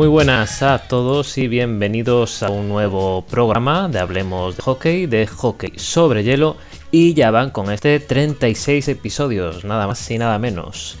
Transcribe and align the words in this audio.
Muy 0.00 0.08
buenas 0.08 0.62
a 0.62 0.78
todos 0.78 1.36
y 1.36 1.46
bienvenidos 1.46 2.42
a 2.42 2.48
un 2.48 2.70
nuevo 2.70 3.22
programa 3.26 3.86
de 3.86 3.98
Hablemos 3.98 4.56
de 4.56 4.62
Hockey, 4.62 5.04
de 5.04 5.26
Hockey 5.26 5.72
sobre 5.76 6.24
Hielo 6.24 6.56
y 6.90 7.12
ya 7.12 7.30
van 7.30 7.50
con 7.50 7.70
este 7.70 8.00
36 8.00 8.88
episodios, 8.88 9.62
nada 9.66 9.86
más 9.86 10.10
y 10.10 10.16
nada 10.16 10.38
menos. 10.38 10.96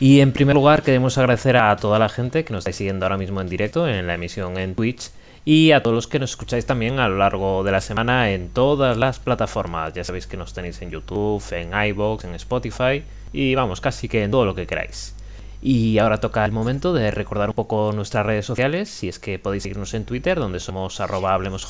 Y 0.00 0.18
en 0.18 0.32
primer 0.32 0.56
lugar 0.56 0.82
queremos 0.82 1.16
agradecer 1.16 1.56
a 1.56 1.76
toda 1.76 2.00
la 2.00 2.08
gente 2.08 2.44
que 2.44 2.52
nos 2.52 2.62
está 2.62 2.72
siguiendo 2.72 3.06
ahora 3.06 3.18
mismo 3.18 3.40
en 3.40 3.48
directo 3.48 3.86
en 3.86 4.08
la 4.08 4.14
emisión 4.14 4.58
en 4.58 4.74
Twitch 4.74 5.12
y 5.44 5.70
a 5.70 5.84
todos 5.84 5.94
los 5.94 6.08
que 6.08 6.18
nos 6.18 6.30
escucháis 6.30 6.66
también 6.66 6.98
a 6.98 7.08
lo 7.08 7.18
largo 7.18 7.62
de 7.62 7.70
la 7.70 7.80
semana 7.80 8.32
en 8.32 8.48
todas 8.48 8.96
las 8.96 9.20
plataformas. 9.20 9.94
Ya 9.94 10.02
sabéis 10.02 10.26
que 10.26 10.36
nos 10.36 10.54
tenéis 10.54 10.82
en 10.82 10.90
YouTube, 10.90 11.40
en 11.52 11.70
iBox, 11.72 12.24
en 12.24 12.34
Spotify 12.34 13.04
y 13.32 13.54
vamos, 13.54 13.80
casi 13.80 14.08
que 14.08 14.24
en 14.24 14.32
todo 14.32 14.44
lo 14.44 14.56
que 14.56 14.66
queráis. 14.66 15.14
Y 15.62 15.98
ahora 15.98 16.20
toca 16.20 16.44
el 16.44 16.52
momento 16.52 16.94
de 16.94 17.10
recordar 17.10 17.50
un 17.50 17.54
poco 17.54 17.92
nuestras 17.92 18.24
redes 18.24 18.46
sociales, 18.46 18.88
si 18.88 19.08
es 19.08 19.18
que 19.18 19.38
podéis 19.38 19.64
seguirnos 19.64 19.92
en 19.94 20.04
Twitter, 20.04 20.38
donde 20.38 20.58
somos 20.58 21.00
arroba 21.00 21.34
hablemos 21.34 21.66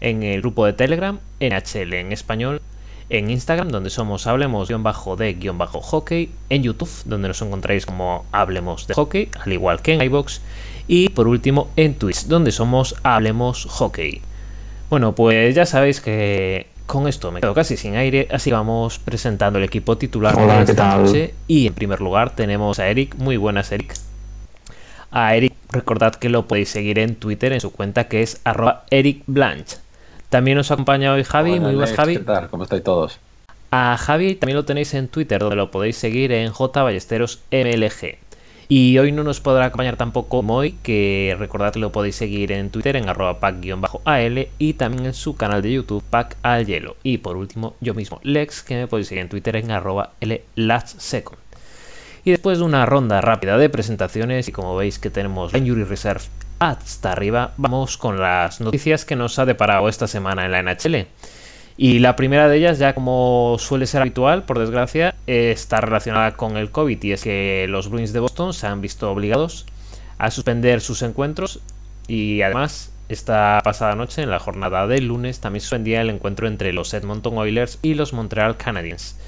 en 0.00 0.22
el 0.24 0.40
grupo 0.40 0.66
de 0.66 0.72
Telegram, 0.72 1.20
NHL 1.40 1.94
en 1.94 2.12
español, 2.12 2.60
en 3.10 3.30
Instagram, 3.30 3.68
donde 3.68 3.90
somos 3.90 4.26
hablemos-de-hockey, 4.26 6.30
en 6.48 6.62
YouTube, 6.62 6.90
donde 7.04 7.28
nos 7.28 7.42
encontráis 7.42 7.86
como 7.86 8.24
Hablemos 8.32 8.86
de 8.86 8.94
Hockey, 8.94 9.28
al 9.38 9.52
igual 9.52 9.82
que 9.82 9.94
en 9.94 10.02
iBox, 10.02 10.40
y 10.88 11.10
por 11.10 11.28
último 11.28 11.70
en 11.76 11.94
Twitch, 11.94 12.24
donde 12.24 12.50
somos 12.50 12.96
Hablemos 13.04 13.66
Hockey. 13.66 14.20
Bueno, 14.90 15.14
pues 15.14 15.54
ya 15.54 15.66
sabéis 15.66 16.00
que 16.00 16.66
con 16.86 17.08
esto 17.08 17.30
me 17.30 17.40
quedo 17.40 17.54
casi 17.54 17.76
sin 17.76 17.96
aire, 17.96 18.28
así 18.30 18.50
vamos 18.50 18.98
presentando 18.98 19.58
el 19.58 19.64
equipo 19.64 19.96
titular 19.96 20.34
Hola, 20.36 20.60
de 20.60 20.64
¿qué 20.66 20.70
esta 20.72 20.96
noche. 20.96 21.34
Y 21.46 21.66
en 21.66 21.74
primer 21.74 22.00
lugar 22.00 22.34
tenemos 22.34 22.78
a 22.78 22.88
Eric. 22.88 23.14
Muy 23.16 23.36
buenas, 23.36 23.72
Eric. 23.72 23.94
A 25.10 25.34
Eric, 25.36 25.54
recordad 25.70 26.14
que 26.14 26.28
lo 26.28 26.46
podéis 26.46 26.70
seguir 26.70 26.98
en 26.98 27.16
Twitter 27.16 27.52
en 27.52 27.60
su 27.60 27.70
cuenta 27.70 28.08
que 28.08 28.22
es 28.22 28.40
arroba 28.44 28.84
Eric. 28.90 29.24
También 30.28 30.56
nos 30.56 30.70
acompaña 30.70 31.12
hoy 31.12 31.24
Javi. 31.24 31.52
Hola, 31.52 31.60
Muy 31.60 31.74
buenas, 31.74 31.94
Javi. 31.94 32.16
¿Qué 32.16 32.24
tal? 32.24 32.48
¿Cómo 32.48 32.64
estáis 32.64 32.82
todos? 32.82 33.18
A 33.70 33.96
Javi 33.96 34.34
también 34.34 34.56
lo 34.56 34.64
tenéis 34.64 34.92
en 34.94 35.08
Twitter, 35.08 35.40
donde 35.40 35.56
lo 35.56 35.70
podéis 35.70 35.96
seguir 35.96 36.32
en 36.32 36.50
J 36.50 36.82
Ballesteros 36.82 37.40
MLG. 37.50 38.18
Y 38.74 38.98
hoy 38.98 39.12
no 39.12 39.22
nos 39.22 39.38
podrá 39.38 39.66
acompañar 39.66 39.98
tampoco 39.98 40.42
Moy, 40.42 40.72
que 40.82 41.36
recordad 41.38 41.74
lo 41.74 41.92
podéis 41.92 42.16
seguir 42.16 42.52
en 42.52 42.70
Twitter 42.70 42.96
en 42.96 43.06
arroba 43.06 43.38
pack-al 43.38 44.48
y 44.58 44.72
también 44.72 45.04
en 45.04 45.12
su 45.12 45.36
canal 45.36 45.60
de 45.60 45.74
YouTube 45.74 46.02
pack 46.08 46.38
al 46.40 46.64
hielo. 46.64 46.96
Y 47.02 47.18
por 47.18 47.36
último, 47.36 47.76
yo 47.82 47.92
mismo, 47.92 48.18
Lex, 48.22 48.62
que 48.62 48.76
me 48.76 48.86
podéis 48.86 49.08
seguir 49.08 49.24
en 49.24 49.28
Twitter 49.28 49.56
en 49.56 49.72
arroba 49.72 50.14
second. 50.86 51.36
Y 52.24 52.30
después 52.30 52.60
de 52.60 52.64
una 52.64 52.86
ronda 52.86 53.20
rápida 53.20 53.58
de 53.58 53.68
presentaciones, 53.68 54.48
y 54.48 54.52
como 54.52 54.74
veis 54.74 54.98
que 54.98 55.10
tenemos 55.10 55.52
la 55.52 55.58
Injury 55.58 55.84
Reserve 55.84 56.24
hasta 56.58 57.12
arriba, 57.12 57.52
vamos 57.58 57.98
con 57.98 58.22
las 58.22 58.62
noticias 58.62 59.04
que 59.04 59.16
nos 59.16 59.38
ha 59.38 59.44
deparado 59.44 59.86
esta 59.90 60.06
semana 60.06 60.46
en 60.46 60.52
la 60.52 60.62
NHL. 60.62 61.08
Y 61.76 62.00
la 62.00 62.16
primera 62.16 62.48
de 62.48 62.58
ellas, 62.58 62.78
ya 62.78 62.94
como 62.94 63.56
suele 63.58 63.86
ser 63.86 64.02
habitual, 64.02 64.44
por 64.44 64.58
desgracia, 64.58 65.14
está 65.26 65.80
relacionada 65.80 66.32
con 66.32 66.56
el 66.56 66.70
COVID 66.70 67.02
y 67.02 67.12
es 67.12 67.22
que 67.22 67.66
los 67.68 67.88
Bruins 67.88 68.12
de 68.12 68.20
Boston 68.20 68.52
se 68.52 68.66
han 68.66 68.80
visto 68.80 69.10
obligados 69.10 69.66
a 70.18 70.30
suspender 70.30 70.80
sus 70.80 71.02
encuentros 71.02 71.60
y 72.06 72.42
además 72.42 72.92
esta 73.08 73.60
pasada 73.62 73.94
noche, 73.94 74.22
en 74.22 74.30
la 74.30 74.38
jornada 74.38 74.86
del 74.86 75.08
lunes, 75.08 75.40
también 75.40 75.60
suspendía 75.60 76.00
el 76.00 76.10
encuentro 76.10 76.46
entre 76.46 76.72
los 76.72 76.94
Edmonton 76.94 77.36
Oilers 77.36 77.78
y 77.82 77.94
los 77.94 78.12
Montreal 78.12 78.56
Canadiens. 78.56 79.18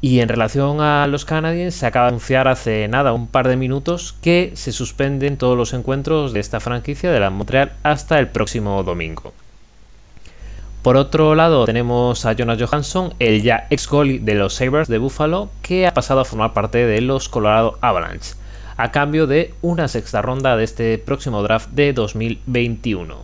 Y 0.00 0.20
en 0.20 0.28
relación 0.28 0.80
a 0.80 1.06
los 1.06 1.24
Canadiens, 1.24 1.74
se 1.74 1.86
acaba 1.86 2.06
de 2.06 2.08
anunciar 2.10 2.48
hace 2.48 2.88
nada, 2.88 3.12
un 3.12 3.26
par 3.26 3.48
de 3.48 3.56
minutos, 3.56 4.14
que 4.20 4.52
se 4.54 4.72
suspenden 4.72 5.38
todos 5.38 5.56
los 5.56 5.72
encuentros 5.72 6.32
de 6.32 6.40
esta 6.40 6.60
franquicia 6.60 7.10
de 7.10 7.20
la 7.20 7.30
Montreal 7.30 7.72
hasta 7.82 8.18
el 8.18 8.28
próximo 8.28 8.82
domingo. 8.82 9.32
Por 10.84 10.98
otro 10.98 11.34
lado, 11.34 11.64
tenemos 11.64 12.26
a 12.26 12.34
Jonas 12.34 12.60
Johansson, 12.60 13.14
el 13.18 13.42
ya 13.42 13.66
ex 13.70 13.88
goalie 13.88 14.18
de 14.18 14.34
los 14.34 14.52
Sabres 14.52 14.86
de 14.86 14.98
Buffalo, 14.98 15.48
que 15.62 15.86
ha 15.86 15.94
pasado 15.94 16.20
a 16.20 16.26
formar 16.26 16.52
parte 16.52 16.84
de 16.84 17.00
los 17.00 17.30
Colorado 17.30 17.78
Avalanche, 17.80 18.34
a 18.76 18.92
cambio 18.92 19.26
de 19.26 19.54
una 19.62 19.88
sexta 19.88 20.20
ronda 20.20 20.58
de 20.58 20.64
este 20.64 20.98
próximo 20.98 21.42
draft 21.42 21.70
de 21.70 21.94
2021. 21.94 23.16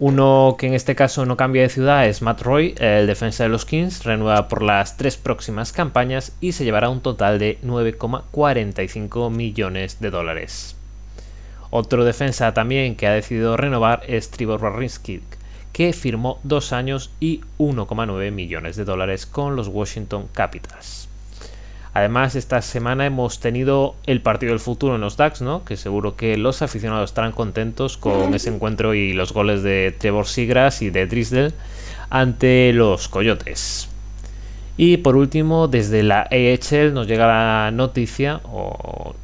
Uno 0.00 0.56
que 0.58 0.66
en 0.66 0.74
este 0.74 0.96
caso 0.96 1.26
no 1.26 1.36
cambia 1.36 1.62
de 1.62 1.68
ciudad 1.68 2.08
es 2.08 2.22
Matt 2.22 2.42
Roy, 2.42 2.74
el 2.78 3.06
defensa 3.06 3.44
de 3.44 3.48
los 3.48 3.64
Kings, 3.64 4.02
renueva 4.02 4.48
por 4.48 4.62
las 4.62 4.96
tres 4.96 5.16
próximas 5.16 5.70
campañas 5.70 6.32
y 6.40 6.50
se 6.50 6.64
llevará 6.64 6.88
un 6.88 7.02
total 7.02 7.38
de 7.38 7.60
9,45 7.62 9.30
millones 9.30 10.00
de 10.00 10.10
dólares. 10.10 10.74
Otro 11.70 12.04
defensa 12.04 12.52
también 12.52 12.96
que 12.96 13.06
ha 13.06 13.12
decidido 13.12 13.56
renovar 13.56 14.02
es 14.08 14.32
Trevor 14.32 14.60
Wawrinski, 14.60 15.20
que 15.72 15.92
firmó 15.92 16.38
dos 16.42 16.72
años 16.72 17.10
y 17.20 17.40
1,9 17.58 18.30
millones 18.30 18.76
de 18.76 18.84
dólares 18.84 19.26
con 19.26 19.56
los 19.56 19.68
Washington 19.68 20.28
Capitals. 20.32 21.08
Además, 21.94 22.36
esta 22.36 22.62
semana 22.62 23.04
hemos 23.04 23.38
tenido 23.40 23.94
el 24.06 24.22
partido 24.22 24.52
del 24.52 24.60
futuro 24.60 24.94
en 24.94 25.02
los 25.02 25.18
Ducks, 25.18 25.42
¿no? 25.42 25.62
Que 25.64 25.76
seguro 25.76 26.16
que 26.16 26.38
los 26.38 26.62
aficionados 26.62 27.10
estarán 27.10 27.32
contentos 27.32 27.98
con 27.98 28.34
ese 28.34 28.48
encuentro 28.48 28.94
y 28.94 29.12
los 29.12 29.32
goles 29.34 29.62
de 29.62 29.94
Trevor 29.98 30.26
Sigras 30.26 30.80
y 30.80 30.88
de 30.88 31.06
Drisdale 31.06 31.52
ante 32.08 32.72
los 32.72 33.08
Coyotes. 33.08 33.88
Y 34.78 34.98
por 34.98 35.16
último, 35.16 35.68
desde 35.68 36.02
la 36.02 36.22
AHL 36.30 36.94
nos 36.94 37.06
llega 37.06 37.26
la 37.26 37.70
noticia, 37.72 38.40
o 38.44 39.14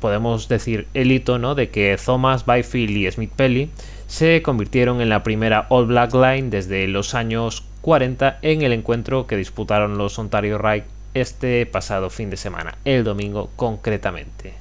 podemos 0.00 0.48
decir 0.48 0.86
el 0.92 1.10
hito, 1.10 1.38
¿no? 1.38 1.54
De 1.54 1.70
que 1.70 1.98
Thomas 2.04 2.44
Byfield 2.44 2.96
y 2.96 3.10
Smith 3.10 3.32
Pelly 3.34 3.70
se 4.08 4.42
convirtieron 4.42 5.00
en 5.00 5.10
la 5.10 5.22
primera 5.22 5.66
All 5.68 5.86
Black 5.86 6.14
Line 6.14 6.48
desde 6.48 6.88
los 6.88 7.14
años 7.14 7.62
40 7.82 8.38
en 8.42 8.62
el 8.62 8.72
encuentro 8.72 9.26
que 9.26 9.36
disputaron 9.36 9.98
los 9.98 10.18
Ontario 10.18 10.58
Reich 10.58 10.84
este 11.14 11.66
pasado 11.66 12.10
fin 12.10 12.30
de 12.30 12.38
semana, 12.38 12.78
el 12.84 13.04
domingo 13.04 13.50
concretamente. 13.54 14.54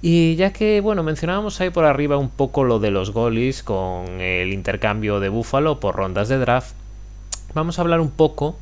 Y 0.00 0.36
ya 0.36 0.52
que, 0.52 0.80
bueno, 0.80 1.02
mencionábamos 1.02 1.60
ahí 1.60 1.70
por 1.70 1.84
arriba 1.84 2.16
un 2.16 2.30
poco 2.30 2.62
lo 2.62 2.78
de 2.78 2.92
los 2.92 3.10
goalies 3.10 3.64
con 3.64 4.20
el 4.20 4.52
intercambio 4.52 5.18
de 5.18 5.28
Buffalo 5.28 5.80
por 5.80 5.96
rondas 5.96 6.28
de 6.28 6.38
draft, 6.38 6.74
vamos 7.52 7.78
a 7.78 7.82
hablar 7.82 8.00
un 8.00 8.10
poco 8.10 8.56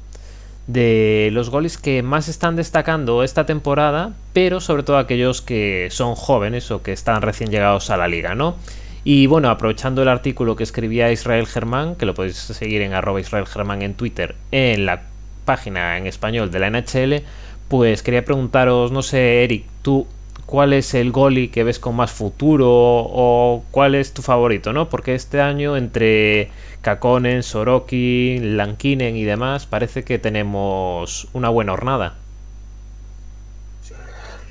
de 0.66 1.28
los 1.32 1.50
goalies 1.50 1.76
que 1.76 2.02
más 2.02 2.28
están 2.28 2.56
destacando 2.56 3.22
esta 3.22 3.44
temporada, 3.44 4.14
pero 4.32 4.60
sobre 4.60 4.82
todo 4.82 4.96
aquellos 4.96 5.42
que 5.42 5.88
son 5.90 6.14
jóvenes 6.14 6.70
o 6.70 6.82
que 6.82 6.92
están 6.92 7.20
recién 7.20 7.50
llegados 7.50 7.90
a 7.90 7.98
la 7.98 8.08
liga, 8.08 8.34
¿no? 8.34 8.56
Y 9.04 9.26
bueno, 9.26 9.50
aprovechando 9.50 10.00
el 10.00 10.08
artículo 10.08 10.56
que 10.56 10.62
escribía 10.62 11.12
Israel 11.12 11.46
Germán, 11.46 11.94
que 11.94 12.06
lo 12.06 12.14
podéis 12.14 12.36
seguir 12.36 12.80
en 12.80 12.94
arroba 12.94 13.20
Israel 13.20 13.46
Germán 13.46 13.82
en 13.82 13.92
Twitter, 13.94 14.34
en 14.50 14.86
la 14.86 15.02
página 15.44 15.98
en 15.98 16.06
español 16.06 16.50
de 16.50 16.58
la 16.58 16.70
NHL, 16.70 17.22
pues 17.68 18.02
quería 18.02 18.24
preguntaros, 18.24 18.92
no 18.92 19.02
sé, 19.02 19.44
Eric, 19.44 19.66
tú, 19.82 20.06
¿cuál 20.46 20.72
es 20.72 20.94
el 20.94 21.12
goalie 21.12 21.50
que 21.50 21.64
ves 21.64 21.78
con 21.78 21.96
más 21.96 22.12
futuro 22.12 22.66
o 22.70 23.62
cuál 23.70 23.94
es 23.94 24.14
tu 24.14 24.22
favorito, 24.22 24.72
no? 24.72 24.88
Porque 24.88 25.14
este 25.14 25.42
año 25.42 25.76
entre 25.76 26.50
Kakonen, 26.80 27.42
Soroki, 27.42 28.38
Lankinen 28.40 29.16
y 29.16 29.24
demás, 29.24 29.66
parece 29.66 30.02
que 30.04 30.18
tenemos 30.18 31.28
una 31.34 31.50
buena 31.50 31.74
hornada. 31.74 32.14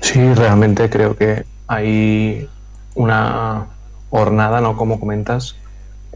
Sí, 0.00 0.20
realmente 0.34 0.88
creo 0.90 1.16
que 1.16 1.44
hay 1.66 2.48
una 2.94 3.73
hornada, 4.14 4.60
¿no? 4.60 4.76
Como 4.76 5.00
comentas, 5.00 5.56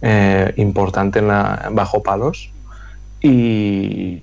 eh, 0.03 0.53
importante 0.57 1.19
en 1.19 1.29
bajo 1.75 2.03
palos 2.03 2.51
y 3.21 4.23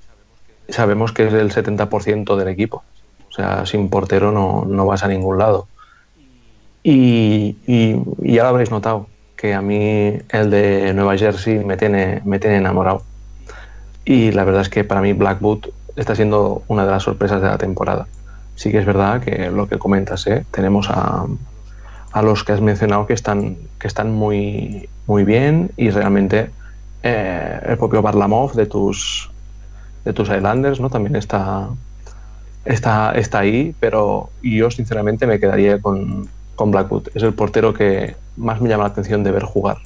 sabemos 0.68 1.12
que 1.12 1.26
es 1.26 1.34
el 1.34 1.52
70% 1.52 2.36
del 2.36 2.48
equipo. 2.48 2.82
O 3.28 3.32
sea, 3.32 3.66
sin 3.66 3.90
portero 3.90 4.32
no, 4.32 4.64
no 4.66 4.86
vas 4.86 5.02
a 5.04 5.08
ningún 5.08 5.36
lado. 5.38 5.68
Y, 6.82 7.56
ya 8.20 8.44
lo 8.44 8.48
habréis 8.48 8.70
notado, 8.70 9.08
que 9.36 9.52
a 9.52 9.60
mí 9.60 10.18
el 10.30 10.50
de 10.50 10.94
Nueva 10.94 11.18
Jersey 11.18 11.62
me 11.62 11.76
tiene, 11.76 12.22
me 12.24 12.38
tiene 12.38 12.56
enamorado. 12.56 13.02
Y 14.06 14.32
la 14.32 14.44
verdad 14.44 14.62
es 14.62 14.70
que 14.70 14.84
para 14.84 15.02
mí 15.02 15.12
Blackwood 15.12 15.66
está 15.96 16.14
siendo 16.14 16.62
una 16.68 16.86
de 16.86 16.92
las 16.92 17.02
sorpresas 17.02 17.42
de 17.42 17.48
la 17.48 17.58
temporada. 17.58 18.06
Sí 18.54 18.70
que 18.70 18.78
es 18.78 18.86
verdad 18.86 19.20
que 19.20 19.50
lo 19.50 19.68
que 19.68 19.78
comentas, 19.78 20.26
¿eh? 20.28 20.46
tenemos 20.50 20.88
a, 20.88 21.26
a 22.16 22.22
los 22.22 22.44
que 22.44 22.52
has 22.52 22.62
mencionado 22.62 23.06
que 23.06 23.12
están, 23.12 23.58
que 23.78 23.86
están 23.86 24.10
muy, 24.10 24.88
muy 25.06 25.24
bien 25.24 25.70
y 25.76 25.90
realmente 25.90 26.48
eh, 27.02 27.60
el 27.66 27.76
propio 27.76 28.00
Barlamov 28.00 28.54
de 28.54 28.64
tus, 28.64 29.30
de 30.02 30.14
tus 30.14 30.30
Islanders 30.30 30.80
¿no? 30.80 30.88
también 30.88 31.14
está, 31.14 31.68
está, 32.64 33.12
está 33.12 33.40
ahí, 33.40 33.74
pero 33.80 34.30
yo 34.42 34.70
sinceramente 34.70 35.26
me 35.26 35.38
quedaría 35.38 35.78
con, 35.78 36.26
con 36.54 36.70
Blackwood. 36.70 37.08
Es 37.14 37.22
el 37.22 37.34
portero 37.34 37.74
que 37.74 38.16
más 38.38 38.62
me 38.62 38.70
llama 38.70 38.84
la 38.84 38.88
atención 38.88 39.22
de 39.22 39.32
ver 39.32 39.42
jugar. 39.42 39.76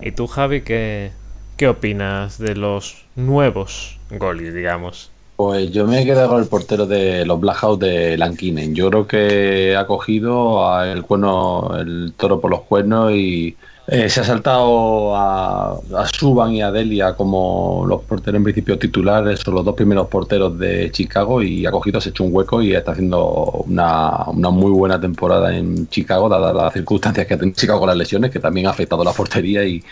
¿Y 0.00 0.12
tú, 0.12 0.28
Javi, 0.28 0.62
qué, 0.62 1.12
qué 1.58 1.68
opinas 1.68 2.38
de 2.38 2.56
los 2.56 3.04
nuevos 3.14 4.00
goalies, 4.10 4.54
digamos? 4.54 5.10
Pues 5.36 5.70
yo 5.72 5.86
me 5.86 6.00
he 6.00 6.04
quedado 6.04 6.28
con 6.28 6.42
el 6.42 6.48
portero 6.48 6.86
de 6.86 7.24
los 7.26 7.40
Blackhouse 7.40 7.78
de 7.80 8.16
Lankinen. 8.16 8.74
Yo 8.74 8.90
creo 8.90 9.06
que 9.06 9.76
ha 9.76 9.86
cogido 9.86 10.82
el 10.84 11.02
cuerno, 11.02 11.72
el 11.78 12.12
toro 12.16 12.40
por 12.40 12.50
los 12.50 12.62
cuernos 12.62 13.12
y 13.12 13.56
eh, 13.88 14.08
se 14.08 14.20
ha 14.20 14.24
saltado 14.24 15.16
a, 15.16 15.72
a, 15.72 16.06
Suban 16.06 16.52
y 16.52 16.62
a 16.62 16.70
Delia 16.70 17.14
como 17.14 17.84
los 17.88 18.02
porteros 18.02 18.38
en 18.38 18.44
principio 18.44 18.78
titulares, 18.78 19.40
son 19.40 19.54
los 19.54 19.64
dos 19.64 19.74
primeros 19.74 20.06
porteros 20.06 20.56
de 20.56 20.90
Chicago 20.92 21.42
y 21.42 21.66
ha 21.66 21.72
cogido, 21.72 22.00
se 22.00 22.10
ha 22.10 22.10
hecho 22.10 22.22
un 22.22 22.32
hueco 22.32 22.62
y 22.62 22.74
está 22.74 22.92
haciendo 22.92 23.64
una, 23.66 24.24
una 24.28 24.50
muy 24.50 24.70
buena 24.70 25.00
temporada 25.00 25.56
en 25.56 25.88
Chicago, 25.88 26.28
dadas 26.28 26.54
las 26.54 26.72
circunstancias 26.72 27.26
que 27.26 27.34
ha 27.34 27.38
tenido 27.38 27.56
Chicago 27.56 27.80
con 27.80 27.88
las 27.88 27.96
lesiones, 27.96 28.30
que 28.30 28.38
también 28.38 28.68
ha 28.68 28.70
afectado 28.70 29.02
la 29.02 29.12
portería 29.12 29.64
y, 29.64 29.82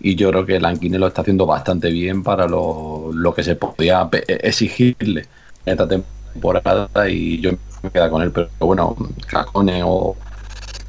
y 0.00 0.14
yo 0.16 0.30
creo 0.30 0.46
que 0.46 0.60
Lankine 0.60 0.98
lo 0.98 1.06
está 1.06 1.22
haciendo 1.22 1.46
bastante 1.46 1.90
bien 1.90 2.22
para 2.22 2.46
lo, 2.46 3.10
lo 3.12 3.34
que 3.34 3.42
se 3.42 3.56
podía 3.56 4.08
exigirle 4.26 5.26
en 5.64 5.72
esta 5.72 5.88
temporada 5.88 7.08
y 7.08 7.40
yo 7.40 7.52
me 7.82 7.90
quedo 7.90 8.10
con 8.10 8.22
él, 8.22 8.30
pero 8.30 8.48
bueno, 8.60 8.96
Cacone 9.26 9.82
o 9.84 10.16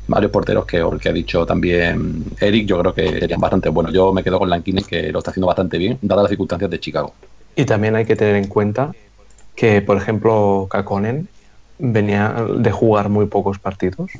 varios 0.08 0.32
porteros 0.32 0.66
que, 0.66 0.84
que 1.02 1.10
ha 1.10 1.14
dicho 1.14 1.46
también 1.46 2.26
Eric, 2.40 2.68
yo 2.68 2.80
creo 2.80 2.94
que 2.94 3.20
serían 3.20 3.40
bastante 3.40 3.70
buenos. 3.70 3.94
Yo 3.94 4.14
me 4.14 4.24
quedo 4.24 4.40
con 4.40 4.50
Lankine, 4.50 4.84
que 4.84 5.12
lo 5.12 5.20
está 5.20 5.32
haciendo 5.32 5.48
bastante 5.48 5.78
bien, 5.78 5.98
dadas 6.02 6.24
las 6.24 6.30
circunstancias 6.30 6.70
de 6.70 6.80
Chicago. 6.80 7.14
Y 7.56 7.66
también 7.66 7.96
hay 7.96 8.06
que 8.06 8.16
tener 8.16 8.36
en 8.36 8.48
cuenta 8.48 8.92
que, 9.56 9.82
por 9.82 9.98
ejemplo, 9.98 10.68
Kakonen 10.70 11.28
venía 11.80 12.36
de 12.58 12.72
jugar 12.72 13.10
muy 13.10 13.26
pocos 13.26 13.60
partidos 13.60 14.12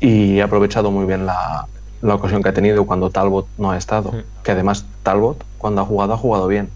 y 0.00 0.40
ha 0.40 0.44
aprovechado 0.44 0.90
muy 0.90 1.06
bien 1.06 1.26
la, 1.26 1.66
la 2.02 2.14
ocasión 2.14 2.42
que 2.42 2.48
ha 2.48 2.54
tenido 2.54 2.86
cuando 2.86 3.10
Talbot 3.10 3.46
no 3.58 3.70
ha 3.70 3.76
estado. 3.76 4.12
Que 4.42 4.52
además 4.52 4.86
Talbot, 5.02 5.44
cuando 5.58 5.82
ha 5.82 5.84
jugado, 5.84 6.14
ha 6.14 6.16
jugado 6.16 6.46
bien. 6.48 6.68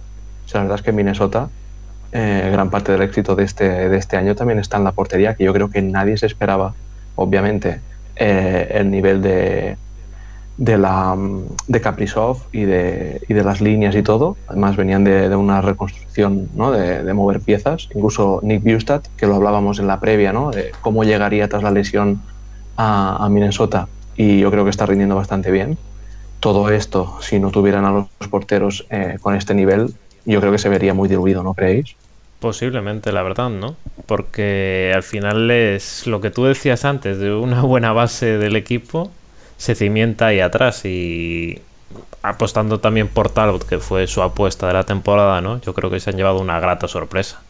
O 0.44 0.49
sea, 0.49 0.61
la 0.61 0.65
verdad 0.65 0.81
es 0.81 0.82
que 0.82 0.93
Minnesota, 0.93 1.49
eh, 2.12 2.50
gran 2.53 2.71
parte 2.71 2.93
del 2.93 3.03
éxito 3.03 3.35
de 3.35 3.44
este, 3.44 3.88
de 3.88 3.97
este 3.97 4.17
año 4.17 4.35
también 4.35 4.59
está 4.59 4.76
en 4.76 4.85
la 4.85 4.93
portería, 4.93 5.35
que 5.35 5.44
yo 5.44 5.53
creo 5.53 5.71
que 5.71 5.82
nadie 5.82 6.17
se 6.17 6.26
esperaba, 6.26 6.75
obviamente, 7.17 7.81
eh, 8.17 8.69
el 8.75 8.91
nivel 8.91 9.23
de, 9.23 9.76
de, 10.56 10.79
la, 10.79 11.17
de 11.67 11.81
Kaprizov 11.81 12.38
y 12.53 12.65
de, 12.65 13.20
y 13.29 13.35
de 13.35 13.44
las 13.44 13.61
líneas 13.61 13.94
y 13.94 14.03
todo. 14.03 14.37
Además 14.47 14.77
venían 14.77 15.05
de, 15.05 15.29
de 15.29 15.37
una 15.37 15.61
reconstrucción, 15.61 16.49
¿no? 16.55 16.70
de, 16.70 17.03
de, 17.03 17.15
mover 17.15 17.41
piezas. 17.41 17.88
Incluso 17.94 18.41
Nick 18.43 18.62
Bustad, 18.62 19.03
que 19.17 19.27
lo 19.27 19.37
hablábamos 19.37 19.79
en 19.79 19.87
la 19.87 20.00
previa, 20.00 20.32
¿no? 20.32 20.50
de 20.50 20.73
cómo 20.82 21.05
llegaría 21.05 21.49
tras 21.49 21.62
la 21.62 21.70
lesión 21.70 22.20
a, 22.77 23.25
a 23.25 23.29
Minnesota. 23.29 23.88
Y 24.15 24.41
yo 24.41 24.51
creo 24.51 24.65
que 24.65 24.71
está 24.71 24.87
rindiendo 24.87 25.17
bastante 25.17 25.51
bien. 25.51 25.79
Todo 26.41 26.71
esto, 26.71 27.19
si 27.21 27.41
no 27.41 27.51
tuvieran 27.51 27.85
a 27.85 27.93
los 27.93 28.09
porteros 28.31 28.87
eh, 28.91 29.17
con 29.21 29.35
este 29.35 29.55
nivel, 29.55 29.95
yo 30.25 30.41
creo 30.41 30.53
que 30.53 30.59
se 30.59 30.69
vería 30.69 30.95
muy 30.95 31.09
diluido, 31.09 31.43
¿no 31.43 31.55
creéis? 31.55 31.97
Posiblemente, 32.39 33.13
la 33.13 33.23
verdad, 33.23 33.51
¿no? 33.51 33.77
Porque 34.07 34.93
al 34.95 35.03
final 35.03 35.51
es 35.51 36.07
lo 36.07 36.21
que 36.21 36.31
tú 36.31 36.45
decías 36.45 36.85
antes, 36.85 37.19
de 37.19 37.35
una 37.35 37.63
buena 37.65 37.93
base 37.93 38.39
del 38.39 38.57
equipo, 38.57 39.11
se 39.57 39.75
cimienta 39.75 40.27
ahí 40.27 40.41
atrás 40.41 40.85
y 40.85 41.69
apostando 42.23 42.81
también 42.81 43.09
por 43.09 43.31
Talbot, 43.31 43.67
que 43.67 43.79
fue 43.79 44.07
su 44.07 44.23
apuesta 44.23 44.67
de 44.67 44.75
la 44.75 44.85
temporada, 44.85 45.41
¿no? 45.41 45.61
Yo 45.61 45.75
creo 45.75 45.91
que 45.91 46.01
se 46.01 46.11
han 46.11 46.17
llevado 46.17 46.41
una 46.41 46.61
grata 46.61 46.89
sorpresa. 46.89 47.47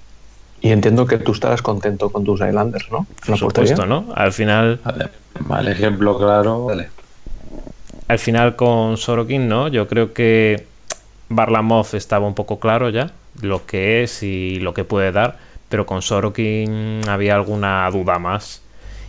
Y 0.64 0.72
entiendo 0.72 1.04
que 1.04 1.18
tú 1.18 1.32
estarás 1.32 1.60
contento 1.60 2.08
con 2.08 2.24
tus 2.24 2.40
Islanders, 2.40 2.90
¿no? 2.90 3.06
Por 3.26 3.36
supuesto, 3.36 3.84
¿no? 3.84 4.06
Al 4.14 4.32
final... 4.32 4.80
Vale, 4.82 5.10
mal 5.40 5.68
ejemplo 5.68 6.16
claro. 6.16 6.64
Vale. 6.64 6.88
Al 8.08 8.18
final 8.18 8.56
con 8.56 8.96
Sorokin, 8.96 9.46
¿no? 9.46 9.68
Yo 9.68 9.86
creo 9.88 10.14
que 10.14 10.64
Barlamov 11.28 11.88
estaba 11.92 12.26
un 12.26 12.34
poco 12.34 12.60
claro 12.60 12.88
ya 12.88 13.10
lo 13.42 13.66
que 13.66 14.04
es 14.04 14.22
y 14.22 14.58
lo 14.60 14.72
que 14.72 14.84
puede 14.84 15.12
dar, 15.12 15.36
pero 15.68 15.84
con 15.84 16.00
Sorokin 16.00 17.02
había 17.10 17.34
alguna 17.34 17.86
duda 17.90 18.18
más. 18.18 18.62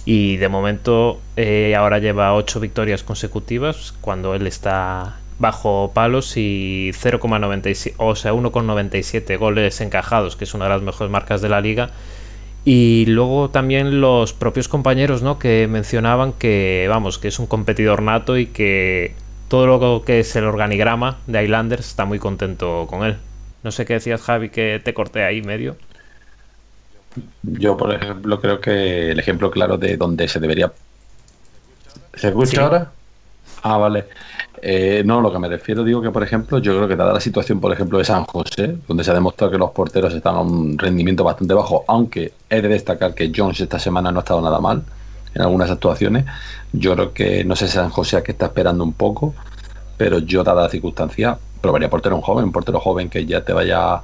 Y 0.04 0.36
de 0.36 0.50
momento 0.50 1.22
eh, 1.38 1.74
ahora 1.74 2.00
lleva 2.00 2.34
8 2.34 2.60
victorias 2.60 3.02
consecutivas 3.02 3.94
cuando 4.02 4.36
él 4.36 4.46
está 4.46 5.20
bajo 5.40 5.92
palos 5.94 6.38
y 6.38 6.92
0,97, 6.94 7.94
o 7.98 8.16
sea, 8.16 8.34
1,97 8.34 9.38
goles 9.38 9.82
encajados, 9.82 10.36
que 10.36 10.46
es 10.46 10.54
una 10.54 10.66
de 10.66 10.72
las 10.72 10.82
mejores 10.82 11.12
marcas 11.12 11.42
de 11.42 11.50
la 11.50 11.62
liga. 11.62 11.90
Y 12.64 13.06
luego 13.08 13.52
también 13.52 14.02
los 14.02 14.34
propios 14.34 14.68
compañeros, 14.68 15.22
¿no? 15.22 15.38
Que 15.38 15.68
mencionaban 15.70 16.34
que, 16.34 16.88
vamos, 16.90 17.20
que 17.20 17.28
es 17.28 17.38
un 17.38 17.46
competidor 17.46 18.02
nato 18.02 18.38
y 18.38 18.48
que 18.48 19.14
todo 19.50 19.68
lo 19.68 20.04
que 20.04 20.22
es 20.22 20.36
el 20.36 20.46
organigrama 20.46 21.20
de 21.28 21.44
Islanders 21.44 21.88
está 21.88 22.06
muy 22.06 22.18
contento 22.18 22.88
con 22.90 23.06
él. 23.06 23.18
No 23.64 23.72
sé 23.72 23.86
qué 23.86 23.94
decías, 23.94 24.22
Javi, 24.22 24.50
que 24.50 24.82
te 24.84 24.94
corté 24.94 25.24
ahí 25.24 25.42
medio. 25.42 25.76
Yo, 27.44 27.78
por 27.78 27.94
ejemplo, 27.94 28.42
creo 28.42 28.60
que 28.60 29.12
el 29.12 29.20
ejemplo 29.20 29.52
claro 29.52 29.78
de 29.78 29.98
donde 29.98 30.28
se 30.28 30.40
debería. 30.40 30.72
¿Se 32.16 32.30
escucha 32.30 32.52
sí. 32.52 32.58
ahora? 32.58 32.92
Ah, 33.62 33.78
vale. 33.78 34.06
Eh, 34.68 35.04
no, 35.06 35.22
lo 35.22 35.32
que 35.32 35.38
me 35.38 35.48
refiero, 35.48 35.84
digo 35.84 36.02
que, 36.02 36.10
por 36.10 36.24
ejemplo, 36.24 36.58
yo 36.58 36.76
creo 36.76 36.88
que 36.88 36.96
dada 36.96 37.14
la 37.14 37.20
situación, 37.20 37.60
por 37.60 37.72
ejemplo, 37.72 38.00
de 38.00 38.04
San 38.04 38.26
José, 38.26 38.76
donde 38.88 39.04
se 39.04 39.12
ha 39.12 39.14
demostrado 39.14 39.52
que 39.52 39.60
los 39.60 39.70
porteros 39.70 40.12
están 40.12 40.34
a 40.38 40.42
un 40.42 40.76
rendimiento 40.80 41.24
bastante 41.24 41.54
bajo, 41.54 41.86
aunque 41.88 42.34
he 42.50 42.62
de 42.64 42.68
destacar 42.68 43.14
que 43.14 43.32
Jones 43.34 43.62
esta 43.62 43.78
semana 43.78 44.12
no 44.12 44.18
ha 44.18 44.24
estado 44.24 44.42
nada 44.42 44.60
mal 44.60 44.82
en 45.36 45.42
algunas 45.44 45.70
actuaciones, 45.70 46.26
yo 46.74 46.96
creo 46.96 47.14
que 47.14 47.44
no 47.44 47.56
sé 47.56 47.68
San 47.68 47.92
José 47.92 48.24
que 48.24 48.32
está 48.32 48.48
esperando 48.48 48.84
un 48.84 48.94
poco, 48.94 49.36
pero 49.98 50.18
yo, 50.18 50.44
dada 50.44 50.64
la 50.64 50.70
circunstancia, 50.70 51.38
probaría 51.62 51.88
portero 51.88 52.16
un 52.16 52.24
joven, 52.24 52.46
un 52.46 52.52
portero 52.52 52.80
joven 52.80 53.08
que 53.08 53.24
ya 53.24 53.46
te 53.46 53.54
vaya 53.54 54.02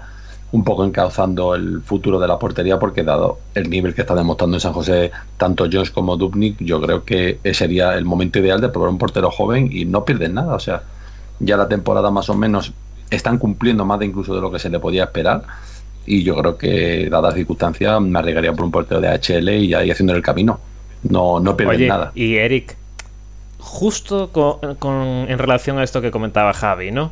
un 0.52 0.64
poco 0.64 0.84
encauzando 0.84 1.56
el 1.56 1.82
futuro 1.82 2.20
de 2.20 2.28
la 2.28 2.38
portería 2.38 2.78
porque 2.78 3.04
dado 3.04 3.40
el 3.56 3.70
nivel 3.70 3.96
que 3.96 4.02
está 4.02 4.16
demostrando 4.16 4.58
en 4.58 4.62
San 4.62 4.74
José 4.74 5.12
tanto 5.38 5.68
Jones 5.72 5.92
como 5.92 6.18
Dubnik, 6.18 6.58
yo 6.60 6.82
creo 6.82 7.06
que 7.06 7.40
sería 7.54 7.96
el 7.98 8.04
momento 8.04 8.40
ideal 8.40 8.60
de 8.60 8.70
probar 8.70 8.90
un 8.90 8.98
portero 8.98 9.32
joven 9.32 9.70
y 9.72 9.86
no 9.86 10.04
pierden 10.04 10.34
nada, 10.34 10.54
o 10.54 10.60
sea, 10.60 10.84
ya 11.40 11.56
la 11.56 11.70
temporada 11.70 12.12
más 12.12 12.30
o 12.30 12.34
menos 12.36 12.74
están 13.10 13.38
cumpliendo 13.38 13.86
más 13.86 14.00
de 14.00 14.06
incluso 14.08 14.36
de 14.36 14.42
lo 14.42 14.52
que 14.52 14.60
se 14.60 14.70
le 14.70 14.80
podía 14.80 15.06
esperar 15.06 15.44
y 16.06 16.24
yo 16.24 16.36
creo 16.36 16.58
que 16.58 17.08
dada 17.10 17.30
las 17.30 17.36
circunstancias 17.36 18.02
me 18.02 18.20
arriesgaría 18.20 18.54
por 18.54 18.66
un 18.66 18.72
portero 18.72 19.00
de 19.00 19.08
HL 19.08 19.50
y 19.50 19.74
ahí 19.74 19.92
haciendo 19.92 20.14
el 20.14 20.22
camino, 20.22 20.60
no, 21.04 21.40
no 21.40 21.56
pierden 21.56 21.78
Oye, 21.78 21.88
nada. 21.88 22.12
Y 22.14 22.36
Eric, 22.36 22.76
justo 23.60 24.32
con, 24.32 24.76
con, 24.76 24.96
en 25.30 25.38
relación 25.38 25.78
a 25.80 25.84
esto 25.84 26.02
que 26.02 26.12
comentaba 26.12 26.54
Javi, 26.54 26.92
¿no? 26.92 27.12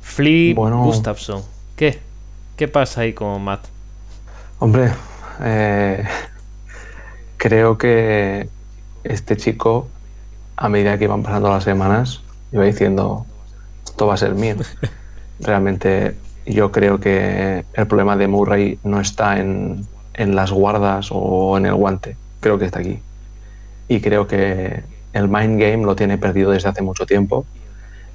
Flip 0.00 0.56
bueno, 0.56 0.84
Gustafsson, 0.84 1.42
¿qué? 1.74 2.05
¿Qué 2.56 2.68
pasa 2.68 3.02
ahí 3.02 3.12
con 3.12 3.44
Matt? 3.44 3.66
Hombre, 4.60 4.90
eh, 5.42 6.02
creo 7.36 7.76
que 7.76 8.48
este 9.04 9.36
chico, 9.36 9.88
a 10.56 10.70
medida 10.70 10.96
que 10.96 11.04
iban 11.04 11.22
pasando 11.22 11.50
las 11.50 11.64
semanas, 11.64 12.22
iba 12.52 12.64
diciendo, 12.64 13.26
esto 13.84 14.06
va 14.06 14.14
a 14.14 14.16
ser 14.16 14.34
mío. 14.34 14.56
Realmente 15.40 16.16
yo 16.46 16.72
creo 16.72 16.98
que 16.98 17.66
el 17.74 17.86
problema 17.86 18.16
de 18.16 18.26
Murray 18.26 18.78
no 18.84 19.02
está 19.02 19.38
en, 19.38 19.86
en 20.14 20.34
las 20.34 20.50
guardas 20.50 21.08
o 21.10 21.58
en 21.58 21.66
el 21.66 21.74
guante, 21.74 22.16
creo 22.40 22.58
que 22.58 22.64
está 22.64 22.78
aquí. 22.78 23.00
Y 23.86 24.00
creo 24.00 24.26
que 24.26 24.82
el 25.12 25.28
mind 25.28 25.60
game 25.60 25.84
lo 25.84 25.94
tiene 25.94 26.16
perdido 26.16 26.52
desde 26.52 26.70
hace 26.70 26.80
mucho 26.80 27.04
tiempo 27.04 27.44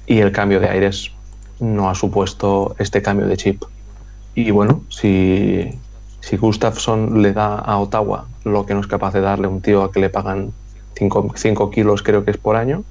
y 0.04 0.18
el 0.18 0.32
cambio 0.32 0.58
de 0.58 0.68
aires 0.68 1.12
no 1.60 1.88
ha 1.88 1.94
supuesto 1.94 2.74
este 2.80 3.02
cambio 3.02 3.28
de 3.28 3.36
chip. 3.36 3.62
Y 4.34 4.50
bueno, 4.50 4.82
si, 4.88 5.78
si 6.20 6.36
Gustafsson 6.36 7.22
le 7.22 7.32
da 7.32 7.56
a 7.56 7.78
Ottawa 7.78 8.26
lo 8.44 8.66
que 8.66 8.74
no 8.74 8.80
es 8.80 8.86
capaz 8.86 9.12
de 9.12 9.20
darle 9.20 9.46
un 9.46 9.60
tío 9.60 9.82
a 9.82 9.92
que 9.92 10.00
le 10.00 10.10
pagan 10.10 10.52
5 10.96 11.70
kilos, 11.70 12.02
creo 12.02 12.24
que 12.24 12.30
es 12.30 12.38
por 12.38 12.56
año, 12.56 12.84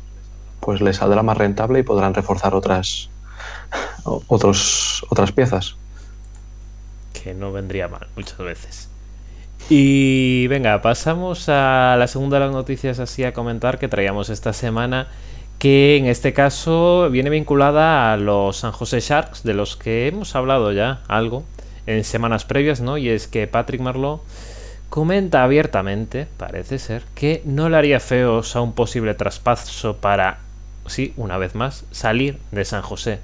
pues 0.59 0.81
le 0.81 0.93
saldrá 0.93 1.23
más 1.23 1.37
rentable 1.37 1.79
y 1.79 1.83
podrán 1.83 2.13
reforzar 2.13 2.53
otras, 2.53 3.09
otros, 4.03 5.05
otras 5.09 5.31
piezas. 5.31 5.75
Que 7.13 7.33
no 7.33 7.51
vendría 7.51 7.87
mal 7.87 8.07
muchas 8.15 8.37
veces. 8.37 8.89
Y 9.69 10.47
venga, 10.47 10.81
pasamos 10.81 11.47
a 11.47 11.95
la 11.97 12.07
segunda 12.07 12.39
de 12.39 12.45
las 12.45 12.53
noticias 12.53 12.99
así 12.99 13.23
a 13.23 13.33
comentar 13.33 13.79
que 13.79 13.87
traíamos 13.87 14.29
esta 14.29 14.53
semana 14.53 15.07
que 15.61 15.95
en 15.95 16.07
este 16.07 16.33
caso 16.33 17.07
viene 17.11 17.29
vinculada 17.29 18.11
a 18.11 18.17
los 18.17 18.57
San 18.57 18.71
José 18.71 18.99
Sharks, 18.99 19.43
de 19.43 19.53
los 19.53 19.77
que 19.77 20.07
hemos 20.07 20.35
hablado 20.35 20.71
ya 20.71 21.03
algo 21.07 21.43
en 21.85 22.03
semanas 22.03 22.45
previas, 22.45 22.81
¿no? 22.81 22.97
Y 22.97 23.09
es 23.09 23.27
que 23.27 23.45
Patrick 23.45 23.79
Marlowe 23.79 24.23
comenta 24.89 25.43
abiertamente, 25.43 26.25
parece 26.37 26.79
ser, 26.79 27.03
que 27.13 27.43
no 27.45 27.69
le 27.69 27.77
haría 27.77 27.99
feos 27.99 28.55
a 28.55 28.61
un 28.61 28.73
posible 28.73 29.13
traspaso 29.13 29.97
para, 29.97 30.39
sí, 30.87 31.13
una 31.15 31.37
vez 31.37 31.53
más, 31.53 31.85
salir 31.91 32.39
de 32.49 32.65
San 32.65 32.81
José. 32.81 33.19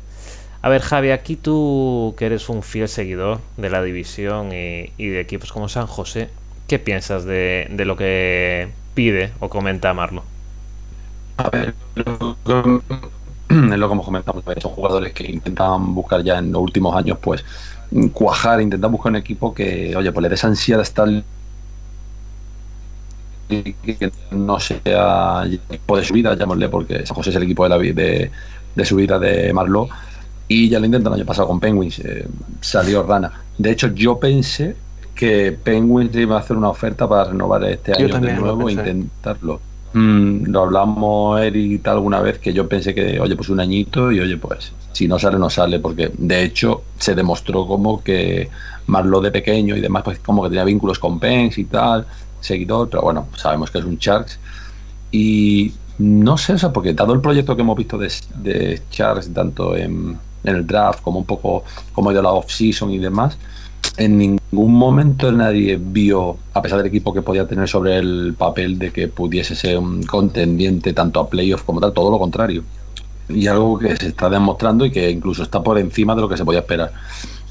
A 0.62 0.70
ver, 0.70 0.84
Javi, 0.84 1.10
aquí 1.10 1.38
tú 1.38 2.14
que 2.20 2.28
eres 2.28 2.50
un 2.50 2.62
fiel 2.62 2.88
seguidor 2.88 3.40
de 3.58 3.72
la 3.72 3.82
división 3.82 4.52
y, 4.52 4.92
de 4.96 5.20
equipos 5.20 5.52
como 5.52 5.70
San 5.70 5.88
José, 5.88 6.30
¿qué 6.68 6.78
piensas 6.78 7.26
de, 7.26 7.66
de 7.72 7.86
lo 7.86 7.98
que 7.98 8.70
pide 8.94 9.32
o 9.40 9.50
comenta 9.50 9.92
Marlowe? 9.96 10.37
A 11.38 11.50
ver, 11.50 11.74
lo, 11.96 12.38
es 13.50 13.80
lo 13.80 13.90
como 13.90 14.04
comentamos, 14.04 14.44
son 14.60 14.72
jugadores 14.72 15.14
que 15.14 15.32
intentan 15.32 15.94
buscar 15.94 16.24
ya 16.24 16.40
en 16.40 16.52
los 16.52 16.62
últimos 16.62 16.96
años, 16.96 17.18
pues 17.22 17.46
cuajar, 18.14 18.62
intentar 18.62 18.92
buscar 18.92 19.12
un 19.12 19.18
equipo 19.18 19.54
que, 19.54 19.96
oye, 19.96 20.12
pues 20.12 20.24
le 20.24 20.30
des 20.30 20.44
ansiedad 20.44 20.82
estar 20.82 21.08
que 23.48 24.12
no 24.32 24.60
sea 24.60 25.44
el 25.46 25.54
equipo 25.70 25.98
de 25.98 26.04
subida, 26.04 26.34
llamémosle, 26.34 26.70
porque 26.70 27.06
San 27.06 27.16
José 27.16 27.30
es 27.30 27.36
el 27.38 27.44
equipo 27.44 27.64
de, 27.64 27.70
la, 27.70 27.78
de, 27.78 28.32
de 28.76 28.86
subida 28.86 29.20
de 29.20 29.54
Marlowe. 29.54 29.90
Y 30.50 30.70
ya 30.70 30.80
lo 30.80 30.86
intentan 30.86 31.14
el 31.14 31.20
año 31.20 31.26
pasado 31.26 31.48
con 31.48 31.60
Penguins, 31.60 32.00
eh, 32.00 32.28
salió 32.62 33.04
rana. 33.04 33.32
De 33.58 33.72
hecho, 33.72 33.88
yo 33.94 34.20
pensé 34.20 34.76
que 35.16 35.52
Penguins 35.52 36.16
iba 36.16 36.38
a 36.38 36.40
hacer 36.40 36.56
una 36.56 36.70
oferta 36.70 37.08
para 37.08 37.26
renovar 37.26 37.64
este 37.66 37.94
año 37.94 38.20
de 38.20 38.34
nuevo 38.34 38.70
e 38.70 38.74
intentarlo. 38.74 39.60
Mm, 39.98 40.52
lo 40.52 40.62
hablamos 40.62 41.42
Eric 41.42 41.88
alguna 41.88 42.20
vez 42.20 42.38
que 42.38 42.54
yo 42.54 42.70
pensé 42.70 42.94
que, 42.94 43.20
oye, 43.20 43.36
pues 43.36 43.50
un 43.50 43.60
añito 43.60 44.12
y 44.12 44.20
oye, 44.20 44.38
pues 44.38 44.72
si 44.92 45.08
no 45.08 45.18
sale, 45.18 45.40
no 45.40 45.50
sale, 45.50 45.80
porque 45.80 46.12
de 46.16 46.44
hecho 46.44 46.84
se 47.00 47.16
demostró 47.16 47.66
como 47.66 48.04
que 48.04 48.48
Marlo 48.86 49.22
de 49.22 49.32
pequeño 49.32 49.76
y 49.76 49.82
demás, 49.82 50.04
pues 50.04 50.20
como 50.20 50.44
que 50.44 50.50
tenía 50.50 50.66
vínculos 50.66 51.00
con 51.00 51.20
Pens 51.20 51.58
y 51.58 51.66
tal, 51.66 52.06
seguidor, 52.40 52.90
pero 52.90 53.02
bueno, 53.02 53.28
sabemos 53.36 53.72
que 53.72 53.80
es 53.80 53.86
un 53.86 53.98
Sharks. 53.98 54.40
Y 55.12 55.74
no 55.98 56.38
sé, 56.38 56.54
o 56.54 56.58
sea, 56.60 56.72
porque 56.72 56.94
dado 56.94 57.14
el 57.14 57.22
proyecto 57.22 57.56
que 57.56 57.64
hemos 57.64 57.78
visto 57.78 57.98
de, 57.98 58.12
de 58.36 58.82
tanto 59.34 59.76
en, 59.76 60.16
en, 60.44 60.56
el 60.56 60.68
draft 60.68 61.02
como 61.02 61.20
un 61.20 61.26
poco 61.26 61.64
como 61.92 62.14
de 62.14 62.22
la 62.22 62.32
off-season 62.32 62.92
y 62.92 63.00
demás, 63.00 63.38
en 63.98 64.18
ningún 64.18 64.74
momento 64.74 65.32
nadie 65.32 65.80
vio, 65.82 66.38
a 66.54 66.62
pesar 66.62 66.78
del 66.80 66.88
equipo 66.88 67.14
que 67.14 67.22
podía 67.22 67.48
tener 67.48 67.68
sobre 67.68 67.98
el 67.98 68.36
papel 68.38 68.78
de 68.78 68.92
que 68.92 69.08
pudiese 69.08 69.56
ser 69.56 69.78
un 69.78 70.04
contendiente 70.04 70.94
tanto 70.94 71.20
a 71.20 71.30
playoff 71.30 71.64
como 71.64 71.80
tal, 71.80 71.94
todo 71.94 72.12
lo 72.12 72.20
contrario. 72.20 72.64
Y 73.30 73.48
algo 73.48 73.78
que 73.78 73.96
se 73.96 74.08
está 74.08 74.30
demostrando 74.30 74.86
y 74.86 74.92
que 74.92 75.10
incluso 75.10 75.44
está 75.44 75.62
por 75.64 75.78
encima 75.78 76.16
de 76.16 76.22
lo 76.22 76.30
que 76.30 76.38
se 76.38 76.46
podía 76.46 76.60
esperar. 76.60 76.92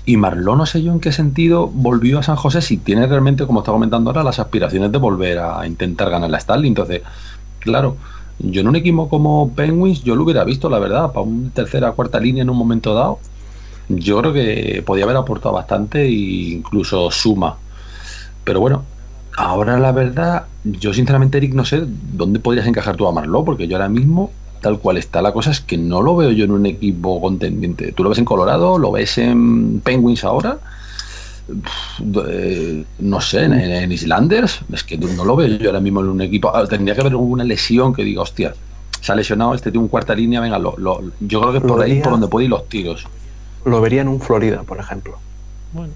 Y 0.04 0.16
Marlon, 0.16 0.58
no 0.58 0.66
sé 0.66 0.82
yo 0.82 0.92
en 0.92 1.00
qué 1.00 1.10
sentido 1.10 1.66
volvió 1.66 2.20
a 2.20 2.22
San 2.22 2.36
José, 2.36 2.62
si 2.62 2.76
tiene 2.76 3.06
realmente, 3.06 3.44
como 3.44 3.60
está 3.60 3.72
comentando 3.72 4.10
ahora, 4.10 4.22
las 4.22 4.38
aspiraciones 4.38 4.92
de 4.92 4.98
volver 4.98 5.38
a 5.40 5.66
intentar 5.66 6.10
ganar 6.10 6.30
la 6.30 6.38
Stanley. 6.38 6.68
Entonces, 6.68 7.02
claro, 7.58 7.96
yo 8.38 8.60
en 8.60 8.68
un 8.68 8.76
equipo 8.76 9.08
como 9.08 9.50
Penguins, 9.50 10.04
yo 10.04 10.14
lo 10.14 10.22
hubiera 10.22 10.44
visto, 10.44 10.70
la 10.70 10.78
verdad, 10.78 11.12
para 11.12 11.22
una 11.22 11.50
tercera, 11.50 11.92
cuarta 11.92 12.20
línea 12.20 12.42
en 12.42 12.50
un 12.50 12.56
momento 12.56 12.94
dado 12.94 13.18
yo 13.88 14.20
creo 14.20 14.32
que 14.32 14.82
podía 14.84 15.04
haber 15.04 15.16
aportado 15.16 15.54
bastante 15.54 16.02
e 16.02 16.10
incluso 16.10 17.10
suma. 17.10 17.56
Pero 18.44 18.60
bueno, 18.60 18.84
ahora 19.36 19.78
la 19.78 19.92
verdad, 19.92 20.46
yo 20.64 20.92
sinceramente, 20.92 21.38
Eric, 21.38 21.54
no 21.54 21.64
sé 21.64 21.84
dónde 21.86 22.40
podrías 22.40 22.66
encajar 22.66 22.96
tú 22.96 23.06
a 23.06 23.12
Marlo, 23.12 23.44
porque 23.44 23.68
yo 23.68 23.76
ahora 23.76 23.88
mismo, 23.88 24.32
tal 24.60 24.78
cual 24.78 24.96
está 24.96 25.22
la 25.22 25.32
cosa, 25.32 25.50
es 25.50 25.60
que 25.60 25.76
no 25.76 26.02
lo 26.02 26.16
veo 26.16 26.32
yo 26.32 26.44
en 26.44 26.50
un 26.50 26.66
equipo 26.66 27.20
contendiente. 27.20 27.92
Tú 27.92 28.02
lo 28.02 28.08
ves 28.08 28.18
en 28.18 28.24
Colorado, 28.24 28.78
lo 28.78 28.92
ves 28.92 29.18
en 29.18 29.80
Penguins 29.80 30.24
ahora. 30.24 30.58
Eh, 32.28 32.84
no 32.98 33.20
sé, 33.20 33.44
en, 33.44 33.92
Islanders, 33.92 34.62
es 34.72 34.82
que 34.82 34.98
no 34.98 35.24
lo 35.24 35.36
veo 35.36 35.46
yo 35.46 35.68
ahora 35.68 35.80
mismo 35.80 36.00
en 36.00 36.08
un 36.08 36.20
equipo. 36.22 36.50
Ah, 36.54 36.66
tendría 36.66 36.94
que 36.94 37.02
haber 37.02 37.12
alguna 37.12 37.44
lesión 37.44 37.94
que 37.94 38.02
diga, 38.02 38.22
hostia, 38.22 38.52
se 39.00 39.12
ha 39.12 39.14
lesionado, 39.14 39.54
este 39.54 39.70
tiene 39.70 39.84
un 39.84 39.88
cuarta 39.88 40.12
línea, 40.12 40.40
venga, 40.40 40.58
lo, 40.58 40.76
yo 41.20 41.40
creo 41.40 41.52
que 41.52 41.60
por 41.60 41.80
ahí 41.80 42.00
por 42.00 42.12
donde 42.12 42.26
puede 42.26 42.46
ir 42.46 42.50
los 42.50 42.68
tiros 42.68 43.06
lo 43.66 43.80
vería 43.80 44.00
en 44.00 44.08
un 44.08 44.20
Florida, 44.20 44.62
por 44.62 44.78
ejemplo. 44.78 45.18
Bueno. 45.72 45.92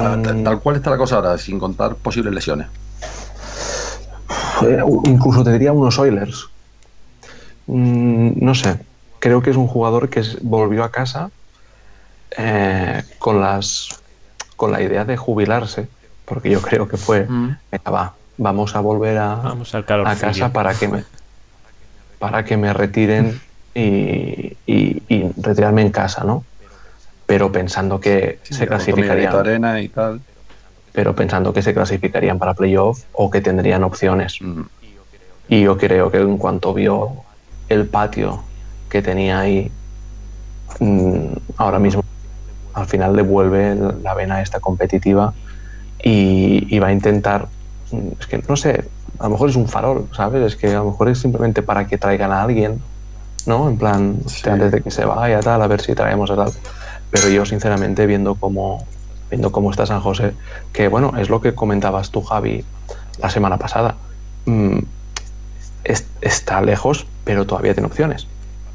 Ah, 0.00 0.16
tal, 0.22 0.60
cual 0.60 0.76
está 0.76 0.90
la 0.90 0.96
cosa 0.96 1.16
ahora, 1.16 1.38
sin 1.38 1.58
contar 1.60 1.94
posibles 1.94 2.34
lesiones. 2.34 2.66
Eh, 4.62 4.82
incluso 5.04 5.44
te 5.44 5.52
diría 5.52 5.72
unos 5.72 5.98
Oilers. 5.98 6.48
Mm, 7.66 8.44
no 8.44 8.54
sé. 8.54 8.78
Creo 9.18 9.42
que 9.42 9.50
es 9.50 9.56
un 9.56 9.68
jugador 9.68 10.08
que 10.08 10.22
volvió 10.42 10.82
a 10.82 10.90
casa 10.90 11.30
eh, 12.36 13.02
con 13.18 13.40
las 13.40 14.00
con 14.56 14.72
la 14.72 14.82
idea 14.82 15.04
de 15.04 15.16
jubilarse, 15.16 15.88
porque 16.24 16.50
yo 16.50 16.62
creo 16.62 16.88
que 16.88 16.96
fue, 16.96 17.26
mm. 17.28 17.56
va, 17.92 18.14
vamos 18.38 18.74
a 18.76 18.80
volver 18.80 19.18
a, 19.18 19.34
vamos 19.36 19.74
a 19.74 19.84
casa 19.84 20.52
para 20.52 20.74
que 20.74 20.88
me 20.88 21.04
para 22.18 22.44
que 22.44 22.56
me 22.56 22.72
retiren 22.72 23.40
y, 23.74 24.56
y, 24.66 25.32
retirarme 25.36 25.82
en 25.82 25.90
casa, 25.90 26.24
¿no? 26.24 26.44
Pero 27.26 27.50
pensando 27.50 28.00
que 28.00 28.38
se 28.42 28.66
clasificarían. 28.66 29.34
Arena 29.34 29.80
y 29.80 29.88
tal. 29.88 30.20
Pero 30.92 31.14
pensando 31.14 31.52
que 31.52 31.62
se 31.62 31.74
clasificarían 31.74 32.38
para 32.38 32.54
playoff 32.54 33.02
o 33.12 33.30
que 33.30 33.40
tendrían 33.40 33.82
opciones. 33.82 34.38
Mm. 34.40 34.62
Y 35.48 35.62
yo 35.62 35.76
creo 35.76 36.10
que 36.10 36.18
en 36.18 36.38
cuanto 36.38 36.72
vio 36.72 37.12
el 37.68 37.86
patio 37.86 38.44
que 38.88 39.02
tenía 39.02 39.40
ahí, 39.40 39.70
mm, 40.78 41.26
ahora 41.56 41.78
mismo 41.78 42.02
al 42.74 42.86
final 42.86 43.16
le 43.16 43.22
vuelve 43.22 43.76
la 44.02 44.14
vena 44.14 44.42
esta 44.42 44.60
competitiva 44.60 45.32
y, 46.02 46.66
y, 46.74 46.78
va 46.78 46.88
a 46.88 46.92
intentar, 46.92 47.48
mm, 47.90 48.20
es 48.20 48.26
que 48.26 48.42
no 48.48 48.56
sé, 48.56 48.84
a 49.18 49.24
lo 49.24 49.30
mejor 49.30 49.50
es 49.50 49.56
un 49.56 49.68
farol, 49.68 50.08
¿sabes? 50.12 50.44
Es 50.44 50.56
que 50.56 50.68
a 50.68 50.78
lo 50.78 50.86
mejor 50.86 51.08
es 51.08 51.18
simplemente 51.18 51.62
para 51.62 51.86
que 51.86 51.98
traigan 51.98 52.32
a 52.32 52.42
alguien 52.42 52.80
¿no? 53.46 53.68
En 53.68 53.76
plan, 53.76 54.18
antes 54.44 54.72
de 54.72 54.82
que 54.82 54.90
se 54.90 55.04
vaya, 55.04 55.40
tal, 55.40 55.62
a 55.62 55.66
ver 55.66 55.80
si 55.80 55.94
traemos 55.94 56.30
a 56.30 56.36
tal. 56.36 56.52
Pero 57.10 57.28
yo, 57.28 57.46
sinceramente, 57.46 58.06
viendo 58.06 58.34
cómo, 58.34 58.84
viendo 59.30 59.52
cómo 59.52 59.70
está 59.70 59.86
San 59.86 60.00
José, 60.00 60.32
que 60.72 60.88
bueno, 60.88 61.12
es 61.18 61.30
lo 61.30 61.40
que 61.40 61.54
comentabas 61.54 62.10
tú, 62.10 62.22
Javi, 62.22 62.64
la 63.20 63.30
semana 63.30 63.58
pasada. 63.58 63.96
Mm, 64.46 64.78
está 66.20 66.62
lejos, 66.62 67.06
pero 67.24 67.46
todavía 67.46 67.74
tiene 67.74 67.86
opciones. 67.86 68.26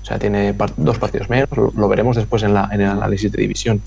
O 0.01 0.05
sea, 0.05 0.19
tiene 0.19 0.55
dos 0.77 0.97
partidos 0.97 1.29
menos, 1.29 1.49
lo, 1.75 1.87
veremos 1.87 2.15
después 2.15 2.43
en, 2.43 2.53
la, 2.53 2.69
en 2.71 2.81
el 2.81 2.89
análisis 2.89 3.31
de 3.31 3.41
división. 3.41 3.81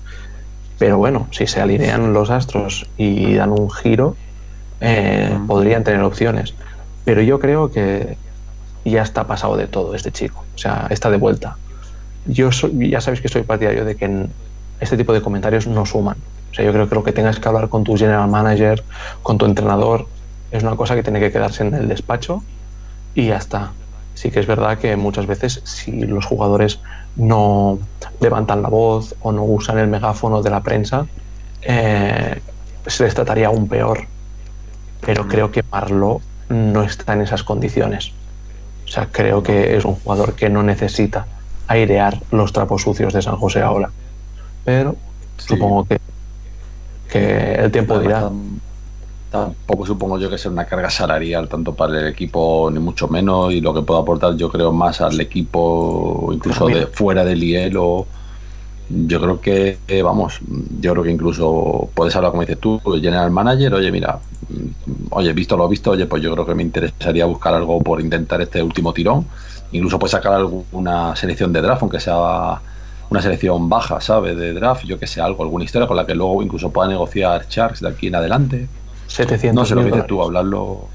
Pero 0.77 0.97
bueno, 0.97 1.27
si 1.31 1.47
se 1.47 1.61
alinean 1.61 2.13
los 2.13 2.29
astros 2.29 2.89
y 2.97 3.35
dan 3.35 3.51
un 3.51 3.71
giro, 3.71 4.15
eh, 4.81 5.37
podrían 5.47 5.83
tener 5.83 6.01
opciones. 6.01 6.53
Pero 7.05 7.21
yo 7.21 7.39
creo 7.39 7.71
que 7.71 8.17
ya 8.85 9.01
está 9.01 9.25
pasado 9.25 9.57
de 9.57 9.67
todo 9.67 9.95
este 9.95 10.11
chico. 10.11 10.43
O 10.55 10.57
sea, 10.57 10.87
está 10.89 11.09
de 11.09 11.17
vuelta. 11.17 11.57
Yo 12.25 12.49
ya 12.51 13.01
sabéis 13.01 13.21
que 13.21 13.29
soy 13.29 13.43
partidario 13.43 13.85
de 13.85 13.95
que 13.95 14.27
este 14.79 14.97
tipo 14.97 15.13
de 15.13 15.21
comentarios 15.21 15.67
no 15.67 15.85
suman. 15.85 16.17
O 16.51 16.55
sea, 16.55 16.63
yo 16.65 16.71
creo 16.71 16.87
que 16.87 16.95
lo 16.95 17.03
que 17.03 17.11
tengas 17.11 17.39
que 17.39 17.47
hablar 17.47 17.69
con 17.69 17.83
tu 17.83 17.97
general 17.97 18.29
manager, 18.29 18.83
con 19.23 19.37
tu 19.37 19.45
entrenador, 19.45 20.07
es 20.51 20.61
una 20.63 20.75
cosa 20.75 20.95
que 20.95 21.03
tiene 21.03 21.19
que 21.19 21.31
quedarse 21.31 21.63
en 21.63 21.73
el 21.73 21.87
despacho 21.87 22.43
y 23.15 23.27
ya 23.27 23.37
está. 23.37 23.71
Sí 24.13 24.29
que 24.29 24.39
es 24.39 24.45
verdad 24.45 24.77
que 24.77 24.95
muchas 24.95 25.25
veces 25.25 25.61
si 25.63 26.05
los 26.05 26.25
jugadores 26.25 26.79
no 27.15 27.79
levantan 28.19 28.61
la 28.61 28.69
voz 28.69 29.15
o 29.21 29.31
no 29.31 29.43
usan 29.43 29.79
el 29.79 29.87
megáfono 29.87 30.41
de 30.43 30.49
la 30.49 30.61
prensa, 30.61 31.07
eh, 31.61 32.39
se 32.85 33.03
les 33.03 33.15
trataría 33.15 33.47
aún 33.47 33.67
peor. 33.67 34.05
Pero 35.01 35.27
creo 35.27 35.51
que 35.51 35.63
Marlo 35.71 36.21
no 36.49 36.83
está 36.83 37.13
en 37.13 37.21
esas 37.21 37.43
condiciones. 37.43 38.13
O 38.85 38.87
sea, 38.87 39.07
creo 39.11 39.41
que 39.41 39.75
es 39.75 39.85
un 39.85 39.95
jugador 39.95 40.33
que 40.33 40.49
no 40.49 40.63
necesita 40.63 41.25
airear 41.67 42.21
los 42.31 42.53
trapos 42.53 42.81
sucios 42.81 43.13
de 43.13 43.21
San 43.21 43.37
José 43.37 43.61
ahora. 43.61 43.89
Pero 44.63 44.95
supongo 45.37 45.85
que, 45.85 45.99
que 47.09 47.55
el 47.55 47.71
tiempo 47.71 47.99
dirá. 47.99 48.29
Tampoco 49.31 49.85
supongo 49.87 50.19
yo 50.19 50.29
que 50.29 50.37
sea 50.37 50.51
una 50.51 50.65
carga 50.65 50.91
salarial 50.91 51.49
tanto 51.49 51.73
para 51.73 51.99
el 51.99 52.07
equipo 52.07 52.69
ni 52.71 52.79
mucho 52.79 53.07
menos 53.07 53.51
y 53.51 53.61
lo 53.61 53.73
que 53.73 53.81
puedo 53.81 53.99
aportar 53.99 54.35
yo 54.35 54.47
creo 54.47 54.71
más 54.71 55.01
al 55.01 55.19
equipo 55.19 56.29
incluso 56.31 56.67
de 56.67 56.85
fuera 56.85 57.25
del 57.25 57.41
hielo 57.41 58.05
yo 58.89 59.21
creo 59.21 59.41
que, 59.41 59.77
vamos, 60.03 60.39
yo 60.79 60.91
creo 60.91 61.03
que 61.03 61.11
incluso 61.11 61.89
puedes 61.93 62.15
hablar, 62.15 62.31
como 62.31 62.41
dices 62.41 62.59
tú, 62.59 62.81
general 63.01 63.31
manager, 63.31 63.73
oye, 63.75 63.91
mira, 63.91 64.19
mm, 64.49 65.07
oye, 65.11 65.33
visto 65.33 65.57
lo 65.57 65.67
visto, 65.67 65.91
oye, 65.91 66.05
pues 66.05 66.21
yo 66.21 66.33
creo 66.33 66.45
que 66.45 66.55
me 66.55 66.63
interesaría 66.63 67.25
buscar 67.25 67.53
algo 67.53 67.79
por 67.81 68.01
intentar 68.01 68.41
este 68.41 68.61
último 68.61 68.93
tirón. 68.93 69.25
Incluso 69.71 69.97
puedes 69.97 70.11
sacar 70.11 70.33
alguna 70.33 71.15
selección 71.15 71.51
de 71.51 71.61
draft, 71.61 71.81
aunque 71.81 71.99
sea 71.99 72.61
una 73.09 73.21
selección 73.21 73.69
baja, 73.69 73.99
¿sabes? 74.01 74.37
De 74.37 74.53
draft, 74.53 74.83
yo 74.85 74.99
que 74.99 75.07
sé, 75.07 75.21
algo, 75.21 75.43
alguna 75.43 75.65
historia 75.65 75.87
con 75.87 75.97
la 75.97 76.05
que 76.05 76.13
luego 76.13 76.43
incluso 76.43 76.71
pueda 76.71 76.87
negociar 76.89 77.45
Sharks 77.49 77.81
de 77.81 77.89
aquí 77.89 78.07
en 78.07 78.15
adelante. 78.15 78.67
700 79.07 79.55
No 79.55 79.65
sé 79.65 79.75
lo 79.75 79.81
que 79.81 79.91
dices 79.91 80.07
tú, 80.07 80.21
hablarlo, 80.21 80.87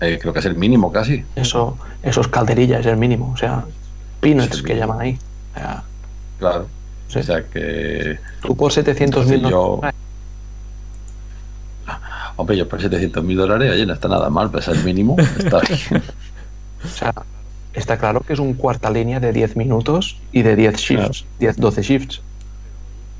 eh, 0.00 0.18
creo 0.20 0.32
que 0.32 0.38
es 0.38 0.46
el 0.46 0.56
mínimo 0.56 0.92
casi. 0.92 1.24
Eso, 1.36 1.76
esos 2.02 2.28
calderillas 2.28 2.80
es 2.80 2.86
el 2.86 2.96
mínimo, 2.96 3.32
o 3.32 3.36
sea, 3.36 3.64
peanuts 4.20 4.62
que 4.62 4.76
llaman 4.76 5.00
ahí. 5.00 5.18
claro. 6.38 6.66
O 7.08 7.22
sea 7.22 7.42
que. 7.44 8.18
Tú 8.42 8.56
por 8.56 8.72
700 8.72 9.26
mil 9.26 9.48
yo... 9.48 9.80
Hombre, 12.36 12.56
yo 12.56 12.68
por 12.68 12.80
700 12.80 13.22
mil 13.22 13.36
dólares, 13.36 13.70
oye, 13.72 13.86
no 13.86 13.92
está 13.92 14.08
nada 14.08 14.28
mal, 14.28 14.50
pesa 14.50 14.72
el 14.72 14.82
mínimo, 14.82 15.16
está 15.38 15.60
bien. 15.68 16.02
o 16.84 16.88
sea, 16.88 17.14
está 17.74 17.96
claro 17.96 18.20
que 18.22 18.32
es 18.32 18.40
un 18.40 18.54
cuarta 18.54 18.90
línea 18.90 19.20
de 19.20 19.32
10 19.32 19.56
minutos 19.56 20.18
y 20.32 20.42
de 20.42 20.56
10 20.56 20.76
shifts, 20.76 21.26
10, 21.38 21.56
12 21.56 21.82
shifts. 21.82 22.22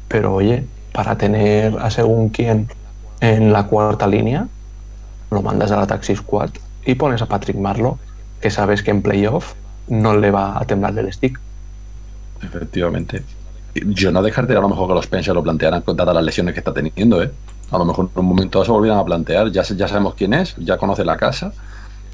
Pero 0.08 0.34
oye, 0.34 0.64
para 0.92 1.16
tener 1.16 1.76
a 1.78 1.90
según 1.90 2.30
quién 2.30 2.68
en 3.20 3.52
la 3.52 3.66
cuarta 3.66 4.06
línea, 4.08 4.48
lo 5.30 5.42
mandas 5.42 5.70
a 5.70 5.76
la 5.76 5.86
Taxi 5.86 6.16
Squad 6.16 6.50
y 6.84 6.94
pones 6.96 7.22
a 7.22 7.26
Patrick 7.26 7.56
Marlo, 7.56 7.98
que 8.40 8.50
sabes 8.50 8.82
que 8.82 8.90
en 8.90 9.02
playoff 9.02 9.54
no 9.88 10.16
le 10.16 10.30
va 10.30 10.58
a 10.60 10.64
temblar 10.64 10.98
el 10.98 11.12
stick. 11.12 11.38
Efectivamente. 12.42 13.22
Yo 13.74 14.12
no 14.12 14.22
descartaría 14.22 14.58
a 14.58 14.62
lo 14.62 14.68
mejor 14.68 14.88
que 14.88 14.94
los 14.94 15.04
Spencer 15.04 15.34
lo 15.34 15.42
plantearan 15.42 15.82
dadas 15.94 16.14
las 16.14 16.24
lesiones 16.24 16.54
que 16.54 16.60
está 16.60 16.72
teniendo, 16.72 17.22
¿eh? 17.22 17.30
A 17.70 17.78
lo 17.78 17.84
mejor 17.84 18.08
en 18.14 18.20
un 18.20 18.26
momento 18.26 18.64
se 18.64 18.70
volvieran 18.70 19.00
a 19.00 19.04
plantear, 19.04 19.50
ya, 19.50 19.62
ya 19.62 19.88
sabemos 19.88 20.14
quién 20.14 20.34
es, 20.34 20.54
ya 20.58 20.76
conoce 20.76 21.04
la 21.04 21.16
casa. 21.16 21.52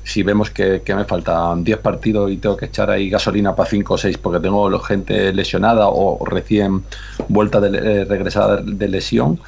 Si 0.02 0.22
vemos 0.22 0.50
que, 0.50 0.82
me 0.88 1.04
faltan 1.04 1.62
10 1.62 1.78
partidos 1.78 2.30
y 2.30 2.38
tengo 2.38 2.56
que 2.56 2.66
echar 2.66 2.90
ahí 2.90 3.10
gasolina 3.10 3.54
para 3.54 3.68
5 3.68 3.94
o 3.94 3.98
6 3.98 4.18
porque 4.18 4.40
tengo 4.40 4.78
gente 4.80 5.32
lesionada 5.32 5.88
o 5.88 6.24
recién 6.24 6.82
vuelta 7.28 7.60
de, 7.60 7.68
eh, 7.76 8.04
regresada 8.06 8.62
de 8.62 8.88
lesión, 8.88 9.38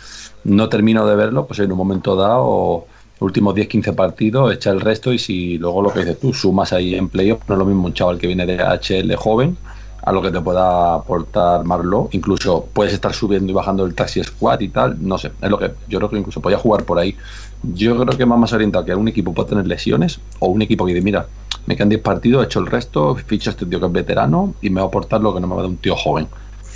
no 0.45 0.69
termino 0.69 1.07
de 1.07 1.17
verlo, 1.17 1.47
pues 1.47 1.61
en 1.61 1.73
un 1.73 1.79
momento 1.79 2.15
dado, 2.17 2.87
últimos 3.21 3.55
10-15 3.55 3.95
partidos, 3.95 4.53
echa 4.53 4.71
el 4.71 4.81
resto 4.81 5.13
y 5.13 5.19
si 5.19 5.57
luego 5.57 5.81
lo 5.81 5.93
que 5.93 6.01
dices 6.01 6.21
tú, 6.21 6.35
sumas 6.35 6.75
ahí 6.75 6.95
en 6.95 7.09
playoff, 7.09 7.41
no 7.49 7.55
es 7.55 7.59
lo 7.59 7.65
mismo 7.65 7.87
un 7.87 7.95
chaval 7.95 8.19
que 8.19 8.27
viene 8.27 8.45
de 8.45 8.59
HL 8.59 9.15
joven 9.17 9.57
a 10.03 10.13
lo 10.13 10.21
que 10.21 10.31
te 10.31 10.41
pueda 10.41 10.95
aportar 10.95 11.65
Marlo. 11.65 12.09
Incluso 12.13 12.67
puedes 12.73 12.93
estar 12.93 13.13
subiendo 13.15 13.53
y 13.53 13.55
bajando 13.55 13.87
el 13.87 13.95
taxi 13.95 14.23
squad 14.23 14.61
y 14.61 14.69
tal. 14.69 14.97
No 15.01 15.17
sé, 15.17 15.33
es 15.41 15.51
lo 15.51 15.59
que 15.59 15.73
yo 15.89 15.99
creo 15.99 16.11
que 16.11 16.19
incluso 16.19 16.41
podía 16.41 16.59
jugar 16.59 16.85
por 16.85 16.99
ahí. 16.99 17.17
Yo 17.63 17.97
creo 17.97 18.19
que 18.19 18.25
va 18.25 18.37
más 18.37 18.53
orientado 18.53 18.85
que 18.85 18.95
un 18.95 19.09
equipo 19.09 19.33
puede 19.33 19.51
tener 19.51 19.67
lesiones 19.67 20.21
o 20.41 20.49
un 20.49 20.63
equipo 20.63 20.85
que 20.85 20.95
dice, 20.95 21.05
mira, 21.05 21.27
me 21.67 21.77
quedan 21.77 21.91
10 21.91 22.03
partidos, 22.03 22.43
he 22.43 22.47
hecho 22.47 22.59
el 22.59 22.67
resto, 22.67 23.15
ficho 23.15 23.51
este 23.51 23.67
tío 23.67 23.79
que 23.79 23.87
es 23.87 23.93
veterano 23.93 24.55
y 24.61 24.71
me 24.71 24.81
va 24.81 24.87
a 24.87 24.89
aportar 24.89 25.21
lo 25.21 25.33
que 25.33 25.41
no 25.41 25.47
me 25.47 25.55
va 25.55 25.61
a 25.61 25.63
dar 25.63 25.71
un 25.71 25.77
tío 25.77 25.95
joven. 25.95 26.27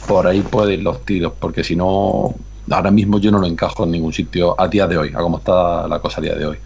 Por 0.07 0.27
ahí 0.29 0.43
pueden 0.43 0.75
ir 0.75 0.83
los 0.85 1.05
tiros, 1.05 1.33
porque 1.41 1.65
si 1.65 1.75
no, 1.75 2.33
ahora 2.71 2.91
mismo 2.93 3.19
yo 3.19 3.33
no 3.33 3.39
lo 3.39 3.47
encajo 3.47 3.83
en 3.83 3.91
ningún 3.91 4.13
sitio 4.13 4.55
a 4.61 4.69
día 4.69 4.87
de 4.87 4.97
hoy, 4.97 5.13
a 5.13 5.19
cómo 5.19 5.39
está 5.39 5.89
la 5.89 5.99
cosa 5.99 6.21
a 6.21 6.23
día 6.23 6.37
de 6.37 6.47
hoy. 6.47 6.59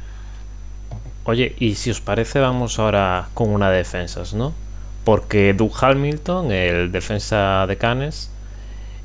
Oye, 1.24 1.54
y 1.58 1.74
si 1.76 1.90
os 1.90 2.02
parece, 2.02 2.40
vamos 2.40 2.78
ahora 2.78 3.28
con 3.32 3.50
una 3.50 3.70
defensas, 3.70 4.34
¿no? 4.34 4.52
Porque 5.04 5.54
Doug 5.54 5.72
Hamilton, 5.80 6.52
el 6.52 6.92
defensa 6.92 7.66
de 7.66 7.76
Canes, 7.76 8.30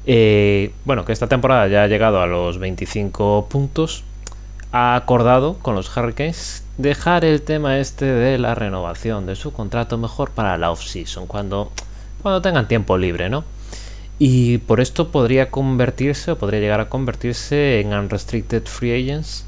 eh, 0.05 0.71
bueno, 0.85 1.05
que 1.05 1.13
esta 1.13 1.27
temporada 1.27 1.67
ya 1.67 1.83
ha 1.83 1.87
llegado 1.87 2.21
a 2.21 2.27
los 2.27 2.59
25 2.59 3.47
puntos, 3.49 4.03
ha 4.71 4.95
acordado 4.95 5.57
con 5.59 5.73
los 5.73 5.95
Hurricanes 5.95 6.63
dejar 6.77 7.23
el 7.23 7.41
tema 7.41 7.79
este 7.79 8.05
de 8.05 8.37
la 8.37 8.55
renovación 8.55 9.25
de 9.25 9.35
su 9.35 9.53
contrato 9.53 9.97
mejor 9.97 10.31
para 10.31 10.57
la 10.57 10.69
off-season, 10.71 11.27
cuando, 11.27 11.71
cuando 12.21 12.41
tengan 12.41 12.67
tiempo 12.67 12.97
libre, 12.97 13.29
¿no? 13.29 13.45
Y 14.19 14.59
por 14.59 14.79
esto 14.79 15.11
podría 15.11 15.49
convertirse, 15.49 16.31
o 16.31 16.37
podría 16.37 16.59
llegar 16.59 16.81
a 16.81 16.89
convertirse 16.89 17.79
en 17.79 17.93
unrestricted 17.93 18.63
free 18.65 19.03
agents. 19.03 19.45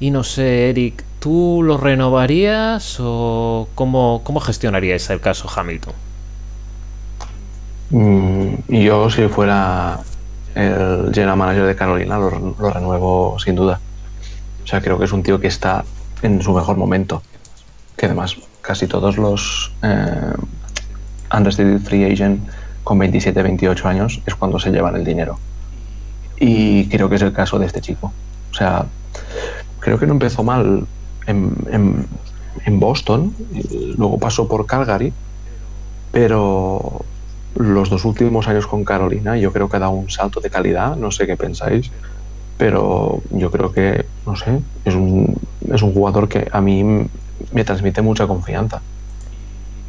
Y 0.00 0.10
no 0.10 0.22
sé, 0.22 0.70
Eric, 0.70 1.04
¿Tú 1.24 1.62
lo 1.64 1.78
renovarías 1.78 2.98
o 3.00 3.66
cómo, 3.74 4.20
cómo 4.24 4.40
gestionarías 4.40 5.08
el 5.08 5.22
caso 5.22 5.48
Hamilton? 5.48 5.94
Mm, 7.88 8.54
yo, 8.68 9.08
si 9.08 9.26
fuera 9.28 10.00
el 10.54 11.10
general 11.14 11.38
manager 11.38 11.64
de 11.64 11.76
Carolina, 11.76 12.18
lo, 12.18 12.28
renuevo 12.28 13.38
sin 13.38 13.54
duda. 13.54 13.80
O 14.64 14.66
sea, 14.66 14.82
creo 14.82 14.98
que 14.98 15.06
es 15.06 15.12
un 15.12 15.22
tío 15.22 15.40
que 15.40 15.46
está 15.46 15.86
en 16.20 16.42
su 16.42 16.52
mejor 16.52 16.76
momento. 16.76 17.22
Que 17.96 18.04
además, 18.04 18.36
casi 18.60 18.86
todos 18.86 19.16
los 19.16 19.72
eh, 19.82 20.34
unrestricted 21.34 21.80
free 21.88 22.04
agent 22.04 22.46
con 22.82 22.98
27, 22.98 23.42
28 23.42 23.88
años 23.88 24.20
es 24.26 24.34
cuando 24.34 24.58
se 24.58 24.70
llevan 24.72 24.94
el 24.94 25.04
dinero. 25.06 25.38
Y 26.38 26.86
creo 26.90 27.08
que 27.08 27.14
es 27.14 27.22
el 27.22 27.32
caso 27.32 27.58
de 27.58 27.64
este 27.64 27.80
chico. 27.80 28.12
O 28.50 28.54
sea, 28.54 28.84
creo 29.80 29.98
que 29.98 30.06
no 30.06 30.12
empezó 30.12 30.42
mal 30.42 30.86
en, 31.26 32.06
Boston, 32.80 33.34
luego 33.96 34.18
pasó 34.18 34.48
por 34.48 34.66
Calgary, 34.66 35.12
pero 36.12 37.04
los 37.56 37.90
dos 37.90 38.04
últimos 38.04 38.48
años 38.48 38.66
con 38.66 38.84
Carolina 38.84 39.36
yo 39.36 39.52
creo 39.52 39.68
que 39.68 39.76
ha 39.76 39.80
dado 39.80 39.92
un 39.92 40.10
salto 40.10 40.40
de 40.40 40.50
calidad, 40.50 40.96
no 40.96 41.10
sé 41.10 41.26
qué 41.26 41.36
pensáis, 41.36 41.90
pero 42.56 43.22
yo 43.30 43.50
creo 43.50 43.72
que, 43.72 44.06
no 44.26 44.36
sé, 44.36 44.60
es 44.84 44.94
un, 44.94 45.36
es 45.72 45.82
un 45.82 45.92
jugador 45.92 46.28
que 46.28 46.48
a 46.50 46.60
mí 46.60 47.08
me 47.52 47.64
transmite 47.64 48.02
mucha 48.02 48.26
confianza. 48.26 48.80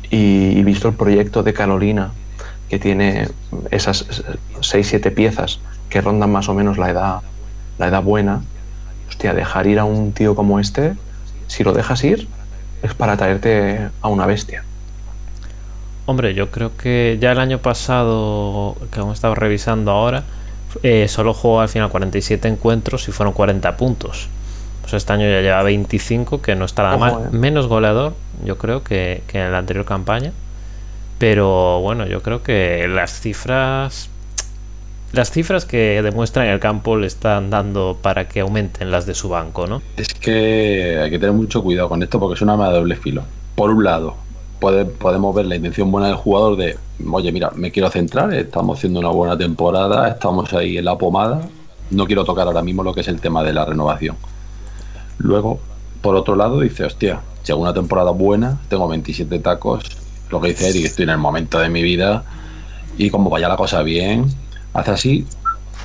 Y, 0.10 0.64
visto 0.64 0.88
el 0.88 0.96
proyecto 0.96 1.44
de 1.44 1.54
Carolina, 1.54 2.12
que 2.70 2.80
tiene 2.80 3.28
esas 3.70 4.24
6-7 4.62 5.14
piezas 5.14 5.60
que 5.90 6.02
rondan 6.02 6.32
más 6.32 6.50
o 6.50 6.54
menos 6.54 6.78
la 6.78 6.90
edad, 6.90 7.22
la 7.78 7.88
edad 7.88 8.02
buena, 8.02 8.42
hostia, 9.08 9.34
dejar 9.34 9.68
ir 9.68 9.80
a 9.80 9.86
un 9.86 10.12
tío 10.14 10.36
como 10.36 10.60
este 10.60 10.96
si 11.48 11.64
lo 11.64 11.74
dejas 11.74 12.04
ir, 12.04 12.28
es 12.84 12.94
para 12.94 13.18
traerte 13.18 13.90
a 14.02 14.08
una 14.08 14.26
bestia. 14.26 14.64
Hombre, 16.06 16.36
yo 16.36 16.52
creo 16.52 16.78
que 16.78 17.18
ya 17.20 17.32
el 17.32 17.40
año 17.40 17.60
pasado, 17.60 18.76
que 18.92 19.00
hemos 19.00 19.16
estado 19.16 19.34
revisando 19.34 19.92
ahora, 19.92 20.24
eh, 20.84 21.08
solo 21.08 21.34
jugó 21.34 21.62
al 21.62 21.70
final 21.70 21.90
47 21.90 22.48
encuentros 22.48 23.08
y 23.08 23.12
fueron 23.12 23.34
40 23.34 23.76
puntos. 23.78 24.30
Pues 24.82 24.94
este 24.94 25.14
año 25.14 25.28
ya 25.28 25.42
lleva 25.42 25.64
25, 25.64 26.42
que 26.42 26.56
no 26.56 26.66
está 26.66 26.84
nada 26.84 26.98
mal. 26.98 27.14
Eh. 27.14 27.28
Menos 27.32 27.68
goleador, 27.68 28.14
yo 28.44 28.60
creo, 28.60 28.84
que, 28.84 29.24
que 29.28 29.42
en 29.42 29.52
la 29.52 29.58
anterior 29.58 29.86
campaña. 29.86 30.32
Pero 31.18 31.80
bueno, 31.82 32.06
yo 32.06 32.22
creo 32.22 32.44
que 32.44 32.88
las 32.88 33.20
cifras 33.20 34.10
las 35.16 35.32
cifras 35.32 35.66
que 35.66 36.02
demuestran 36.02 36.48
el 36.48 36.60
campo 36.60 36.98
le 36.98 37.08
están 37.08 37.50
dando 37.50 37.98
para 38.02 38.28
que 38.28 38.42
aumenten 38.42 38.92
las 38.92 39.06
de 39.06 39.16
su 39.16 39.30
banco, 39.30 39.66
¿no? 39.66 39.82
Es 39.98 40.14
que 40.14 41.00
hay 41.02 41.10
que 41.10 41.18
tener 41.18 41.34
mucho 41.34 41.64
cuidado 41.64 41.90
con 41.90 42.04
esto 42.04 42.20
porque 42.20 42.36
es 42.36 42.42
una 42.42 42.54
arma 42.54 42.70
de 42.70 42.76
doble 42.76 42.96
filo. 42.96 43.24
Por 43.56 43.72
un 43.72 43.84
lado, 43.84 44.16
podemos 44.60 45.34
ver 45.34 45.46
la 45.46 45.56
intención 45.56 45.92
buena 45.92 46.08
del 46.08 46.18
jugador 46.18 46.58
de, 46.58 46.78
oye, 47.10 47.32
mira, 47.32 47.52
me 47.56 47.72
quiero 47.72 47.90
centrar, 47.90 48.34
estamos 48.34 48.78
haciendo 48.78 49.00
una 49.00 49.10
buena 49.10 49.38
temporada, 49.38 50.10
estamos 50.10 50.52
ahí 50.54 50.78
en 50.78 50.86
la 50.86 50.98
pomada, 50.98 51.42
no 51.92 52.06
quiero 52.06 52.26
tocar 52.26 52.48
ahora 52.48 52.62
mismo 52.62 52.84
lo 52.84 52.94
que 52.94 53.02
es 53.02 53.08
el 53.08 53.22
tema 53.22 53.42
de 53.44 53.54
la 53.54 53.64
renovación. 53.64 54.18
Luego, 55.18 55.60
por 56.02 56.16
otro 56.16 56.36
lado, 56.36 56.60
dice, 56.60 56.84
hostia, 56.84 57.22
si 57.44 57.54
hago 57.54 57.62
una 57.62 57.74
temporada 57.74 58.12
buena, 58.12 58.60
tengo 58.68 58.88
27 58.88 59.40
tacos, 59.40 59.86
lo 60.30 60.42
que 60.42 60.50
dice 60.50 60.70
Eric, 60.70 60.86
estoy 60.86 61.04
en 61.04 61.12
el 61.12 61.20
momento 61.20 61.60
de 61.60 61.70
mi 61.70 61.84
vida 61.84 62.24
y 62.98 63.10
como 63.10 63.30
vaya 63.30 63.48
la 63.48 63.56
cosa 63.56 63.82
bien, 63.82 64.26
hace 64.76 64.92
así 64.92 65.28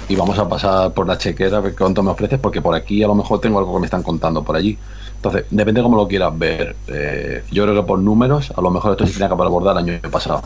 y 0.08 0.16
vamos 0.16 0.38
a 0.38 0.48
pasar 0.48 0.92
por 0.92 1.06
la 1.06 1.16
chequera 1.16 1.58
a 1.58 1.60
ver 1.60 1.74
cuánto 1.76 2.02
me 2.02 2.10
ofreces, 2.10 2.38
porque 2.38 2.60
por 2.60 2.74
aquí 2.74 3.02
a 3.02 3.06
lo 3.06 3.14
mejor 3.14 3.40
tengo 3.40 3.58
algo 3.58 3.74
que 3.74 3.80
me 3.80 3.86
están 3.86 4.02
contando 4.02 4.42
por 4.42 4.56
allí. 4.56 4.76
Entonces, 5.16 5.44
depende 5.50 5.80
de 5.80 5.82
cómo 5.84 5.96
lo 5.96 6.08
quieras 6.08 6.36
ver. 6.36 6.74
Eh, 6.88 7.44
yo 7.50 7.62
creo 7.64 7.76
que 7.76 7.86
por 7.86 7.98
números, 7.98 8.52
a 8.56 8.60
lo 8.60 8.70
mejor 8.70 8.92
esto 8.92 9.06
se 9.06 9.12
tenía 9.12 9.28
que 9.28 9.34
abordar 9.34 9.78
el 9.78 9.88
año 9.88 10.10
pasado, 10.10 10.42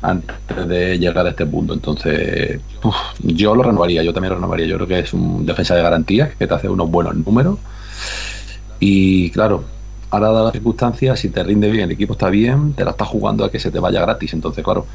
antes 0.00 0.36
de 0.68 0.98
llegar 0.98 1.26
a 1.26 1.30
este 1.30 1.44
punto. 1.44 1.74
Entonces, 1.74 2.60
yo 3.20 3.54
lo 3.54 3.62
renovaría, 3.62 4.02
yo 4.02 4.14
también 4.14 4.30
lo 4.30 4.36
renovaría. 4.36 4.66
Yo 4.66 4.76
creo 4.76 4.88
que 4.88 5.00
es 5.00 5.12
un 5.12 5.44
defensa 5.44 5.74
de 5.74 5.82
garantías 5.82 6.34
que 6.36 6.46
te 6.46 6.54
hace 6.54 6.68
unos 6.68 6.90
buenos 6.90 7.14
números. 7.16 7.58
Y 8.78 9.30
claro, 9.32 9.64
ahora 10.10 10.28
dadas 10.28 10.44
las 10.44 10.52
circunstancias, 10.52 11.20
si 11.20 11.28
te 11.28 11.42
rinde 11.42 11.70
bien, 11.70 11.84
el 11.84 11.90
equipo 11.90 12.14
está 12.14 12.30
bien, 12.30 12.72
te 12.72 12.84
la 12.84 12.92
estás 12.92 13.08
jugando 13.08 13.44
a 13.44 13.50
que 13.50 13.58
se 13.58 13.70
te 13.70 13.78
vaya 13.78 14.00
gratis. 14.00 14.32
Entonces, 14.32 14.64
claro, 14.64 14.86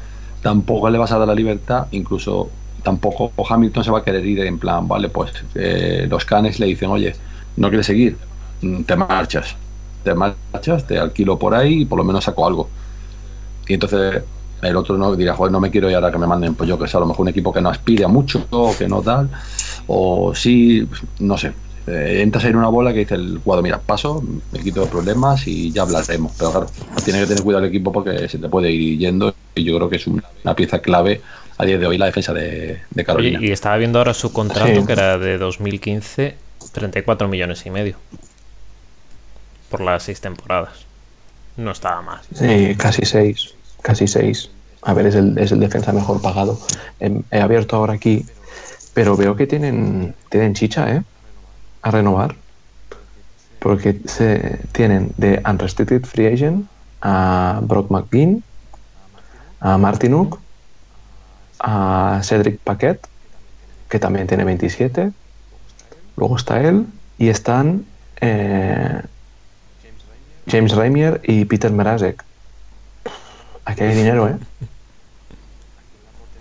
tampoco 0.46 0.88
le 0.88 0.96
vas 0.96 1.10
a 1.10 1.18
dar 1.18 1.26
la 1.26 1.34
libertad, 1.34 1.88
incluso 1.90 2.48
tampoco 2.84 3.32
Hamilton 3.50 3.82
se 3.82 3.90
va 3.90 3.98
a 3.98 4.04
querer 4.04 4.24
ir 4.24 4.38
en 4.42 4.60
plan, 4.60 4.86
vale, 4.86 5.08
pues 5.08 5.32
eh, 5.56 6.06
los 6.08 6.24
canes 6.24 6.60
le 6.60 6.66
dicen, 6.66 6.88
oye, 6.88 7.16
no 7.56 7.68
quieres 7.68 7.86
seguir, 7.86 8.16
mm, 8.62 8.82
te 8.82 8.94
marchas, 8.94 9.56
te 10.04 10.14
marchas, 10.14 10.86
te 10.86 11.00
alquilo 11.00 11.36
por 11.36 11.52
ahí 11.52 11.82
y 11.82 11.84
por 11.84 11.98
lo 11.98 12.04
menos 12.04 12.22
saco 12.22 12.46
algo. 12.46 12.70
Y 13.66 13.74
entonces 13.74 14.22
el 14.62 14.76
otro 14.76 14.96
no 14.96 15.16
dirá, 15.16 15.34
joder, 15.34 15.50
no 15.50 15.58
me 15.58 15.68
quiero 15.68 15.90
ir 15.90 15.96
ahora 15.96 16.12
que 16.12 16.18
me 16.18 16.28
manden, 16.28 16.54
pues 16.54 16.68
yo 16.68 16.78
que 16.78 16.86
sé, 16.86 16.96
a 16.96 17.00
lo 17.00 17.06
mejor 17.06 17.22
un 17.22 17.30
equipo 17.30 17.52
que 17.52 17.60
no 17.60 17.68
aspira 17.70 18.06
mucho 18.06 18.46
o 18.50 18.72
que 18.78 18.86
no 18.86 19.02
tal, 19.02 19.28
o 19.88 20.32
sí, 20.32 20.88
no 21.18 21.36
sé. 21.36 21.54
Eh, 21.86 22.20
entras 22.20 22.44
en 22.44 22.56
una 22.56 22.68
bola 22.68 22.92
que 22.92 23.00
dice 23.00 23.14
el 23.14 23.38
jugador, 23.38 23.62
mira, 23.62 23.80
paso, 23.80 24.22
me 24.50 24.60
quito 24.60 24.80
los 24.80 24.90
problemas 24.90 25.46
y 25.46 25.72
ya 25.72 25.82
hablaremos. 25.82 26.32
Pero 26.36 26.50
claro, 26.50 26.66
tiene 27.04 27.20
que 27.20 27.26
tener 27.26 27.42
cuidado 27.42 27.64
el 27.64 27.70
equipo 27.70 27.92
porque 27.92 28.28
se 28.28 28.38
te 28.38 28.48
puede 28.48 28.72
ir 28.72 28.98
yendo 28.98 29.34
y 29.54 29.64
yo 29.64 29.76
creo 29.76 29.88
que 29.88 29.96
es 29.96 30.06
una 30.06 30.54
pieza 30.56 30.80
clave 30.80 31.20
a 31.58 31.64
día 31.64 31.78
de 31.78 31.86
hoy 31.86 31.98
la 31.98 32.06
defensa 32.06 32.32
de, 32.32 32.82
Carolina. 33.04 33.38
Y, 33.40 33.50
estaba 33.50 33.76
viendo 33.76 33.98
ahora 33.98 34.14
su 34.14 34.32
contrato 34.32 34.84
que 34.84 34.92
era 34.92 35.18
de 35.18 35.38
2015, 35.38 36.36
34 36.72 37.28
millones 37.28 37.64
y 37.66 37.70
medio 37.70 37.96
por 39.70 39.80
las 39.80 40.04
seis 40.04 40.20
temporadas. 40.20 40.86
No 41.56 41.70
estaba 41.70 42.02
mal. 42.02 42.20
Sí, 42.34 42.74
casi 42.76 43.04
seis, 43.04 43.54
casi 43.82 44.06
seis. 44.06 44.50
A 44.82 44.92
ver, 44.92 45.06
es 45.06 45.14
el, 45.14 45.36
es 45.38 45.52
el 45.52 45.60
defensa 45.60 45.92
mejor 45.92 46.20
pagado. 46.20 46.58
He, 47.00 47.10
he, 47.30 47.40
abierto 47.40 47.76
ahora 47.76 47.94
aquí, 47.94 48.24
pero 48.94 49.16
veo 49.16 49.34
que 49.34 49.46
tienen, 49.46 50.14
tienen 50.30 50.54
chicha, 50.54 50.94
¿eh? 50.94 51.02
A 51.86 51.90
renovar. 51.92 52.34
Porque 53.60 54.00
se, 54.06 54.58
tienen 54.72 55.12
de 55.16 55.40
Unrestricted 55.48 56.04
Free 56.04 56.26
Agent 56.26 56.66
a 57.00 57.60
Brock 57.62 57.90
McGinn, 57.90 58.42
a 59.60 59.78
Martinuk, 59.78 60.40
a 61.60 62.20
Cedric 62.24 62.58
Paquet, 62.58 63.06
que 63.88 64.00
también 64.00 64.26
tiene 64.26 64.42
27. 64.42 65.12
Luego 66.16 66.36
está 66.36 66.60
él 66.60 66.86
y 67.18 67.28
están 67.28 67.86
eh, 68.20 69.02
James 70.48 70.74
Raimier 70.74 71.20
y 71.22 71.44
Peter 71.44 71.70
Merazek. 71.70 72.24
Aquí 73.64 73.84
hay 73.84 73.94
dinero, 73.94 74.28
¿eh? 74.28 74.38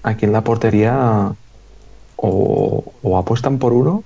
aquí 0.01 0.25
en 0.25 0.31
la 0.31 0.41
portería 0.41 1.35
o, 2.15 3.17
apuestan 3.17 3.59
por 3.59 3.73
uno 3.73 4.03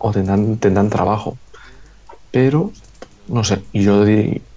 o 0.00 0.10
tendrán, 0.10 0.56
tendrán 0.56 0.90
trabajo. 0.90 1.38
Pero, 2.32 2.72
no 3.28 3.44
sé, 3.44 3.62
yo 3.72 4.04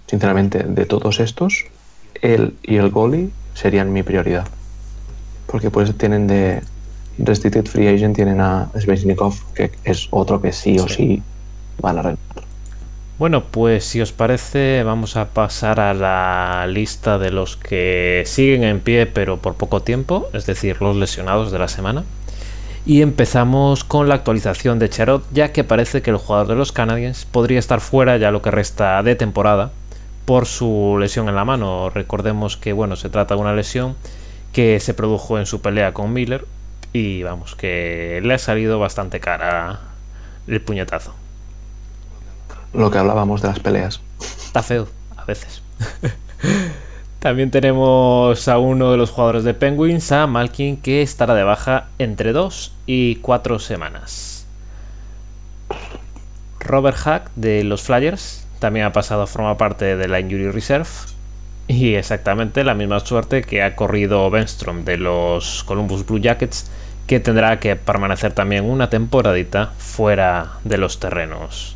sinceramente, 0.06 0.64
de 0.64 0.86
todos 0.86 1.20
estos, 1.20 1.66
él 2.20 2.54
y 2.62 2.76
el 2.76 2.90
goalie 2.90 3.30
serían 3.54 3.92
mi 3.92 4.02
prioridad. 4.02 4.48
Porque 5.46 5.70
pues 5.70 5.96
tienen 5.96 6.26
de 6.26 6.62
Restricted 7.18 7.66
Free 7.66 7.88
Agent, 7.88 8.16
tienen 8.16 8.40
a 8.40 8.70
Svechnikov, 8.78 9.34
que 9.54 9.70
es 9.84 10.08
otro 10.10 10.40
que 10.40 10.52
sí 10.52 10.78
o 10.78 10.88
sí 10.88 11.22
van 11.80 11.98
a 11.98 12.02
renovar. 12.02 12.44
Bueno, 13.16 13.44
pues 13.44 13.84
si 13.84 14.00
os 14.00 14.10
parece, 14.10 14.82
vamos 14.82 15.16
a 15.16 15.28
pasar 15.28 15.78
a 15.78 15.94
la 15.94 16.66
lista 16.66 17.16
de 17.16 17.30
los 17.30 17.56
que 17.56 18.24
siguen 18.26 18.64
en 18.64 18.80
pie 18.80 19.06
pero 19.06 19.38
por 19.38 19.54
poco 19.54 19.82
tiempo, 19.82 20.28
es 20.32 20.46
decir, 20.46 20.82
los 20.82 20.96
lesionados 20.96 21.52
de 21.52 21.60
la 21.60 21.68
semana. 21.68 22.02
Y 22.86 23.00
empezamos 23.00 23.84
con 23.84 24.08
la 24.08 24.16
actualización 24.16 24.78
de 24.78 24.90
Charot, 24.90 25.24
ya 25.32 25.52
que 25.52 25.64
parece 25.64 26.02
que 26.02 26.10
el 26.10 26.18
jugador 26.18 26.48
de 26.48 26.54
los 26.54 26.72
Canadiens 26.72 27.24
podría 27.24 27.58
estar 27.58 27.80
fuera 27.80 28.16
ya 28.18 28.30
lo 28.30 28.42
que 28.42 28.50
resta 28.50 29.02
de 29.02 29.16
temporada 29.16 29.70
por 30.26 30.46
su 30.46 30.96
lesión 31.00 31.28
en 31.28 31.34
la 31.34 31.44
mano. 31.44 31.90
Recordemos 31.90 32.56
que 32.56 32.72
bueno, 32.72 32.96
se 32.96 33.08
trata 33.08 33.34
de 33.34 33.40
una 33.40 33.54
lesión 33.54 33.96
que 34.52 34.80
se 34.80 34.94
produjo 34.94 35.38
en 35.38 35.46
su 35.46 35.62
pelea 35.62 35.94
con 35.94 36.12
Miller 36.12 36.46
y 36.92 37.22
vamos, 37.22 37.54
que 37.54 38.20
le 38.22 38.34
ha 38.34 38.38
salido 38.38 38.78
bastante 38.78 39.18
cara 39.18 39.80
el 40.46 40.60
puñetazo 40.60 41.14
lo 42.74 42.90
que 42.90 42.98
hablábamos 42.98 43.40
de 43.40 43.48
las 43.48 43.60
peleas. 43.60 44.00
Está 44.20 44.62
feo, 44.62 44.88
a 45.16 45.24
veces. 45.24 45.62
También 47.24 47.50
tenemos 47.50 48.48
a 48.48 48.58
uno 48.58 48.90
de 48.90 48.98
los 48.98 49.08
jugadores 49.08 49.44
de 49.44 49.54
Penguins, 49.54 50.12
a 50.12 50.26
Malkin, 50.26 50.76
que 50.76 51.00
estará 51.00 51.32
de 51.32 51.42
baja 51.42 51.86
entre 51.98 52.34
dos 52.34 52.74
y 52.84 53.16
cuatro 53.16 53.58
semanas. 53.58 54.46
Robert 56.60 56.98
Hack 56.98 57.30
de 57.34 57.64
los 57.64 57.80
Flyers 57.80 58.46
también 58.58 58.84
ha 58.84 58.92
pasado 58.92 59.22
a 59.22 59.26
formar 59.26 59.56
parte 59.56 59.96
de 59.96 60.06
la 60.06 60.20
Injury 60.20 60.50
Reserve. 60.50 60.90
Y 61.66 61.94
exactamente 61.94 62.62
la 62.62 62.74
misma 62.74 63.00
suerte 63.00 63.40
que 63.40 63.62
ha 63.62 63.74
corrido 63.74 64.28
Benstrom 64.28 64.84
de 64.84 64.98
los 64.98 65.64
Columbus 65.64 66.04
Blue 66.04 66.20
Jackets, 66.20 66.70
que 67.06 67.20
tendrá 67.20 67.58
que 67.58 67.74
permanecer 67.74 68.34
también 68.34 68.66
una 68.66 68.90
temporadita 68.90 69.72
fuera 69.78 70.58
de 70.64 70.76
los 70.76 71.00
terrenos 71.00 71.74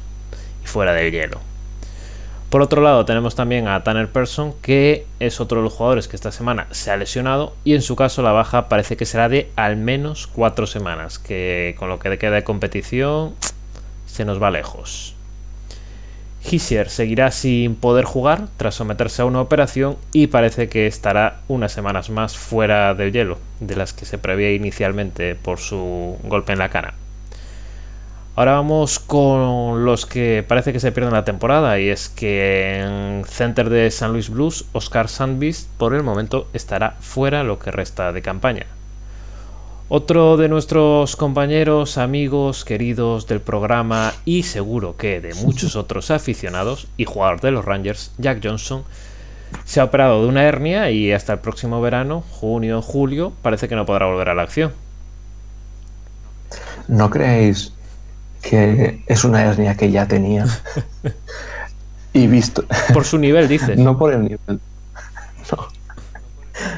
fuera 0.63 0.93
del 0.93 1.11
hielo. 1.11 1.41
Por 2.51 2.63
otro 2.63 2.81
lado, 2.81 3.05
tenemos 3.05 3.35
también 3.35 3.69
a 3.69 3.85
Tanner 3.85 4.09
Person, 4.09 4.55
que 4.63 5.05
es 5.21 5.39
otro 5.39 5.59
de 5.59 5.65
los 5.65 5.75
jugadores 5.75 6.09
que 6.09 6.17
esta 6.17 6.33
semana 6.33 6.67
se 6.71 6.91
ha 6.91 6.97
lesionado 6.97 7.55
y 7.63 7.75
en 7.75 7.83
su 7.83 7.95
caso 7.95 8.23
la 8.23 8.33
baja 8.33 8.71
parece 8.71 8.97
que 8.97 9.05
será 9.05 9.29
de 9.29 9.51
al 9.55 9.77
menos 9.77 10.27
cuatro 10.27 10.67
semanas, 10.67 11.19
que 11.19 11.75
con 11.79 11.91
lo 11.91 11.99
que 11.99 12.17
queda 12.17 12.37
de 12.37 12.45
competición 12.45 13.35
se 14.07 14.25
nos 14.25 14.43
va 14.43 14.51
lejos. 14.51 15.15
Hissier 16.51 16.89
seguirá 16.89 17.33
sin 17.33 17.75
poder 17.75 18.07
jugar 18.07 18.49
tras 18.57 18.77
someterse 18.77 19.21
a 19.21 19.27
una 19.27 19.43
operación 19.43 19.99
y 20.15 20.29
parece 20.29 20.71
que 20.71 20.87
estará 20.87 21.41
unas 21.49 21.73
semanas 21.73 22.09
más 22.09 22.39
fuera 22.39 22.95
del 22.95 23.13
hielo, 23.13 23.39
de 23.61 23.77
las 23.77 23.93
que 23.93 24.07
se 24.07 24.17
preveía 24.17 24.55
inicialmente 24.55 25.35
por 25.35 25.59
su 25.59 26.17
golpe 26.23 26.53
en 26.53 26.61
la 26.61 26.71
cara. 26.71 26.95
Ahora 28.39 28.53
vamos 28.53 29.01
con 29.01 29.85
los 29.85 30.07
que 30.07 30.45
parece 30.47 30.73
que 30.73 30.79
se 30.79 30.93
pierden 30.93 31.13
la 31.13 31.25
temporada 31.25 31.81
y 31.81 31.89
es 31.89 32.09
que 32.09 32.79
en 32.79 33.25
center 33.25 33.69
de 33.69 33.91
San 33.91 34.13
Luis 34.13 34.31
Blues, 34.31 34.65
Oscar 34.71 35.09
Sandbeast 35.09 35.69
por 35.77 35.93
el 35.93 36.05
momento 36.05 36.47
estará 36.53 36.93
fuera 37.01 37.43
lo 37.43 37.59
que 37.59 37.73
resta 37.73 38.13
de 38.13 38.23
campaña. 38.23 38.67
Otro 39.89 40.37
de 40.37 40.49
nuestros 40.49 41.17
compañeros, 41.17 41.99
amigos, 41.99 42.65
queridos 42.65 43.27
del 43.27 43.41
programa 43.41 44.15
y 44.25 44.45
seguro 44.45 44.97
que 44.97 45.21
de 45.21 45.35
muchos 45.35 45.75
otros 45.75 46.13
aficionados 46.13 46.87
y 46.97 47.07
jugador 47.07 47.41
de 47.41 47.51
los 47.51 47.65
Rangers, 47.65 48.13
Jack 48.19 48.39
Johnson, 48.41 48.85
se 49.65 49.81
ha 49.81 49.85
operado 49.85 50.23
de 50.23 50.29
una 50.29 50.45
hernia 50.45 50.93
y 50.93 51.11
hasta 51.11 51.33
el 51.33 51.41
próximo 51.41 51.81
verano, 51.81 52.23
junio, 52.31 52.83
julio, 52.83 53.33
parece 53.43 53.69
que 53.69 53.75
no 53.75 53.85
podrá 53.85 54.07
volver 54.07 54.29
a 54.29 54.35
la 54.37 54.43
acción. 54.43 54.71
¿No 56.87 57.11
creéis 57.11 57.73
que 58.49 59.03
es 59.07 59.25
una 59.25 59.45
hernia 59.45 59.77
que 59.77 59.91
ya 59.91 60.07
tenía. 60.07 60.47
y 62.15 62.27
visto. 62.27 62.65
Por 62.95 63.05
su 63.05 63.19
nivel, 63.19 63.47
dices. 63.47 63.79
no 63.79 63.99
por 63.99 64.15
el 64.15 64.23
nivel. 64.23 64.61
No. 65.51 65.69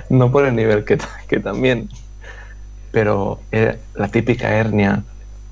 No 0.09 0.33
por 0.33 0.44
el 0.46 0.56
nivel 0.56 0.85
que, 0.85 0.98
que 1.28 1.38
también. 1.38 1.88
Pero 2.90 3.40
eh, 3.52 3.78
la 3.94 4.09
típica 4.09 4.50
hernia 4.50 5.04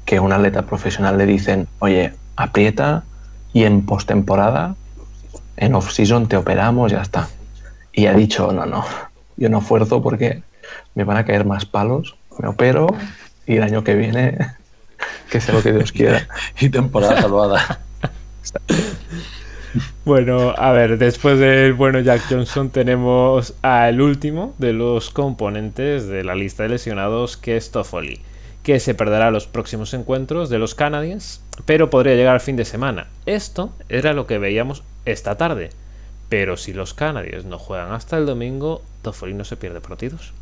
que 0.05 0.17
a 0.17 0.23
un 0.23 0.33
atleta 0.33 0.63
profesional 0.63 1.17
le 1.19 1.27
dicen, 1.27 1.69
oye, 1.79 2.13
aprieta 2.35 3.05
y 3.53 3.63
en 3.63 3.87
postemporada, 3.87 4.75
en 5.57 5.75
off-season 5.75 6.27
te 6.27 6.37
operamos, 6.37 6.91
ya 6.91 7.03
está. 7.03 7.29
Y 7.93 8.07
ha 8.07 8.13
dicho, 8.13 8.51
no, 8.53 8.67
no, 8.67 8.85
yo 9.37 9.49
no 9.49 9.59
esfuerzo 9.59 10.03
porque 10.03 10.43
me 10.97 11.05
van 11.05 11.17
a 11.17 11.25
caer 11.25 11.45
más 11.45 11.65
palos, 11.65 12.17
me 12.39 12.49
opero 12.49 12.89
y 13.47 13.57
el 13.57 13.63
año 13.63 13.85
que 13.85 13.95
viene 13.95 14.37
que 15.31 15.41
sea 15.41 15.55
lo 15.55 15.63
que 15.63 15.73
Dios 15.73 15.93
quiera. 15.93 16.29
y 16.61 16.69
temporada 16.69 17.21
salvada. 17.21 17.81
Bueno, 20.05 20.55
a 20.57 20.73
ver, 20.73 20.97
después 20.99 21.39
del 21.39 21.75
bueno 21.75 22.01
Jack 22.01 22.23
Johnson 22.31 22.71
tenemos 22.71 23.55
al 23.63 24.01
último 24.01 24.55
de 24.59 24.73
los 24.73 25.11
componentes 25.11 26.07
de 26.07 26.25
la 26.25 26.35
lista 26.35 26.63
de 26.63 26.71
lesionados, 26.71 27.37
que 27.37 27.57
es 27.57 27.71
Toffoli, 27.71 28.21
que 28.63 28.81
se 28.81 28.95
perderá 28.95 29.31
los 29.31 29.47
próximos 29.47 29.93
encuentros 29.93 30.49
de 30.49 30.59
los 30.59 30.75
Canadiens, 30.75 31.43
pero 31.67 31.91
podría 31.91 32.15
llegar 32.15 32.35
al 32.35 32.41
fin 32.41 32.57
de 32.57 32.65
semana. 32.65 33.09
Esto 33.27 33.73
era 33.91 34.15
lo 34.15 34.27
que 34.27 34.39
veíamos 34.39 34.83
esta 35.05 35.37
tarde, 35.37 35.71
pero 36.31 36.57
si 36.57 36.73
los 36.73 36.95
Canadiens 36.95 37.45
no 37.45 37.59
juegan 37.59 37.93
hasta 37.93 38.17
el 38.17 38.25
domingo, 38.25 38.83
Toffoli 39.03 39.35
no 39.35 39.45
se 39.45 39.57
pierde 39.57 39.81
partidos. 39.81 40.33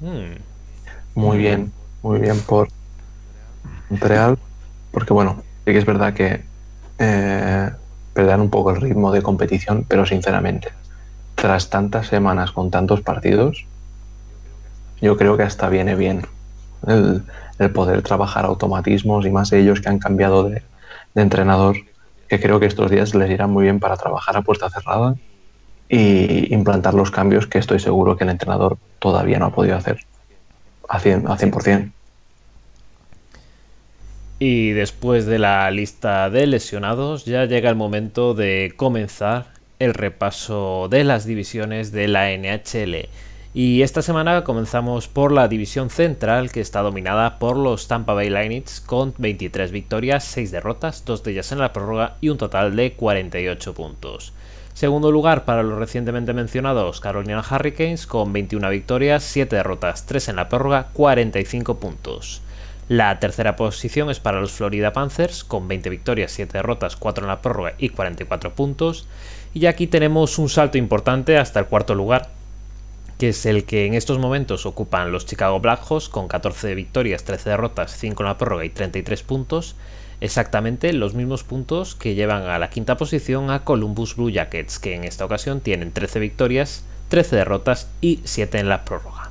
Hmm. 0.00 0.36
Muy 1.14 1.38
bien, 1.38 1.72
muy 2.02 2.20
bien 2.20 2.40
por 2.40 2.68
Montreal, 3.90 4.38
porque 4.90 5.12
bueno, 5.12 5.42
sí 5.64 5.72
que 5.72 5.78
es 5.78 5.86
verdad 5.86 6.14
que 6.14 6.42
eh, 6.98 7.70
perderán 8.12 8.40
un 8.40 8.50
poco 8.50 8.70
el 8.70 8.80
ritmo 8.80 9.12
de 9.12 9.22
competición, 9.22 9.84
pero 9.88 10.06
sinceramente, 10.06 10.68
tras 11.34 11.70
tantas 11.70 12.06
semanas 12.06 12.52
con 12.52 12.70
tantos 12.70 13.00
partidos, 13.00 13.66
yo 15.00 15.16
creo 15.16 15.36
que 15.36 15.42
hasta 15.42 15.68
viene 15.68 15.94
bien 15.96 16.26
el, 16.86 17.24
poder 17.72 18.02
trabajar 18.02 18.44
automatismos 18.44 19.26
y 19.26 19.30
más 19.30 19.52
ellos 19.52 19.80
que 19.80 19.88
han 19.88 19.98
cambiado 19.98 20.48
de, 20.48 20.62
entrenador, 21.14 21.76
que 22.28 22.40
creo 22.40 22.58
que 22.58 22.66
estos 22.66 22.90
días 22.90 23.14
les 23.14 23.30
irán 23.30 23.50
muy 23.50 23.64
bien 23.64 23.80
para 23.80 23.96
trabajar 23.96 24.36
a 24.36 24.42
puerta 24.42 24.68
cerrada 24.70 25.14
y 25.88 26.52
implantar 26.52 26.94
los 26.94 27.10
cambios 27.10 27.46
que 27.46 27.58
estoy 27.58 27.78
seguro 27.78 28.16
que 28.16 28.24
el 28.24 28.30
entrenador 28.30 28.78
todavía 28.98 29.38
no 29.38 29.46
ha 29.46 29.50
podido 29.50 29.76
hacer 29.76 29.98
a 30.88 30.98
100%. 30.98 31.28
A 31.28 31.36
100%. 31.36 31.92
Y 34.38 34.72
después 34.72 35.26
de 35.26 35.38
la 35.38 35.70
lista 35.70 36.28
de 36.28 36.46
lesionados 36.46 37.24
ya 37.24 37.44
llega 37.44 37.70
el 37.70 37.76
momento 37.76 38.34
de 38.34 38.72
comenzar 38.76 39.46
el 39.78 39.94
repaso 39.94 40.88
de 40.90 41.04
las 41.04 41.24
divisiones 41.24 41.92
de 41.92 42.08
la 42.08 42.30
NHL. 42.36 43.08
Y 43.56 43.82
esta 43.82 44.02
semana 44.02 44.42
comenzamos 44.42 45.06
por 45.06 45.30
la 45.30 45.46
división 45.46 45.88
central 45.88 46.50
que 46.50 46.60
está 46.60 46.82
dominada 46.82 47.38
por 47.38 47.56
los 47.56 47.86
Tampa 47.86 48.12
Bay 48.12 48.28
Lightning 48.28 48.64
con 48.84 49.14
23 49.16 49.70
victorias, 49.70 50.24
6 50.24 50.50
derrotas, 50.50 51.04
2 51.04 51.22
de 51.22 51.30
ellas 51.30 51.52
en 51.52 51.60
la 51.60 51.72
prórroga 51.72 52.16
y 52.20 52.30
un 52.30 52.38
total 52.38 52.74
de 52.74 52.94
48 52.94 53.72
puntos. 53.74 54.32
Segundo 54.72 55.12
lugar 55.12 55.44
para 55.44 55.62
los 55.62 55.78
recientemente 55.78 56.32
mencionados 56.32 56.98
Carolina 56.98 57.44
Hurricanes 57.48 58.08
con 58.08 58.32
21 58.32 58.68
victorias, 58.70 59.22
7 59.22 59.54
derrotas, 59.54 60.04
3 60.06 60.30
en 60.30 60.36
la 60.36 60.48
prórroga, 60.48 60.88
45 60.92 61.78
puntos. 61.78 62.42
La 62.88 63.18
tercera 63.18 63.56
posición 63.56 64.10
es 64.10 64.20
para 64.20 64.40
los 64.40 64.52
Florida 64.52 64.92
Panthers 64.92 65.42
con 65.42 65.68
20 65.68 65.88
victorias, 65.88 66.32
7 66.32 66.58
derrotas, 66.58 66.96
4 66.96 67.24
en 67.24 67.28
la 67.28 67.40
prórroga 67.40 67.72
y 67.78 67.88
44 67.88 68.54
puntos. 68.54 69.06
Y 69.54 69.64
aquí 69.64 69.86
tenemos 69.86 70.38
un 70.38 70.50
salto 70.50 70.76
importante 70.76 71.38
hasta 71.38 71.60
el 71.60 71.66
cuarto 71.66 71.94
lugar, 71.94 72.28
que 73.18 73.30
es 73.30 73.46
el 73.46 73.64
que 73.64 73.86
en 73.86 73.94
estos 73.94 74.18
momentos 74.18 74.66
ocupan 74.66 75.12
los 75.12 75.24
Chicago 75.24 75.60
Blackhawks 75.60 76.10
con 76.10 76.28
14 76.28 76.74
victorias, 76.74 77.24
13 77.24 77.48
derrotas, 77.50 77.96
5 77.96 78.22
en 78.22 78.28
la 78.28 78.36
prórroga 78.36 78.66
y 78.66 78.70
33 78.70 79.22
puntos. 79.22 79.76
Exactamente 80.20 80.92
los 80.92 81.14
mismos 81.14 81.42
puntos 81.42 81.94
que 81.94 82.14
llevan 82.14 82.42
a 82.42 82.58
la 82.58 82.68
quinta 82.68 82.98
posición 82.98 83.50
a 83.50 83.64
Columbus 83.64 84.14
Blue 84.14 84.30
Jackets, 84.30 84.78
que 84.78 84.94
en 84.94 85.04
esta 85.04 85.24
ocasión 85.24 85.60
tienen 85.60 85.90
13 85.90 86.18
victorias, 86.20 86.84
13 87.08 87.36
derrotas 87.36 87.88
y 88.02 88.20
7 88.24 88.58
en 88.58 88.68
la 88.68 88.84
prórroga. 88.84 89.23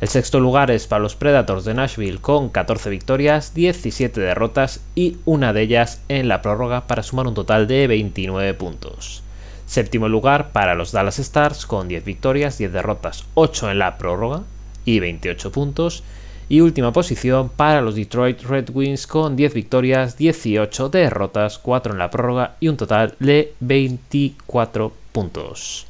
El 0.00 0.08
sexto 0.08 0.40
lugar 0.40 0.70
es 0.70 0.86
para 0.86 1.02
los 1.02 1.14
Predators 1.14 1.66
de 1.66 1.74
Nashville 1.74 2.22
con 2.22 2.48
14 2.48 2.88
victorias, 2.88 3.52
17 3.52 4.18
derrotas 4.18 4.80
y 4.94 5.18
una 5.26 5.52
de 5.52 5.60
ellas 5.60 6.00
en 6.08 6.26
la 6.26 6.40
prórroga 6.40 6.86
para 6.86 7.02
sumar 7.02 7.26
un 7.26 7.34
total 7.34 7.66
de 7.66 7.86
29 7.86 8.54
puntos. 8.54 9.22
Séptimo 9.66 10.08
lugar 10.08 10.52
para 10.52 10.74
los 10.74 10.92
Dallas 10.92 11.18
Stars 11.18 11.66
con 11.66 11.86
10 11.86 12.02
victorias, 12.06 12.56
10 12.56 12.72
derrotas, 12.72 13.26
8 13.34 13.72
en 13.72 13.78
la 13.78 13.98
prórroga 13.98 14.44
y 14.86 15.00
28 15.00 15.52
puntos. 15.52 16.02
Y 16.48 16.62
última 16.62 16.94
posición 16.94 17.50
para 17.50 17.82
los 17.82 17.94
Detroit 17.94 18.40
Red 18.40 18.70
Wings 18.72 19.06
con 19.06 19.36
10 19.36 19.52
victorias, 19.52 20.16
18 20.16 20.88
derrotas, 20.88 21.58
4 21.58 21.92
en 21.92 21.98
la 21.98 22.10
prórroga 22.10 22.56
y 22.58 22.68
un 22.68 22.78
total 22.78 23.16
de 23.20 23.52
24 23.60 24.94
puntos. 25.12 25.86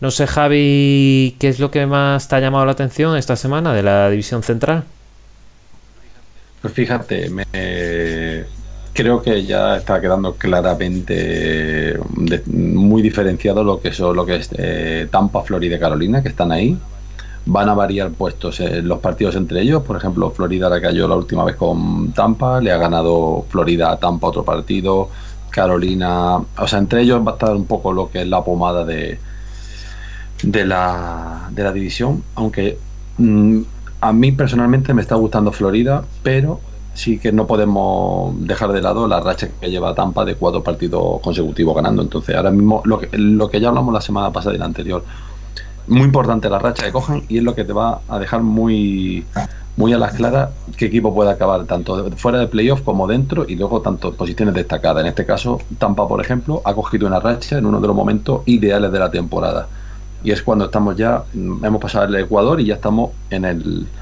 No 0.00 0.10
sé, 0.10 0.26
Javi, 0.26 1.36
¿qué 1.38 1.48
es 1.48 1.58
lo 1.60 1.70
que 1.70 1.84
más 1.86 2.26
te 2.28 2.36
ha 2.36 2.40
llamado 2.40 2.64
la 2.64 2.72
atención 2.72 3.16
esta 3.16 3.36
semana 3.36 3.74
de 3.74 3.82
la 3.82 4.08
división 4.08 4.42
central? 4.42 4.84
Pues 6.62 6.72
fíjate, 6.72 7.28
me, 7.28 7.44
creo 8.94 9.20
que 9.20 9.44
ya 9.44 9.76
está 9.76 10.00
quedando 10.00 10.34
claramente 10.34 11.98
muy 12.46 13.02
diferenciado 13.02 13.62
lo 13.62 13.80
que 13.80 13.92
son 13.92 14.16
lo 14.16 14.24
que 14.24 14.36
es 14.36 14.48
eh, 14.56 15.06
Tampa, 15.10 15.42
Florida 15.42 15.76
y 15.76 15.80
Carolina, 15.80 16.22
que 16.22 16.30
están 16.30 16.52
ahí 16.52 16.78
van 17.46 17.68
a 17.68 17.74
variar 17.74 18.10
puestos 18.10 18.60
en 18.60 18.86
los 18.86 19.00
partidos 19.00 19.34
entre 19.36 19.60
ellos. 19.62 19.82
Por 19.82 19.96
ejemplo, 19.96 20.30
Florida 20.30 20.68
la 20.68 20.80
cayó 20.80 21.08
la 21.08 21.16
última 21.16 21.44
vez 21.44 21.56
con 21.56 22.12
Tampa, 22.12 22.60
le 22.60 22.72
ha 22.72 22.76
ganado 22.76 23.44
Florida 23.48 23.92
a 23.92 23.98
Tampa 23.98 24.28
otro 24.28 24.44
partido, 24.44 25.08
Carolina, 25.50 26.36
o 26.36 26.66
sea, 26.66 26.78
entre 26.78 27.02
ellos 27.02 27.26
va 27.26 27.32
a 27.32 27.34
estar 27.34 27.54
un 27.54 27.66
poco 27.66 27.92
lo 27.92 28.10
que 28.10 28.22
es 28.22 28.28
la 28.28 28.44
pomada 28.44 28.84
de, 28.84 29.18
de, 30.42 30.66
la, 30.66 31.48
de 31.50 31.62
la 31.62 31.72
división, 31.72 32.22
aunque 32.34 32.78
mm, 33.18 33.60
a 34.00 34.12
mí 34.12 34.32
personalmente 34.32 34.94
me 34.94 35.02
está 35.02 35.14
gustando 35.14 35.52
Florida, 35.52 36.04
pero 36.22 36.60
sí 36.94 37.18
que 37.18 37.32
no 37.32 37.46
podemos 37.46 38.34
dejar 38.46 38.72
de 38.72 38.82
lado 38.82 39.06
la 39.06 39.20
racha 39.20 39.48
que 39.60 39.70
lleva 39.70 39.94
Tampa 39.94 40.24
de 40.24 40.34
cuatro 40.34 40.62
partidos 40.62 41.20
consecutivos 41.20 41.74
ganando. 41.74 42.02
Entonces, 42.02 42.34
ahora 42.36 42.50
mismo, 42.50 42.82
lo 42.84 42.98
que, 42.98 43.08
lo 43.16 43.50
que 43.50 43.60
ya 43.60 43.68
hablamos 43.68 43.94
la 43.94 44.00
semana 44.00 44.32
pasada 44.32 44.54
y 44.54 44.58
la 44.58 44.64
anterior, 44.64 45.04
muy 45.86 46.02
importante 46.02 46.48
la 46.48 46.58
racha 46.58 46.84
que 46.84 46.92
cojan 46.92 47.22
y 47.28 47.38
es 47.38 47.42
lo 47.42 47.54
que 47.54 47.64
te 47.64 47.72
va 47.72 48.00
a 48.08 48.18
dejar 48.18 48.42
muy, 48.42 49.24
muy 49.76 49.92
a 49.92 49.98
las 49.98 50.12
claras 50.12 50.50
qué 50.76 50.86
equipo 50.86 51.14
puede 51.14 51.30
acabar 51.30 51.64
tanto 51.64 52.10
fuera 52.16 52.38
de 52.38 52.46
playoff 52.46 52.82
como 52.82 53.06
dentro 53.06 53.44
y 53.48 53.56
luego 53.56 53.80
tanto 53.80 54.12
posiciones 54.14 54.54
destacadas. 54.54 55.02
En 55.02 55.08
este 55.08 55.24
caso, 55.24 55.60
Tampa, 55.78 56.06
por 56.06 56.20
ejemplo, 56.20 56.62
ha 56.64 56.74
cogido 56.74 57.06
una 57.06 57.18
racha 57.18 57.58
en 57.58 57.66
uno 57.66 57.80
de 57.80 57.86
los 57.86 57.96
momentos 57.96 58.42
ideales 58.46 58.92
de 58.92 58.98
la 58.98 59.10
temporada. 59.10 59.68
Y 60.22 60.32
es 60.32 60.42
cuando 60.42 60.66
estamos 60.66 60.96
ya, 60.96 61.24
mm, 61.32 61.64
hemos 61.64 61.80
pasado 61.80 62.06
el 62.06 62.14
Ecuador 62.16 62.60
y 62.60 62.66
ya 62.66 62.74
estamos 62.74 63.12
en 63.30 63.44
el 63.44 63.92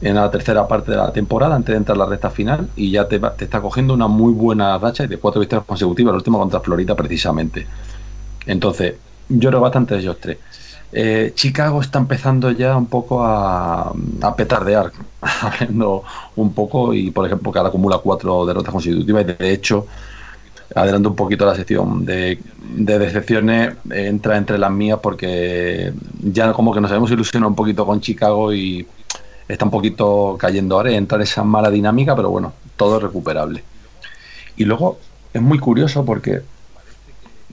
en 0.00 0.16
la 0.16 0.30
tercera 0.30 0.66
parte 0.68 0.90
de 0.92 0.98
la 0.98 1.12
temporada 1.12 1.54
antes 1.56 1.72
de 1.72 1.78
entrar 1.78 1.96
a 1.96 2.00
la 2.00 2.06
recta 2.06 2.30
final 2.30 2.70
y 2.76 2.90
ya 2.90 3.08
te, 3.08 3.18
te 3.20 3.44
está 3.44 3.60
cogiendo 3.62 3.94
una 3.94 4.08
muy 4.08 4.32
buena 4.34 4.78
racha 4.78 5.06
de 5.06 5.18
cuatro 5.18 5.40
victorias 5.40 5.66
consecutivas, 5.66 6.12
la 6.12 6.18
última 6.18 6.38
contra 6.38 6.60
Florida 6.60 6.94
precisamente. 6.96 7.68
Entonces, 8.46 9.00
yo 9.28 9.50
creo 9.50 9.60
bastante 9.60 9.94
de 9.94 10.00
ellos 10.00 10.18
tres. 10.20 10.38
Eh, 10.92 11.32
Chicago 11.34 11.80
está 11.80 11.98
empezando 11.98 12.50
ya 12.52 12.76
un 12.76 12.88
poco 12.88 13.24
a, 13.24 13.92
a 14.22 14.36
petardear, 14.36 14.92
hablando 15.20 16.04
un 16.36 16.54
poco 16.54 16.94
y 16.94 17.10
por 17.10 17.26
ejemplo 17.26 17.52
que 17.52 17.58
ahora 17.58 17.70
acumula 17.70 17.98
cuatro 17.98 18.46
derrotas 18.46 18.72
consecutivas 18.72 19.24
y 19.24 19.34
de 19.34 19.52
hecho 19.52 19.86
adelanto 20.74 21.10
un 21.10 21.16
poquito 21.16 21.46
la 21.46 21.54
sección 21.54 22.04
de, 22.04 22.38
decepciones 22.60 23.74
entra 23.90 24.36
entre 24.36 24.58
las 24.58 24.70
mías 24.70 24.98
porque 25.02 25.92
ya 26.22 26.52
como 26.52 26.72
que 26.72 26.80
nos 26.80 26.90
hemos 26.92 27.10
ilusionado 27.10 27.50
un 27.50 27.56
poquito 27.56 27.84
con 27.86 28.00
Chicago 28.00 28.52
y 28.52 28.86
está 29.48 29.64
un 29.64 29.70
poquito 29.70 30.36
cayendo 30.38 30.76
ahora 30.76 30.92
entra 30.92 31.16
en 31.16 31.22
esa 31.22 31.44
mala 31.44 31.70
dinámica 31.70 32.16
pero 32.16 32.30
bueno 32.30 32.52
todo 32.76 32.96
es 32.96 33.02
recuperable 33.02 33.62
y 34.56 34.64
luego 34.64 34.98
es 35.32 35.42
muy 35.42 35.58
curioso 35.58 36.04
porque 36.04 36.42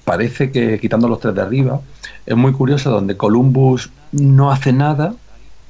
parece 0.04 0.52
que 0.52 0.80
quitando 0.80 1.08
los 1.08 1.20
tres 1.20 1.36
de 1.36 1.42
arriba 1.42 1.82
es 2.26 2.36
muy 2.36 2.54
curioso 2.54 2.92
donde 2.92 3.18
Columbus 3.18 3.90
no 4.12 4.52
hace 4.52 4.74
nada, 4.74 5.16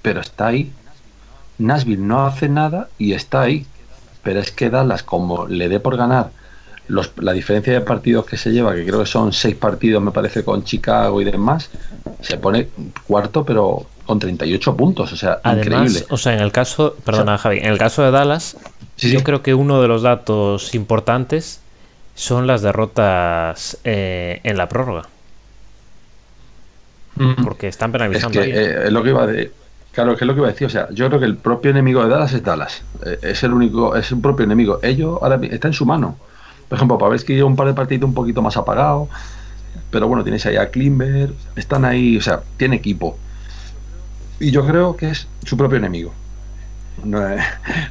pero 0.02 0.20
está 0.20 0.48
ahí. 0.48 0.72
Nashville 1.58 2.02
no 2.02 2.26
hace 2.26 2.50
nada 2.50 2.90
y 2.98 3.14
está 3.14 3.42
ahí. 3.42 3.66
Pero 4.24 4.40
es 4.40 4.52
que 4.52 4.70
Dallas, 4.70 5.04
como 5.04 5.48
le 5.48 5.70
dé 5.70 5.80
por 5.80 5.98
ganar 5.98 6.32
los, 6.92 7.12
la 7.18 7.34
diferencia 7.34 7.74
de 7.74 7.82
partidos 7.82 8.26
que 8.26 8.38
se 8.38 8.52
lleva, 8.52 8.76
que 8.76 8.86
creo 8.86 9.00
que 9.00 9.06
son 9.06 9.32
seis 9.32 9.56
partidos, 9.56 10.04
me 10.04 10.12
parece, 10.12 10.44
con 10.44 10.64
Chicago 10.64 11.22
y 11.22 11.26
demás, 11.26 11.70
se 12.22 12.38
pone 12.38 12.68
cuarto, 13.08 13.46
pero 13.46 13.86
con 14.06 14.20
38 14.20 14.76
puntos. 14.76 15.14
O 15.14 15.16
sea, 15.16 15.40
increíble. 15.46 16.06
O 16.10 16.18
sea, 16.18 16.34
en 16.34 16.42
el 16.42 16.52
caso, 16.52 16.96
perdona, 17.06 17.38
Javi, 17.38 17.60
en 17.60 17.68
el 17.68 17.78
caso 17.78 18.04
de 18.04 18.12
Dallas, 18.12 18.58
yo 18.98 19.24
creo 19.24 19.42
que 19.42 19.54
uno 19.54 19.82
de 19.82 19.88
los 19.88 20.02
datos 20.02 20.76
importantes 20.76 21.62
son 22.16 22.46
las 22.46 22.62
derrotas 22.62 23.78
eh, 23.84 24.42
en 24.44 24.58
la 24.58 24.68
prórroga. 24.68 25.08
Porque 27.44 27.68
están 27.68 27.92
penalizando. 27.92 28.42
Es 28.42 28.48
que, 28.48 28.52
eh, 28.52 28.86
es 28.86 28.92
lo 28.92 29.04
que 29.04 29.10
iba 29.10 29.28
de, 29.28 29.52
Claro, 29.92 30.16
que 30.16 30.24
es 30.24 30.28
lo 30.28 30.34
que 30.34 30.40
iba 30.40 30.48
a 30.48 30.52
decir. 30.52 30.68
O 30.68 30.70
sea, 30.70 30.88
yo 30.92 31.08
creo 31.08 31.20
que 31.20 31.26
el 31.26 31.38
propio 31.38 31.72
enemigo 31.72 32.04
de 32.04 32.10
Dallas 32.10 32.34
es 32.34 32.44
Dallas. 32.44 32.82
Eh, 33.06 33.20
es 33.22 33.44
el 33.44 33.54
único, 33.54 33.96
es 33.96 34.12
un 34.12 34.22
propio 34.22 34.46
enemigo. 34.46 34.80
Ellos 34.82 35.20
ahora 35.22 35.40
está 35.44 35.68
en 35.68 35.74
su 35.74 35.86
mano. 35.86 36.18
Por 36.72 36.78
ejemplo, 36.78 36.98
que 37.28 37.36
lleva 37.36 37.50
un 37.50 37.58
par 37.58 37.68
de 37.68 37.74
partidos 37.74 38.08
un 38.08 38.14
poquito 38.14 38.42
más 38.42 38.56
apagado. 38.56 39.10
Pero 39.90 40.08
bueno, 40.08 40.24
tienes 40.24 40.46
ahí 40.46 40.56
a 40.56 40.72
Klimber. 40.72 41.34
Están 41.58 41.84
ahí, 41.84 42.16
o 42.16 42.22
sea, 42.22 42.44
tiene 42.56 42.78
equipo. 42.78 43.18
Y 44.40 44.52
yo 44.52 44.66
creo 44.66 44.96
que 44.96 45.10
es 45.10 45.28
su 45.44 45.58
propio 45.58 45.80
enemigo. 45.80 46.14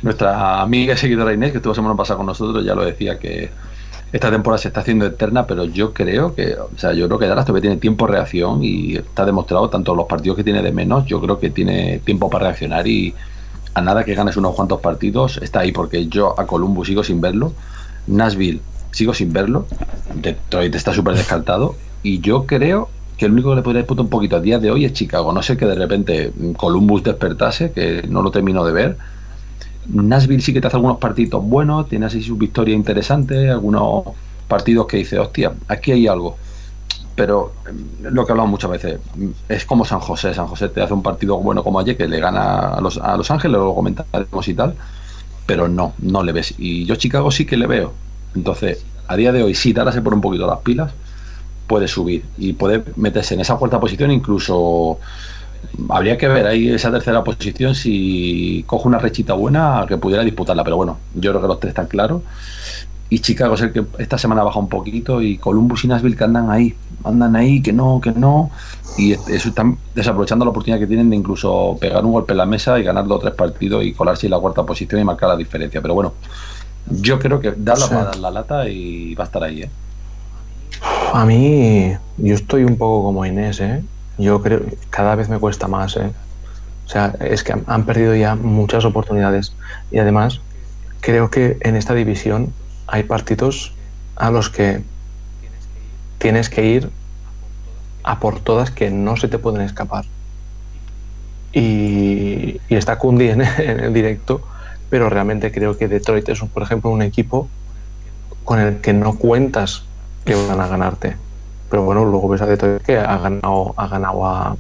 Nuestra 0.03 0.63
amiga 0.63 0.95
y 0.95 0.97
seguidora 0.97 1.35
Inés, 1.35 1.51
que 1.51 1.59
estuvo 1.59 1.75
semana 1.75 1.95
pasada 1.95 2.17
con 2.17 2.25
nosotros, 2.25 2.65
ya 2.65 2.75
lo 2.75 2.83
decía 2.83 3.19
que 3.19 3.51
esta 4.15 4.31
temporada 4.31 4.57
se 4.57 4.69
está 4.69 4.81
haciendo 4.81 5.05
eterna, 5.05 5.47
pero 5.47 5.67
yo 5.67 5.93
creo 5.93 6.35
que, 6.35 6.55
o 6.55 6.71
sea, 6.79 6.95
yo 6.95 7.07
creo 7.07 7.19
que 7.19 7.27
Dallas 7.27 7.45
todavía 7.45 7.61
tiene 7.61 7.77
tiempo 7.77 8.07
de 8.07 8.13
reacción 8.13 8.65
y 8.65 8.97
está 8.97 9.27
demostrado 9.27 9.69
tanto 9.69 9.95
los 9.95 10.07
partidos 10.07 10.39
que 10.39 10.45
tiene 10.45 10.63
de 10.63 10.73
menos, 10.73 11.05
yo 11.05 11.21
creo 11.21 11.39
que 11.39 11.51
tiene 11.51 11.99
tiempo 11.99 12.31
para 12.31 12.47
reaccionar 12.47 12.89
y 12.89 13.15
a 13.75 13.83
nada 13.83 14.05
que 14.05 14.15
ganes 14.15 14.39
unos 14.39 14.55
cuantos 14.55 14.81
partidos 14.81 15.39
está 15.43 15.61
ahí 15.61 15.71
porque 15.71 16.09
yo 16.09 16.35
a 16.41 16.47
Columbus 16.47 16.89
sigo 16.89 17.05
sin 17.05 17.21
verlo, 17.21 17.53
Nashville. 18.11 18.61
Sigo 18.93 19.15
sin 19.15 19.33
verlo, 19.33 19.67
Detroit 20.15 20.75
está 20.75 20.93
súper 20.93 21.15
descartado. 21.15 21.77
Y 22.03 22.21
yo 22.21 22.47
creo 22.47 22.89
que 23.17 23.27
el 23.27 23.33
único 23.33 23.51
que 23.51 23.57
le 23.57 23.63
podría 23.63 23.83
disputar 23.83 24.05
un 24.05 24.11
poquito 24.11 24.37
a 24.37 24.41
día 24.41 24.59
de 24.59 24.71
hoy 24.71 24.85
es 24.85 24.93
Chicago, 24.95 25.33
no 25.33 25.43
sé 25.43 25.57
que 25.57 25.67
de 25.67 25.75
repente 25.75 26.33
Columbus 26.57 27.03
despertase, 27.03 27.71
que 27.73 28.03
no 28.09 28.23
lo 28.23 28.31
termino 28.31 28.65
de 28.65 28.73
ver. 28.73 28.97
Nashville 29.87 30.41
sí 30.41 30.53
que 30.53 30.61
te 30.61 30.67
hace 30.67 30.77
algunos 30.77 30.99
partidos 30.99 31.45
buenos, 31.45 31.89
tiene 31.89 32.07
así 32.07 32.23
sus 32.23 32.39
victorias 32.39 32.77
interesantes, 32.77 33.51
algunos 33.51 34.05
partidos 34.49 34.87
que 34.87 34.99
dice, 34.99 35.19
hostia, 35.19 35.53
aquí 35.69 35.93
hay 35.93 36.07
algo. 36.07 36.37
Pero 37.15 37.53
mm, 37.71 38.07
lo 38.15 38.25
que 38.25 38.33
hablamos 38.33 38.51
muchas 38.51 38.71
veces, 38.71 39.01
mm, 39.15 39.29
es 39.49 39.65
como 39.65 39.85
San 39.85 40.01
José. 40.01 40.33
San 40.33 40.47
José 40.47 40.69
te 40.69 40.83
hace 40.83 40.95
un 40.95 41.03
partido 41.03 41.39
bueno 41.39 41.63
como 41.63 41.79
ayer, 41.79 41.97
que 41.97 42.09
le 42.09 42.21
gana 42.21 42.75
a 42.75 42.81
Los, 42.81 42.99
a 42.99 43.17
los 43.17 43.31
Ángeles, 43.31 43.59
lo 43.59 43.75
comentaremos 43.75 44.49
y 44.49 44.55
tal, 44.55 44.75
pero 45.51 45.67
no, 45.67 45.95
no 45.99 46.23
le 46.23 46.31
ves. 46.31 46.55
Y 46.59 46.85
yo 46.85 46.95
Chicago 46.95 47.33
sí 47.33 47.45
que 47.45 47.57
le 47.57 47.67
veo. 47.67 47.93
Entonces, 48.37 48.85
a 49.09 49.17
día 49.17 49.33
de 49.33 49.43
hoy, 49.43 49.57
si 49.57 49.73
Dallas 49.73 49.97
se 49.97 50.01
pone 50.01 50.15
un 50.15 50.23
poquito 50.23 50.47
las 50.47 50.61
pilas, 50.61 50.93
puede 51.67 51.89
subir 51.89 52.25
y 52.39 52.53
puede 52.53 52.85
meterse 52.95 53.35
en 53.35 53.41
esa 53.41 53.57
cuarta 53.57 53.81
posición, 53.81 54.13
incluso 54.13 55.01
habría 55.89 56.17
que 56.17 56.29
ver 56.29 56.47
ahí 56.47 56.69
esa 56.69 56.93
tercera 56.93 57.25
posición 57.25 57.75
si 57.75 58.63
coge 58.69 58.87
una 58.87 58.99
rechita 58.99 59.33
buena 59.33 59.87
que 59.89 59.97
pudiera 59.99 60.23
disputarla, 60.23 60.63
pero 60.63 60.77
bueno, 60.77 60.99
yo 61.17 61.33
creo 61.33 61.43
que 61.43 61.49
los 61.49 61.59
tres 61.59 61.71
están 61.71 61.89
claros. 61.89 62.23
Y 63.13 63.19
Chicago 63.19 63.55
es 63.55 63.61
el 63.61 63.73
que 63.73 63.85
esta 63.99 64.17
semana 64.17 64.45
baja 64.45 64.61
un 64.61 64.69
poquito 64.69 65.21
y 65.21 65.37
Columbus 65.37 65.85
y 65.85 65.89
Nashville 65.89 66.17
que 66.17 66.23
andan 66.23 66.49
ahí, 66.49 66.77
andan 67.03 67.35
ahí, 67.35 67.61
que 67.61 67.73
no, 67.73 68.01
que 68.01 68.13
no. 68.13 68.51
Y 68.97 69.13
eso 69.13 69.49
están 69.49 69.79
desaprovechando 69.97 70.45
la 70.45 70.53
oportunidad 70.53 70.79
que 70.79 70.87
tienen 70.87 71.11
de 71.11 71.17
incluso 71.17 71.77
pegar 71.81 72.05
un 72.05 72.13
golpe 72.13 72.33
en 72.33 72.39
la 72.39 72.47
mesa 72.47 72.79
y 72.79 72.85
ganar 72.85 73.07
dos 73.09 73.19
o 73.19 73.21
tres 73.21 73.35
partidos 73.35 73.85
y 73.85 73.93
colarse 73.95 74.29
en 74.29 74.31
la 74.31 74.39
cuarta 74.39 74.63
posición 74.63 75.01
y 75.01 75.05
marcar 75.05 75.29
la 75.29 75.37
diferencia. 75.37 75.83
Pero 75.83 75.95
bueno, 75.95 76.15
yo 76.89 77.19
creo 77.19 77.41
que 77.41 77.53
darla 77.57 77.87
va 77.87 78.01
a 78.01 78.05
dar 78.05 78.17
la 78.17 78.31
lata 78.31 78.69
y 78.69 79.15
va 79.17 79.25
a 79.25 79.27
estar 79.27 79.43
ahí. 79.43 79.63
¿eh? 79.63 79.71
A 81.13 81.25
mí, 81.25 81.93
yo 82.17 82.35
estoy 82.35 82.63
un 82.63 82.77
poco 82.77 83.03
como 83.03 83.27
Inés, 83.27 83.59
¿eh? 83.61 83.83
yo 84.19 84.41
creo 84.41 84.61
que 84.65 84.79
cada 84.89 85.17
vez 85.17 85.29
me 85.29 85.39
cuesta 85.39 85.67
más. 85.67 85.97
¿eh? 85.97 86.13
O 86.87 86.89
sea, 86.89 87.15
es 87.21 87.43
que 87.43 87.55
han 87.67 87.87
perdido 87.87 88.15
ya 88.15 88.37
muchas 88.37 88.85
oportunidades. 88.85 89.53
Y 89.91 89.99
además, 89.99 90.41
creo 91.01 91.31
que 91.31 91.59
en 91.63 91.75
esta 91.75 91.95
división 91.95 92.53
hay 92.91 93.05
partidos 93.05 93.73
a 94.17 94.31
los 94.31 94.51
que 94.51 94.83
tienes 96.19 96.51
que 96.51 96.67
ir 96.67 96.91
a 98.03 98.19
por 98.19 98.41
todas 98.41 98.71
que 98.71 98.91
no 98.91 99.17
se 99.17 99.29
te 99.29 99.39
pueden 99.39 99.63
escapar. 99.63 100.05
Y, 101.53 102.61
está 102.69 102.99
Kundi 102.99 103.29
en, 103.31 103.41
el 103.41 103.93
directo, 103.95 104.43
pero 104.91 105.09
realmente 105.09 105.53
creo 105.53 105.79
que 105.79 105.89
Detroit 105.89 106.29
es, 106.29 106.41
por 106.41 106.63
ejemplo, 106.63 106.91
un 106.91 107.03
equipo 107.03 107.49
con 108.45 108.59
el 108.59 108.81
que 108.81 108.93
no 108.93 109.17
cuentas 109.17 109.85
que 110.25 110.35
van 110.35 110.61
a 110.61 110.67
ganarte. 110.67 111.17
Pero 111.71 111.85
bueno, 111.85 112.05
luego 112.05 112.29
ves 112.29 112.43
a 112.43 112.47
Detroit 112.47 112.83
que 112.83 112.99
ha 112.99 113.19
ganado, 113.19 113.75
ha 113.77 113.87
ganado 113.87 114.27
a, 114.27 114.57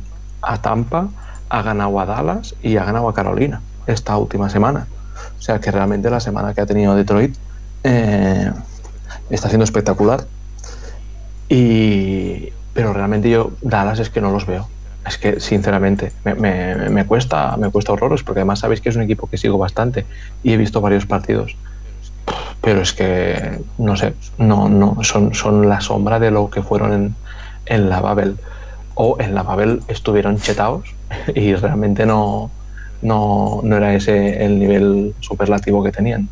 Tampa, 0.62 1.08
ha 1.48 1.62
ganado 1.62 1.98
a 1.98 2.06
Dallas 2.06 2.54
y 2.62 2.76
ha 2.76 2.84
ganado 2.84 3.08
a 3.08 3.14
Carolina 3.14 3.60
esta 3.86 4.16
última 4.16 4.48
semana. 4.48 4.86
O 5.36 5.42
sea 5.42 5.60
que 5.60 5.70
realmente 5.72 6.08
la 6.08 6.20
semana 6.20 6.54
que 6.54 6.60
ha 6.60 6.66
tenido 6.66 6.94
Detroit 6.94 7.36
eh, 7.84 8.50
está 9.30 9.48
siendo 9.48 9.64
espectacular. 9.64 10.26
Y, 11.48 12.52
pero 12.72 12.92
realmente 12.92 13.28
yo 13.30 13.52
Dallas 13.60 13.98
es 13.98 14.10
que 14.10 14.20
no 14.20 14.30
los 14.30 14.46
veo. 14.46 14.68
Es 15.06 15.16
que, 15.16 15.40
sinceramente, 15.40 16.12
me, 16.24 17.04
cuesta, 17.06 17.56
me 17.56 17.70
cuesta 17.70 17.92
horrores, 17.92 18.22
porque 18.22 18.40
además 18.40 18.60
sabéis 18.60 18.80
que 18.80 18.90
es 18.90 18.96
un 18.96 19.02
equipo 19.02 19.28
que 19.28 19.38
sigo 19.38 19.56
bastante 19.56 20.04
y 20.42 20.52
he 20.52 20.56
visto 20.56 20.80
varios 20.80 21.06
partidos. 21.06 21.56
Pero 22.60 22.82
es 22.82 22.92
que, 22.92 23.60
no 23.78 23.96
sé, 23.96 24.14
no, 24.36 24.68
no, 24.68 24.98
son, 25.02 25.34
son 25.34 25.68
la 25.68 25.80
sombra 25.80 26.20
de 26.20 26.30
lo 26.30 26.50
que 26.50 26.62
fueron 26.62 26.92
en, 26.92 27.14
en 27.66 27.88
la 27.88 28.00
Babel. 28.00 28.36
O 28.94 29.16
en 29.18 29.34
la 29.34 29.42
Babel 29.42 29.80
estuvieron 29.88 30.38
chetados 30.38 30.94
y 31.34 31.54
realmente 31.54 32.04
no, 32.04 32.50
no, 33.02 33.60
no 33.62 33.76
era 33.76 33.94
ese 33.94 34.44
el 34.44 34.58
nivel 34.58 35.14
superlativo 35.20 35.82
que 35.82 35.92
tenían. 35.92 36.28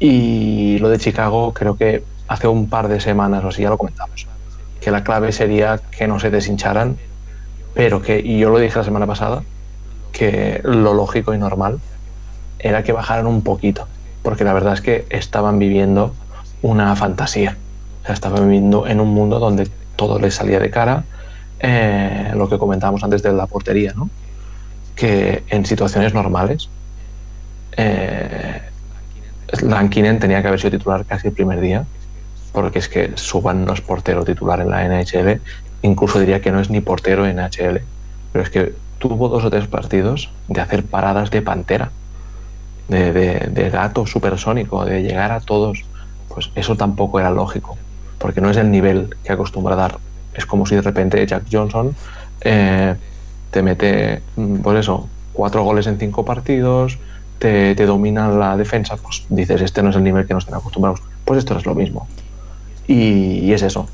Y 0.00 0.78
lo 0.78 0.88
de 0.88 0.98
Chicago, 0.98 1.52
creo 1.52 1.76
que 1.76 2.02
hace 2.26 2.48
un 2.48 2.68
par 2.68 2.88
de 2.88 3.00
semanas 3.00 3.44
o 3.44 3.48
así 3.48 3.62
ya 3.62 3.68
lo 3.68 3.78
comentamos, 3.78 4.26
que 4.80 4.90
la 4.90 5.04
clave 5.04 5.30
sería 5.30 5.78
que 5.78 6.08
no 6.08 6.18
se 6.18 6.30
deshincharan 6.30 6.96
pero 7.74 8.02
que, 8.02 8.20
y 8.20 8.38
yo 8.38 8.50
lo 8.50 8.58
dije 8.58 8.78
la 8.78 8.84
semana 8.84 9.06
pasada, 9.06 9.42
que 10.12 10.60
lo 10.64 10.94
lógico 10.94 11.34
y 11.34 11.38
normal 11.38 11.80
era 12.58 12.82
que 12.82 12.92
bajaran 12.92 13.26
un 13.26 13.42
poquito, 13.42 13.86
porque 14.22 14.44
la 14.44 14.52
verdad 14.52 14.74
es 14.74 14.80
que 14.80 15.06
estaban 15.10 15.58
viviendo 15.58 16.14
una 16.62 16.94
fantasía. 16.96 17.56
O 18.02 18.06
sea, 18.06 18.14
estaban 18.14 18.42
viviendo 18.44 18.86
en 18.86 19.00
un 19.00 19.08
mundo 19.08 19.38
donde 19.38 19.68
todo 19.96 20.18
les 20.18 20.34
salía 20.34 20.58
de 20.58 20.70
cara, 20.70 21.04
eh, 21.60 22.32
lo 22.34 22.48
que 22.48 22.58
comentábamos 22.58 23.04
antes 23.04 23.22
de 23.22 23.32
la 23.32 23.46
portería, 23.46 23.92
¿no? 23.94 24.10
que 24.96 25.44
en 25.48 25.64
situaciones 25.64 26.12
normales 26.12 26.68
eh, 27.76 28.60
Lankinen 29.62 30.18
tenía 30.18 30.42
que 30.42 30.48
haber 30.48 30.60
sido 30.60 30.78
titular 30.78 31.04
casi 31.04 31.28
el 31.28 31.34
primer 31.34 31.60
día, 31.60 31.84
porque 32.52 32.78
es 32.78 32.88
que 32.88 33.12
Suban 33.14 33.64
no 33.64 33.72
es 33.72 33.80
portero 33.80 34.24
titular 34.24 34.60
en 34.60 34.70
la 34.70 34.84
NHL 34.84 35.40
incluso 35.82 36.18
diría 36.20 36.40
que 36.40 36.52
no 36.52 36.60
es 36.60 36.70
ni 36.70 36.80
portero 36.80 37.26
en 37.26 37.38
HL, 37.38 37.80
pero 38.32 38.44
es 38.44 38.50
que 38.50 38.74
tuvo 38.98 39.28
dos 39.28 39.44
o 39.44 39.50
tres 39.50 39.66
partidos 39.66 40.30
de 40.48 40.60
hacer 40.60 40.84
paradas 40.84 41.30
de 41.30 41.42
pantera, 41.42 41.90
de, 42.88 43.12
de, 43.12 43.70
gato 43.70 44.06
supersónico, 44.06 44.84
de 44.84 45.02
llegar 45.02 45.32
a 45.32 45.40
todos. 45.40 45.84
Pues 46.28 46.50
eso 46.54 46.76
tampoco 46.76 47.18
era 47.18 47.30
lógico, 47.30 47.76
porque 48.18 48.40
no 48.40 48.50
es 48.50 48.56
el 48.56 48.70
nivel 48.70 49.16
que 49.24 49.32
acostumbra 49.32 49.76
dar. 49.76 49.98
Es 50.34 50.46
como 50.46 50.66
si 50.66 50.74
de 50.74 50.82
repente 50.82 51.24
Jack 51.26 51.44
Johnson 51.50 51.94
eh, 52.40 52.94
te 53.50 53.62
mete, 53.62 54.22
mm, 54.36 54.54
por 54.56 54.62
pues 54.62 54.80
eso, 54.80 55.08
cuatro 55.32 55.64
goles 55.64 55.86
en 55.86 55.98
cinco 55.98 56.24
partidos, 56.24 56.98
te, 57.40 57.74
te, 57.74 57.86
domina 57.86 58.28
la 58.28 58.56
defensa, 58.56 58.96
pues 58.96 59.24
dices, 59.28 59.60
este 59.62 59.82
no 59.82 59.90
es 59.90 59.96
el 59.96 60.04
nivel 60.04 60.26
que 60.26 60.34
nos 60.34 60.44
están 60.44 60.60
acostumbrados. 60.60 61.02
Pues 61.24 61.40
esto 61.40 61.58
es 61.58 61.66
lo 61.66 61.74
mismo. 61.74 62.06
y 62.86 63.52
es 63.52 63.62
eso, 63.62 63.88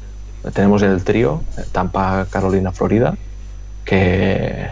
tenemos 0.53 0.83
el 0.83 1.03
trío, 1.03 1.43
Tampa, 1.73 2.27
Carolina, 2.31 2.73
Florida, 2.73 3.17
que 3.85 4.69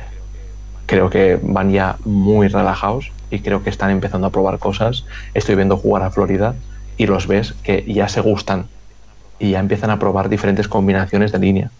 creo 0.86 1.10
que 1.10 1.38
van 1.42 1.72
ya 1.72 1.96
muy 2.04 2.48
relajados 2.48 3.10
y 3.30 3.40
creo 3.40 3.62
que 3.62 3.70
están 3.70 3.90
empezando 3.90 4.26
a 4.26 4.30
probar 4.30 4.58
cosas. 4.58 5.04
Estoy 5.34 5.56
viendo 5.56 5.76
jugar 5.76 6.02
a 6.02 6.10
Florida 6.10 6.54
y 6.96 7.06
los 7.06 7.26
ves 7.26 7.54
que 7.62 7.84
ya 7.92 8.08
se 8.08 8.20
gustan 8.20 8.66
y 9.38 9.52
ya 9.52 9.60
empiezan 9.60 9.90
a 9.90 9.98
probar 9.98 10.28
diferentes 10.28 10.68
combinaciones 10.68 11.32
de 11.32 11.38
línea. 11.38 11.70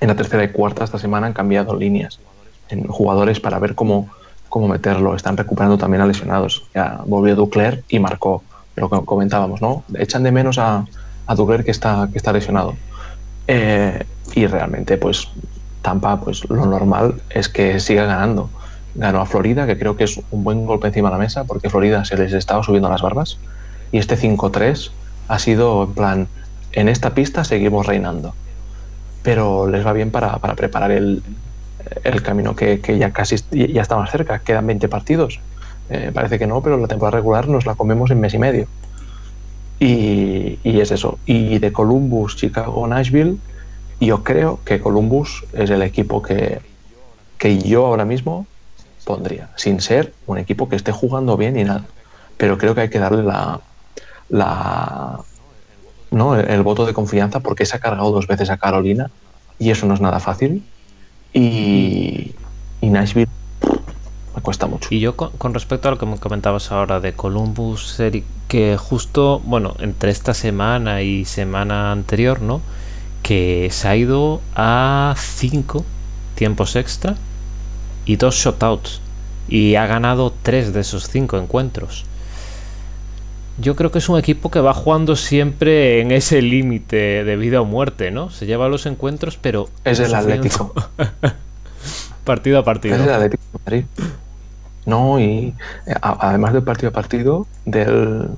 En 0.00 0.08
la 0.08 0.16
tercera 0.16 0.44
y 0.44 0.48
cuarta 0.48 0.84
esta 0.84 0.98
semana 0.98 1.26
han 1.26 1.32
cambiado 1.32 1.74
líneas 1.76 2.20
en 2.68 2.86
jugadores 2.86 3.40
para 3.40 3.58
ver 3.58 3.74
cómo, 3.74 4.08
cómo 4.52 4.68
meterlo. 4.68 5.16
Están 5.16 5.38
recuperando 5.38 5.78
también 5.78 6.02
a 6.02 6.06
lesionados. 6.06 6.64
Ya 6.74 7.00
volvió 7.06 7.34
Ducler 7.34 7.84
y 7.88 7.98
marcó 7.98 8.42
lo 8.76 8.90
que 8.90 9.02
comentábamos, 9.06 9.62
¿no? 9.62 9.82
Echan 9.94 10.22
de 10.22 10.30
menos 10.30 10.58
a, 10.58 10.84
a 11.26 11.34
Ducler 11.34 11.64
que 11.64 11.70
está, 11.70 12.06
que 12.12 12.18
está 12.18 12.34
lesionado. 12.34 12.74
Eh, 13.48 14.04
y 14.34 14.46
realmente, 14.46 14.98
pues 14.98 15.28
Tampa, 15.80 16.20
pues 16.20 16.48
lo 16.50 16.66
normal 16.66 17.22
es 17.30 17.48
que 17.48 17.80
siga 17.80 18.04
ganando. 18.04 18.50
Ganó 18.94 19.22
a 19.22 19.26
Florida, 19.26 19.66
que 19.66 19.78
creo 19.78 19.96
que 19.96 20.04
es 20.04 20.20
un 20.30 20.44
buen 20.44 20.66
golpe 20.66 20.88
encima 20.88 21.08
de 21.08 21.14
la 21.14 21.18
mesa, 21.18 21.44
porque 21.44 21.70
Florida 21.70 22.04
se 22.04 22.18
les 22.18 22.34
estaba 22.34 22.62
subiendo 22.62 22.90
las 22.90 23.00
barbas. 23.00 23.38
Y 23.90 23.96
este 23.96 24.18
5-3 24.18 24.90
ha 25.28 25.38
sido 25.38 25.84
en 25.84 25.94
plan, 25.94 26.28
en 26.72 26.90
esta 26.90 27.14
pista 27.14 27.42
seguimos 27.44 27.86
reinando. 27.86 28.34
Pero 29.22 29.66
les 29.66 29.86
va 29.86 29.94
bien 29.94 30.10
para, 30.10 30.36
preparar 30.38 30.90
el, 30.90 31.22
camino 32.22 32.54
que, 32.54 32.80
ya 32.98 33.12
casi 33.12 33.36
ya 33.50 33.82
está 33.82 33.96
más 33.96 34.10
cerca. 34.10 34.40
Quedan 34.40 34.66
20 34.66 34.88
partidos. 34.88 35.40
Eh, 35.90 36.10
parece 36.12 36.38
que 36.38 36.46
no, 36.46 36.62
pero 36.62 36.78
la 36.78 36.88
temporada 36.88 37.16
regular 37.16 37.48
nos 37.48 37.66
la 37.66 37.74
comemos 37.74 38.10
en 38.10 38.20
mes 38.20 38.34
y 38.34 38.38
medio. 38.38 38.66
Y, 39.78 40.58
es 40.64 40.90
eso. 40.90 41.18
Y 41.26 41.58
de 41.58 41.72
Columbus, 41.72 42.36
Chicago, 42.36 42.86
Nashville, 42.86 43.36
yo 44.00 44.22
creo 44.22 44.60
que 44.64 44.80
Columbus 44.80 45.44
es 45.52 45.70
el 45.70 45.82
equipo 45.82 46.22
que, 46.22 46.60
que 47.38 47.58
yo 47.58 47.86
ahora 47.86 48.04
mismo 48.04 48.46
pondría, 49.04 49.50
sin 49.56 49.80
ser 49.80 50.12
un 50.26 50.38
equipo 50.38 50.68
que 50.68 50.76
esté 50.76 50.92
jugando 50.92 51.36
bien 51.36 51.58
y 51.58 51.64
nada. 51.64 51.84
Pero 52.36 52.58
creo 52.58 52.74
que 52.74 52.82
hay 52.82 52.90
que 52.90 52.98
darle 52.98 53.22
la, 53.22 53.60
la 54.28 55.20
¿no? 56.12 56.36
el, 56.36 56.62
voto 56.62 56.86
de 56.86 56.94
confianza 56.94 57.40
porque 57.40 57.66
se 57.66 57.76
ha 57.76 57.80
cargado 57.80 58.12
dos 58.12 58.26
veces 58.26 58.50
a 58.50 58.58
Carolina 58.58 59.10
y 59.58 59.70
eso 59.70 59.86
no 59.86 59.94
es 59.94 60.00
nada 60.00 60.20
fácil. 60.20 60.64
Y, 61.34 62.34
Nashville 62.82 63.28
me 64.34 64.42
cuesta 64.42 64.66
mucho. 64.66 64.88
Y 64.90 65.00
yo 65.00 65.16
con, 65.16 65.54
respecto 65.54 65.88
a 65.88 65.92
lo 65.92 65.98
que 65.98 66.06
me 66.06 66.18
comentabas 66.18 66.72
ahora 66.72 67.00
de 67.00 67.14
Columbus, 67.14 67.98
Eric, 68.00 68.24
que 68.48 68.76
justo, 68.76 69.40
bueno, 69.44 69.74
entre 69.78 70.10
esta 70.10 70.34
semana 70.34 71.02
y 71.02 71.24
semana 71.24 71.92
anterior, 71.92 72.42
¿no? 72.42 72.60
Que 73.22 73.68
se 73.70 73.88
ha 73.88 73.96
ido 73.96 74.40
a 74.54 75.14
cinco 75.16 75.84
tiempos 76.34 76.76
extra 76.76 77.16
y 78.04 78.16
dos 78.16 78.34
shotouts. 78.36 79.00
Y 79.48 79.74
ha 79.76 79.86
ganado 79.86 80.32
tres 80.42 80.72
de 80.72 80.80
esos 80.80 81.08
cinco 81.08 81.38
encuentros. 81.38 82.04
Yo 83.58 83.76
creo 83.76 83.90
que 83.90 83.98
es 83.98 84.08
un 84.08 84.18
equipo 84.18 84.50
que 84.50 84.60
va 84.60 84.72
jugando 84.72 85.14
siempre 85.14 86.00
en 86.00 86.10
ese 86.10 86.40
límite 86.40 87.24
de 87.24 87.36
vida 87.36 87.60
o 87.60 87.64
muerte, 87.64 88.10
¿no? 88.10 88.30
Se 88.30 88.46
lleva 88.46 88.68
los 88.68 88.86
encuentros, 88.86 89.36
pero... 89.36 89.68
Es 89.84 90.00
el 90.00 90.14
Atlético. 90.14 90.72
partido 92.24 92.58
a 92.58 92.64
partido. 92.64 92.96
Es 92.96 93.02
el 93.02 93.10
Atlético 93.10 93.42
Madrid. 93.64 93.84
No, 94.86 95.20
y 95.20 95.54
eh, 95.86 95.94
además 96.00 96.54
del 96.54 96.62
partido 96.62 96.88
a 96.88 96.92
partido, 96.92 97.46
del, 97.66 98.28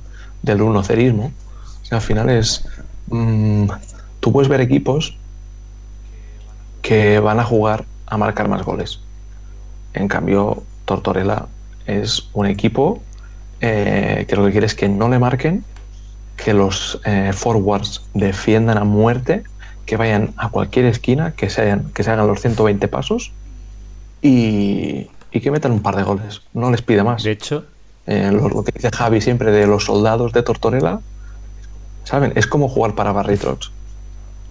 del 0.42 0.62
unocerismo. 0.62 1.32
al 1.90 2.00
final 2.00 2.28
es. 2.28 2.66
Mm, 3.06 3.68
tú 4.20 4.32
puedes 4.32 4.48
ver 4.48 4.60
equipos 4.60 5.16
que 6.82 7.18
van 7.18 7.40
a 7.40 7.44
jugar 7.44 7.84
a 8.06 8.16
marcar 8.16 8.48
más 8.48 8.62
goles. 8.62 9.00
En 9.94 10.08
cambio, 10.08 10.62
Tortorella 10.84 11.46
es 11.86 12.28
un 12.32 12.46
equipo 12.46 13.00
eh, 13.66 14.26
que 14.28 14.36
lo 14.36 14.44
que 14.44 14.52
quiere 14.52 14.66
es 14.66 14.74
que 14.74 14.90
no 14.90 15.08
le 15.08 15.18
marquen, 15.18 15.64
que 16.36 16.52
los 16.52 17.00
eh, 17.06 17.32
forwards 17.32 18.02
defiendan 18.12 18.76
a 18.76 18.84
muerte, 18.84 19.42
que 19.86 19.96
vayan 19.96 20.34
a 20.36 20.50
cualquier 20.50 20.84
esquina, 20.84 21.32
que 21.32 21.48
se, 21.48 21.62
hagan, 21.62 21.90
que 21.94 22.02
se 22.02 22.10
hagan 22.10 22.26
los 22.26 22.42
120 22.42 22.86
pasos 22.88 23.32
y, 24.20 25.08
y 25.32 25.40
que 25.40 25.50
metan 25.50 25.72
un 25.72 25.80
par 25.80 25.96
de 25.96 26.02
goles. 26.02 26.42
No 26.52 26.70
les 26.70 26.82
pide 26.82 27.02
más. 27.02 27.22
De 27.22 27.30
hecho, 27.30 27.64
eh, 28.06 28.30
lo, 28.30 28.62
que 28.62 28.72
dice 28.72 28.90
Javi 28.94 29.22
siempre 29.22 29.50
de 29.50 29.66
los 29.66 29.86
soldados 29.86 30.34
de 30.34 30.42
Tortorella, 30.42 31.00
¿saben? 32.04 32.34
Es 32.36 32.46
como 32.46 32.68
jugar 32.68 32.94
para 32.94 33.12
Barritrox. 33.12 33.70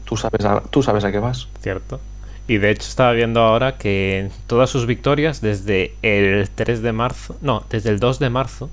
Tú 0.05 0.17
sabes, 0.17 0.43
a, 0.43 0.61
tú 0.61 0.81
sabes 0.81 1.03
a 1.03 1.11
qué 1.11 1.19
vas. 1.19 1.49
Cierto. 1.61 1.99
Y 2.47 2.57
de 2.57 2.71
hecho 2.71 2.87
estaba 2.89 3.11
viendo 3.11 3.41
ahora 3.41 3.77
que 3.77 4.31
todas 4.47 4.71
sus 4.71 4.87
victorias 4.87 5.39
desde 5.39 5.93
el 6.01 6.49
3 6.49 6.81
de 6.81 6.91
marzo, 6.93 7.37
no, 7.41 7.63
desde 7.69 7.91
el 7.91 7.99
2 7.99 8.17
de 8.17 8.29
marzo, 8.31 8.71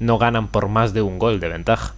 no 0.00 0.18
ganan 0.18 0.48
por 0.48 0.68
más 0.68 0.92
de 0.92 1.02
un 1.02 1.18
gol 1.18 1.38
de 1.38 1.48
ventaja. 1.48 1.94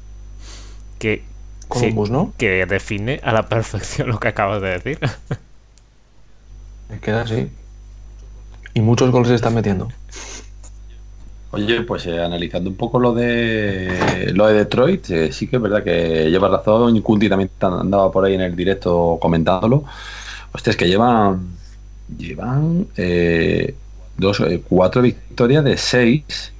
Que, 0.98 1.24
Columbus, 1.68 2.10
¿no? 2.10 2.32
que 2.36 2.66
define 2.66 3.20
a 3.22 3.32
la 3.32 3.48
perfección 3.48 4.08
lo 4.08 4.20
que 4.20 4.28
acabas 4.28 4.60
de 4.60 4.68
decir. 4.68 4.98
Me 6.90 6.98
queda 7.00 7.22
así. 7.22 7.48
Y 8.74 8.80
muchos 8.80 9.10
goles 9.10 9.28
se 9.28 9.36
están 9.36 9.54
metiendo. 9.54 9.88
Oye, 11.52 11.82
pues 11.82 12.06
eh, 12.06 12.22
analizando 12.22 12.70
un 12.70 12.76
poco 12.76 12.98
lo 12.98 13.12
de 13.12 14.32
lo 14.34 14.46
de 14.46 14.54
Detroit, 14.54 15.10
eh, 15.10 15.32
sí 15.32 15.46
que 15.46 15.56
es 15.56 15.62
verdad 15.62 15.84
que 15.84 16.30
lleva 16.30 16.48
razón. 16.48 16.98
Kunti 17.02 17.28
también 17.28 17.50
andaba 17.60 18.10
por 18.10 18.24
ahí 18.24 18.34
en 18.34 18.40
el 18.40 18.56
directo 18.56 19.18
comentándolo. 19.20 19.84
Hostia, 20.52 20.70
es 20.70 20.76
que 20.76 20.88
llevan 20.88 21.56
llevan 22.16 22.86
eh, 22.96 23.74
dos, 24.16 24.42
cuatro 24.68 25.02
victorias 25.02 25.62
de 25.64 25.76
seis 25.76 26.51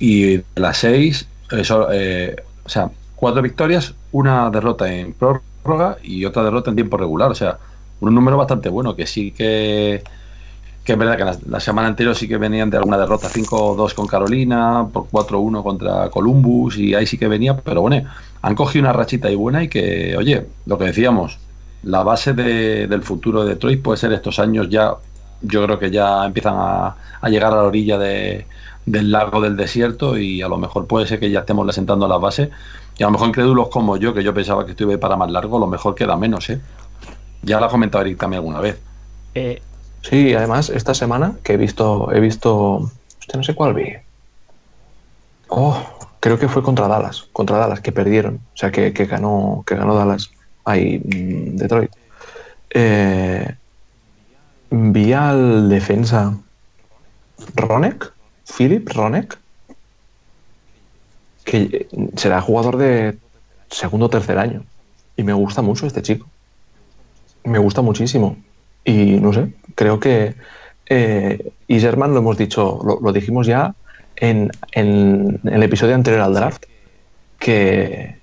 y 0.00 0.38
de 0.38 0.44
las 0.56 0.78
seis, 0.78 1.28
o 1.52 2.68
sea, 2.68 2.90
cuatro 3.14 3.42
victorias, 3.42 3.94
una 4.10 4.50
derrota 4.50 4.92
en 4.92 5.12
prórroga 5.12 5.98
y 6.02 6.24
otra 6.24 6.42
derrota 6.42 6.70
en 6.70 6.76
tiempo 6.76 6.96
regular. 6.96 7.30
O 7.30 7.34
sea, 7.36 7.58
un 8.00 8.12
número 8.12 8.36
bastante 8.36 8.68
bueno 8.68 8.96
que 8.96 9.06
sí 9.06 9.30
que 9.30 10.02
que 10.84 10.92
es 10.92 10.98
verdad 10.98 11.16
que 11.16 11.50
la, 11.50 11.60
semana 11.60 11.88
anterior 11.88 12.16
sí 12.16 12.26
que 12.26 12.38
venían 12.38 12.70
de 12.70 12.78
alguna 12.78 12.96
derrota 12.96 13.28
5-2 13.28 13.94
con 13.94 14.06
Carolina, 14.06 14.86
por 14.90 15.04
4-1 15.10 15.62
contra 15.62 16.08
Columbus 16.08 16.78
y 16.78 16.94
ahí 16.94 17.06
sí 17.06 17.18
que 17.18 17.28
venía, 17.28 17.56
pero 17.56 17.82
bueno, 17.82 18.08
han 18.40 18.54
cogido 18.54 18.84
una 18.84 18.92
rachita 18.92 19.28
ahí 19.28 19.34
buena 19.34 19.62
y 19.62 19.68
que, 19.68 20.16
oye, 20.16 20.46
lo 20.66 20.78
que 20.78 20.84
decíamos, 20.84 21.38
la 21.82 22.02
base 22.02 22.32
del 22.32 23.02
futuro 23.02 23.44
de 23.44 23.50
Detroit 23.50 23.82
puede 23.82 23.98
ser 23.98 24.12
estos 24.12 24.38
años 24.38 24.68
ya, 24.70 24.94
yo 25.42 25.64
creo 25.64 25.78
que 25.78 25.90
ya 25.90 26.24
empiezan 26.24 26.54
a, 26.56 26.96
llegar 27.28 27.52
a 27.52 27.56
la 27.56 27.64
orilla 27.64 27.98
del 28.90 29.12
lago 29.12 29.40
del 29.40 29.56
desierto 29.56 30.18
y 30.18 30.42
a 30.42 30.48
lo 30.48 30.58
mejor 30.58 30.86
puede 30.86 31.06
ser 31.06 31.20
que 31.20 31.30
ya 31.30 31.40
estemos 31.40 31.72
sentando 31.74 32.08
las 32.08 32.20
bases 32.20 32.50
y 32.98 33.02
a 33.02 33.06
lo 33.06 33.12
mejor 33.12 33.28
incrédulos 33.28 33.68
como 33.68 33.96
yo, 33.96 34.12
que 34.12 34.22
yo 34.22 34.34
pensaba 34.34 34.64
que 34.64 34.72
estuve 34.72 34.98
para 34.98 35.16
más 35.16 35.30
largo, 35.30 35.56
a 35.56 35.60
lo 35.60 35.66
mejor 35.66 35.94
queda 35.94 36.16
menos, 36.16 36.50
¿eh? 36.50 36.60
Ya 37.42 37.58
lo 37.58 37.66
ha 37.66 37.70
comentado 37.70 38.02
Eric 38.02 38.18
también 38.18 38.40
alguna 38.40 38.60
vez. 38.60 38.78
Eh, 39.34 39.62
sí, 40.02 40.34
además, 40.34 40.68
esta 40.68 40.92
semana 40.92 41.36
que 41.42 41.54
he 41.54 41.56
visto, 41.56 42.12
he 42.12 42.20
visto, 42.20 42.90
usted 43.20 43.36
no 43.36 43.42
sé 43.42 43.54
cuál 43.54 43.74
vi. 43.74 43.94
Oh, 45.48 45.82
creo 46.20 46.38
que 46.38 46.48
fue 46.48 46.62
contra 46.62 46.88
Dallas, 46.88 47.28
contra 47.32 47.56
Dallas, 47.56 47.80
que 47.80 47.92
perdieron, 47.92 48.40
o 48.54 48.56
sea, 48.56 48.70
que, 48.70 48.90
ganó, 48.90 49.64
que 49.66 49.76
ganó 49.76 49.94
Dallas, 49.94 50.30
ahí, 50.64 50.98
mm, 50.98 51.56
Detroit. 51.56 51.90
Eh, 52.70 53.54
vi 54.70 55.12
al 55.12 55.68
defensa 55.68 56.34
Ronek, 57.54 58.12
Philip 58.56 58.88
Ronek, 58.88 59.38
que 61.44 61.88
será 62.16 62.40
jugador 62.40 62.76
de 62.76 63.18
segundo 63.70 64.06
o 64.06 64.10
tercer 64.10 64.38
año. 64.38 64.64
Y 65.16 65.22
me 65.22 65.32
gusta 65.32 65.62
mucho 65.62 65.86
este 65.86 66.02
chico. 66.02 66.26
Me 67.44 67.58
gusta 67.58 67.82
muchísimo. 67.82 68.36
Y 68.84 69.18
no 69.20 69.32
sé, 69.32 69.52
creo 69.74 70.00
que 70.00 70.34
eh, 70.86 71.52
Iserman 71.68 72.12
lo 72.12 72.18
hemos 72.18 72.36
dicho, 72.36 72.80
lo 73.00 73.12
dijimos 73.12 73.46
ya 73.46 73.74
en, 74.20 74.50
el 74.72 75.62
episodio 75.62 75.94
anterior 75.94 76.22
al 76.22 76.34
draft 76.34 76.64
que 77.38 78.16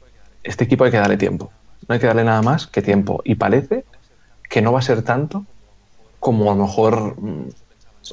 este 0.44 0.64
equipo 0.66 0.84
hay 0.84 0.92
que 0.92 0.98
darle 0.98 1.18
tiempo. 1.18 1.52
No 1.88 1.94
hay 1.94 2.00
que 2.00 2.08
darle 2.08 2.24
nada 2.24 2.42
más 2.42 2.68
que 2.68 2.82
tiempo. 2.82 3.22
Y 3.24 3.36
parece 3.36 3.84
que 4.50 4.62
no 4.62 4.72
va 4.72 4.80
a 4.80 4.84
ser 4.84 5.02
tanto 5.02 5.46
como 6.20 6.52
a 6.52 6.56
lo 6.56 6.64
mejor 6.64 7.20
mm, 7.20 7.50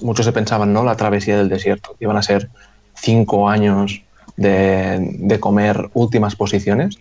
muchos 0.03 0.27
se 0.27 0.33
pensaban, 0.33 0.73
¿no? 0.73 0.85
La 0.85 0.97
travesía 0.97 1.37
del 1.37 1.49
desierto. 1.49 1.97
Iban 2.01 2.17
a 2.17 2.23
ser 2.23 2.49
cinco 2.95 3.49
años 3.49 4.03
de, 4.37 5.39
comer 5.41 5.91
últimas 5.95 6.37
posiciones. 6.37 6.99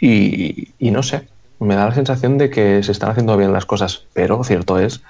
Y, 0.00 0.68
no 0.80 1.02
sé, 1.02 1.28
me 1.58 1.74
da 1.74 1.86
la 1.86 1.94
sensación 1.94 2.38
de 2.38 2.50
que 2.50 2.82
se 2.82 2.92
están 2.92 3.10
haciendo 3.10 3.36
bien 3.36 3.52
las 3.52 3.66
cosas. 3.66 4.04
Pero 4.12 4.42
cierto 4.44 4.78
es 4.78 5.02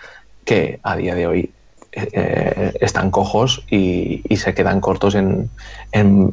que 0.44 0.80
a 0.82 0.96
día 0.96 1.14
de 1.14 1.26
hoy 1.26 1.50
eh, 1.92 2.72
están 2.80 3.10
cojos 3.10 3.64
y, 3.70 4.22
se 4.36 4.54
quedan 4.54 4.80
cortos 4.80 5.14
en, 5.14 5.50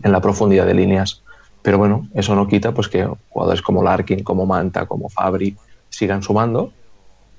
la 0.03 0.21
profundidad 0.21 0.65
de 0.65 0.73
líneas. 0.73 1.21
Pero 1.61 1.77
bueno, 1.79 2.07
eso 2.13 2.35
no 2.35 2.47
quita 2.47 2.73
pues 2.73 2.87
que 2.87 3.09
jugadores 3.29 3.61
como 3.61 3.83
Larkin, 3.83 4.23
como 4.23 4.45
Manta, 4.45 4.85
como 4.85 5.09
Fabri 5.09 5.55
sigan 5.89 6.21
sumando. 6.21 6.71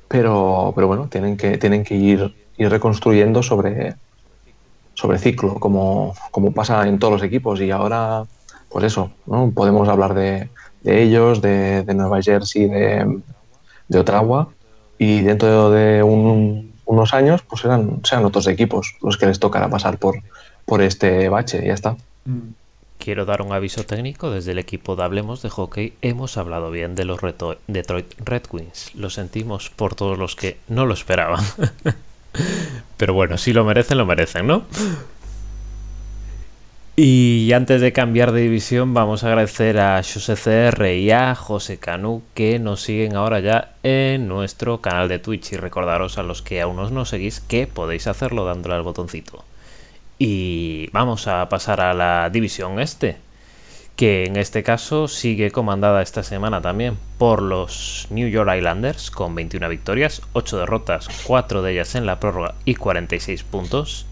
Pero, 0.08 0.72
pero 0.74 0.86
bueno, 0.86 1.08
tienen 1.08 1.36
que, 1.36 1.58
tienen 1.58 1.84
que 1.84 1.94
ir, 1.94 2.34
ir 2.58 2.70
reconstruyendo 2.70 3.42
sobre, 3.42 3.94
sobre 4.94 5.18
ciclo, 5.18 5.54
como, 5.54 6.14
como 6.30 6.52
pasa 6.52 6.86
en 6.88 6.98
todos 6.98 7.14
los 7.14 7.22
equipos. 7.22 7.60
Y 7.60 7.70
ahora, 7.70 8.24
pues 8.68 8.84
eso, 8.84 9.10
¿no? 9.26 9.50
podemos 9.54 9.88
hablar 9.88 10.14
de, 10.14 10.48
ellos, 10.84 11.42
de, 11.42 11.84
Nueva 11.94 12.22
Jersey, 12.22 12.66
de, 12.66 13.20
de 13.88 13.98
Ottawa. 13.98 14.48
Y 14.98 15.20
dentro 15.20 15.70
de 15.70 16.02
un, 16.02 16.72
unos 16.86 17.12
años, 17.12 17.42
pues 17.42 17.62
serán, 17.62 18.00
sean 18.04 18.24
otros 18.24 18.46
equipos 18.46 18.94
los 19.02 19.18
que 19.18 19.26
les 19.26 19.38
tocará 19.38 19.68
pasar 19.68 19.98
por, 19.98 20.22
por 20.64 20.80
este 20.80 21.28
bache 21.28 21.60
y 21.62 21.66
ya 21.68 21.74
está. 21.74 21.96
Mm. 22.24 22.54
Quiero 22.98 23.26
dar 23.26 23.42
un 23.42 23.52
aviso 23.52 23.84
técnico 23.84 24.30
desde 24.30 24.52
el 24.52 24.58
equipo 24.58 24.96
de 24.96 25.04
Hablemos 25.04 25.42
de 25.42 25.50
Hockey. 25.50 25.92
Hemos 26.00 26.38
hablado 26.38 26.70
bien 26.70 26.94
de 26.94 27.04
los 27.04 27.20
Detroit 27.66 28.14
Red 28.24 28.44
Wings. 28.50 28.94
Lo 28.94 29.10
sentimos 29.10 29.68
por 29.68 29.94
todos 29.94 30.18
los 30.18 30.34
que 30.34 30.56
no 30.68 30.86
lo 30.86 30.94
esperaban. 30.94 31.44
Pero 32.96 33.14
bueno, 33.14 33.38
si 33.38 33.52
lo 33.52 33.64
merecen, 33.64 33.98
lo 33.98 34.06
merecen, 34.06 34.46
¿no? 34.46 34.64
Y 36.98 37.52
antes 37.52 37.82
de 37.82 37.92
cambiar 37.92 38.32
de 38.32 38.40
división, 38.40 38.94
vamos 38.94 39.22
a 39.22 39.28
agradecer 39.28 39.78
a 39.78 40.00
CR 40.00 40.86
y 40.94 41.10
a 41.10 41.34
José 41.34 41.76
Canú 41.78 42.22
que 42.32 42.58
nos 42.58 42.80
siguen 42.80 43.16
ahora 43.16 43.40
ya 43.40 43.74
en 43.82 44.28
nuestro 44.28 44.80
canal 44.80 45.06
de 45.08 45.18
Twitch. 45.18 45.52
Y 45.52 45.56
recordaros 45.58 46.16
a 46.16 46.22
los 46.22 46.40
que 46.40 46.62
aún 46.62 46.76
no 46.94 47.04
seguís 47.04 47.40
que 47.40 47.66
podéis 47.66 48.06
hacerlo 48.06 48.46
dándole 48.46 48.76
al 48.76 48.82
botoncito. 48.82 49.44
Y 50.18 50.88
vamos 50.92 51.28
a 51.28 51.46
pasar 51.50 51.82
a 51.82 51.92
la 51.92 52.30
división 52.30 52.80
este, 52.80 53.18
que 53.96 54.24
en 54.24 54.36
este 54.36 54.62
caso 54.62 55.08
sigue 55.08 55.50
comandada 55.50 56.02
esta 56.02 56.22
semana 56.22 56.60
también 56.60 56.98
por 57.16 57.40
los 57.40 58.06
New 58.10 58.28
York 58.28 58.50
Islanders 58.54 59.10
con 59.10 59.34
21 59.34 59.70
victorias, 59.70 60.20
8 60.34 60.58
derrotas, 60.58 61.08
4 61.26 61.62
de 61.62 61.72
ellas 61.72 61.94
en 61.94 62.04
la 62.04 62.20
prórroga 62.20 62.54
y 62.66 62.74
46 62.74 63.42
puntos. 63.44 64.04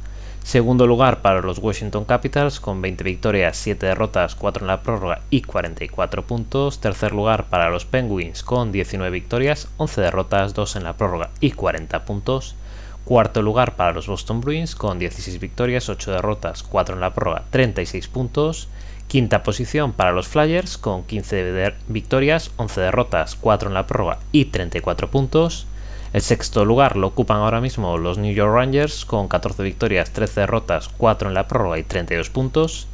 Segundo 0.42 0.86
lugar 0.86 1.20
para 1.20 1.42
los 1.42 1.58
Washington 1.58 2.06
Capitals 2.06 2.60
con 2.60 2.80
20 2.80 3.04
victorias, 3.04 3.58
7 3.58 3.86
derrotas, 3.86 4.34
4 4.34 4.62
en 4.62 4.68
la 4.68 4.82
prórroga 4.82 5.20
y 5.28 5.42
44 5.42 6.24
puntos. 6.24 6.80
Tercer 6.80 7.12
lugar 7.12 7.46
para 7.46 7.68
los 7.68 7.84
Penguins 7.84 8.42
con 8.42 8.72
19 8.72 9.10
victorias, 9.10 9.68
11 9.76 10.00
derrotas, 10.00 10.54
2 10.54 10.76
en 10.76 10.84
la 10.84 10.96
prórroga 10.96 11.30
y 11.40 11.50
40 11.50 12.04
puntos. 12.06 12.56
Cuarto 13.04 13.42
lugar 13.42 13.76
para 13.76 13.92
los 13.92 14.06
Boston 14.06 14.40
Bruins 14.40 14.74
con 14.74 14.98
16 14.98 15.40
victorias, 15.40 15.90
8 15.90 16.12
derrotas, 16.12 16.62
4 16.62 16.94
en 16.94 17.02
la 17.02 17.12
prórroga, 17.12 17.44
36 17.50 18.08
puntos. 18.08 18.68
Quinta 19.08 19.42
posición 19.42 19.92
para 19.92 20.12
los 20.12 20.26
Flyers 20.26 20.76
con 20.78 21.04
15 21.04 21.74
victorias, 21.88 22.50
11 22.56 22.80
derrotas, 22.80 23.36
4 23.36 23.68
en 23.68 23.74
la 23.74 23.86
prórroga 23.86 24.18
y 24.32 24.46
34 24.46 25.10
puntos. 25.10 25.66
El 26.12 26.22
sexto 26.22 26.64
lugar 26.64 26.96
lo 26.96 27.08
ocupan 27.08 27.38
ahora 27.38 27.60
mismo 27.60 27.98
los 27.98 28.18
New 28.18 28.32
York 28.32 28.54
Rangers 28.54 29.04
con 29.04 29.28
14 29.28 29.62
victorias, 29.62 30.10
13 30.10 30.40
derrotas, 30.40 30.88
4 30.88 31.28
en 31.28 31.34
la 31.34 31.48
prórroga 31.48 31.78
y 31.78 31.82
32 31.82 32.30
puntos. 32.30 32.86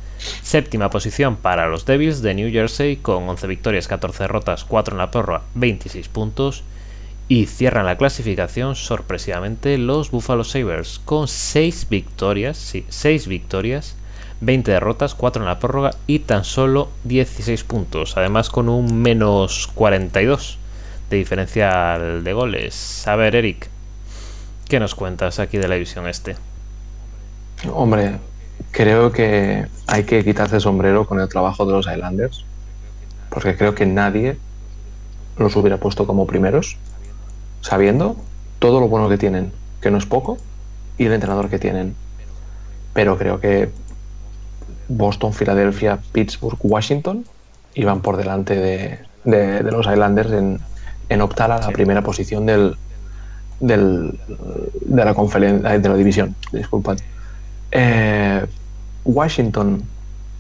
Séptima 0.42 0.90
posición 0.90 1.36
para 1.36 1.68
los 1.68 1.86
Devils 1.86 2.20
de 2.22 2.34
New 2.34 2.50
Jersey 2.50 2.96
con 2.96 3.28
11 3.28 3.46
victorias, 3.46 3.88
14 3.88 4.24
derrotas, 4.24 4.64
4 4.64 4.94
en 4.94 4.98
la 4.98 5.10
prórroga, 5.10 5.42
26 5.54 6.08
puntos. 6.08 6.64
Y 7.28 7.46
cierran 7.46 7.86
la 7.86 7.96
clasificación 7.96 8.74
sorpresivamente 8.74 9.78
los 9.78 10.10
Buffalo 10.10 10.42
Sabres 10.42 11.00
con 11.04 11.28
6 11.28 11.88
victorias, 11.88 12.58
sí, 12.58 12.84
6 12.88 13.28
victorias, 13.28 13.96
20 14.40 14.70
derrotas, 14.70 15.14
4 15.14 15.42
en 15.42 15.48
la 15.48 15.58
prórroga 15.58 15.90
y 16.06 16.20
tan 16.20 16.44
solo 16.44 16.88
16 17.04 17.64
puntos, 17.64 18.16
además 18.16 18.48
con 18.48 18.68
un 18.68 19.02
menos 19.02 19.68
42 19.74 20.58
de 21.10 21.16
diferencial 21.16 22.24
de 22.24 22.32
goles. 22.32 23.06
A 23.06 23.16
ver, 23.16 23.34
Eric, 23.34 23.68
¿qué 24.68 24.80
nos 24.80 24.94
cuentas 24.94 25.38
aquí 25.38 25.58
de 25.58 25.68
la 25.68 25.74
división 25.74 26.08
este? 26.08 26.36
Hombre, 27.72 28.18
creo 28.70 29.12
que 29.12 29.66
hay 29.86 30.04
que 30.04 30.24
quitarse 30.24 30.56
el 30.56 30.62
sombrero 30.62 31.06
con 31.06 31.20
el 31.20 31.28
trabajo 31.28 31.66
de 31.66 31.72
los 31.72 31.86
Islanders, 31.86 32.44
porque 33.28 33.56
creo 33.56 33.74
que 33.74 33.84
nadie 33.84 34.38
los 35.36 35.54
hubiera 35.56 35.76
puesto 35.76 36.06
como 36.06 36.26
primeros, 36.26 36.76
sabiendo 37.60 38.16
todo 38.58 38.80
lo 38.80 38.88
bueno 38.88 39.08
que 39.08 39.18
tienen, 39.18 39.52
que 39.82 39.90
no 39.90 39.98
es 39.98 40.06
poco, 40.06 40.38
y 40.96 41.04
el 41.04 41.12
entrenador 41.12 41.50
que 41.50 41.58
tienen. 41.58 41.94
Pero 42.94 43.18
creo 43.18 43.40
que 43.40 43.70
Boston, 44.90 45.32
Filadelfia, 45.32 45.98
Pittsburgh, 46.12 46.58
Washington 46.62 47.24
iban 47.74 48.00
por 48.00 48.16
delante 48.16 48.56
de, 48.56 48.98
de 49.24 49.70
los 49.70 49.86
Islanders 49.86 50.32
en, 50.32 50.60
en 51.08 51.20
optar 51.20 51.50
a 51.50 51.58
la 51.58 51.70
primera 51.70 52.02
posición 52.02 52.46
del, 52.46 52.76
del, 53.60 54.18
de 54.80 55.04
la 55.04 55.14
conferencia 55.14 55.78
de 55.78 55.88
la 55.88 55.96
división. 55.96 56.34
Disculpad. 56.52 56.98
Eh, 57.72 58.46
Washington 59.04 59.82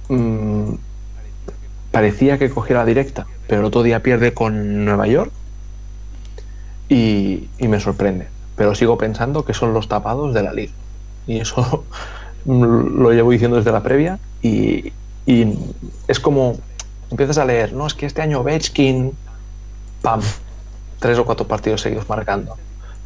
mm, 0.08 0.72
parecía 1.90 2.38
que 2.38 2.50
cogiera 2.50 2.80
la 2.80 2.86
directa, 2.86 3.26
pero 3.46 3.60
el 3.60 3.66
otro 3.66 3.82
día 3.82 4.02
pierde 4.02 4.32
con 4.32 4.84
Nueva 4.84 5.06
York 5.06 5.32
y, 6.88 7.48
me 7.60 7.80
sorprende. 7.80 8.28
Pero 8.56 8.74
sigo 8.74 8.96
pensando 8.98 9.44
que 9.44 9.54
son 9.54 9.74
los 9.74 9.88
tapados 9.88 10.34
de 10.34 10.42
la 10.42 10.52
liga. 10.52 10.72
Y 11.26 11.40
eso 11.40 11.84
lo 12.46 13.12
llevo 13.12 13.30
diciendo 13.30 13.56
desde 13.56 13.72
la 13.72 13.82
previa. 13.82 14.18
Y, 14.42 14.92
es 16.08 16.18
como 16.18 16.56
empiezas 17.10 17.38
a 17.38 17.44
leer, 17.44 17.72
no, 17.72 17.86
es 17.86 17.94
que 17.94 18.06
este 18.06 18.20
año 18.20 18.42
Bechkin, 18.42 19.12
pam, 20.02 20.20
tres 20.98 21.18
o 21.18 21.24
cuatro 21.24 21.46
partidos 21.46 21.82
seguidos 21.82 22.08
marcando. 22.08 22.56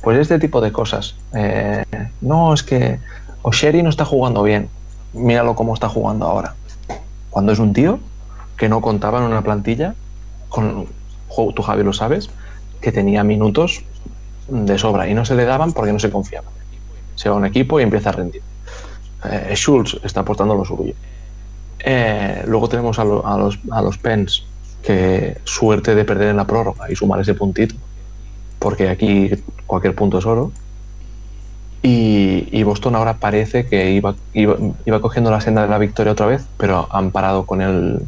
Pues 0.02 0.18
este 0.18 0.38
tipo 0.38 0.60
de 0.60 0.72
cosas. 0.72 1.16
Eh, 1.34 1.84
no, 2.20 2.54
es 2.54 2.62
que 2.62 2.98
O'Sherry 3.42 3.82
no 3.82 3.90
está 3.90 4.04
jugando 4.04 4.42
bien. 4.42 4.68
Míralo 5.12 5.54
cómo 5.54 5.74
está 5.74 5.88
jugando 5.88 6.26
ahora. 6.26 6.54
Cuando 7.30 7.52
es 7.52 7.58
un 7.58 7.72
tío 7.72 7.98
que 8.56 8.68
no 8.68 8.80
contaba 8.80 9.18
en 9.18 9.24
una 9.24 9.42
plantilla, 9.42 9.94
con, 10.48 10.86
tú 11.54 11.62
Javi 11.62 11.82
lo 11.82 11.92
sabes, 11.92 12.30
que 12.80 12.92
tenía 12.92 13.24
minutos 13.24 13.82
de 14.48 14.78
sobra 14.78 15.08
y 15.08 15.14
no 15.14 15.24
se 15.24 15.34
le 15.34 15.44
daban 15.44 15.72
porque 15.72 15.92
no 15.92 15.98
se 15.98 16.10
confiaba. 16.10 16.48
Se 17.16 17.28
va 17.28 17.34
a 17.34 17.38
un 17.38 17.46
equipo 17.46 17.80
y 17.80 17.82
empieza 17.82 18.10
a 18.10 18.12
rendir. 18.12 18.42
Eh, 19.24 19.54
Schultz 19.54 19.98
está 20.02 20.20
aportando 20.20 20.54
lo 20.54 20.64
suyo. 20.64 20.94
Eh, 21.78 22.42
luego 22.46 22.68
tenemos 22.68 22.98
a, 22.98 23.04
los, 23.04 23.58
a 23.70 23.82
los 23.82 23.98
Pens 23.98 24.44
que 24.82 25.38
suerte 25.44 25.94
de 25.94 26.04
perder 26.04 26.28
en 26.28 26.36
la 26.36 26.46
prórroga 26.46 26.90
y 26.90 26.96
sumar 26.96 27.20
ese 27.20 27.34
puntito. 27.34 27.74
porque 28.58 28.88
aquí 28.88 29.30
cualquier 29.66 29.94
punto 29.94 30.18
es 30.18 30.26
oro. 30.26 30.52
Y, 31.82 32.62
Boston 32.62 32.96
ahora 32.96 33.18
parece 33.18 33.66
que 33.66 33.90
iba, 33.90 34.14
iba, 34.32 35.00
cogiendo 35.02 35.30
la 35.30 35.42
senda 35.42 35.62
de 35.62 35.68
la 35.68 35.76
victoria 35.76 36.12
otra 36.12 36.24
vez, 36.24 36.46
pero 36.56 36.88
han 36.90 37.10
parado 37.10 37.44
con 37.44 37.60
el 37.60 38.00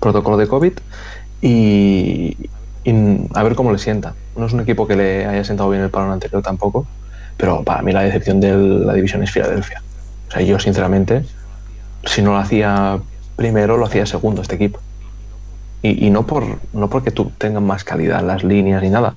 protocolo 0.00 0.36
de 0.36 0.46
COVID 0.46 0.72
y, 1.40 2.36
a 3.32 3.42
ver 3.42 3.54
cómo 3.54 3.72
le 3.72 3.78
sienta. 3.78 4.14
No 4.36 4.44
es 4.44 4.52
un 4.52 4.60
equipo 4.60 4.86
que 4.86 4.96
le 4.96 5.24
haya 5.24 5.44
sentado 5.44 5.70
bien 5.70 5.82
el 5.82 5.88
parón 5.88 6.10
anterior 6.10 6.42
tampoco, 6.42 6.86
pero 7.38 7.64
para 7.64 7.80
mí 7.80 7.90
la 7.90 8.02
decepción 8.02 8.38
de 8.38 8.54
la 8.54 8.92
división 8.92 9.22
es 9.22 9.30
Filadelfia. 9.30 9.82
O 10.34 10.36
sea, 10.36 10.44
yo 10.44 10.58
sinceramente, 10.58 11.24
si 12.04 12.20
no 12.20 12.32
lo 12.32 12.38
hacía 12.38 12.98
primero, 13.36 13.76
lo 13.76 13.86
hacía 13.86 14.04
segundo 14.04 14.42
este 14.42 14.56
equipo. 14.56 14.80
Y, 15.80 16.10
no, 16.10 16.26
por, 16.26 16.58
no 16.72 16.88
porque 16.88 17.10
tú 17.10 17.30
tengas 17.36 17.62
más 17.62 17.84
calidad 17.84 18.18
en 18.18 18.26
las 18.26 18.42
líneas 18.42 18.82
ni 18.82 18.88
nada, 18.90 19.14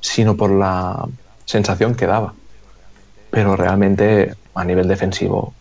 sino 0.00 0.36
por 0.36 0.50
la 0.50 1.08
sensación 1.44 1.96
que 1.96 2.06
daba. 2.06 2.34
Pero 3.30 3.56
realmente 3.56 4.36
a 4.54 4.64
nivel 4.64 4.86
defensivo 4.86 5.54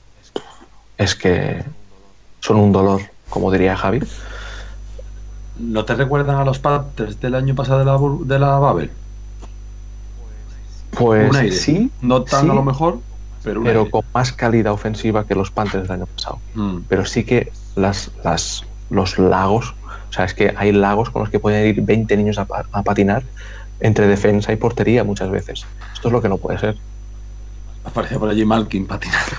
es 0.98 1.16
que 1.16 1.64
son 2.42 2.58
un 2.58 2.72
dolor, 2.72 3.02
como 3.30 3.52
diría 3.52 3.76
Javi. 3.78 4.02
¿No 5.58 5.86
te 5.86 5.96
recuerdan 5.96 6.36
a 6.36 6.46
los 6.46 6.60
Panthers 6.60 7.20
del 7.20 7.34
año 7.34 7.56
pasado 7.56 7.80
de 7.80 7.86
la, 7.86 7.98
de 8.26 8.40
la 8.40 8.60
Babel? 8.60 8.92
Pues 10.92 11.64
sí. 11.64 11.90
No 12.02 12.24
tan 12.24 12.52
a 12.52 12.54
lo 12.54 12.64
mejor, 12.64 13.00
pero, 13.44 13.64
pero 13.64 13.90
con 13.90 14.04
más 14.14 14.34
calidad 14.34 14.74
ofensiva 14.74 15.26
que 15.26 15.36
los 15.36 15.52
Panthers 15.52 15.84
del 15.84 15.92
año 15.92 16.06
pasado. 16.08 16.40
Mm. 16.56 16.80
Pero 16.88 17.06
sí 17.06 17.24
que 17.24 17.52
las, 17.76 18.12
las, 18.24 18.66
los 18.90 19.18
lagos 19.18 19.76
o 20.10 20.14
sea, 20.14 20.26
es 20.26 20.34
que 20.34 20.54
hay 20.58 20.72
lagos 20.72 21.10
con 21.12 21.22
los 21.22 21.30
que 21.30 21.40
pueden 21.40 21.68
ir 21.68 21.82
20 21.82 22.18
niños 22.18 22.40
a, 22.40 22.46
patinar 22.84 23.24
entre 23.80 24.08
defensa 24.08 24.52
y 24.52 24.56
portería 24.56 25.04
muchas 25.04 25.30
veces. 25.30 25.66
Esto 25.94 26.08
es 26.08 26.12
lo 26.12 26.22
que 26.22 26.30
no 26.30 26.38
puede 26.38 26.58
ser. 26.58 26.78
Aparece 27.84 28.18
por 28.18 28.30
allí 28.30 28.44
Malkin 28.44 28.88
patinando. 28.88 29.36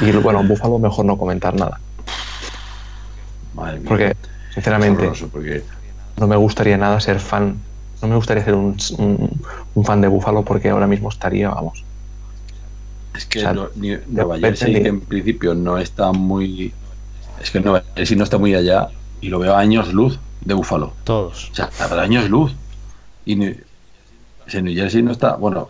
y 0.00 0.12
bueno, 0.12 0.42
Búfalo 0.44 0.78
mejor 0.78 1.04
no 1.06 1.16
comentar 1.16 1.54
nada. 1.54 1.80
Porque, 3.86 4.14
sinceramente, 4.52 5.10
no 6.18 6.26
me 6.26 6.36
gustaría 6.36 6.76
nada 6.76 7.00
ser 7.00 7.18
fan. 7.18 7.56
No 8.02 8.08
me 8.08 8.16
gustaría 8.16 8.44
ser 8.44 8.54
un, 8.54 8.76
fan 9.84 10.00
de 10.00 10.08
Búfalo 10.08 10.44
porque 10.44 10.68
ahora 10.68 10.86
mismo 10.86 11.08
estaría, 11.08 11.48
vamos. 11.48 11.84
Es 13.14 13.26
que 13.26 13.42
Nueva 14.08 14.38
Jersey, 14.38 14.76
en 14.76 15.00
principio 15.00 15.54
no 15.54 15.78
está 15.78 16.12
muy 16.12 16.72
es 17.42 17.50
que 17.50 17.60
no, 17.60 17.80
si 18.04 18.16
no 18.16 18.24
está 18.24 18.38
muy 18.38 18.54
allá 18.54 18.88
y 19.20 19.28
lo 19.28 19.38
veo 19.40 19.54
a 19.54 19.58
años 19.58 19.92
luz 19.92 20.18
de 20.40 20.54
Búfalo. 20.54 20.92
Todos. 21.04 21.50
O 21.50 21.54
sea, 21.54 21.70
habrá 21.80 22.02
años 22.02 22.28
luz. 22.30 22.54
Y 23.24 23.36
New, 23.36 23.54
New 24.52 24.74
Jersey 24.74 25.02
no 25.02 25.12
está. 25.12 25.36
Bueno, 25.36 25.68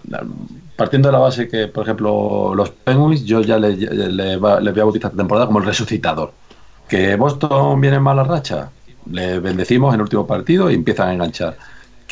partiendo 0.76 1.08
de 1.08 1.12
la 1.12 1.18
base 1.18 1.48
que, 1.48 1.68
por 1.68 1.84
ejemplo, 1.84 2.54
los 2.54 2.70
Penguins, 2.70 3.24
yo 3.24 3.40
ya 3.40 3.58
le, 3.58 3.76
le, 3.76 4.36
voy 4.36 4.50
a 4.52 4.84
bautizar 4.84 5.10
esta 5.10 5.16
temporada 5.16 5.46
como 5.46 5.60
el 5.60 5.64
resucitador. 5.64 6.32
Que 6.88 7.16
Boston 7.16 7.80
viene 7.80 7.96
en 7.96 8.02
mala 8.02 8.24
racha, 8.24 8.70
le 9.10 9.38
bendecimos 9.38 9.94
en 9.94 10.00
el 10.00 10.02
último 10.02 10.26
partido 10.26 10.70
y 10.70 10.74
empiezan 10.74 11.08
a 11.08 11.14
enganchar. 11.14 11.56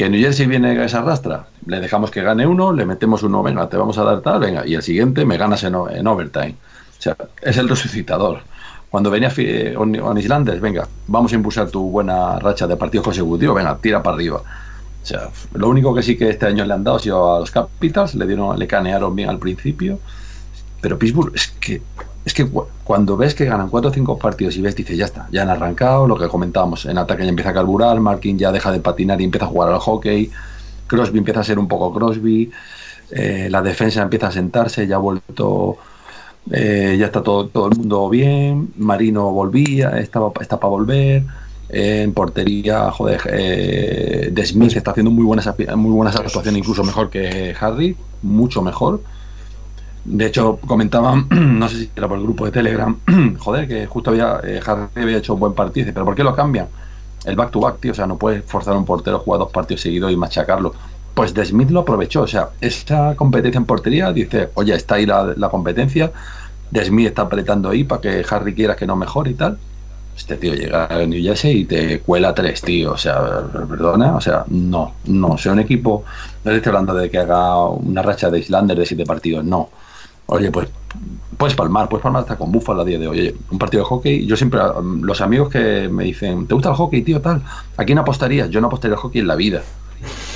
Que 0.00 0.08
New 0.08 0.18
Jersey 0.18 0.46
viene 0.46 0.70
a 0.80 0.84
esa 0.86 1.02
rastra, 1.02 1.48
le 1.66 1.78
dejamos 1.78 2.10
que 2.10 2.22
gane 2.22 2.46
uno, 2.46 2.72
le 2.72 2.86
metemos 2.86 3.22
uno, 3.22 3.42
venga, 3.42 3.68
te 3.68 3.76
vamos 3.76 3.98
a 3.98 4.02
dar 4.02 4.22
tal, 4.22 4.40
venga, 4.40 4.66
y 4.66 4.74
el 4.74 4.82
siguiente 4.82 5.26
me 5.26 5.36
ganas 5.36 5.62
en, 5.62 5.74
overtime. 5.74 6.54
O 6.98 7.02
sea, 7.02 7.14
es 7.42 7.58
el 7.58 7.68
resucitador. 7.68 8.40
Cuando 8.88 9.10
venía 9.10 9.30
on 9.76 10.16
Islanders, 10.16 10.58
venga, 10.58 10.88
vamos 11.06 11.32
a 11.32 11.34
impulsar 11.34 11.68
tu 11.68 11.90
buena 11.90 12.38
racha 12.38 12.66
de 12.66 12.76
partidos 12.76 13.04
consecutivos, 13.04 13.54
venga, 13.54 13.76
tira 13.76 14.02
para 14.02 14.14
arriba. 14.14 14.38
O 14.38 15.06
sea, 15.06 15.28
lo 15.52 15.68
único 15.68 15.94
que 15.94 16.02
sí 16.02 16.16
que 16.16 16.30
este 16.30 16.46
año 16.46 16.64
le 16.64 16.72
han 16.72 16.82
dado 16.82 16.96
ha 16.96 17.00
sido 17.00 17.36
a 17.36 17.40
los 17.40 17.50
Capitals, 17.50 18.14
le 18.14 18.26
dieron, 18.26 18.58
le 18.58 18.66
canearon 18.66 19.14
bien 19.14 19.28
al 19.28 19.38
principio, 19.38 19.98
pero 20.80 20.98
Pittsburgh 20.98 21.32
es 21.34 21.48
que 21.60 21.82
es 22.24 22.34
que 22.34 22.46
cuando 22.84 23.16
ves 23.16 23.34
que 23.34 23.46
ganan 23.46 23.68
cuatro 23.68 23.90
o 23.90 23.94
cinco 23.94 24.18
partidos 24.18 24.56
y 24.56 24.60
ves, 24.60 24.76
dices, 24.76 24.96
ya 24.96 25.06
está, 25.06 25.28
ya 25.32 25.42
han 25.42 25.48
arrancado, 25.48 26.06
lo 26.06 26.16
que 26.16 26.28
comentábamos, 26.28 26.84
en 26.86 26.98
ataque 26.98 27.22
ya 27.24 27.30
empieza 27.30 27.50
a 27.50 27.54
carburar, 27.54 27.98
Markin 28.00 28.38
ya 28.38 28.52
deja 28.52 28.70
de 28.72 28.80
patinar 28.80 29.20
y 29.20 29.24
empieza 29.24 29.46
a 29.46 29.48
jugar 29.48 29.72
al 29.72 29.78
hockey, 29.78 30.30
Crosby 30.86 31.18
empieza 31.18 31.40
a 31.40 31.44
ser 31.44 31.58
un 31.58 31.68
poco 31.68 31.92
Crosby, 31.92 32.50
eh, 33.10 33.48
la 33.50 33.62
defensa 33.62 34.02
empieza 34.02 34.28
a 34.28 34.32
sentarse, 34.32 34.86
ya 34.86 34.96
ha 34.96 34.98
vuelto 34.98 35.78
eh, 36.50 36.96
ya 36.98 37.06
está 37.06 37.22
todo, 37.22 37.48
todo 37.48 37.68
el 37.68 37.76
mundo 37.76 38.08
bien, 38.08 38.72
Marino 38.76 39.30
volvía, 39.30 39.98
estaba, 39.98 40.32
está 40.40 40.58
para 40.58 40.70
volver, 40.70 41.22
eh, 41.68 42.02
en 42.02 42.12
portería, 42.12 42.90
joder, 42.90 43.20
eh, 43.32 44.30
De 44.32 44.46
Smith 44.46 44.76
está 44.76 44.90
haciendo 44.90 45.10
muy 45.10 45.24
buenas, 45.24 45.48
muy 45.76 45.92
buenas 45.92 46.16
actuaciones, 46.16 46.58
incluso 46.58 46.82
mejor 46.82 47.10
que 47.10 47.54
Harry, 47.60 47.96
mucho 48.22 48.62
mejor. 48.62 49.02
De 50.04 50.26
hecho, 50.26 50.58
comentaban, 50.66 51.26
no 51.58 51.68
sé 51.68 51.76
si 51.76 51.90
era 51.94 52.08
por 52.08 52.18
el 52.18 52.24
grupo 52.24 52.44
de 52.46 52.52
Telegram, 52.52 52.96
joder, 53.38 53.68
que 53.68 53.86
justo 53.86 54.10
había 54.10 54.40
Harry 54.66 54.88
había 54.96 55.18
hecho 55.18 55.34
un 55.34 55.40
buen 55.40 55.54
partido, 55.54 55.90
pero 55.92 56.04
¿por 56.04 56.14
qué 56.14 56.24
lo 56.24 56.34
cambian? 56.34 56.68
El 57.24 57.36
back 57.36 57.50
to 57.50 57.60
back, 57.60 57.80
tío, 57.80 57.92
o 57.92 57.94
sea, 57.94 58.06
no 58.06 58.16
puedes 58.16 58.44
forzar 58.44 58.74
a 58.74 58.78
un 58.78 58.86
portero 58.86 59.18
a 59.18 59.20
jugar 59.20 59.40
dos 59.40 59.50
partidos 59.50 59.82
seguidos 59.82 60.10
y 60.10 60.16
machacarlo 60.16 60.72
pues 61.14 61.34
De 61.34 61.44
Smith 61.44 61.70
lo 61.70 61.80
aprovechó. 61.80 62.22
O 62.22 62.26
sea, 62.26 62.50
esta 62.60 63.14
competencia 63.16 63.58
en 63.58 63.66
portería 63.66 64.12
dice, 64.12 64.50
oye, 64.54 64.74
está 64.74 64.96
ahí 64.96 65.06
la, 65.06 65.48
competencia. 65.50 66.10
De 66.70 66.84
Smith 66.84 67.08
está 67.08 67.22
apretando 67.22 67.68
ahí 67.68 67.84
para 67.84 68.00
que 68.00 68.24
Harry 68.30 68.54
quiera 68.54 68.76
que 68.76 68.86
no 68.86 68.96
mejore 68.96 69.32
y 69.32 69.34
tal. 69.34 69.58
Este 70.16 70.36
tío 70.36 70.54
llega 70.54 70.86
a 70.86 71.06
New 71.06 71.22
Jersey 71.22 71.60
y 71.60 71.64
te 71.64 72.00
cuela 72.00 72.34
tres, 72.34 72.60
tío. 72.62 72.92
O 72.92 72.96
sea, 72.96 73.20
perdona. 73.68 74.16
O 74.16 74.20
sea, 74.20 74.44
no, 74.48 74.94
no. 75.06 75.28
O 75.28 75.50
un 75.50 75.60
equipo. 75.60 76.04
No 76.44 76.52
estoy 76.52 76.70
hablando 76.70 76.94
de 76.94 77.10
que 77.10 77.18
haga 77.18 77.66
una 77.66 78.02
racha 78.02 78.30
de 78.30 78.38
Islander 78.38 78.78
de 78.78 78.86
siete 78.86 79.04
partidos. 79.04 79.44
No. 79.44 79.68
Oye, 80.32 80.52
pues 80.52 80.68
puedes 81.36 81.56
palmar, 81.56 81.88
puedes 81.88 82.04
palmar 82.04 82.22
hasta 82.22 82.36
con 82.36 82.52
Buffalo 82.52 82.82
a 82.82 82.84
día 82.84 83.00
de 83.00 83.08
hoy. 83.08 83.18
Oye, 83.18 83.36
un 83.50 83.58
partido 83.58 83.82
de 83.82 83.88
hockey, 83.88 84.26
yo 84.26 84.36
siempre, 84.36 84.60
los 85.02 85.20
amigos 85.20 85.48
que 85.48 85.88
me 85.88 86.04
dicen, 86.04 86.46
¿te 86.46 86.54
gusta 86.54 86.68
el 86.68 86.76
hockey, 86.76 87.02
tío? 87.02 87.20
Tal, 87.20 87.42
¿a 87.76 87.84
quién 87.84 87.98
apostarías? 87.98 88.48
Yo 88.48 88.60
no 88.60 88.68
apostaría 88.68 88.94
al 88.94 89.00
hockey 89.00 89.20
en 89.20 89.26
la 89.26 89.34
vida. 89.34 89.62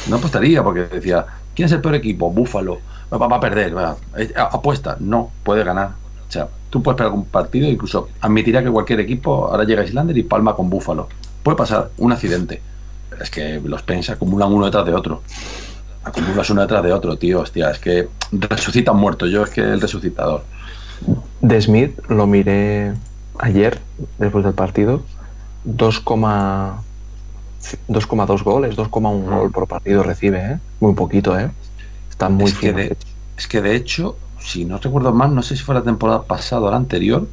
No 0.08 0.16
apostaría 0.16 0.64
porque 0.64 0.80
decía, 0.80 1.24
¿quién 1.54 1.66
es 1.66 1.72
el 1.72 1.80
peor 1.80 1.94
equipo? 1.94 2.28
Búfalo. 2.28 2.80
Va, 3.12 3.36
a 3.36 3.40
perder. 3.40 3.72
Apuesta. 4.36 4.96
No, 4.98 5.30
puede 5.44 5.62
ganar. 5.62 5.90
O 6.28 6.32
sea, 6.32 6.48
tú 6.70 6.82
puedes 6.82 6.98
perder 6.98 7.12
un 7.12 7.26
partido, 7.26 7.68
incluso 7.68 8.08
admitiría 8.20 8.64
que 8.64 8.70
cualquier 8.70 8.98
equipo 8.98 9.46
ahora 9.46 9.62
llega 9.62 9.82
a 9.82 9.84
Islander 9.84 10.18
y 10.18 10.24
palma 10.24 10.56
con 10.56 10.68
Búfalo. 10.68 11.08
Puede 11.44 11.56
pasar 11.56 11.90
un 11.98 12.10
accidente. 12.10 12.60
Es 13.20 13.30
que 13.30 13.60
los 13.64 13.82
Pens 13.82 14.10
acumulan 14.10 14.52
uno 14.52 14.64
detrás 14.64 14.84
de 14.86 14.92
otro. 14.92 15.22
Acumulas 16.04 16.50
uno 16.50 16.60
detrás 16.60 16.82
de 16.82 16.92
otro, 16.92 17.16
tío. 17.16 17.40
Hostia, 17.40 17.70
es 17.70 17.78
que 17.78 18.08
resucitan 18.30 18.96
muertos. 18.96 19.30
Yo 19.30 19.44
es 19.44 19.50
que 19.50 19.62
el 19.62 19.80
resucitador. 19.80 20.44
De 21.40 21.60
Smith 21.60 21.98
lo 22.08 22.26
miré 22.26 22.92
ayer, 23.38 23.78
después 24.18 24.44
del 24.44 24.54
partido. 24.54 25.02
2, 25.64 26.04
2,2 26.04 28.42
goles, 28.42 28.76
2,1 28.76 29.24
gol 29.24 29.50
por 29.50 29.66
partido 29.66 30.02
recibe, 30.02 30.38
¿eh? 30.38 30.58
Muy 30.80 30.94
poquito, 30.94 31.38
¿eh? 31.38 31.50
Está 32.10 32.28
muy 32.28 32.50
es 32.50 32.54
que, 32.54 32.72
de, 32.72 32.96
es 33.36 33.48
que 33.48 33.62
de 33.62 33.74
hecho, 33.74 34.16
si 34.38 34.64
no 34.64 34.78
recuerdo 34.78 35.12
mal, 35.12 35.34
no 35.34 35.42
sé 35.42 35.56
si 35.56 35.62
fue 35.62 35.74
la 35.74 35.82
temporada 35.82 36.22
pasada 36.22 36.62
o 36.62 36.70
la 36.70 36.76
anterior, 36.76 37.26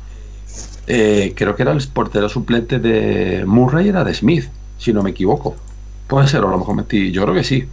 eh, 0.88 1.34
creo 1.36 1.55
que 1.55 1.63
era 1.63 1.72
el 1.72 1.88
portero 1.88 2.30
suplente 2.30 2.80
de 2.80 3.43
Murray, 3.45 3.89
era 3.89 4.03
de 4.03 4.13
Smith, 4.13 4.49
si 4.78 4.93
no 4.93 5.03
me 5.03 5.11
equivoco. 5.11 5.55
Puede 6.07 6.28
ser, 6.28 6.43
o 6.43 6.47
a 6.47 6.51
lo 6.51 6.57
mejor 6.57 6.76
mentí. 6.76 7.11
Yo 7.11 7.24
creo 7.24 7.36
que 7.36 7.43
sí. 7.43 7.67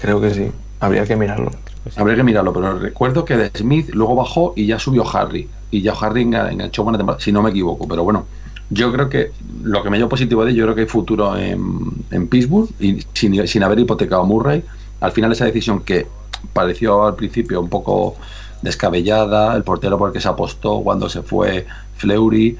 Creo 0.00 0.20
que 0.20 0.30
sí. 0.32 0.50
Habría 0.80 1.04
que 1.04 1.16
mirarlo. 1.16 1.50
Habría 1.96 2.16
que 2.16 2.22
mirarlo, 2.22 2.52
pero 2.52 2.78
recuerdo 2.78 3.24
que 3.24 3.36
de 3.36 3.50
Smith 3.56 3.90
luego 3.92 4.14
bajó 4.14 4.52
y 4.56 4.66
ya 4.66 4.78
subió 4.78 5.04
Harry. 5.14 5.48
Y 5.70 5.82
ya 5.82 5.92
Harry 5.92 6.22
enganchó 6.22 6.82
buena 6.82 6.98
temporada, 6.98 7.22
si 7.22 7.32
no 7.32 7.42
me 7.42 7.50
equivoco. 7.50 7.86
Pero 7.86 8.02
bueno, 8.04 8.26
yo 8.70 8.92
creo 8.92 9.08
que 9.08 9.32
lo 9.62 9.82
que 9.82 9.90
me 9.90 9.98
dio 9.98 10.08
positivo 10.08 10.44
de 10.44 10.52
ello, 10.52 10.60
yo 10.60 10.64
creo 10.66 10.74
que 10.74 10.80
hay 10.82 10.86
futuro 10.86 11.36
en, 11.36 11.90
en 12.10 12.28
Pittsburgh 12.28 12.70
y 12.78 13.04
sin, 13.12 13.46
sin, 13.46 13.62
haber 13.62 13.78
hipotecado 13.78 14.24
Murray. 14.24 14.64
Al 15.00 15.12
final 15.12 15.32
esa 15.32 15.44
decisión 15.44 15.80
que 15.80 16.06
pareció 16.52 17.04
al 17.06 17.16
principio 17.16 17.60
un 17.60 17.68
poco 17.68 18.16
descabellada, 18.62 19.56
el 19.56 19.64
portero 19.64 19.98
porque 19.98 20.20
se 20.20 20.28
apostó 20.28 20.80
cuando 20.82 21.08
se 21.08 21.22
fue 21.22 21.66
Fleury, 21.96 22.58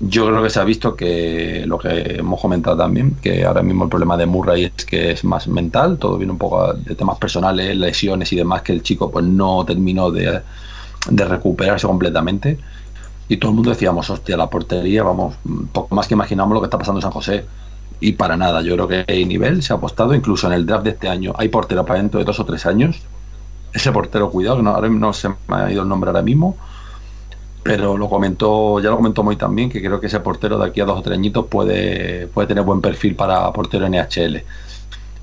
yo 0.00 0.26
creo 0.26 0.42
que 0.42 0.50
se 0.50 0.58
ha 0.60 0.64
visto 0.64 0.96
que 0.96 1.64
lo 1.66 1.78
que 1.78 2.16
hemos 2.18 2.40
comentado 2.40 2.76
también, 2.76 3.16
que 3.22 3.44
ahora 3.44 3.62
mismo 3.62 3.84
el 3.84 3.90
problema 3.90 4.16
de 4.16 4.26
Murray 4.26 4.64
es 4.64 4.84
que 4.84 5.12
es 5.12 5.24
más 5.24 5.46
mental, 5.46 5.98
todo 5.98 6.16
viene 6.16 6.32
un 6.32 6.38
poco 6.38 6.72
de 6.72 6.94
temas 6.94 7.18
personales, 7.18 7.76
lesiones 7.76 8.32
y 8.32 8.36
demás, 8.36 8.62
que 8.62 8.72
el 8.72 8.82
chico 8.82 9.10
pues 9.10 9.24
no 9.24 9.64
terminó 9.64 10.10
de, 10.10 10.40
de 11.10 11.24
recuperarse 11.24 11.86
completamente 11.86 12.58
y 13.30 13.36
todo 13.36 13.52
el 13.52 13.54
mundo 13.54 13.70
decíamos, 13.70 14.10
hostia, 14.10 14.36
la 14.36 14.50
portería, 14.50 15.04
vamos, 15.04 15.36
poco 15.70 15.94
más 15.94 16.08
que 16.08 16.14
imaginamos 16.14 16.52
lo 16.52 16.60
que 16.60 16.64
está 16.64 16.78
pasando 16.78 16.98
en 16.98 17.02
San 17.02 17.12
José. 17.12 17.44
Y 18.00 18.12
para 18.12 18.36
nada, 18.36 18.60
yo 18.60 18.74
creo 18.74 18.88
que 18.88 19.04
hay 19.06 19.24
nivel, 19.24 19.62
se 19.62 19.72
ha 19.72 19.76
apostado, 19.76 20.14
incluso 20.16 20.48
en 20.48 20.54
el 20.54 20.66
draft 20.66 20.82
de 20.82 20.90
este 20.90 21.08
año 21.08 21.32
hay 21.36 21.48
portero 21.48 21.86
para 21.86 22.00
dentro 22.00 22.18
de 22.18 22.24
dos 22.24 22.40
o 22.40 22.44
tres 22.44 22.66
años. 22.66 23.00
Ese 23.72 23.92
portero, 23.92 24.30
cuidado, 24.30 24.56
que 24.56 24.64
no, 24.64 24.70
ahora 24.70 24.88
no 24.88 25.12
se 25.12 25.28
me 25.28 25.36
ha 25.48 25.70
ido 25.70 25.82
el 25.82 25.88
nombre 25.88 26.10
ahora 26.10 26.22
mismo, 26.22 26.56
pero 27.62 27.96
lo 27.96 28.08
comentó, 28.08 28.80
ya 28.80 28.90
lo 28.90 28.96
comentó 28.96 29.22
muy 29.22 29.36
también, 29.36 29.68
que 29.70 29.80
creo 29.80 30.00
que 30.00 30.06
ese 30.06 30.20
portero 30.20 30.58
de 30.58 30.66
aquí 30.66 30.80
a 30.80 30.84
dos 30.86 30.98
o 30.98 31.02
tres 31.02 31.18
añitos 31.18 31.46
puede, 31.46 32.26
puede 32.28 32.48
tener 32.48 32.64
buen 32.64 32.80
perfil 32.80 33.14
para 33.14 33.52
portero 33.52 33.86
NHL. 33.86 34.42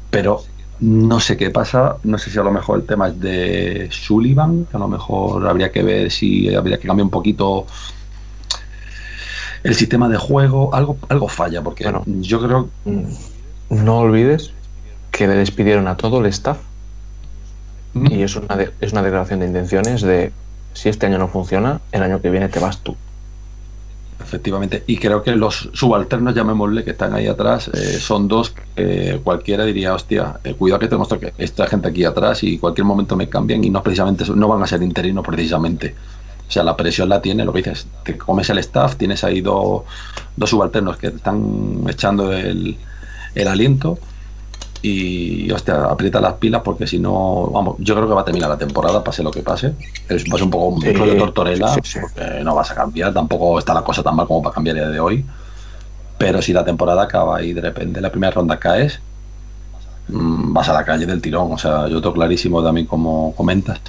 pero 0.10 0.42
no 0.80 1.20
sé 1.20 1.36
qué 1.38 1.50
pasa, 1.50 1.98
no 2.04 2.20
sé 2.20 2.30
si 2.30 2.38
a 2.38 2.44
lo 2.44 2.52
mejor 2.52 2.80
el 2.80 2.86
tema 2.86 3.08
es 3.08 3.20
de 3.20 3.88
Sullivan, 3.92 4.66
que 4.70 4.78
a 4.78 4.80
lo 4.80 4.88
mejor 4.88 5.48
habría 5.48 5.72
que 5.72 5.82
ver 5.82 6.12
si 6.12 6.54
habría 6.54 6.78
que 6.78 6.88
cambiar 6.88 7.06
un 7.06 7.10
poquito 7.10 7.66
el 9.64 9.74
sistema 9.76 10.08
de 10.08 10.18
juego, 10.18 10.74
algo, 10.76 10.98
algo 11.10 11.28
falla, 11.28 11.62
porque 11.64 11.84
Bueno. 11.84 12.04
yo 12.06 12.42
creo 12.42 12.70
Mm, 12.86 13.84
No 13.84 14.00
olvides 14.00 14.52
que 15.12 15.28
le 15.28 15.34
despidieron 15.34 15.88
a 15.88 15.98
todo 15.98 16.20
el 16.20 16.28
staff 16.28 16.58
y 17.96 18.22
es 18.22 18.36
una, 18.36 18.56
de- 18.56 18.72
es 18.80 18.92
una 18.92 19.02
declaración 19.02 19.40
de 19.40 19.48
intenciones 19.48 20.02
de 20.04 20.32
si 20.78 20.90
este 20.90 21.08
año 21.08 21.18
no 21.18 21.28
funciona, 21.28 21.82
el 21.92 22.04
año 22.04 22.22
que 22.22 22.30
viene 22.30 22.50
te 22.50 22.60
vas 22.60 22.78
tú. 22.84 22.96
Efectivamente, 24.22 24.84
y 24.88 24.98
creo 24.98 25.24
que 25.24 25.36
los 25.36 25.70
subalternos, 25.74 26.36
llamémosle, 26.36 26.84
que 26.84 26.92
están 26.92 27.14
ahí 27.14 27.28
atrás, 27.28 27.70
eh, 27.70 27.98
son 28.00 28.28
dos 28.28 28.54
que 28.76 29.20
cualquiera 29.24 29.64
diría, 29.64 29.94
hostia, 29.94 30.40
eh, 30.44 30.54
cuidado 30.54 30.80
que 30.80 30.88
tenemos 30.88 31.12
esta- 31.12 31.32
esta 31.38 31.68
gente 31.68 31.88
aquí 31.88 32.04
atrás 32.04 32.44
y 32.44 32.58
cualquier 32.58 32.86
momento 32.86 33.16
me 33.16 33.30
cambian 33.30 33.64
y 33.64 33.70
no 33.70 33.82
precisamente 33.82 34.26
no 34.36 34.48
van 34.48 34.62
a 34.62 34.68
ser 34.68 34.82
interinos 34.84 35.26
precisamente. 35.26 35.96
O 36.48 36.52
sea, 36.52 36.64
la 36.64 36.76
presión 36.76 37.10
la 37.10 37.22
tiene, 37.22 37.44
lo 37.46 37.54
que 37.54 37.60
dices, 37.60 37.88
te 38.04 38.18
comes 38.18 38.50
el 38.50 38.58
staff, 38.60 38.96
tienes 38.98 39.24
ahí 39.24 39.42
dos, 39.42 39.84
dos 40.36 40.50
subalternos 40.50 40.98
que 40.98 41.10
te 41.12 41.18
están 41.18 41.84
echando 41.88 42.34
el, 42.34 42.78
el 43.36 43.48
aliento 43.48 43.98
y, 44.82 45.50
hostia, 45.52 45.86
aprieta 45.86 46.22
las 46.22 46.34
pilas 46.34 46.62
porque 46.64 46.86
si 46.88 47.00
no, 47.00 47.48
vamos, 47.48 47.76
yo 47.80 47.96
creo 47.96 48.08
que 48.08 48.14
va 48.14 48.22
a 48.22 48.26
terminar 48.26 48.50
la 48.50 48.58
temporada, 48.58 49.04
pase 49.04 49.24
lo 49.24 49.32
que 49.32 49.42
pase. 49.42 49.74
Es, 50.08 50.24
va 50.26 50.36
a 50.36 50.38
ser 50.38 50.44
un 50.44 50.52
poco 50.52 50.68
un 50.68 50.82
Sí, 50.82 50.94
rollo 50.94 51.18
tortorela, 51.18 51.74
sí, 51.74 51.80
sí. 51.84 52.00
porque 52.00 52.44
no 52.44 52.56
vas 52.56 52.72
a 52.72 52.76
cambiar, 52.76 53.14
tampoco 53.14 53.58
está 53.60 53.74
la 53.74 53.84
cosa 53.84 54.04
tan 54.04 54.16
mal 54.16 54.28
como 54.28 54.42
para 54.42 54.54
cambiar 54.54 54.78
el 54.78 54.84
día 54.84 54.92
de 54.92 55.00
hoy. 55.00 55.26
Pero 56.18 56.42
si 56.42 56.54
la 56.54 56.66
temporada 56.66 57.04
acaba 57.04 57.42
y 57.44 57.54
de 57.54 57.62
repente 57.62 58.00
en 58.00 58.04
la 58.04 58.10
primera 58.12 58.32
ronda 58.32 58.58
caes, 58.60 59.00
mm, 60.08 60.54
vas 60.54 60.70
a 60.70 60.74
la 60.74 60.84
calle 60.86 61.06
del 61.06 61.22
tirón. 61.22 61.52
O 61.52 61.58
sea, 61.58 61.88
yo 61.88 62.02
tengo 62.02 62.14
clarísimo 62.14 62.64
también 62.64 62.88
como 62.88 63.34
comentas. 63.36 63.80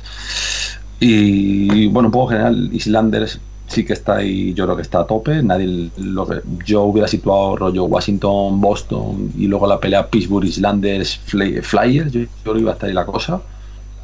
Y 1.00 1.86
bueno, 1.88 2.08
un 2.08 2.12
poco 2.12 2.28
general, 2.28 2.70
Islanders 2.72 3.38
sí 3.68 3.84
que 3.84 3.92
está 3.92 4.16
ahí, 4.16 4.54
yo 4.54 4.64
creo 4.64 4.76
que 4.76 4.82
está 4.82 5.00
a 5.00 5.06
tope. 5.06 5.42
Nadie 5.42 5.90
lo 5.98 6.26
yo 6.64 6.82
hubiera 6.84 7.08
situado 7.08 7.56
rollo 7.56 7.84
Washington, 7.84 8.60
Boston 8.60 9.32
y 9.36 9.46
luego 9.46 9.66
la 9.66 9.80
pelea 9.80 10.08
Pittsburgh, 10.10 10.44
Islanders, 10.46 11.18
Fly- 11.26 11.62
Flyers. 11.62 12.12
Yo, 12.12 12.22
creo 12.42 12.54
que 12.54 12.60
iba 12.60 12.70
a 12.72 12.74
estar 12.74 12.88
ahí 12.88 12.94
la 12.94 13.06
cosa. 13.06 13.42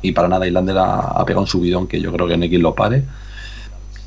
Y 0.02 0.12
para 0.12 0.28
nada, 0.28 0.46
Islanders 0.46 0.78
ha, 0.80 1.24
pegado 1.24 1.42
un 1.42 1.46
subidón 1.48 1.86
que 1.88 2.00
yo 2.00 2.12
creo 2.12 2.26
que 2.28 2.36
no 2.36 2.44
hay 2.44 2.50
quien 2.50 2.62
lo 2.62 2.74
pare. 2.74 3.04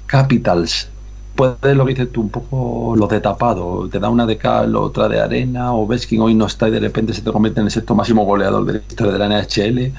Capitals, 0.06 0.90
puede 1.36 1.76
lo 1.76 1.86
que 1.86 1.94
dices 1.94 2.12
tú, 2.12 2.22
un 2.22 2.30
poco 2.30 2.96
lo 2.96 3.08
de 3.08 3.20
tapado. 3.22 3.90
Te 3.90 4.00
da 4.00 4.10
una 4.10 4.26
de 4.26 4.38
cal, 4.38 4.76
otra 4.76 5.08
de 5.10 5.20
arena, 5.20 5.74
o 5.74 5.88
ves 5.88 6.08
que 6.08 6.20
hoy 6.20 6.34
no 6.36 6.46
está 6.46 6.68
y 6.68 6.72
de 6.72 6.80
repente 6.80 7.14
se 7.14 7.22
te 7.22 7.32
convierte 7.32 7.60
en 7.62 7.68
el 7.68 7.72
sexto 7.72 7.96
máximo 7.96 8.26
goleador 8.26 8.66
de 8.66 8.74
la 8.74 8.80
historia 8.80 9.14
de 9.14 9.20
la 9.20 9.26
NHL. 9.28 9.94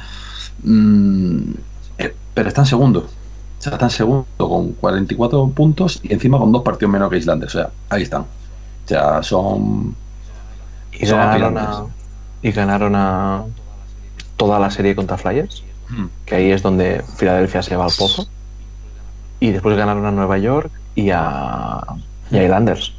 Mm, 0.62 1.52
eh, 1.98 2.14
pero 2.34 2.48
está 2.48 2.62
en 2.62 2.66
segundo. 2.66 3.00
O 3.00 3.17
sea, 3.60 3.72
está 3.72 3.86
en 3.86 3.90
segundo 3.90 4.26
con 4.36 4.72
44 4.72 5.48
puntos 5.50 6.00
y 6.02 6.12
encima 6.12 6.38
con 6.38 6.52
dos 6.52 6.62
partidos 6.62 6.92
menos 6.92 7.10
que 7.10 7.18
Islanders. 7.18 7.54
O 7.54 7.58
sea, 7.58 7.70
ahí 7.90 8.02
están. 8.02 8.22
O 8.22 8.26
sea, 8.88 9.22
son. 9.22 9.94
Y 10.92 11.06
Son 11.06 11.18
ganaron, 11.18 11.58
a, 11.58 11.84
y 12.42 12.50
ganaron 12.50 12.96
a 12.96 13.44
toda 14.36 14.58
la 14.58 14.70
serie 14.70 14.94
contra 14.96 15.16
Flyers, 15.18 15.62
Mm. 15.90 16.04
que 16.26 16.34
ahí 16.34 16.50
es 16.50 16.62
donde 16.62 17.02
Filadelfia 17.16 17.62
se 17.62 17.74
va 17.74 17.86
al 17.86 17.92
pozo. 17.96 18.26
Y 19.40 19.52
después 19.52 19.76
ganaron 19.76 20.04
a 20.04 20.10
Nueva 20.10 20.36
York 20.38 20.70
y 20.94 21.10
a, 21.10 21.82
y 22.30 22.36
a 22.36 22.42
Islanders. 22.44 22.92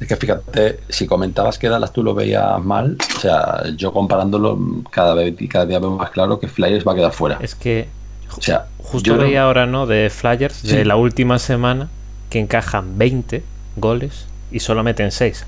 Es 0.00 0.08
que 0.08 0.16
fíjate, 0.16 0.80
si 0.88 1.06
comentabas 1.06 1.58
que 1.58 1.68
Dallas 1.68 1.92
tú 1.92 2.02
lo 2.02 2.14
veías 2.14 2.62
mal, 2.64 2.96
o 3.16 3.20
sea, 3.20 3.62
yo 3.76 3.92
comparándolo 3.92 4.58
cada 4.90 5.14
vez 5.14 5.34
cada 5.50 5.66
día 5.66 5.78
veo 5.78 5.90
más 5.90 6.10
claro 6.10 6.38
que 6.40 6.48
Flyers 6.48 6.86
va 6.86 6.92
a 6.92 6.94
quedar 6.96 7.12
fuera. 7.12 7.38
Es 7.40 7.54
que 7.54 7.88
O 8.36 8.42
sea, 8.42 8.66
justo 8.78 9.06
yo 9.06 9.16
veía 9.16 9.42
ahora, 9.42 9.66
¿no? 9.66 9.86
De 9.86 10.10
Flyers 10.10 10.62
de 10.62 10.84
la 10.84 10.96
última 10.96 11.38
semana 11.38 11.88
que 12.30 12.40
encajan 12.40 12.98
20 12.98 13.42
goles 13.76 14.26
y 14.50 14.60
solo 14.60 14.82
meten 14.82 15.10
6. 15.10 15.46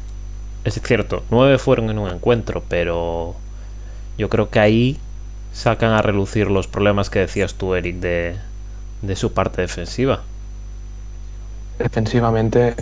Es 0.65 0.81
cierto, 0.83 1.23
9 1.31 1.59
fueron 1.59 1.91
en 1.91 1.99
un 1.99 2.11
encuentro, 2.11 2.63
pero 2.69 3.37
yo 4.19 4.29
creo 4.29 4.51
que 4.51 4.61
ahí 4.61 4.99
sacan 5.53 5.93
a 5.93 6.03
relucir 6.03 6.51
los 6.51 6.67
problemas 6.67 7.09
que 7.09 7.21
decías 7.21 7.55
tú, 7.55 7.75
Eric, 7.75 7.97
de, 7.97 8.37
de 9.03 9.17
su 9.17 9.33
parte 9.33 9.63
defensiva. 9.63 10.23
Defensivamente, 11.79 12.75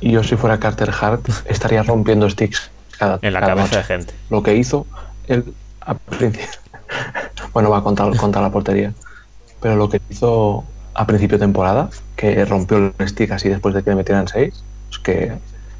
yo 0.00 0.22
si 0.22 0.36
fuera 0.36 0.58
Carter 0.58 0.90
Hart 0.90 1.28
estaría 1.46 1.82
rompiendo 1.82 2.28
sticks 2.28 2.70
cada, 2.98 3.18
En 3.22 3.32
la 3.32 3.40
cada 3.40 3.54
cabeza 3.54 3.78
de 3.78 3.84
gente. 3.84 4.14
Lo 4.30 4.42
que 4.42 4.56
hizo 4.56 4.86
él 5.28 5.54
a 5.80 5.94
principio. 5.94 6.46
bueno, 7.52 7.70
va 7.70 7.78
a 7.78 7.82
contar, 7.82 8.14
contar 8.16 8.42
la 8.42 8.50
portería. 8.50 8.92
Pero 9.62 9.76
lo 9.76 9.88
que 9.88 10.00
hizo 10.10 10.64
a 10.94 11.06
principio 11.06 11.38
de 11.38 11.44
temporada, 11.44 11.88
que 12.16 12.44
rompió 12.44 12.92
el 12.98 13.08
stick 13.08 13.30
así 13.30 13.48
después 13.48 13.74
de 13.74 13.82
que 13.82 13.90
le 13.90 13.96
metieran 13.96 14.28
seis, 14.28 14.62
es 14.90 14.98
que, 14.98 15.32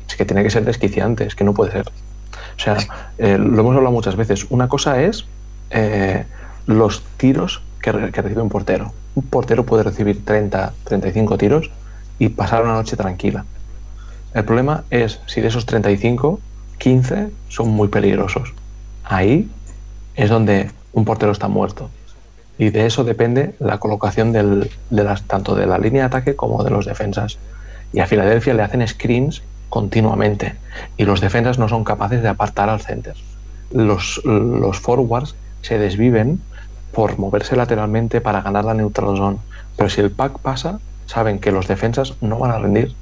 es 0.09 0.17
que 0.17 0.25
tiene 0.25 0.43
que 0.43 0.51
ser 0.51 0.65
desquiciante, 0.65 1.25
es 1.25 1.35
que 1.35 1.45
no 1.45 1.53
puede 1.53 1.73
ser. 1.73 1.89
O 2.57 2.61
sea, 2.61 2.79
eh, 3.19 3.37
lo 3.37 3.61
hemos 3.61 3.77
hablado 3.77 3.93
muchas 3.93 4.17
veces. 4.17 4.47
Una 4.49 4.69
cosa 4.69 5.03
es 5.03 5.27
eh, 5.71 6.25
los 6.67 7.03
tiros 7.17 7.63
que, 7.83 7.91
que 8.13 8.23
recibe 8.23 8.41
un 8.41 8.49
portero. 8.49 8.93
Un 9.15 9.25
portero 9.25 9.67
puede 9.67 9.83
recibir 9.83 10.25
30, 10.25 10.73
35 10.85 11.37
tiros 11.37 11.71
y 12.19 12.29
pasar 12.29 12.63
una 12.63 12.75
noche 12.75 12.97
tranquila. 12.97 13.45
El 14.33 14.45
problema 14.45 14.85
es 14.91 15.21
si 15.27 15.41
de 15.41 15.49
esos 15.49 15.67
35, 15.67 16.41
15 16.79 17.31
son 17.49 17.71
muy 17.71 17.89
peligrosos. 17.89 18.55
Ahí 19.05 19.51
es 20.15 20.31
donde 20.31 20.71
un 20.93 21.05
portero 21.05 21.33
está 21.33 21.49
muerto. 21.49 21.91
Y 22.63 22.71
de 22.71 22.87
eso 22.87 23.03
depende 23.03 23.57
la 23.59 23.79
colocación 23.79 24.31
de 24.31 24.69
tanto 25.27 25.57
de 25.57 25.67
la 25.67 25.79
línea 25.79 26.03
de 26.03 26.07
ataque 26.07 26.37
como 26.37 26.63
de 26.63 26.71
los 26.71 26.87
defensas. 26.87 27.37
Y 27.93 27.99
a 27.99 28.07
Filadelfia 28.07 28.55
le 28.55 28.63
hacen 28.63 28.87
screens 28.87 29.43
continuamente. 29.69 30.55
Y 30.97 31.05
los 31.05 31.21
defensas 31.21 31.59
no 31.59 31.69
son 31.69 31.83
capaces 31.83 32.23
de 32.23 32.29
apartar 32.29 32.69
al 32.69 32.81
center. 32.81 33.17
Los, 33.73 34.21
los 34.25 34.79
forwards 34.79 35.35
se 35.63 35.77
desviven 35.77 36.41
por 36.93 37.19
moverse 37.19 37.57
lateralmente 37.57 38.21
para 38.21 38.43
ganar 38.43 38.65
la 38.65 38.75
neutral 38.75 39.17
zone. 39.17 39.39
Pero 39.77 39.91
si 39.91 40.01
el 40.01 40.13
pack 40.13 40.39
pasa, 40.39 40.79
saben 41.07 41.41
que 41.41 41.51
los 41.51 41.67
defensas 41.67 42.15
no 42.21 42.39
van 42.39 42.53
a 42.53 42.59
rendir. 42.59 42.95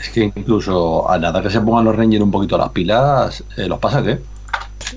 Es 0.00 0.08
que 0.08 0.32
incluso 0.34 1.08
a 1.08 1.16
nada 1.16 1.40
que 1.40 1.48
se 1.48 1.60
pongan 1.60 1.84
los 1.84 1.94
Rangers 1.94 2.24
un 2.24 2.32
poquito 2.32 2.58
las 2.58 2.70
pilas, 2.70 3.44
eh, 3.56 3.68
los 3.68 3.78
pasa 3.78 4.02
que. 4.02 4.18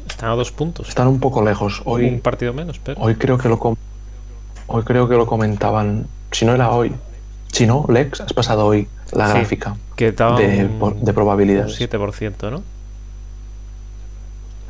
Están 0.07 0.29
a 0.29 0.35
dos 0.35 0.51
puntos. 0.51 0.89
Están 0.89 1.07
un 1.07 1.19
poco 1.19 1.43
lejos. 1.43 1.81
Un 1.85 1.93
Hoy, 1.93 2.17
partido 2.17 2.53
menos, 2.53 2.79
pero. 2.79 2.99
hoy 3.01 3.15
creo 3.15 3.37
que 3.37 3.47
lo 3.49 3.59
hoy 4.67 4.83
creo 4.83 5.07
que 5.07 5.15
lo 5.15 5.25
comentaban. 5.25 6.07
Si 6.31 6.45
no 6.45 6.53
era 6.53 6.71
hoy. 6.71 6.93
Si 7.51 7.65
no, 7.65 7.85
Lex, 7.87 8.21
has 8.21 8.33
pasado 8.33 8.65
hoy 8.65 8.87
la 9.13 9.27
Sí. 9.27 9.33
gráfica 9.33 9.77
Que 9.95 10.11
de, 10.11 10.65
un- 10.65 10.79
por- 10.79 10.95
de 10.95 11.09
un 11.11 11.15
probabilidades. 11.15 11.77
7%, 11.79 12.51
¿no? 12.51 12.61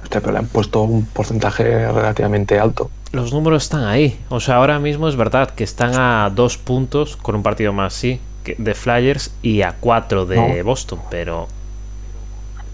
Hostia, 0.03 0.21
pero 0.21 0.33
le 0.33 0.39
han 0.39 0.47
puesto 0.47 0.81
un 0.83 1.05
porcentaje 1.05 1.63
relativamente 1.91 2.59
alto. 2.59 2.89
Los 3.11 3.33
números 3.33 3.63
están 3.63 3.83
ahí. 3.85 4.19
O 4.29 4.39
sea, 4.39 4.57
ahora 4.57 4.79
mismo 4.79 5.07
es 5.07 5.15
verdad 5.15 5.49
que 5.49 5.63
están 5.63 5.95
a 5.95 6.29
dos 6.33 6.57
puntos 6.57 7.17
con 7.17 7.35
un 7.35 7.43
partido 7.43 7.73
más, 7.73 7.93
sí, 7.93 8.19
de 8.57 8.73
Flyers 8.73 9.33
y 9.41 9.63
a 9.63 9.73
cuatro 9.79 10.25
de 10.25 10.57
No. 10.59 10.63
Boston, 10.63 10.99
pero 11.09 11.47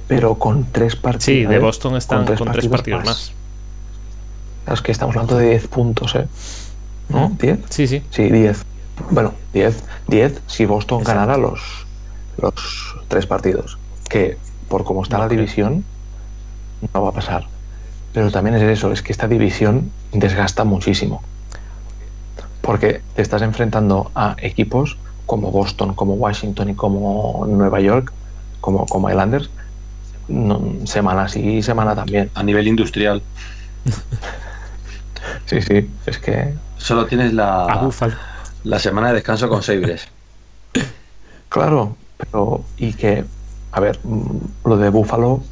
Pero 0.08 0.36
con 0.36 0.66
tres 0.72 0.96
partidos. 0.96 1.24
sí, 1.24 1.46
de 1.46 1.56
¿eh? 1.56 1.60
Boston 1.60 1.96
están 1.96 2.26
con 2.26 2.52
tres, 2.52 2.68
partidos 2.68 3.06
más. 3.06 3.32
Es 4.72 4.82
que 4.82 4.92
estamos 4.92 5.16
hablando 5.16 5.38
de 5.38 5.50
10 5.50 5.68
puntos, 5.68 6.16
¿eh? 6.16 6.28
¿No? 7.10 7.30
¿Mm? 7.30 7.38
¿10? 7.38 7.60
Sí, 7.70 7.88
sí. 7.88 8.02
Sí, 8.12 8.30
10. 8.30 8.64
Bueno, 9.12 9.34
10. 9.54 9.84
10 10.08 10.42
si 10.48 10.66
Boston 10.66 11.02
Exacto. 11.02 11.20
ganara 11.20 11.38
los, 11.38 11.62
los 12.38 12.54
tres 13.08 13.26
partidos. 13.26 13.78
Que 14.10 14.38
por 14.70 14.84
cómo 14.84 15.04
está 15.04 15.18
No 15.18 15.24
la 15.24 15.28
creo. 15.30 15.40
división, 15.42 15.84
no 16.94 17.04
va 17.04 17.10
a 17.10 17.14
pasar. 17.14 17.48
Pero 18.14 18.32
también 18.32 18.56
es 18.56 18.62
eso, 18.64 18.92
es 18.92 19.02
que 19.02 19.12
esta 19.12 19.28
división 19.28 19.92
desgasta 20.12 20.64
muchísimo. 20.64 21.22
Porque 22.62 23.02
te 23.16 23.22
estás 23.22 23.42
enfrentando 23.42 24.12
a 24.16 24.36
equipos 24.40 24.98
como 25.26 25.52
Boston, 25.52 25.94
como 25.94 26.14
Washington 26.14 26.70
y 26.70 26.76
como 26.76 27.46
Nueva 27.50 27.80
York, 27.82 28.14
como, 28.62 28.86
como 28.86 29.10
Islanders, 29.10 29.50
no, 30.28 30.62
semana 30.86 31.28
sí 31.28 31.58
y 31.58 31.64
semana 31.64 31.96
también. 31.96 32.30
A 32.34 32.44
nivel 32.44 32.68
industrial, 32.68 33.22
Sí, 35.46 35.62
sí, 35.62 35.90
es 36.06 36.18
que, 36.20 36.54
solo 36.78 37.06
tienes 37.06 37.34
la, 37.34 37.90
la 38.64 38.80
semana 38.80 39.10
de 39.10 39.16
descanso 39.16 39.50
con 39.50 39.64
Sabres. 39.64 40.08
claro, 41.50 41.96
pero 42.18 42.64
y 42.78 42.94
que, 42.94 43.24
a 43.72 43.80
ver, 43.80 44.00
mm, 44.04 44.38
lo 44.66 44.78
de 44.78 44.90
Búfalo 44.90 45.44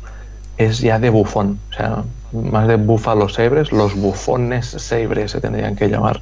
es 0.58 0.80
ya 0.80 1.00
de 1.00 1.10
bufón, 1.10 1.60
o 1.72 1.74
sea, 1.74 2.04
más 2.32 2.68
de 2.68 2.76
Búfalo 2.76 3.30
Sabres, 3.30 3.72
los 3.72 3.96
bufones 3.96 4.68
Sabres 4.68 5.32
se 5.32 5.42
tendrían 5.42 5.76
que 5.76 5.88
llamar, 5.88 6.22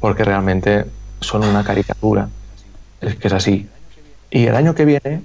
porque 0.00 0.24
realmente 0.24 0.86
son 1.20 1.44
una 1.44 1.64
caricatura, 1.64 2.28
es 3.00 3.16
que 3.16 3.28
es 3.28 3.34
así. 3.34 3.68
Y 4.30 4.46
el 4.46 4.56
año 4.56 4.74
que 4.74 4.84
viene 4.84 5.22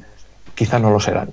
quizá 0.57 0.79
no 0.79 0.89
lo 0.89 0.99
serán, 0.99 1.29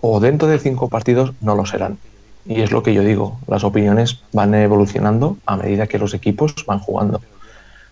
o 0.00 0.20
dentro 0.20 0.46
de 0.46 0.60
cinco 0.60 0.88
partidos 0.88 1.32
no 1.40 1.56
lo 1.56 1.66
serán, 1.66 1.98
Y 2.46 2.62
es 2.62 2.70
lo 2.70 2.82
que 2.82 2.94
yo 2.94 3.02
digo, 3.02 3.38
las 3.46 3.64
opiniones 3.64 4.20
van 4.32 4.54
evolucionando 4.54 5.36
a 5.44 5.56
medida 5.56 5.88
que 5.88 5.98
los 5.98 6.14
equipos 6.14 6.54
van 6.64 6.78
jugando. 6.78 7.20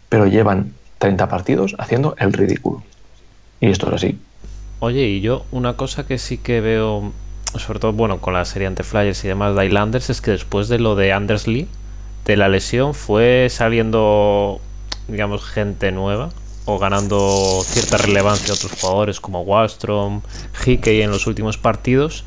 Pero 0.09 0.27
llevan 0.27 0.73
30 0.99 1.29
partidos 1.29 1.75
haciendo 1.79 2.15
el 2.19 2.33
ridículo. 2.33 2.83
Y 3.61 3.69
esto 3.69 3.89
es 3.89 3.95
así. 3.95 4.19
Oye, 4.79 5.09
y 5.09 5.21
yo 5.21 5.45
una 5.51 5.75
cosa 5.75 6.07
que 6.07 6.17
sí 6.17 6.39
que 6.39 6.63
veo, 6.63 7.13
sobre 7.57 7.81
todo 7.81 7.93
bueno, 7.93 8.19
con 8.21 8.33
la 8.33 8.47
serie 8.47 8.69
ante 8.69 8.83
Flyers 8.83 9.25
y 9.25 9.29
demás 9.29 9.55
de 9.57 9.67
Islanders, 9.67 10.09
es 10.09 10.23
que 10.23 10.31
después 10.31 10.69
de 10.69 10.79
lo 10.79 10.95
de 10.95 11.13
Anders 11.13 11.47
Lee, 11.47 11.69
de 12.25 12.37
la 12.37 12.49
lesión, 12.49 12.95
fue 12.95 13.49
saliendo, 13.51 14.61
digamos, 15.09 15.45
gente 15.45 15.93
nueva 15.93 16.31
o 16.67 16.79
ganando 16.79 17.63
cierta 17.65 17.97
relevancia 17.97 18.53
otros 18.53 18.73
jugadores 18.73 19.21
como 19.21 19.43
Wallstrom, 19.43 20.21
Hickey 20.65 21.01
en 21.01 21.11
los 21.11 21.27
últimos 21.27 21.57
partidos. 21.57 22.25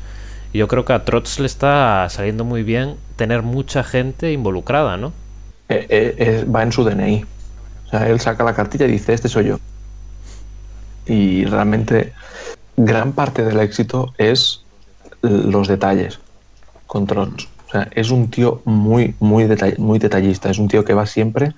Yo 0.52 0.66
creo 0.66 0.84
que 0.84 0.94
a 0.94 1.04
Trotz 1.04 1.38
le 1.38 1.46
está 1.46 2.08
saliendo 2.08 2.44
muy 2.44 2.62
bien 2.62 2.96
tener 3.16 3.42
mucha 3.42 3.84
gente 3.84 4.32
involucrada, 4.32 4.96
¿no? 4.96 5.12
Eh, 5.68 5.86
eh, 5.90 6.44
va 6.44 6.62
en 6.62 6.72
su 6.72 6.82
DNI. 6.82 7.24
O 7.86 7.90
sea, 7.90 8.08
él 8.08 8.18
saca 8.18 8.42
la 8.42 8.54
cartilla 8.54 8.86
y 8.86 8.92
dice, 8.92 9.12
este 9.12 9.28
soy 9.28 9.46
yo. 9.46 9.58
Y 11.06 11.44
realmente 11.44 12.12
gran 12.76 13.12
parte 13.12 13.44
del 13.44 13.60
éxito 13.60 14.14
es 14.16 14.64
los 15.22 15.68
detalles 15.68 16.18
con 16.86 17.06
Trotz. 17.06 17.46
O 17.68 17.70
sea, 17.70 17.88
es 17.92 18.10
un 18.10 18.30
tío 18.30 18.62
muy, 18.64 19.14
muy, 19.20 19.46
muy 19.78 19.98
detallista. 19.98 20.50
Es 20.50 20.58
un 20.58 20.66
tío 20.66 20.84
que 20.84 20.94
va 20.94 21.06
siempre 21.06 21.52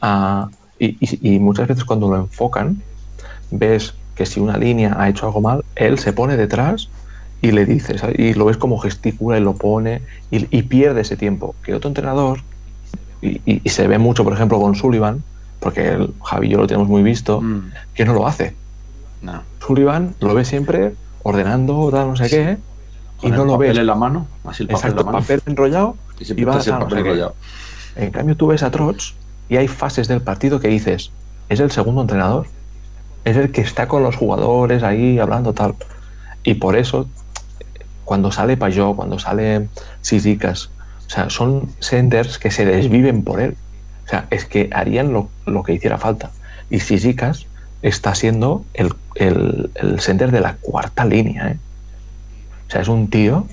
a 0.00 0.48
y, 0.86 1.38
muchas 1.38 1.68
veces 1.68 1.84
cuando 1.84 2.08
lo 2.08 2.16
enfocan, 2.16 2.82
ves 3.50 3.94
que 4.14 4.26
si 4.26 4.40
una 4.40 4.56
línea 4.56 4.96
ha 4.98 5.08
hecho 5.08 5.26
algo 5.26 5.40
mal, 5.40 5.64
él 5.76 5.98
se 5.98 6.12
pone 6.12 6.36
detrás 6.36 6.88
y 7.42 7.52
le 7.52 7.66
dices, 7.66 8.02
y 8.16 8.34
lo 8.34 8.46
ves 8.46 8.56
como 8.56 8.78
gesticula 8.78 9.38
y 9.38 9.40
lo 9.40 9.54
pone 9.54 10.02
y, 10.30 10.62
pierde 10.62 11.02
ese 11.02 11.16
tiempo. 11.16 11.54
Que 11.62 11.74
otro 11.74 11.88
entrenador, 11.88 12.40
y, 13.22 13.68
se 13.68 13.86
ve 13.86 13.98
mucho, 13.98 14.24
por 14.24 14.32
ejemplo, 14.32 14.60
con 14.60 14.74
Sullivan, 14.74 15.22
porque 15.60 15.88
el 15.88 16.12
Javi 16.22 16.46
y 16.46 16.50
yo 16.50 16.58
lo 16.58 16.66
tenemos 16.66 16.88
muy 16.88 17.02
visto, 17.02 17.40
mm. 17.40 17.72
que 17.94 18.04
no 18.04 18.14
lo 18.14 18.26
hace. 18.26 18.54
No. 19.22 19.42
Sullivan 19.64 20.14
lo 20.20 20.34
ve 20.34 20.44
siempre 20.44 20.94
ordenando, 21.22 21.90
no 21.90 22.16
sé 22.16 22.28
qué, 22.28 22.58
y 23.22 23.30
no 23.30 23.44
lo 23.44 23.56
ves. 23.56 23.76
en 23.76 23.86
la 23.86 23.94
mano, 23.94 24.26
así 24.44 24.62
el 24.62 24.68
papel, 24.68 24.90
Exacto, 24.90 25.10
papel 25.10 25.42
enrollado 25.46 25.96
y, 26.18 26.44
va 26.44 26.56
a 26.56 26.78
papel 26.78 26.98
enrollado. 26.98 27.34
En 27.96 28.10
cambio, 28.10 28.36
tú 28.36 28.48
ves 28.48 28.62
a 28.62 28.70
Trots 28.70 29.14
y 29.48 29.56
hay 29.56 29.68
fases 29.68 30.08
del 30.08 30.22
partido 30.22 30.60
que 30.60 30.68
dices, 30.68 31.10
es 31.48 31.60
el 31.60 31.70
segundo 31.70 32.00
entrenador, 32.02 32.46
es 33.24 33.36
el 33.36 33.52
que 33.52 33.60
está 33.60 33.88
con 33.88 34.02
los 34.02 34.16
jugadores 34.16 34.82
ahí 34.82 35.18
hablando 35.18 35.52
tal. 35.52 35.74
Y 36.42 36.54
por 36.54 36.76
eso, 36.76 37.08
cuando 38.04 38.30
sale 38.30 38.56
Payot, 38.56 38.96
cuando 38.96 39.18
sale 39.18 39.68
Sisicas, 40.02 40.70
o 41.06 41.10
sea, 41.10 41.30
son 41.30 41.70
centers 41.80 42.38
que 42.38 42.50
se 42.50 42.64
desviven 42.64 43.24
por 43.24 43.40
él. 43.40 43.56
O 44.04 44.08
sea, 44.08 44.26
es 44.30 44.44
que 44.44 44.68
harían 44.72 45.12
lo, 45.12 45.30
que 45.64 45.72
hiciera 45.72 45.98
falta. 45.98 46.30
Y 46.70 46.80
Sisicas 46.80 47.46
está 47.82 48.14
siendo 48.14 48.64
el, 48.74 48.92
el, 49.14 49.70
el 49.74 50.00
center 50.00 50.30
de 50.30 50.40
la 50.40 50.56
cuarta 50.56 51.04
línea. 51.04 51.50
¿eh? 51.50 51.58
O 52.68 52.70
sea, 52.70 52.82
es 52.82 52.88
un 52.88 53.08
tío 53.08 53.46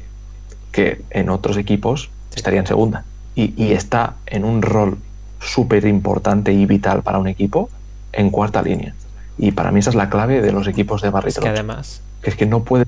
que 0.72 1.02
en 1.10 1.30
otros 1.30 1.58
equipos 1.58 2.10
estaría 2.36 2.60
en 2.60 2.68
segunda. 2.68 3.06
Y, 3.36 3.54
y 3.62 3.72
está 3.72 4.16
en 4.26 4.44
un 4.44 4.62
rol 4.62 4.98
súper 5.42 5.86
importante 5.86 6.54
y 6.54 6.66
vital 6.66 7.02
para 7.02 7.18
un 7.18 7.28
equipo 7.28 7.70
en 8.14 8.30
cuarta 8.30 8.62
línea. 8.62 8.94
Y 9.38 9.52
para 9.52 9.72
mí 9.72 9.80
esa 9.80 9.90
es 9.90 9.96
la 9.96 10.10
clave 10.10 10.42
de 10.42 10.52
los 10.52 10.68
equipos 10.68 11.02
de 11.02 11.10
Barry 11.10 11.30
Es 11.30 11.40
que 11.40 11.50
además... 11.50 12.02
Que 12.22 12.30
es 12.30 12.36
que 12.36 12.46
no 12.46 12.64
puede... 12.64 12.86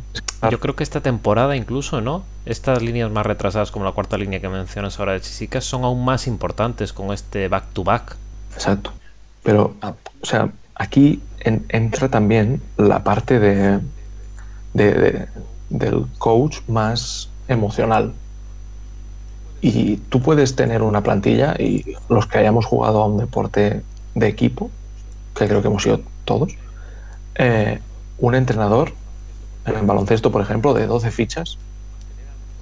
Yo 0.52 0.60
creo 0.60 0.76
que 0.76 0.84
esta 0.84 1.02
temporada 1.02 1.56
incluso, 1.56 2.02
¿no? 2.02 2.24
Estas 2.46 2.84
líneas 2.84 3.10
más 3.10 3.26
retrasadas 3.26 3.72
como 3.72 3.86
la 3.86 3.94
cuarta 3.94 4.18
línea 4.18 4.40
que 4.40 4.50
mencionas 4.50 5.00
ahora 5.00 5.14
de 5.14 5.22
Chisikas 5.22 5.64
son 5.64 5.84
aún 5.84 6.06
más 6.06 6.28
importantes 6.28 6.94
con 6.94 7.12
este 7.12 7.48
back-to-back. 7.48 8.18
Exacto. 8.54 8.92
Pero, 9.42 9.76
o 9.82 10.26
sea, 10.26 10.52
aquí 10.76 11.22
entra 11.40 12.10
también 12.10 12.62
la 12.78 13.04
parte 13.04 13.40
de, 13.40 13.80
de, 14.74 15.28
del 15.70 16.06
coach 16.20 16.58
más 16.68 17.30
emocional. 17.48 18.14
Y 19.66 19.96
tú 20.10 20.22
puedes 20.22 20.58
tener 20.58 20.82
una 20.82 21.02
plantilla 21.04 21.56
y 21.58 21.96
los 22.10 22.28
que 22.28 22.38
hayamos 22.38 22.66
jugado 22.66 23.02
a 23.02 23.08
un 23.08 23.18
deporte 23.18 23.82
de 24.14 24.28
equipo, 24.28 24.70
que 25.34 25.48
creo 25.48 25.62
que 25.62 25.70
hemos 25.70 25.84
sido 25.84 26.02
todos, 26.26 26.58
eh, 27.36 27.80
un 28.18 28.36
entrenador 28.36 28.92
en 29.66 29.88
baloncesto, 29.88 30.34
por 30.34 30.42
ejemplo, 30.42 30.74
de 30.74 30.86
12 30.86 31.12
fichas, 31.12 31.58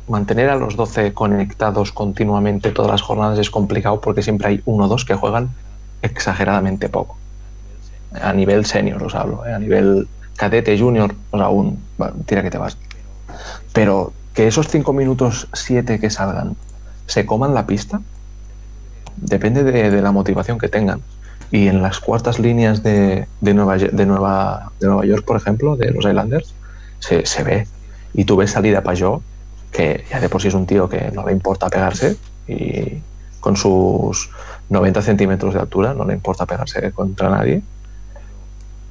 mantener 0.08 0.52
a 0.52 0.58
los 0.58 0.76
12 0.76 1.12
conectados 1.14 1.92
continuamente 1.92 2.70
todas 2.70 2.92
las 2.92 3.02
jornadas 3.02 3.40
es 3.40 3.50
complicado 3.50 4.00
porque 4.00 4.22
siempre 4.22 4.50
hay 4.50 4.62
uno 4.66 4.86
o 4.86 4.88
dos 4.88 5.04
que 5.04 5.16
juegan 5.16 5.50
exageradamente 6.04 6.88
poco. 6.88 7.18
A 8.22 8.32
nivel 8.32 8.64
senior 8.64 9.02
os 9.02 9.16
hablo, 9.16 9.44
eh, 9.48 9.54
a 9.54 9.58
nivel 9.58 10.08
cadete, 10.36 10.78
junior, 10.78 11.16
aún 11.32 11.80
tira 12.28 12.44
que 12.44 12.52
te 12.52 12.60
vas. 12.60 12.78
Pero 13.74 14.14
que 14.36 14.46
esos 14.46 14.68
5 14.68 14.94
minutos 14.94 15.48
7 15.54 16.00
que 16.00 16.12
salgan 16.12 16.56
se 17.12 17.26
coman 17.26 17.54
la 17.54 17.68
pista, 17.68 18.00
depende 19.18 19.64
de, 19.64 20.02
la 20.02 20.14
motivación 20.14 20.58
que 20.58 20.70
tengan. 20.70 21.02
Y 21.52 21.68
en 21.68 21.82
las 21.82 22.00
cuartas 22.00 22.40
líneas 22.40 22.84
de, 22.84 23.28
Nueva, 23.42 23.78
de, 23.78 24.06
Nueva, 24.06 24.72
de 24.80 24.88
Nueva 24.88 25.06
York, 25.06 25.26
por 25.26 25.36
ejemplo, 25.36 25.76
de 25.76 25.92
los 25.92 26.06
Islanders, 26.06 26.54
se, 27.00 27.26
se 27.26 27.44
ve. 27.44 27.68
Y 28.14 28.24
tú 28.24 28.38
ves 28.38 28.52
salida 28.52 28.82
a 28.86 28.94
yo 28.94 29.22
que 29.74 30.06
ya 30.10 30.22
de 30.22 30.30
por 30.30 30.42
sí 30.42 30.48
es 30.48 30.54
un 30.54 30.66
tío 30.66 30.88
que 30.88 31.12
no 31.12 31.26
le 31.26 31.34
importa 31.34 31.70
pegarse, 31.70 32.16
y 32.48 33.02
con 33.42 33.58
sus 33.58 34.30
90 34.70 35.02
centímetros 35.02 35.54
de 35.54 35.60
altura 35.60 35.94
no 35.94 36.06
le 36.06 36.14
importa 36.14 36.46
pegarse 36.46 36.94
contra 36.94 37.30
nadie. 37.30 37.62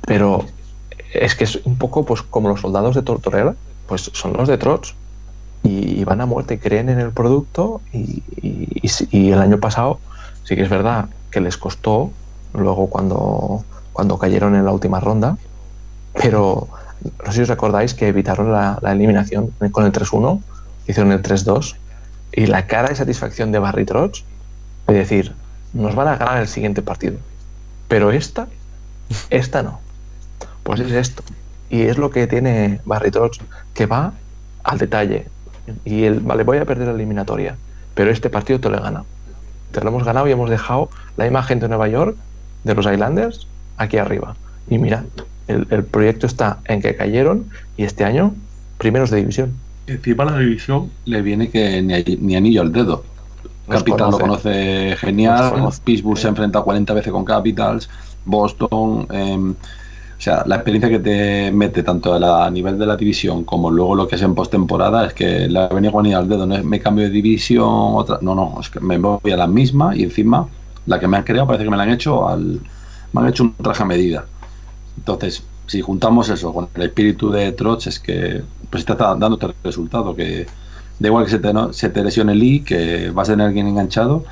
Pero 0.06 0.44
es 1.14 1.34
que 1.34 1.44
es 1.44 1.56
un 1.64 1.78
poco 1.78 2.04
pues 2.04 2.20
como 2.20 2.50
los 2.50 2.60
soldados 2.60 2.94
de 2.94 3.02
Tortorella, 3.02 3.54
pues 3.86 4.10
son 4.12 4.34
los 4.34 4.46
de 4.46 4.58
Trots 4.58 4.94
y, 5.62 6.04
van 6.04 6.20
a 6.20 6.26
muerte, 6.26 6.58
creen 6.58 6.88
en 6.88 6.98
el 6.98 7.12
producto 7.12 7.80
y, 7.92 8.22
el 9.12 9.38
año 9.38 9.58
pasado 9.58 10.00
sí 10.44 10.56
que 10.56 10.62
es 10.62 10.70
verdad 10.70 11.08
que 11.30 11.40
les 11.40 11.56
costó 11.56 12.11
luego 12.54 12.88
cuando, 12.88 13.64
cuando 13.92 14.18
cayeron 14.18 14.56
en 14.56 14.64
la 14.64 14.72
última 14.72 14.98
ronda, 14.98 15.36
pero 16.14 16.68
no 17.24 17.26
sé 17.26 17.32
si 17.32 17.42
os 17.42 17.50
acordáis 17.50 17.94
que 17.94 18.08
evitaron 18.08 18.52
la, 18.52 18.78
eliminación 18.82 19.52
con 19.70 19.84
el 19.84 19.92
3-1, 19.92 20.40
hicieron 20.86 21.12
el 21.12 21.22
3-2 21.22 21.76
y 22.32 22.46
la 22.46 22.66
cara 22.66 22.88
de 22.88 22.96
satisfacción 22.96 23.52
de 23.52 23.58
Barry 23.58 23.84
Trotz 23.84 24.24
de 24.86 24.94
decir, 24.94 25.34
nos 25.72 25.94
van 25.94 26.08
a 26.08 26.16
ganar 26.16 26.38
el 26.38 26.48
siguiente 26.48 26.82
partido, 26.82 27.18
pero 27.88 28.11
esta, 28.11 28.48
esta 29.30 29.62
no. 29.62 29.80
Pues 30.62 30.80
es 30.80 30.92
esto. 30.92 31.22
Y 31.68 31.82
es 31.82 31.98
lo 31.98 32.11
que 32.11 32.26
tiene 32.26 32.80
Barry 32.84 33.11
Trotz, 33.11 33.38
que 33.74 33.86
va 33.86 34.12
al 34.64 34.78
detalle, 34.78 35.28
y 35.84 36.04
el, 36.04 36.20
vale, 36.20 36.44
voy 36.44 36.58
a 36.58 36.64
perder 36.64 36.88
la 36.88 36.94
eliminatoria, 36.94 37.56
pero 37.94 38.10
este 38.10 38.30
partido 38.30 38.60
te 38.60 38.68
lo 38.68 38.78
he 38.78 38.80
ganado. 38.80 39.06
Te 39.72 39.80
lo 39.80 39.88
hemos 39.88 40.04
ganado 40.04 40.28
y 40.28 40.32
hemos 40.32 40.50
dejado 40.50 40.90
la 41.16 41.26
imagen 41.26 41.60
de 41.60 41.68
Nueva 41.68 41.88
York, 41.88 42.16
de 42.64 42.74
los 42.74 42.86
Islanders, 42.86 43.46
aquí 43.76 43.98
arriba. 43.98 44.36
Y 44.68 44.78
mira, 44.78 45.04
el, 45.48 45.84
proyecto 45.84 46.26
está 46.26 46.58
en 46.66 46.80
que 46.80 46.94
cayeron 46.94 47.46
y 47.76 47.84
este 47.84 48.04
año, 48.04 48.34
primeros 48.78 49.10
de 49.10 49.18
división. 49.18 49.52
Encima 49.86 50.24
la 50.24 50.38
división 50.38 50.90
le 51.04 51.22
viene 51.22 51.50
que 51.50 51.82
ni, 51.82 52.36
anillo 52.36 52.62
al 52.62 52.72
dedo. 52.72 53.04
Capital 53.68 54.10
lo 54.10 54.18
conoce 54.18 54.96
genial, 54.98 55.52
Pittsburgh 55.84 56.18
se 56.18 56.26
ha 56.26 56.30
enfrentado 56.30 56.64
40 56.64 56.92
veces 56.92 57.12
con 57.12 57.24
Capitals, 57.24 57.88
Boston. 58.24 59.06
Eh, 59.10 59.54
o 60.20 60.22
sea, 60.22 60.42
la 60.46 60.56
experiencia 60.56 60.90
que 60.90 60.98
te 60.98 61.50
mete 61.50 61.82
tanto 61.82 62.12
a, 62.12 62.50
nivel 62.50 62.78
de 62.78 62.84
la 62.84 62.94
división 62.94 63.42
como 63.44 63.70
luego 63.70 63.94
lo 63.94 64.06
que 64.06 64.16
es 64.16 64.22
en 64.22 64.34
postemporada 64.34 65.06
es 65.06 65.14
que 65.14 65.48
la 65.48 65.68
venía 65.68 65.90
con 65.90 66.06
al 66.06 66.28
dedo, 66.28 66.44
no 66.44 66.56
es 66.56 66.62
me 66.62 66.78
cambio 66.78 67.06
de 67.06 67.10
división, 67.10 67.66
otra, 67.66 68.18
no, 68.20 68.34
no, 68.34 68.58
es 68.60 68.68
que 68.68 68.80
me 68.80 68.98
voy 68.98 69.32
a 69.32 69.36
la 69.38 69.46
misma 69.46 69.96
y 69.96 70.02
encima 70.02 70.46
la 70.84 71.00
que 71.00 71.08
me 71.08 71.16
han 71.16 71.22
creado 71.22 71.46
parece 71.46 71.64
que 71.64 71.70
me 71.70 71.78
la 71.78 71.84
han 71.84 71.90
hecho 71.92 72.28
al, 72.28 72.60
me 73.14 73.20
han 73.22 73.28
hecho 73.28 73.44
un 73.44 73.54
traje 73.54 73.82
a 73.82 73.86
medida. 73.86 74.26
Entonces, 74.98 75.42
si 75.66 75.80
juntamos 75.80 76.28
eso 76.28 76.52
con 76.52 76.68
el 76.74 76.82
espíritu 76.82 77.30
de 77.30 77.52
Trots, 77.52 77.86
es 77.86 77.98
que 77.98 78.42
pues 78.68 78.82
está 78.86 78.94
dando 78.96 79.38
el 79.40 79.54
resultado, 79.64 80.14
que 80.14 80.46
da 80.98 81.08
igual 81.08 81.24
que 81.24 81.30
se 81.30 81.38
te, 81.38 81.50
se 81.70 81.88
te 81.88 82.04
lesione 82.04 82.34
Lee, 82.34 82.60
que 82.60 83.10
vas 83.10 83.30
a 83.30 83.32
tener 83.32 83.46
alguien 83.46 83.68
enganchado. 83.68 84.26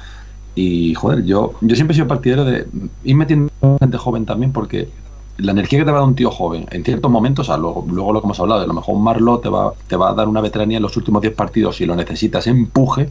Y 0.55 0.93
joder, 0.93 1.25
yo, 1.25 1.55
yo 1.63 1.75
siempre 1.75 1.93
he 1.93 1.97
sido 1.97 2.09
partidario 2.09 2.45
de 2.45 2.67
ir 3.05 3.17
metiendo 3.17 3.51
gente 3.81 3.97
joven 3.97 4.27
también 4.27 4.53
porque 4.53 4.91
la 5.39 5.53
energía 5.53 5.79
que 5.79 5.85
te 5.85 5.91
va 5.93 5.99
a 5.99 6.01
dar 6.01 6.09
un 6.09 6.17
tío 6.17 6.31
joven, 6.31 6.67
en 6.71 6.85
ciertos 6.85 7.11
momentos, 7.11 7.49
luego, 7.49 7.85
luego 7.89 8.13
lo 8.13 8.21
que 8.21 8.27
hemos 8.27 8.41
hablado, 8.41 8.63
a 8.63 8.67
lo 8.67 8.75
mejor 8.75 8.97
un 8.97 9.05
Marlo 9.05 9.39
te 9.39 9.49
va, 9.49 9.73
te 9.87 9.97
va 9.97 10.11
a 10.11 10.15
dar 10.15 10.27
una 10.27 10.41
veteranía 10.41 10.79
en 10.79 10.83
los 10.83 10.97
últimos 10.97 11.23
10 11.23 11.35
partidos 11.35 11.77
si 11.77 11.87
lo 11.87 11.95
necesitas, 11.95 12.47
empuje, 12.49 13.09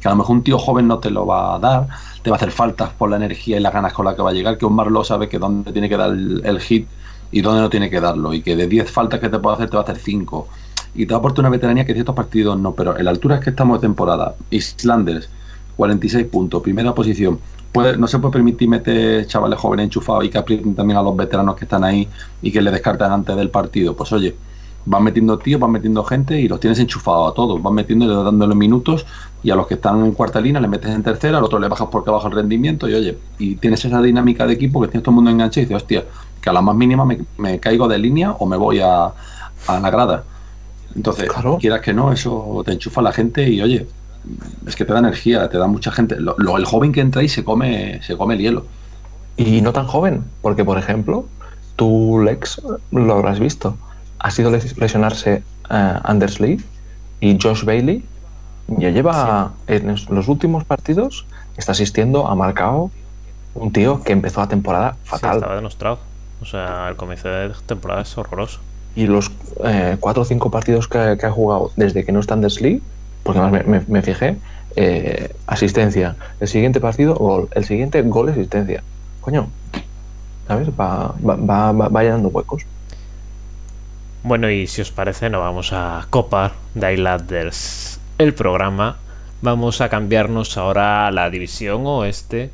que 0.00 0.08
a 0.08 0.12
lo 0.12 0.16
mejor 0.18 0.36
un 0.36 0.42
tío 0.44 0.56
joven 0.58 0.86
no 0.86 0.98
te 1.00 1.10
lo 1.10 1.26
va 1.26 1.56
a 1.56 1.58
dar, 1.58 1.88
te 2.22 2.30
va 2.30 2.36
a 2.36 2.38
hacer 2.38 2.52
falta 2.52 2.90
por 2.96 3.10
la 3.10 3.16
energía 3.16 3.56
y 3.56 3.60
las 3.60 3.72
ganas 3.72 3.92
con 3.92 4.04
la 4.04 4.14
que 4.14 4.22
va 4.22 4.30
a 4.30 4.32
llegar, 4.32 4.56
que 4.56 4.66
un 4.66 4.76
Marlo 4.76 5.02
sabe 5.02 5.28
que 5.28 5.38
dónde 5.38 5.72
tiene 5.72 5.88
que 5.88 5.96
dar 5.96 6.10
el, 6.10 6.60
hit 6.60 6.86
y 7.32 7.40
dónde 7.40 7.60
no 7.60 7.68
tiene 7.68 7.90
que 7.90 8.00
darlo, 8.00 8.32
y 8.32 8.40
que 8.40 8.54
de 8.54 8.68
10 8.68 8.90
faltas 8.90 9.18
que 9.18 9.28
te 9.28 9.40
puede 9.40 9.56
hacer 9.56 9.68
te 9.68 9.76
va 9.76 9.82
a 9.82 9.84
hacer 9.84 9.98
5. 9.98 10.48
y 10.94 11.06
te 11.06 11.14
aporta 11.14 11.40
una 11.40 11.50
veteranía 11.50 11.84
que 11.84 11.92
ciertos 11.92 12.14
partidos 12.14 12.56
no, 12.56 12.72
pero 12.72 12.96
en 12.96 13.04
la 13.04 13.10
altura 13.10 13.40
que 13.40 13.50
estamos 13.50 13.80
de 13.80 13.88
temporada, 13.88 14.36
Islanders, 14.50 15.28
46 15.76 16.26
puntos, 16.26 16.62
primera 16.62 16.94
posición. 16.94 17.38
Puede, 17.72 17.96
no 17.96 18.06
se 18.06 18.18
puede 18.18 18.32
permitir 18.32 18.68
meter 18.68 19.26
chavales 19.26 19.58
jóvenes 19.58 19.84
enchufados 19.84 20.24
y 20.24 20.30
que 20.30 20.38
aprieten 20.38 20.74
también 20.74 20.98
a 20.98 21.02
los 21.02 21.16
veteranos 21.16 21.56
que 21.56 21.64
están 21.64 21.82
ahí 21.82 22.08
y 22.40 22.52
que 22.52 22.62
le 22.62 22.70
descartan 22.70 23.10
antes 23.10 23.34
del 23.36 23.50
partido. 23.50 23.96
Pues 23.96 24.12
oye, 24.12 24.34
van 24.86 25.02
metiendo 25.02 25.38
tíos, 25.38 25.60
van 25.60 25.72
metiendo 25.72 26.04
gente 26.04 26.40
y 26.40 26.46
los 26.46 26.60
tienes 26.60 26.78
enchufados 26.78 27.32
a 27.32 27.34
todos. 27.34 27.60
Van 27.60 27.74
metiéndole, 27.74 28.14
dándole 28.14 28.54
minutos 28.54 29.04
y 29.42 29.50
a 29.50 29.56
los 29.56 29.66
que 29.66 29.74
están 29.74 30.04
en 30.04 30.12
cuarta 30.12 30.40
línea 30.40 30.60
le 30.60 30.68
metes 30.68 30.90
en 30.90 31.02
tercera, 31.02 31.38
al 31.38 31.44
otro 31.44 31.58
le 31.58 31.68
bajas 31.68 31.88
porque 31.90 32.10
baja 32.10 32.28
el 32.28 32.34
rendimiento 32.34 32.88
y 32.88 32.94
oye, 32.94 33.18
y 33.38 33.56
tienes 33.56 33.84
esa 33.84 34.00
dinámica 34.00 34.46
de 34.46 34.54
equipo 34.54 34.80
que 34.80 34.88
tienes 34.88 35.02
todo 35.02 35.12
el 35.12 35.16
mundo 35.16 35.30
enganchado 35.30 35.62
y 35.62 35.64
dices, 35.66 35.82
hostia, 35.82 36.04
que 36.40 36.50
a 36.50 36.52
la 36.52 36.62
más 36.62 36.76
mínima 36.76 37.04
me, 37.04 37.60
caigo 37.60 37.88
de 37.88 37.98
línea 37.98 38.32
o 38.32 38.46
me 38.46 38.56
voy 38.56 38.80
a, 38.80 39.06
a 39.66 39.80
la 39.80 39.90
grada. 39.90 40.24
Entonces, 40.94 41.28
quieras 41.58 41.80
que 41.80 41.92
no, 41.92 42.12
eso 42.12 42.62
te 42.64 42.72
enchufa 42.72 43.00
a 43.00 43.04
la 43.04 43.12
gente 43.12 43.48
y 43.50 43.60
oye, 43.60 43.86
es 44.66 44.76
que 44.76 44.84
te 44.84 44.92
da 44.92 44.98
energía, 44.98 45.48
te 45.48 45.58
da 45.58 45.66
mucha 45.66 45.90
gente. 45.90 46.16
Lo, 46.18 46.36
el 46.56 46.64
joven 46.64 46.92
que 46.92 47.00
entra 47.00 47.20
ahí 47.20 47.28
se 47.28 47.44
come, 47.44 48.00
se 48.02 48.16
come 48.16 48.34
el 48.34 48.40
hielo. 48.40 48.66
Y 49.36 49.60
no 49.60 49.72
tan 49.72 49.86
joven, 49.86 50.24
porque 50.42 50.64
por 50.64 50.78
ejemplo, 50.78 51.26
tú, 51.76 52.20
Lex, 52.24 52.62
lo 52.90 53.14
habrás 53.14 53.40
visto. 53.40 53.76
Ha 54.18 54.30
sido 54.30 54.50
lesionarse 54.50 55.42
uh, 55.70 56.00
Anders 56.04 56.40
Lee 56.40 56.62
y 57.20 57.38
Josh 57.40 57.64
Bailey. 57.64 58.04
Ya 58.68 58.90
lleva 58.90 59.52
en 59.66 59.94
los 60.08 60.28
últimos 60.28 60.64
partidos, 60.64 61.26
está 61.56 61.72
asistiendo 61.72 62.28
a 62.28 62.34
Marcao, 62.34 62.90
un 63.54 63.72
tío 63.72 64.02
que 64.02 64.12
empezó 64.12 64.40
la 64.40 64.48
temporada 64.48 64.96
fatal. 65.04 65.36
estaba 65.36 65.56
demostrado. 65.56 65.98
O 66.40 66.46
sea, 66.46 66.88
el 66.88 66.96
comienzo 66.96 67.28
de 67.28 67.52
temporada 67.66 68.02
es 68.02 68.16
horroroso. 68.16 68.60
Y 68.96 69.06
los 69.06 69.30
eh, 69.64 69.96
cuatro 70.00 70.22
o 70.22 70.24
cinco 70.24 70.50
partidos 70.50 70.88
que, 70.88 70.98
ha 70.98 71.30
jugado 71.30 71.72
desde 71.76 72.04
que 72.04 72.12
no 72.12 72.20
está 72.20 72.34
Anders 72.34 72.60
Lee 72.60 72.82
porque 73.24 73.40
además 73.40 73.88
me, 73.88 74.02
fijé, 74.02 74.36
eh, 74.76 75.34
asistencia. 75.46 76.14
El 76.38 76.46
siguiente 76.46 76.78
partido, 76.78 77.16
gol. 77.16 77.48
El 77.52 77.64
siguiente, 77.64 78.00
gol, 78.02 78.28
asistencia. 78.28 78.84
Coño, 79.20 79.48
¿sabes? 80.46 80.68
Va, 80.68 81.14
va, 81.24 81.72
va, 81.72 82.02
llenando 82.02 82.28
huecos. 82.28 82.62
Bueno, 84.22 84.48
y 84.50 84.66
si 84.66 84.82
os 84.82 84.92
parece, 84.92 85.30
no 85.30 85.40
vamos 85.40 85.72
a 85.72 86.06
copar 86.10 86.52
Daylanders 86.74 87.98
el 88.18 88.34
programa. 88.34 88.98
Vamos 89.42 89.80
a 89.80 89.88
cambiarnos 89.88 90.56
ahora 90.56 91.06
a 91.06 91.10
la 91.10 91.28
división 91.30 91.86
oeste 91.86 92.50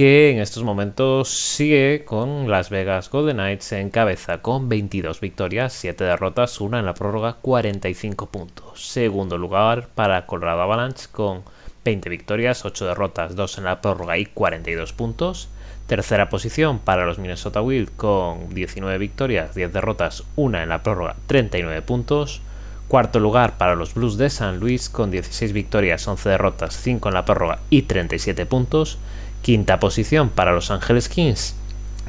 que 0.00 0.30
en 0.30 0.38
estos 0.38 0.64
momentos 0.64 1.28
sigue 1.28 2.06
con 2.06 2.50
Las 2.50 2.70
Vegas 2.70 3.10
Golden 3.10 3.36
Knights 3.36 3.72
en 3.72 3.90
cabeza 3.90 4.40
con 4.40 4.70
22 4.70 5.20
victorias, 5.20 5.74
7 5.74 6.04
derrotas, 6.04 6.58
1 6.58 6.78
en 6.78 6.86
la 6.86 6.94
prórroga, 6.94 7.34
45 7.42 8.30
puntos. 8.30 8.82
Segundo 8.82 9.36
lugar 9.36 9.88
para 9.94 10.24
Colorado 10.24 10.62
Avalanche 10.62 11.08
con 11.12 11.42
20 11.84 12.08
victorias, 12.08 12.64
8 12.64 12.86
derrotas, 12.86 13.36
2 13.36 13.58
en 13.58 13.64
la 13.64 13.82
prórroga 13.82 14.16
y 14.16 14.24
42 14.24 14.94
puntos. 14.94 15.50
Tercera 15.86 16.30
posición 16.30 16.78
para 16.78 17.04
los 17.04 17.18
Minnesota 17.18 17.60
Wild 17.60 17.94
con 17.94 18.54
19 18.54 18.96
victorias, 18.96 19.54
10 19.54 19.70
derrotas, 19.70 20.24
1 20.34 20.62
en 20.62 20.70
la 20.70 20.82
prórroga, 20.82 21.16
39 21.26 21.82
puntos. 21.82 22.40
Cuarto 22.88 23.20
lugar 23.20 23.58
para 23.58 23.74
los 23.74 23.92
Blues 23.92 24.16
de 24.16 24.30
San 24.30 24.60
Luis 24.60 24.88
con 24.88 25.10
16 25.10 25.52
victorias, 25.52 26.08
11 26.08 26.30
derrotas, 26.30 26.74
5 26.74 27.08
en 27.08 27.14
la 27.14 27.26
prórroga 27.26 27.58
y 27.68 27.82
37 27.82 28.46
puntos. 28.46 28.98
Quinta 29.42 29.80
posición 29.80 30.28
para 30.28 30.52
Los 30.52 30.70
Ángeles 30.70 31.08
Kings, 31.08 31.54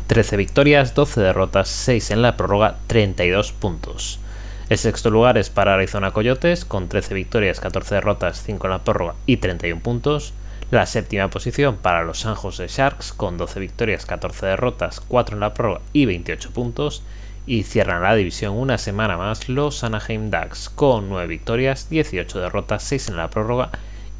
13 0.08 0.36
victorias, 0.36 0.94
12 0.96 1.22
derrotas, 1.22 1.70
6 1.70 2.12
en 2.12 2.22
la 2.22 2.36
prórroga, 2.36 2.76
32 2.88 3.54
puntos. 3.54 4.20
El 4.68 4.78
sexto 4.78 5.10
lugar 5.10 5.38
es 5.38 5.50
para 5.50 5.76
Arizona 5.76 6.12
Coyotes, 6.12 6.66
con 6.66 6.90
13 6.90 7.14
victorias, 7.14 7.62
14 7.62 7.96
derrotas, 7.96 8.44
5 8.44 8.68
en 8.68 8.72
la 8.72 8.84
prórroga 8.84 9.16
y 9.26 9.38
31 9.38 9.82
puntos. 9.82 10.34
La 10.72 10.86
séptima 10.86 11.30
posición 11.30 11.78
para 11.78 12.04
los 12.04 12.20
San 12.20 12.36
Jose 12.36 12.68
Sharks, 12.68 13.14
con 13.14 13.38
12 13.38 13.62
victorias, 13.62 14.06
14 14.06 14.48
derrotas, 14.48 15.00
4 15.00 15.36
en 15.38 15.40
la 15.40 15.54
prórroga 15.54 15.80
y 15.94 16.06
28 16.06 16.52
puntos. 16.52 17.02
Y 17.48 17.64
cierran 17.64 18.04
la 18.04 18.14
división 18.14 18.58
una 18.58 18.78
semana 18.78 19.16
más 19.16 19.48
los 19.48 19.86
Anaheim 19.86 20.30
Ducks, 20.32 20.70
con 20.70 21.08
9 21.08 21.28
victorias, 21.28 21.90
18 21.90 22.42
derrotas, 22.42 22.84
6 22.84 23.08
en 23.08 23.16
la 23.16 23.30
prórroga 23.30 23.70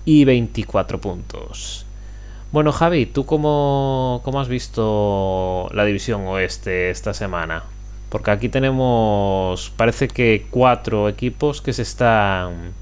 y 0.06 0.24
24 0.24 1.02
puntos. 1.02 1.86
Bueno, 2.52 2.74
Javi, 2.74 3.06
¿tú 3.06 3.26
cómo, 3.26 4.20
cómo 4.24 4.42
has 4.42 4.50
visto 4.50 5.70
la 5.74 5.86
división 5.86 6.28
oeste 6.28 6.90
esta 6.90 7.14
semana? 7.14 7.64
Porque 8.10 8.32
aquí 8.32 8.50
tenemos, 8.50 9.72
parece 9.78 10.10
que 10.10 10.48
cuatro 10.52 11.08
equipos 11.08 11.62
que 11.62 11.72
se 11.72 11.84
están 11.84 12.74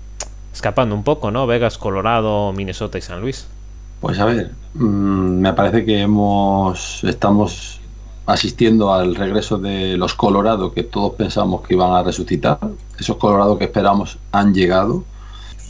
escapando 0.52 0.96
un 0.96 1.04
poco, 1.04 1.30
¿no? 1.30 1.46
Vegas, 1.46 1.78
Colorado, 1.78 2.52
Minnesota 2.52 2.98
y 2.98 3.02
San 3.02 3.22
Luis. 3.22 3.48
Pues 4.02 4.18
a 4.18 4.26
ver, 4.26 4.52
mm, 4.74 5.40
me 5.40 5.54
parece 5.54 5.86
que 5.86 6.02
hemos 6.02 7.04
estamos 7.04 7.80
asistiendo 8.26 8.92
al 8.92 9.16
regreso 9.16 9.60
de 9.60 9.98
los 9.98 10.16
Colorado 10.16 10.72
que 10.72 10.84
todos 10.84 11.14
pensamos 11.14 11.62
que 11.62 11.76
iban 11.76 11.94
a 11.94 12.02
resucitar. 12.02 12.60
Esos 13.00 13.18
Colorado 13.18 13.58
que 13.60 13.66
esperamos 13.66 14.18
han 14.32 14.54
llegado. 14.54 15.04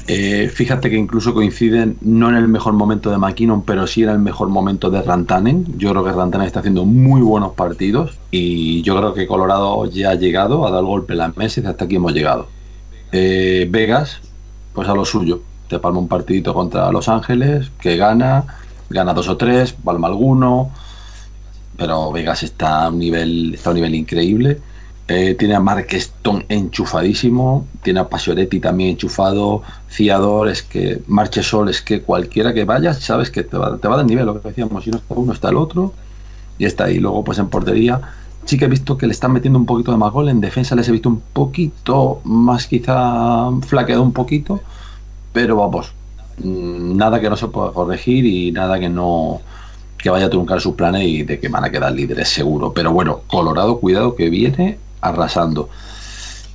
Eh, 0.07 0.49
fíjate 0.49 0.89
que 0.89 0.97
incluso 0.97 1.33
coinciden 1.35 1.97
no 2.01 2.29
en 2.29 2.35
el 2.35 2.47
mejor 2.47 2.73
momento 2.73 3.11
de 3.11 3.17
McKinnon, 3.17 3.61
pero 3.63 3.85
sí 3.85 4.03
en 4.03 4.09
el 4.09 4.19
mejor 4.19 4.49
momento 4.49 4.89
de 4.89 5.01
Rantanen. 5.01 5.65
Yo 5.77 5.91
creo 5.91 6.03
que 6.03 6.11
Rantanen 6.11 6.47
está 6.47 6.59
haciendo 6.61 6.85
muy 6.85 7.21
buenos 7.21 7.53
partidos 7.53 8.17
y 8.31 8.81
yo 8.81 8.97
creo 8.97 9.13
que 9.13 9.27
Colorado 9.27 9.85
ya 9.85 10.11
ha 10.11 10.15
llegado, 10.15 10.65
a 10.65 10.71
dar 10.71 10.83
golpe 10.83 11.13
en 11.13 11.19
la 11.19 11.29
mesa 11.35 11.61
y 11.61 11.65
hasta 11.65 11.85
aquí 11.85 11.97
hemos 11.97 12.13
llegado. 12.13 12.47
Eh, 13.11 13.67
Vegas, 13.69 14.19
pues 14.73 14.87
a 14.87 14.95
lo 14.95 15.05
suyo. 15.05 15.41
Te 15.67 15.77
palma 15.77 15.99
un 15.99 16.07
partidito 16.07 16.53
contra 16.53 16.91
Los 16.91 17.07
Ángeles, 17.07 17.71
que 17.79 17.95
gana, 17.95 18.45
gana 18.89 19.13
dos 19.13 19.29
o 19.29 19.37
tres, 19.37 19.73
palma 19.73 20.07
alguno, 20.07 20.71
pero 21.77 22.11
Vegas 22.11 22.41
está 22.41 22.87
a 22.87 22.91
nivel, 22.91 23.53
está 23.53 23.69
a 23.69 23.73
un 23.73 23.75
nivel 23.75 23.93
increíble. 23.93 24.59
Eh, 25.11 25.33
tiene 25.33 25.55
a 25.55 25.59
Marqueston 25.59 26.45
enchufadísimo, 26.49 27.65
tiene 27.81 27.99
a 27.99 28.07
Pasioretti 28.07 28.59
también 28.59 28.91
enchufado, 28.91 29.63
Fiador, 29.87 30.49
es 30.49 30.61
que 30.61 31.01
Marchesol, 31.07 31.67
es 31.67 31.81
que 31.81 32.03
cualquiera 32.03 32.53
que 32.53 32.63
vaya, 32.63 32.93
sabes 32.93 33.31
que 33.31 33.41
te 33.41 33.57
va, 33.57 33.75
te 33.79 33.87
va 33.87 33.99
a 33.99 34.03
nivel, 34.03 34.27
lo 34.27 34.39
que 34.39 34.49
decíamos, 34.49 34.83
si 34.83 34.91
no 34.91 34.97
está 34.97 35.15
uno, 35.15 35.33
está 35.33 35.49
el 35.49 35.57
otro, 35.57 35.93
y 36.59 36.65
está 36.65 36.83
ahí. 36.83 36.99
Luego, 36.99 37.23
pues 37.23 37.39
en 37.39 37.47
portería, 37.47 37.99
sí 38.45 38.59
que 38.59 38.65
he 38.65 38.67
visto 38.67 38.99
que 38.99 39.07
le 39.07 39.13
están 39.13 39.33
metiendo 39.33 39.57
un 39.57 39.65
poquito 39.65 39.91
de 39.91 39.97
más 39.97 40.13
gol, 40.13 40.29
en 40.29 40.41
defensa 40.41 40.75
les 40.75 40.87
he 40.87 40.91
visto 40.91 41.09
un 41.09 41.21
poquito 41.33 42.21
más, 42.23 42.67
quizá 42.67 43.49
flaqueado 43.65 44.03
un 44.03 44.13
poquito, 44.13 44.61
pero 45.33 45.55
vamos, 45.55 45.91
mm, 46.37 46.95
nada 46.95 47.19
que 47.19 47.31
no 47.31 47.35
se 47.35 47.47
pueda 47.47 47.71
corregir 47.71 48.27
y 48.27 48.51
nada 48.51 48.79
que 48.79 48.89
no 48.89 49.41
que 49.97 50.09
vaya 50.11 50.27
a 50.27 50.29
truncar 50.29 50.61
sus 50.61 50.75
planes 50.75 51.03
y 51.03 51.23
de 51.23 51.39
que 51.39 51.49
van 51.49 51.63
a 51.65 51.71
quedar 51.71 51.91
líderes 51.91 52.29
seguro. 52.29 52.71
Pero 52.73 52.93
bueno, 52.93 53.21
Colorado, 53.27 53.79
cuidado 53.79 54.15
que 54.15 54.29
viene 54.29 54.77
arrasando. 55.01 55.69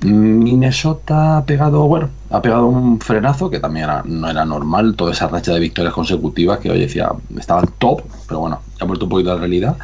Minnesota 0.01 1.37
ha 1.37 1.45
pegado, 1.45 1.87
bueno, 1.87 2.09
ha 2.29 2.41
pegado 2.41 2.67
un 2.67 2.99
frenazo 2.99 3.49
que 3.49 3.59
también 3.59 3.87
no 4.05 4.29
era 4.29 4.45
normal, 4.45 4.95
toda 4.95 5.11
esa 5.11 5.27
racha 5.27 5.53
de 5.53 5.59
victorias 5.59 5.93
consecutivas 5.93 6.59
que 6.59 6.69
hoy 6.69 6.79
decía 6.79 7.11
estaban 7.37 7.65
top, 7.77 8.01
pero 8.27 8.41
bueno, 8.41 8.59
ha 8.79 8.85
vuelto 8.85 9.05
un 9.05 9.09
poquito 9.09 9.31
a 9.31 9.35
la 9.35 9.39
realidad 9.39 9.77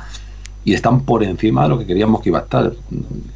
y 0.63 0.73
están 0.73 1.01
por 1.01 1.23
encima 1.23 1.63
de 1.63 1.69
lo 1.69 1.79
que 1.79 1.85
queríamos 1.85 2.21
que 2.21 2.29
iba 2.29 2.39
a 2.39 2.43
estar. 2.43 2.71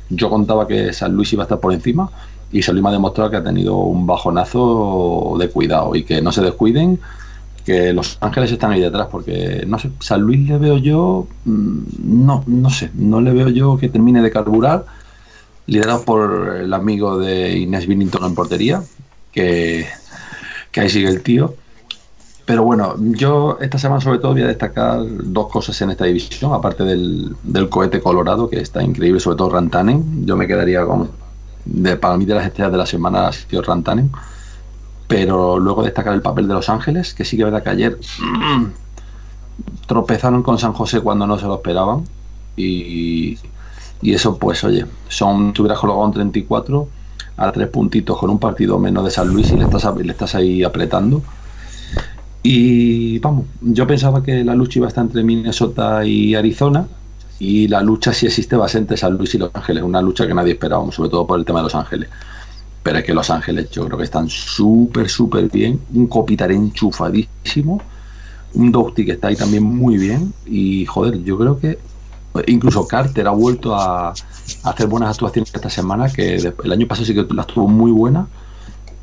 Yo 0.10 0.30
contaba 0.30 0.68
que 0.68 0.94
San 0.94 1.14
Luis 1.14 1.34
iba 1.34 1.44
a 1.44 1.46
estar 1.46 1.60
por 1.60 1.74
encima 1.74 2.10
y 2.52 2.62
San 2.62 2.76
Luis 2.76 2.84
me 2.84 2.90
ha 2.90 2.94
demostrado 2.94 3.32
que 3.32 3.38
ha 3.38 3.44
tenido 3.44 3.78
un 3.78 4.06
bajonazo 4.06 5.36
de 5.40 5.50
cuidado 5.50 5.96
y 5.96 6.04
que 6.04 6.22
no 6.22 6.32
se 6.32 6.42
descuiden, 6.42 7.00
que 7.66 7.94
Los 7.94 8.18
Ángeles 8.22 8.52
están 8.52 8.72
ahí 8.72 8.82
detrás 8.82 9.08
porque 9.12 9.64
no 9.68 9.80
sé, 9.80 9.90
San 10.00 10.22
Luis 10.22 10.48
le 10.48 10.58
veo 10.60 10.78
yo, 10.78 11.28
mm, 11.46 11.80
no, 12.04 12.44
no 12.46 12.70
sé, 12.70 12.92
no 12.94 13.22
le 13.22 13.34
veo 13.34 13.50
yo 13.50 13.78
que 13.78 13.90
termine 13.90 14.22
de 14.22 14.30
carburar 14.30 14.86
liderado 15.68 16.04
por 16.04 16.58
el 16.58 16.74
amigo 16.74 17.18
de 17.18 17.58
Inés 17.58 17.88
Binnington 17.88 18.24
en 18.24 18.36
portería, 18.36 18.84
que, 19.32 19.88
ahí 20.76 20.90
sigue 20.90 21.10
el 21.10 21.22
tío. 21.22 21.56
Pero 22.46 22.64
bueno, 22.64 22.96
yo 23.00 23.58
esta 23.60 23.80
semana 23.80 24.02
sobre 24.02 24.20
todo 24.20 24.34
voy 24.34 24.44
a 24.44 24.48
destacar 24.48 25.00
dos 25.04 25.52
cosas 25.52 25.82
en 25.82 25.90
esta 25.90 26.06
división, 26.06 26.54
aparte 26.54 26.84
del, 26.84 27.36
cohete 27.70 28.02
colorado, 28.02 28.50
que 28.50 28.60
está 28.60 28.84
increíble, 28.84 29.20
sobre 29.20 29.38
todo 29.38 29.50
Rantanen. 29.50 30.26
Yo 30.28 30.36
me 30.38 30.46
quedaría 30.46 30.86
con, 30.86 31.10
para 32.00 32.18
mí 32.18 32.26
de 32.26 32.36
las 32.36 32.46
estrellas 32.46 32.72
de 32.72 32.78
la 32.78 32.86
semana 32.86 33.28
ha 33.28 33.34
sido 33.34 33.64
Rantanen. 33.64 34.12
Pero 35.08 35.60
luego 35.60 35.84
destacar 35.84 36.14
el 36.14 36.22
papel 36.22 36.48
de 36.48 36.54
Los 36.54 36.70
Ángeles, 36.70 37.14
que 37.14 37.26
sí 37.26 37.38
que 37.38 37.44
verdad 37.44 37.64
que 37.64 37.70
ayer 37.70 37.98
tropezaron 39.88 40.44
con 40.44 40.58
San 40.58 40.74
José 40.74 41.02
cuando 41.02 41.26
no 41.28 41.38
se 41.38 41.46
lo 41.46 41.56
esperaban. 41.56 42.04
Y, 42.58 43.38
y 44.02 44.14
eso, 44.14 44.38
pues, 44.38 44.64
oye, 44.64 44.86
son, 45.08 45.54
tú 45.54 45.64
hubieras 45.64 45.80
colocado 45.80 46.06
un 46.06 46.14
34 46.14 46.88
a 47.38 47.52
tres 47.52 47.68
puntitos 47.68 48.18
con 48.18 48.30
un 48.30 48.40
partido 48.40 48.80
menos 48.80 49.04
de 49.04 49.12
San 49.12 49.28
Luis 49.28 49.52
y 49.52 49.58
le 49.58 49.66
estás, 49.66 49.86
le 49.96 50.12
estás 50.12 50.36
ahí 50.36 50.64
apretando. 50.64 51.22
Y 52.44 53.18
vamos, 53.20 53.46
yo 53.62 53.88
pensaba 53.88 54.22
que 54.22 54.44
la 54.44 54.54
lucha 54.54 54.80
iba 54.80 54.88
a 54.88 54.90
estar 54.90 55.04
entre 55.04 55.24
Minnesota 55.24 56.06
y 56.06 56.36
Arizona. 56.36 56.88
Y 57.40 57.68
la 57.68 57.82
lucha, 57.82 58.14
si 58.14 58.28
existe, 58.28 58.56
va 58.56 58.66
a 58.66 58.70
ser 58.70 58.82
entre 58.82 58.96
San 58.98 59.18
Luis 59.18 59.34
y 59.36 59.40
Los 59.40 59.50
Ángeles. 59.54 59.84
Una 59.84 60.02
lucha 60.02 60.28
que 60.28 60.34
nadie 60.34 60.54
esperábamos, 60.54 60.96
sobre 60.96 61.10
todo 61.10 61.26
por 61.28 61.40
el 61.40 61.46
tema 61.46 61.60
de 61.60 61.64
Los 61.64 61.76
Ángeles. 61.76 62.10
pero 62.84 63.00
es 63.00 63.04
que 63.04 63.14
Los 63.14 63.30
Ángeles 63.32 63.72
yo 63.72 63.86
creo 63.86 63.98
que 63.98 64.04
están 64.04 64.30
súper, 64.30 65.10
súper 65.10 65.50
bien. 65.50 65.82
Un 65.94 66.08
Kopitar 66.08 66.52
enchufadísimo. 66.52 67.82
Un 68.54 68.72
Doughty 68.72 69.06
que 69.06 69.14
está 69.14 69.30
ahí 69.30 69.36
también 69.36 69.64
muy 69.64 69.98
bien. 69.98 70.34
Y 70.46 70.86
joder, 70.86 71.24
yo 71.24 71.38
creo 71.38 71.60
que 71.60 71.80
incluso 72.48 72.88
Carter 72.88 73.28
ha 73.28 73.32
vuelto 73.32 73.76
a, 73.76 74.14
hacer 74.64 74.88
buenas 74.88 75.12
actuaciones 75.12 75.52
esta 75.54 75.70
semana, 75.70 76.12
que 76.12 76.36
el 76.36 76.72
año 76.72 76.88
pasado 76.88 77.06
sí 77.06 77.14
que 77.14 77.26
las 77.34 77.48
tuvo 77.48 77.68
muy 77.68 77.92
buenas, 77.92 78.28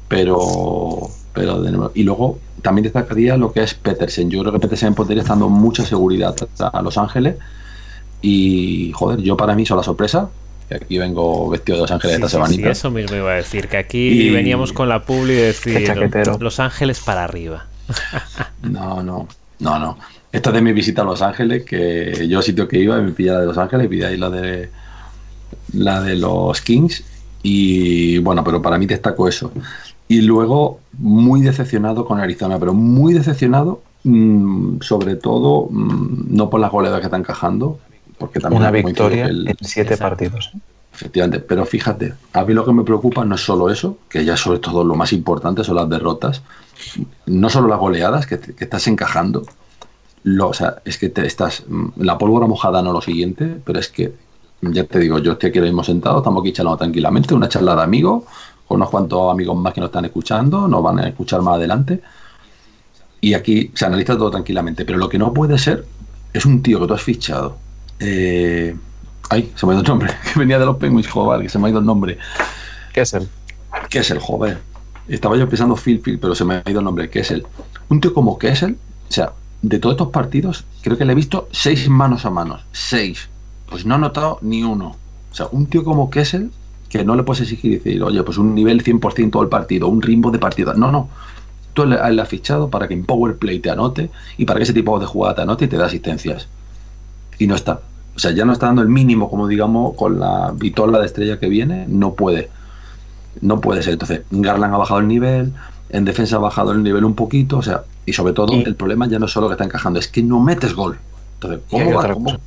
pero, 0.09 1.09
pero 1.33 1.63
de 1.63 1.73
nuevo. 1.73 1.93
Y 1.95 2.03
luego 2.03 2.39
también 2.63 2.85
destacaría 2.85 3.37
lo 3.37 3.53
que 3.53 3.63
es 3.63 3.75
Petersen. 3.75 4.31
Yo 4.31 4.41
creo 4.41 4.53
que 4.53 4.61
Petersen 4.61 4.95
podría 4.95 5.23
estar 5.23 5.37
dando 5.37 5.49
mucha 5.49 5.85
seguridad 5.85 6.35
a 6.59 6.83
Los 6.83 6.99
Ángeles. 6.99 7.37
Y 8.21 8.93
joder, 8.95 9.21
yo 9.21 9.37
para 9.37 9.55
mí 9.55 9.67
son 9.67 9.79
la 9.79 9.83
sorpresa 9.83 10.29
que 10.69 10.77
aquí 10.77 10.99
vengo 10.99 11.51
vestido 11.51 11.77
de 11.77 11.83
Los 11.83 11.91
Ángeles 11.91 12.17
esta 12.17 12.29
semanita. 12.29 12.63
Sí, 12.63 12.69
eso 12.71 12.91
mismo 12.91 13.17
iba 13.17 13.33
a 13.33 13.37
decir, 13.37 13.69
que 13.69 13.77
aquí 13.77 14.31
veníamos 14.31 14.73
con 14.73 14.89
la 14.89 15.05
publi 15.05 15.33
y 15.33 15.37
decir 15.37 15.91
Los 16.41 16.61
Ángeles 16.61 17.01
para 17.01 17.25
arriba. 17.25 17.67
no, 18.63 19.03
no, 19.03 19.29
no, 19.59 19.79
no. 19.79 19.99
Esta 20.33 20.49
es 20.51 20.55
de 20.55 20.63
mi 20.63 20.73
visita 20.73 21.03
a 21.03 21.05
Los 21.05 21.21
Ángeles, 21.21 21.65
que 21.65 22.27
yo 22.27 22.41
sitio 22.41 22.67
que 22.67 22.79
iba 22.79 22.97
me 22.99 23.13
pillaba 23.13 23.41
de 23.41 23.47
Los 23.47 23.59
Ángeles, 23.59 23.93
y 23.93 24.03
ahí 24.03 24.17
la 24.17 24.31
de 24.31 24.71
la 25.75 26.01
de 26.03 26.17
los 26.17 26.61
Kings 26.61 27.05
y 27.43 28.19
bueno, 28.19 28.43
pero 28.45 28.63
para 28.63 28.79
mí 28.79 28.87
destaco 28.87 29.29
eso. 29.29 29.53
Y 30.09 30.23
luego 30.23 30.81
muy 30.99 31.43
decepcionado 31.43 32.05
con 32.05 32.21
Arizona, 32.21 32.59
pero 32.59 32.73
muy 32.73 33.15
decepcionado 33.15 33.83
mmm, 34.05 34.81
sobre 34.81 35.17
todo 35.17 35.69
mmm, 35.71 36.35
no 36.35 36.49
por 36.51 36.61
las 36.61 36.71
goleadas 36.71 37.01
que 37.01 37.07
están 37.07 37.21
encajando, 37.21 37.79
porque 38.19 38.41
también 38.41 38.63
una 38.63 38.71
victoria 38.71 39.27
el... 39.27 39.49
en 39.49 39.57
siete 39.61 39.95
Exacto. 39.95 40.11
partidos. 40.11 40.53
Efectivamente, 40.95 41.41
pero 41.41 41.65
fíjate, 41.65 42.13
a 42.35 42.45
mí 42.45 42.53
lo 42.53 42.65
que 42.67 42.73
me 42.73 42.85
preocupa 42.85 43.25
no 43.25 43.35
es 43.35 43.41
solo 43.41 43.71
eso, 43.71 43.99
que 44.11 44.25
ya 44.25 44.37
sobre 44.37 44.59
todo 44.59 44.85
lo 44.85 44.95
más 44.95 45.13
importante 45.15 45.65
son 45.65 45.77
las 45.77 45.89
derrotas, 45.89 46.43
no 47.27 47.49
solo 47.49 47.69
las 47.69 47.79
goleadas 47.79 48.27
que, 48.27 48.39
que 48.39 48.65
estás 48.65 48.87
encajando, 48.89 49.43
lo, 50.25 50.49
o 50.49 50.55
sea, 50.55 50.77
es 50.85 50.99
que 50.99 51.09
te 51.09 51.27
estás 51.27 51.65
la 51.97 52.19
pólvora 52.19 52.47
mojada 52.47 52.83
no 52.83 52.93
lo 52.93 53.01
siguiente, 53.01 53.57
pero 53.65 53.79
es 53.79 53.89
que 53.89 54.15
ya 54.61 54.85
te 54.85 55.01
digo, 55.01 55.19
yo 55.19 55.33
estoy 55.33 55.51
aquí 55.51 55.59
ahora 55.59 55.71
mismo 55.71 55.83
sentado, 55.83 56.19
estamos 56.19 56.43
aquí 56.43 56.53
charlando 56.53 56.79
tranquilamente, 56.79 57.35
una 57.35 57.49
charla 57.49 57.75
de 57.75 57.83
amigos, 57.83 58.25
con 58.67 58.77
unos 58.77 58.91
cuantos 58.91 59.31
amigos 59.31 59.57
más 59.57 59.75
que 59.75 59.81
nos 59.81 59.89
están 59.89 60.05
escuchando, 60.05 60.69
nos 60.69 60.83
van 60.83 61.01
a 61.01 61.09
escuchar 61.09 61.43
más 61.43 61.57
adelante. 61.57 62.01
Y 63.21 63.35
aquí 63.35 63.71
se 63.75 63.87
analiza 63.87 64.17
todo 64.17 64.31
tranquilamente. 64.31 64.85
Pero 64.85 64.99
lo 64.99 65.09
que 65.09 65.19
no 65.19 65.33
puede 65.33 65.59
ser 65.59 65.85
es 66.33 66.45
un 66.47 66.63
tío 66.63 66.81
que 66.81 66.87
tú 66.87 66.95
has 66.95 67.03
fichado. 67.03 67.57
Eh, 68.01 68.75
ay, 69.31 69.53
se 69.55 69.67
me 69.67 69.73
ha 69.73 69.75
ido 69.75 69.83
el 69.83 69.89
nombre. 69.89 70.13
Que 70.33 70.39
venía 70.41 70.59
de 70.59 70.67
los 70.67 70.77
Penguins, 70.77 71.09
joder, 71.09 71.43
que 71.43 71.49
se 71.49 71.59
me 71.59 71.67
ha 71.67 71.71
ido 71.71 71.79
el 71.79 71.87
nombre. 71.87 72.19
¿Qué 72.93 73.03
es 73.03 73.13
él? 73.13 73.29
¿Qué 73.91 73.99
es 73.99 74.11
el 74.11 74.19
joder? 74.19 74.59
Estaba 75.07 75.37
yo 75.37 75.49
pensando 75.49 75.77
Phil 75.77 76.01
Phil, 76.01 76.19
pero 76.19 76.35
se 76.35 76.45
me 76.45 76.55
ha 76.57 76.71
ido 76.71 76.81
el 76.81 76.85
nombre. 76.85 77.11
¿Qué 77.11 77.21
es 77.21 77.31
él? 77.31 77.47
Un 77.89 78.01
tío 78.01 78.15
como 78.15 78.39
Kessel, 78.39 78.77
o 79.09 79.13
sea, 79.13 79.33
de 79.63 79.79
todos 79.79 79.95
estos 79.95 80.09
partidos, 80.09 80.65
creo 80.83 80.99
que 80.99 81.05
le 81.05 81.13
he 81.13 81.17
visto 81.17 81.49
seis 81.53 81.89
manos 81.89 82.27
a 82.27 82.31
manos. 82.31 82.63
Seis 82.73 83.29
pues 83.73 83.87
no 83.87 83.95
ha 83.95 83.99
notado 83.99 84.39
ni 84.43 84.63
uno. 84.63 84.97
O 85.31 85.35
sea, 85.35 85.47
un 85.51 85.65
tío 85.65 85.83
como 85.83 86.11
Kessel, 86.11 86.51
que 86.91 87.07
no 87.07 87.17
le 87.17 87.23
puedes 87.23 87.41
exigir 87.41 87.83
decir, 87.83 88.03
oye, 88.03 88.23
pues 88.23 88.37
un 88.37 88.55
nivel 88.55 88.85
100% 88.85 89.31
todo 89.31 89.43
el 89.43 89.49
partido, 89.49 89.89
un 89.89 90.03
ritmo 90.03 90.31
de 90.31 90.39
partida. 90.39 90.75
No, 90.75 90.93
no. 90.93 91.09
Tú 91.73 91.87
le, 91.87 91.97
le 92.13 92.21
has 92.21 92.29
fichado 92.29 92.69
para 92.69 92.87
que 92.87 92.93
en 92.93 93.07
Power 93.07 93.39
Play 93.39 93.61
te 93.61 93.71
anote 93.71 94.11
y 94.37 94.45
para 94.45 94.59
que 94.59 94.65
ese 94.65 94.75
tipo 94.75 95.01
de 95.01 95.07
jugada 95.07 95.37
te 95.37 95.43
anote 95.43 95.65
y 95.65 95.69
te 95.69 95.79
dé 95.79 95.85
asistencias. 95.85 96.49
Y 97.39 97.47
no 97.47 97.55
está. 97.55 97.81
O 98.15 98.19
sea, 98.19 98.33
ya 98.33 98.45
no 98.45 98.53
está 98.53 98.67
dando 98.67 98.83
el 98.83 98.89
mínimo, 98.89 99.31
como 99.31 99.49
digamos, 99.49 99.97
con 99.97 100.21
la 100.21 100.53
vitola 100.55 100.99
de 100.99 101.07
estrella 101.07 101.41
que 101.41 101.49
viene, 101.49 101.87
no 101.89 102.13
puede. 102.13 102.51
No 103.41 103.59
puede 103.63 103.83
ser. 103.83 103.95
Entonces, 103.95 104.21
Garland 104.31 104.75
ha 104.75 104.77
bajado 104.77 105.01
el 105.01 105.09
nivel, 105.09 105.55
en 105.93 106.05
defensa 106.05 106.37
ha 106.37 106.41
bajado 106.41 106.73
el 106.73 106.83
nivel 106.83 107.05
un 107.05 107.15
poquito, 107.15 107.59
o 107.59 107.63
sea, 107.63 107.85
y 108.05 108.13
sobre 108.13 108.33
todo 108.33 108.53
el 108.55 108.75
problema 108.75 109.07
ya 109.07 109.19
no 109.19 109.27
es 109.27 109.33
solo 109.33 109.49
que 109.49 109.53
está 109.53 109.65
encajando, 109.65 110.01
es 110.01 110.09
que 110.09 110.23
no 110.23 110.41
metes 110.41 110.75
gol. 110.75 110.99
Entonces, 111.35 111.61
¿cómo 111.71 111.95
va? 111.95 112.13
¿Cómo? 112.13 112.39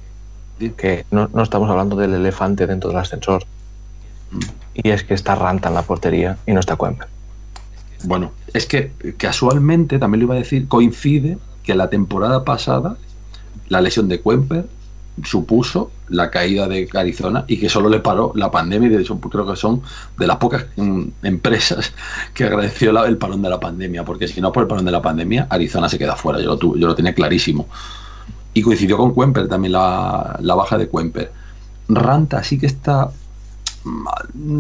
que 0.78 1.06
no, 1.12 1.30
no, 1.34 1.44
estamos 1.44 1.70
hablando 1.70 1.98
del 1.98 2.14
elefante 2.14 2.66
dentro 2.66 2.90
del 2.90 3.00
ascensor. 3.00 3.44
Mm. 4.32 4.40
Y 4.76 4.90
es 4.90 5.04
que 5.04 5.14
está 5.14 5.36
Ranta 5.36 5.70
en 5.70 5.76
la 5.76 5.82
portería 5.84 6.38
y 6.46 6.54
no 6.54 6.60
está 6.60 6.76
Cuemper. 6.76 7.08
Bueno, 8.04 8.32
es 8.54 8.66
que 8.66 8.92
casualmente, 9.18 10.00
también 10.00 10.22
lo 10.22 10.26
iba 10.26 10.36
a 10.36 10.40
decir, 10.40 10.68
coincide 10.68 11.38
que 11.64 11.76
la 11.76 11.90
temporada 11.90 12.44
pasada 12.44 12.98
la 13.68 13.82
lesión 13.82 14.08
de 14.08 14.22
Cuemper 14.22 14.68
supuso 15.24 15.92
la 16.10 16.30
caída 16.30 16.68
de 16.68 16.90
Arizona 16.94 17.46
y 17.48 17.58
que 17.58 17.70
solo 17.70 17.90
le 17.90 18.00
paró 18.00 18.34
la 18.36 18.52
pandemia 18.52 18.90
y 18.90 18.92
de 18.92 19.02
hecho 19.02 19.20
creo 19.20 19.48
que 19.48 19.56
son 19.56 19.82
de 20.18 20.28
las 20.28 20.38
pocas 20.38 20.66
mm, 20.76 21.04
empresas 21.24 21.94
que 22.34 22.44
agradeció 22.44 23.06
el 23.06 23.18
parón 23.18 23.42
de 23.42 23.50
la 23.50 23.60
pandemia 23.60 24.04
porque 24.04 24.28
si 24.28 24.42
no 24.42 24.52
por 24.52 24.64
el 24.64 24.68
parón 24.68 24.86
de 24.86 24.92
la 24.92 25.02
pandemia 25.02 25.48
Arizona 25.50 25.88
se 25.88 25.98
queda 25.98 26.16
fuera, 26.16 26.40
yo 26.40 26.48
lo, 26.48 26.58
tuve, 26.58 26.80
yo 26.80 26.88
lo 26.88 26.96
tenía 26.96 27.14
clarísimo 27.14 27.68
y 28.54 28.62
coincidió 28.62 28.98
con 28.98 29.14
Cuemper 29.14 29.48
también 29.48 29.74
la, 29.74 30.38
la 30.42 30.56
baja 30.56 30.78
de 30.78 30.88
Cuemper. 30.88 31.32
Ranta 31.90 32.42
sí 32.42 32.58
que 32.58 32.68
está 32.68 33.12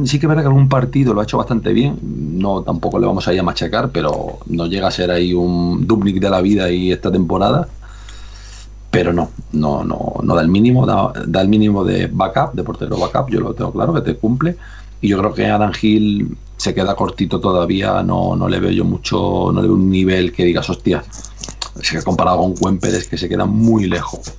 sí 0.05 0.19
que 0.19 0.25
es 0.25 0.29
verdad 0.29 0.43
que 0.43 0.47
algún 0.47 0.69
partido 0.69 1.13
lo 1.13 1.21
ha 1.21 1.23
hecho 1.23 1.37
bastante 1.37 1.73
bien. 1.73 1.97
No 2.01 2.61
tampoco 2.61 2.99
le 2.99 3.07
vamos 3.07 3.27
a 3.27 3.33
ir 3.33 3.39
a 3.39 3.43
machacar, 3.43 3.89
pero 3.89 4.39
no 4.47 4.67
llega 4.67 4.87
a 4.87 4.91
ser 4.91 5.11
ahí 5.11 5.33
un 5.33 5.87
Dubnik 5.87 6.19
de 6.19 6.29
la 6.29 6.41
vida 6.41 6.69
y 6.69 6.91
esta 6.91 7.11
temporada. 7.11 7.67
Pero 8.95 9.13
no, 9.13 9.29
no, 9.51 9.83
no, 9.83 10.15
no 10.23 10.35
da 10.35 10.41
el 10.41 10.47
mínimo, 10.47 10.85
da, 10.85 11.11
da, 11.27 11.41
el 11.41 11.49
mínimo 11.49 11.83
de 11.83 12.07
backup, 12.07 12.53
de 12.53 12.63
portero 12.63 12.97
backup, 12.97 13.29
yo 13.29 13.41
lo 13.41 13.53
tengo 13.53 13.71
claro, 13.71 13.93
que 13.93 14.01
te 14.01 14.15
cumple. 14.15 14.55
Y 15.01 15.09
yo 15.09 15.17
creo 15.19 15.33
que 15.33 15.45
Adam 15.47 15.71
Hill 15.79 16.37
se 16.55 16.73
queda 16.73 16.95
cortito 16.95 17.39
todavía, 17.39 18.01
no, 18.01 18.35
no 18.35 18.47
le 18.47 18.59
veo 18.59 18.71
yo 18.71 18.85
mucho, 18.85 19.51
no 19.53 19.61
le 19.61 19.67
veo 19.67 19.75
un 19.75 19.89
nivel 19.89 20.31
que 20.31 20.45
digas, 20.45 20.69
hostia, 20.69 21.03
se 21.81 21.97
ha 21.97 22.01
comparado 22.01 22.37
con 22.37 22.55
Cuemper 22.55 22.95
es 22.95 23.07
que 23.07 23.17
se 23.17 23.27
queda 23.27 23.45
muy 23.45 23.87
lejos. 23.87 24.33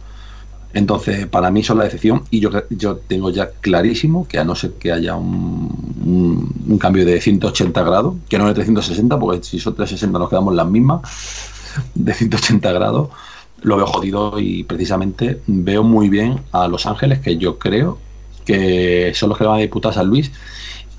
Entonces, 0.73 1.27
para 1.27 1.51
mí 1.51 1.63
son 1.63 1.79
la 1.79 1.85
decepción 1.85 2.25
y 2.31 2.41
yo, 2.41 2.51
yo 2.71 2.97
tengo 2.97 3.31
ya 3.31 3.51
clarísimo 3.61 4.27
que 4.27 4.39
a 4.39 4.45
no 4.45 4.55
ser 4.55 4.73
que 4.73 4.93
haya 4.93 5.15
un, 5.15 5.95
un, 6.05 6.55
un 6.69 6.79
cambio 6.79 7.05
de 7.07 7.21
180 7.21 7.83
grados, 7.83 8.15
que 8.29 8.39
no 8.39 8.47
de 8.47 8.55
360, 8.55 9.19
porque 9.19 9.43
si 9.43 9.59
son 9.59 9.75
360 9.75 10.19
nos 10.19 10.29
quedamos 10.29 10.55
las 10.55 10.69
mismas, 10.69 11.01
de 11.95 12.15
180 12.15 12.73
grados, 12.73 13.09
lo 13.63 13.77
veo 13.77 13.87
jodido 13.87 14.39
y 14.39 14.65
precisamente 14.65 15.41
veo 15.47 15.83
muy 15.83 16.09
bien 16.09 16.41
a 16.53 16.69
Los 16.69 16.87
Ángeles, 16.87 17.21
que 17.21 17.37
yo 17.37 17.59
creo 17.59 17.99
que 18.45 19.13
son 19.15 19.31
los 19.31 19.39
que 19.39 19.45
van 19.45 19.57
a 19.57 19.61
disputar 19.61 19.91
a 19.91 19.95
San 19.95 20.07
Luis 20.07 20.31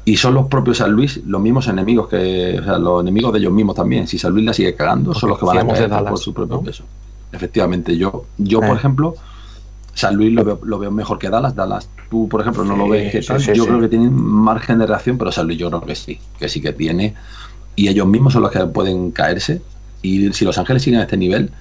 y 0.08 0.16
son 0.16 0.36
los 0.36 0.48
propios 0.48 0.78
San 0.78 0.92
Luis 0.92 1.20
los 1.26 1.42
mismos 1.42 1.68
enemigos 1.68 2.08
que, 2.08 2.58
o 2.60 2.64
sea, 2.64 2.78
los 2.78 3.02
enemigos 3.02 3.34
de 3.34 3.40
ellos 3.40 3.52
mismos 3.52 3.76
también. 3.76 4.08
Si 4.08 4.18
San 4.18 4.32
Luis 4.32 4.46
la 4.46 4.54
sigue 4.54 4.74
cagando, 4.74 5.12
Porque 5.12 5.20
son 5.20 5.30
los 5.32 5.38
que 5.38 5.46
van 5.46 5.58
a 5.58 5.68
caer 5.68 5.90
Dallas, 5.90 6.10
por 6.10 6.20
su 6.20 6.34
propio 6.34 6.56
¿no? 6.56 6.64
peso. 6.64 6.86
Efectivamente, 7.34 7.98
yo, 7.98 8.24
yo 8.38 8.60
eh. 8.60 8.68
por 8.68 8.78
ejemplo, 8.78 9.16
San 9.94 10.16
Luis 10.16 10.32
lo 10.32 10.46
veo, 10.46 10.60
lo 10.64 10.80
veo, 10.80 10.92
mejor 10.92 11.20
que 11.20 11.30
Dallas. 11.30 11.56
Dallas, 11.56 11.90
tú, 12.10 12.30
por 12.30 12.40
ejemplo, 12.40 12.64
no 12.64 12.76
sí, 12.76 12.80
lo 12.80 12.88
ves 12.88 13.12
que 13.12 13.22
tal. 13.22 13.42
Sí, 13.42 13.52
sí, 13.52 13.58
yo 13.58 13.66
creo 13.66 13.82
que 13.82 13.90
tienen 13.90 14.14
margen 14.14 14.80
de 14.80 14.88
reacción, 14.88 15.18
pero 15.18 15.30
San 15.30 15.46
Luis 15.46 15.60
yo 15.60 15.68
creo 15.68 15.82
que 15.82 15.96
sí, 15.96 16.18
que 16.40 16.48
sí 16.48 16.62
que 16.62 16.72
tiene. 16.72 17.14
Y 17.76 17.90
ellos 17.90 18.08
mismos 18.08 18.32
son 18.32 18.44
los 18.44 18.52
que 18.52 18.66
pueden 18.66 19.12
caerse. 19.12 19.62
Y 20.02 20.32
si 20.32 20.46
Los 20.46 20.58
Ángeles 20.58 20.84
siguen 20.84 21.02
a 21.02 21.04
este 21.04 21.18
nivel, 21.18 21.52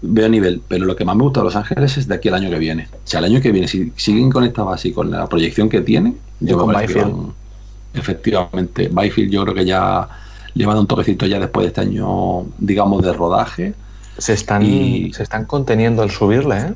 veo 0.00 0.28
nivel, 0.28 0.62
pero 0.66 0.84
lo 0.84 0.94
que 0.94 1.04
más 1.04 1.16
me 1.16 1.22
gusta 1.22 1.40
de 1.40 1.44
Los 1.44 1.56
Ángeles 1.56 1.96
es 1.98 2.08
de 2.08 2.14
aquí 2.14 2.28
al 2.28 2.34
año 2.34 2.50
que 2.50 2.58
viene. 2.58 2.88
O 2.92 2.98
sea, 3.04 3.18
el 3.18 3.26
año 3.26 3.40
que 3.40 3.52
viene, 3.52 3.68
si 3.68 3.92
siguen 3.96 4.30
con 4.30 4.44
esta 4.44 4.62
base 4.62 4.88
y 4.88 4.92
con 4.92 5.10
la 5.10 5.26
proyección 5.26 5.68
que 5.68 5.80
tienen, 5.80 6.18
yo 6.40 6.58
con 6.58 6.74
Byfield. 6.74 7.32
efectivamente, 7.94 8.88
Byfield 8.92 9.30
yo 9.30 9.42
creo 9.42 9.54
que 9.54 9.64
ya 9.64 10.08
le 10.54 10.66
va 10.66 10.72
a 10.72 10.74
dar 10.74 10.80
un 10.80 10.86
toquecito 10.86 11.26
ya 11.26 11.38
después 11.38 11.64
de 11.64 11.68
este 11.68 11.80
año, 11.80 12.44
digamos, 12.58 13.02
de 13.02 13.12
rodaje. 13.12 13.74
Se 14.18 14.32
están, 14.32 14.64
y... 14.64 15.12
se 15.12 15.22
están 15.22 15.44
conteniendo 15.44 16.02
al 16.02 16.10
subirle, 16.10 16.58
¿eh? 16.58 16.74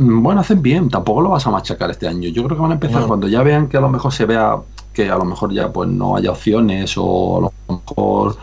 Bueno, 0.00 0.40
hacen 0.42 0.62
bien, 0.62 0.88
tampoco 0.88 1.20
lo 1.22 1.30
vas 1.30 1.44
a 1.46 1.50
machacar 1.50 1.90
este 1.90 2.06
año. 2.06 2.28
Yo 2.28 2.44
creo 2.44 2.56
que 2.56 2.62
van 2.62 2.70
a 2.70 2.74
empezar 2.74 3.00
no. 3.00 3.08
cuando 3.08 3.26
ya 3.26 3.42
vean 3.42 3.68
que 3.68 3.76
a 3.76 3.80
lo 3.80 3.88
mejor 3.88 4.12
se 4.12 4.26
vea 4.26 4.56
que 4.92 5.10
a 5.10 5.16
lo 5.16 5.24
mejor 5.24 5.52
ya 5.52 5.72
pues 5.72 5.88
no 5.88 6.16
haya 6.16 6.30
opciones 6.30 6.94
o 6.96 7.38
a 7.38 7.40
lo 7.40 7.52
mejor 7.68 8.36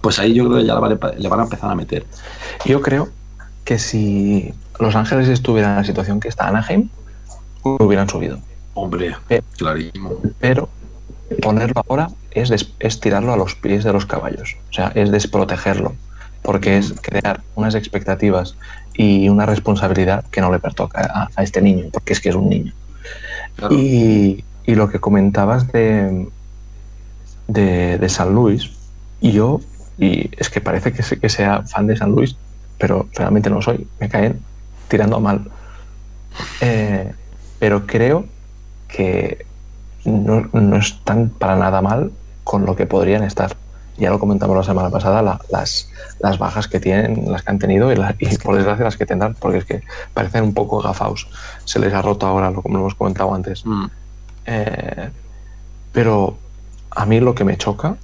pues 0.00 0.18
ahí 0.18 0.34
yo 0.34 0.46
creo 0.46 0.58
que 0.58 0.66
ya 0.66 0.74
le 1.18 1.28
van 1.28 1.40
a 1.40 1.42
empezar 1.44 1.70
a 1.70 1.74
meter. 1.74 2.06
Yo 2.64 2.80
creo 2.80 3.08
que 3.64 3.78
si 3.78 4.54
Los 4.78 4.96
Ángeles 4.96 5.28
estuviera 5.28 5.70
en 5.70 5.76
la 5.76 5.84
situación 5.84 6.20
que 6.20 6.28
está 6.28 6.48
Anaheim, 6.48 6.88
hubieran 7.62 8.08
subido. 8.08 8.38
Hombre, 8.74 9.16
pero, 9.26 9.44
clarísimo. 9.56 10.12
Pero 10.38 10.68
ponerlo 11.42 11.82
ahora 11.88 12.08
es, 12.30 12.48
des, 12.48 12.72
es 12.78 13.00
tirarlo 13.00 13.32
a 13.32 13.36
los 13.36 13.54
pies 13.54 13.84
de 13.84 13.92
los 13.92 14.06
caballos. 14.06 14.56
O 14.70 14.72
sea, 14.72 14.92
es 14.94 15.10
desprotegerlo. 15.10 15.94
Porque 16.42 16.78
es 16.78 16.94
crear 17.02 17.42
unas 17.56 17.74
expectativas 17.74 18.54
y 18.94 19.28
una 19.28 19.44
responsabilidad 19.44 20.24
que 20.30 20.40
no 20.40 20.52
le 20.52 20.60
pertoca 20.60 21.04
a, 21.12 21.28
a 21.34 21.42
este 21.42 21.60
niño, 21.60 21.86
porque 21.92 22.12
es 22.12 22.20
que 22.20 22.28
es 22.28 22.36
un 22.36 22.48
niño. 22.48 22.72
Claro. 23.56 23.74
Y, 23.74 24.44
y, 24.64 24.74
lo 24.76 24.88
que 24.88 25.00
comentabas 25.00 25.70
de, 25.72 26.28
de, 27.48 27.98
de 27.98 28.08
San 28.08 28.34
Luis, 28.34 28.70
yo 29.20 29.60
y 29.98 30.30
es 30.36 30.48
que 30.50 30.60
parece 30.60 30.92
que, 30.92 31.02
que 31.02 31.28
sea 31.28 31.62
fan 31.62 31.86
de 31.86 31.96
San 31.96 32.12
Luis, 32.12 32.36
pero 32.78 33.08
realmente 33.14 33.50
no 33.50 33.56
lo 33.56 33.62
soy, 33.62 33.86
me 34.00 34.08
caen 34.08 34.40
tirando 34.88 35.16
a 35.16 35.20
mal. 35.20 35.50
Eh, 36.60 37.12
pero 37.58 37.86
creo 37.86 38.26
que 38.86 39.44
no, 40.04 40.48
no 40.52 40.76
están 40.76 41.30
para 41.30 41.56
nada 41.56 41.82
mal 41.82 42.12
con 42.44 42.64
lo 42.64 42.76
que 42.76 42.86
podrían 42.86 43.24
estar. 43.24 43.56
Ya 43.98 44.10
lo 44.10 44.20
comentamos 44.20 44.56
la 44.56 44.62
semana 44.62 44.90
pasada, 44.90 45.22
las, 45.50 45.90
las 46.20 46.38
bajas 46.38 46.68
que 46.68 46.78
tienen, 46.78 47.30
las 47.30 47.42
que 47.42 47.50
han 47.50 47.58
tenido 47.58 47.92
y, 47.92 47.96
por 48.42 48.54
desgracia 48.54 48.84
las 48.84 48.96
que 48.96 49.06
tendrán, 49.06 49.34
porque 49.34 49.58
es 49.58 49.64
que 49.64 49.82
parecen 50.14 50.44
un 50.44 50.54
poco 50.54 50.80
gafaos. 50.80 51.28
Se 51.64 51.80
les 51.80 51.92
ha 51.92 52.00
roto 52.00 52.26
ahora, 52.26 52.52
como 52.52 52.74
lo 52.74 52.80
hemos 52.82 52.94
comentado 52.94 53.34
antes. 53.34 53.66
Mm. 53.66 53.86
Eh, 54.46 55.10
pero 55.90 56.38
a 56.90 57.06
mí 57.06 57.18
lo 57.18 57.34
que 57.34 57.44
me 57.44 57.56
choca, 57.56 57.96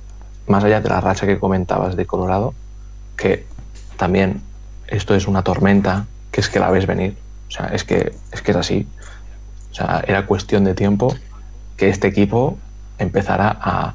más 0.46 0.64
allá 0.64 0.80
de 0.80 0.88
la 0.88 1.00
racha 1.00 1.26
que 1.26 1.38
comentabas 1.38 1.96
de 1.96 2.06
Colorado, 2.06 2.54
que 3.16 3.46
también 3.96 4.42
esto 4.88 5.14
es 5.14 5.26
una 5.26 5.42
tormenta, 5.42 6.06
que 6.30 6.40
es 6.40 6.48
que 6.48 6.60
la 6.60 6.70
ves 6.70 6.86
venir. 6.86 7.16
O 7.48 7.50
sea, 7.50 7.66
es 7.68 7.84
que 7.84 8.12
es, 8.32 8.42
que 8.42 8.50
es 8.50 8.56
así. 8.56 8.86
O 9.70 9.74
sea, 9.74 10.02
era 10.06 10.26
cuestión 10.26 10.64
de 10.64 10.74
tiempo 10.74 11.14
que 11.76 11.88
este 11.88 12.08
equipo 12.08 12.58
empezara 12.98 13.56
a 13.60 13.94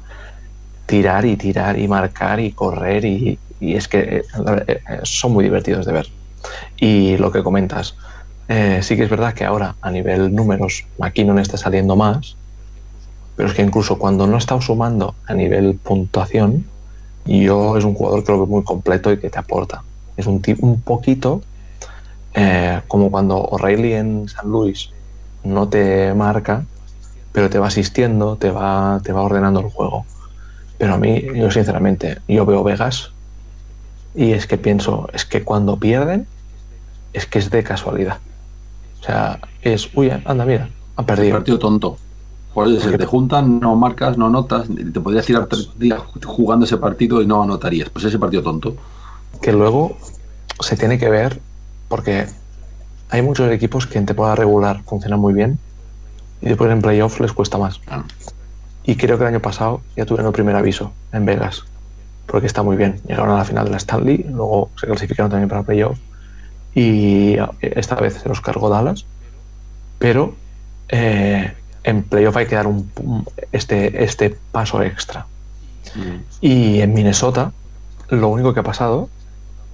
tirar 0.86 1.24
y 1.24 1.36
tirar 1.36 1.78
y 1.78 1.88
marcar 1.88 2.40
y 2.40 2.52
correr 2.52 3.04
y, 3.04 3.38
es 3.60 3.88
que 3.88 3.98
eh, 3.98 4.22
eh, 4.66 4.80
son 5.02 5.32
muy 5.32 5.44
divertidos 5.44 5.86
de 5.86 5.92
ver. 5.92 6.08
Y 6.78 7.16
lo 7.18 7.30
que 7.30 7.42
comentas, 7.42 7.94
eh, 8.48 8.80
sí 8.82 8.96
que 8.96 9.04
es 9.04 9.10
verdad 9.10 9.34
que 9.34 9.44
ahora 9.44 9.76
a 9.82 9.90
nivel 9.90 10.34
números 10.34 10.86
McKinnon 10.98 11.38
está 11.38 11.56
saliendo 11.56 11.94
más, 11.94 12.36
pero 13.40 13.48
es 13.48 13.56
que 13.56 13.62
incluso 13.62 13.96
cuando 13.96 14.26
no 14.26 14.36
está 14.36 14.60
sumando 14.60 15.14
a 15.26 15.32
nivel 15.32 15.74
puntuación, 15.76 16.66
yo 17.24 17.78
es 17.78 17.84
un 17.84 17.94
jugador 17.94 18.22
que 18.22 18.32
lo 18.32 18.36
veo 18.40 18.46
muy 18.46 18.64
completo 18.64 19.10
y 19.10 19.16
que 19.16 19.30
te 19.30 19.38
aporta. 19.38 19.82
Es 20.18 20.26
un, 20.26 20.42
un 20.58 20.82
poquito 20.82 21.40
como 22.86 23.10
cuando 23.10 23.38
O'Reilly 23.38 23.94
en 23.94 24.28
San 24.28 24.50
Luis 24.50 24.90
no 25.42 25.70
te 25.70 26.12
marca, 26.12 26.66
pero 27.32 27.48
te 27.48 27.58
va 27.58 27.68
asistiendo, 27.68 28.36
te 28.36 28.50
va, 28.50 29.00
te 29.02 29.10
va 29.10 29.22
ordenando 29.22 29.60
el 29.60 29.70
juego. 29.70 30.04
Pero 30.76 30.92
a 30.92 30.98
mí, 30.98 31.24
yo 31.34 31.50
sinceramente, 31.50 32.18
yo 32.28 32.44
veo 32.44 32.62
Vegas 32.62 33.12
y 34.14 34.32
es 34.32 34.46
que 34.46 34.58
pienso, 34.58 35.08
es 35.14 35.24
que 35.24 35.44
cuando 35.44 35.78
pierden, 35.78 36.26
es 37.14 37.24
que 37.24 37.38
es 37.38 37.48
de 37.48 37.62
casualidad. 37.62 38.18
O 39.00 39.04
sea, 39.04 39.40
es, 39.62 39.88
uy, 39.94 40.10
anda, 40.26 40.44
mira, 40.44 40.68
han 40.94 41.06
perdido. 41.06 41.36
Un 41.36 41.38
partido 41.38 41.58
tonto. 41.58 41.96
Por 42.54 42.68
eso, 42.68 42.90
te 42.90 43.06
juntan, 43.06 43.60
no 43.60 43.76
marcas, 43.76 44.18
no 44.18 44.28
notas, 44.28 44.66
te 44.68 45.00
podrías 45.00 45.24
tirar 45.24 45.46
tres 45.46 45.70
días 45.78 46.00
jugando 46.24 46.66
ese 46.66 46.76
partido 46.78 47.22
y 47.22 47.26
no 47.26 47.42
anotarías. 47.42 47.90
Pues 47.90 48.04
ese 48.04 48.18
partido 48.18 48.42
tonto. 48.42 48.74
Que 49.40 49.52
luego 49.52 49.96
se 50.58 50.76
tiene 50.76 50.98
que 50.98 51.08
ver, 51.08 51.40
porque 51.88 52.26
hay 53.10 53.22
muchos 53.22 53.50
equipos 53.50 53.86
que 53.86 53.98
en 53.98 54.06
temporada 54.06 54.36
regular 54.36 54.82
funcionan 54.84 55.20
muy 55.20 55.32
bien 55.32 55.58
y 56.42 56.46
después 56.46 56.70
en 56.70 56.82
playoff 56.82 57.20
les 57.20 57.32
cuesta 57.32 57.58
más. 57.58 57.80
Y 58.84 58.96
creo 58.96 59.16
que 59.16 59.24
el 59.24 59.28
año 59.28 59.40
pasado 59.40 59.80
ya 59.96 60.04
tuvieron 60.04 60.26
el 60.26 60.32
primer 60.32 60.56
aviso 60.56 60.92
en 61.12 61.24
Vegas, 61.26 61.64
porque 62.26 62.46
está 62.46 62.62
muy 62.62 62.76
bien. 62.76 63.00
Llegaron 63.06 63.30
a 63.30 63.38
la 63.38 63.44
final 63.44 63.64
de 63.66 63.70
la 63.70 63.76
Stanley, 63.76 64.26
luego 64.28 64.70
se 64.80 64.86
clasificaron 64.86 65.30
también 65.30 65.48
para 65.48 65.62
playoff 65.62 65.98
y 66.74 67.36
esta 67.60 67.96
vez 67.96 68.14
se 68.14 68.28
los 68.28 68.40
cargó 68.40 68.68
Dallas, 68.68 69.04
pero 69.98 70.34
eh, 70.88 71.52
en 71.84 72.02
playoff 72.02 72.36
hay 72.36 72.46
que 72.46 72.54
dar 72.54 72.66
un, 72.66 72.90
este, 73.52 74.04
este 74.04 74.36
paso 74.52 74.82
extra. 74.82 75.26
Mm. 75.94 76.16
Y 76.40 76.80
en 76.80 76.94
Minnesota 76.94 77.52
lo 78.08 78.28
único 78.28 78.52
que 78.52 78.60
ha 78.60 78.64
pasado 78.64 79.08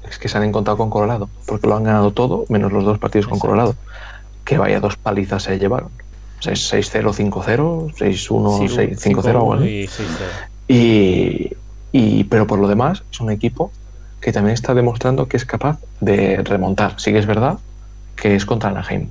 es 0.09 0.19
que 0.19 0.29
se 0.29 0.39
han 0.39 0.45
encontrado 0.45 0.77
con 0.77 0.91
Colorado, 0.91 1.29
porque 1.47 1.67
lo 1.67 1.77
han 1.77 1.85
ganado 1.85 2.13
todo, 2.13 2.45
menos 2.49 2.73
los 2.73 2.85
dos 2.85 2.99
partidos 2.99 3.27
con 3.27 3.39
Colorado. 3.39 3.75
Que 4.45 4.59
vaya 4.59 4.79
dos 4.79 4.97
palizas 4.97 5.43
se 5.43 5.59
llevaron. 5.59 5.91
6-0, 6.43 7.13
5-0, 7.13 7.95
6-1, 7.95 8.97
5-0 8.97 9.89
Y, 10.69 11.51
y, 11.93 12.25
pero 12.25 12.47
por 12.47 12.59
lo 12.59 12.69
demás, 12.69 13.03
es 13.11 13.21
un 13.21 13.31
equipo 13.31 13.73
que 14.21 14.33
también 14.33 14.55
está 14.55 14.75
demostrando 14.75 15.27
que 15.27 15.37
es 15.37 15.45
capaz 15.45 15.79
de 16.01 16.43
remontar. 16.43 17.01
Sí 17.01 17.13
que 17.13 17.19
es 17.19 17.27
verdad 17.27 17.59
que 18.15 18.37
es 18.37 18.45
contra 18.45 18.71
Anaheim. 18.71 19.09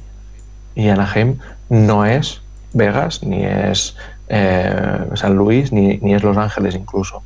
Y 0.75 0.89
Anaheim 0.89 1.37
no 1.69 2.05
es 2.05 2.41
Vegas, 2.75 3.23
ni 3.23 3.43
es 3.43 3.95
eh, 4.27 5.07
San 5.15 5.35
Luis, 5.35 5.71
ni, 5.71 5.97
ni, 5.97 6.13
es 6.13 6.23
Los 6.23 6.37
Ángeles 6.37 6.75
incluso. 6.75 7.23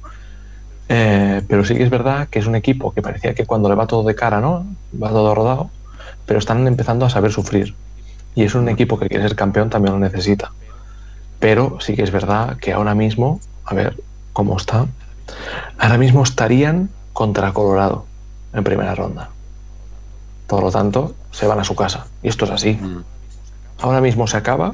Eh, 0.87 1.41
pero 1.47 1.65
sí 1.65 1.75
que 1.75 1.83
es 1.83 1.89
verdad 1.89 2.27
que 2.29 2.39
es 2.39 2.47
un 2.47 2.55
equipo 2.55 2.93
que 2.93 3.01
parecía 3.01 3.33
que 3.33 3.45
cuando 3.45 3.67
le 3.67 3.75
va 3.75 3.87
todo 3.87 4.03
de 4.03 4.15
cara, 4.15 4.39
¿no? 4.39 4.65
Va 5.01 5.09
todo 5.09 5.35
rodado, 5.35 5.69
pero 6.25 6.39
están 6.39 6.65
empezando 6.67 7.05
a 7.05 7.09
saber 7.09 7.31
sufrir. 7.31 7.75
Y 8.35 8.43
es 8.43 8.55
un 8.55 8.69
equipo 8.69 8.97
que 8.99 9.07
quiere 9.07 9.27
ser 9.27 9.35
campeón, 9.35 9.69
también 9.69 9.93
lo 9.93 9.99
necesita. 9.99 10.51
Pero 11.39 11.79
sí 11.81 11.95
que 11.95 12.03
es 12.03 12.11
verdad 12.11 12.57
que 12.57 12.73
ahora 12.73 12.93
mismo, 12.93 13.39
a 13.65 13.73
ver 13.73 13.97
cómo 14.33 14.55
está, 14.55 14.85
ahora 15.79 15.97
mismo 15.97 16.23
estarían 16.23 16.89
contra 17.13 17.53
Colorado 17.53 18.05
en 18.53 18.63
primera 18.63 18.93
ronda. 18.93 19.29
Por 20.47 20.63
lo 20.63 20.71
tanto, 20.71 21.15
se 21.31 21.47
van 21.47 21.59
a 21.59 21.63
su 21.63 21.75
casa. 21.75 22.05
Y 22.21 22.27
esto 22.27 22.45
es 22.45 22.51
así. 22.51 22.79
Ahora 23.79 24.01
mismo 24.01 24.27
se 24.27 24.37
acaba 24.37 24.73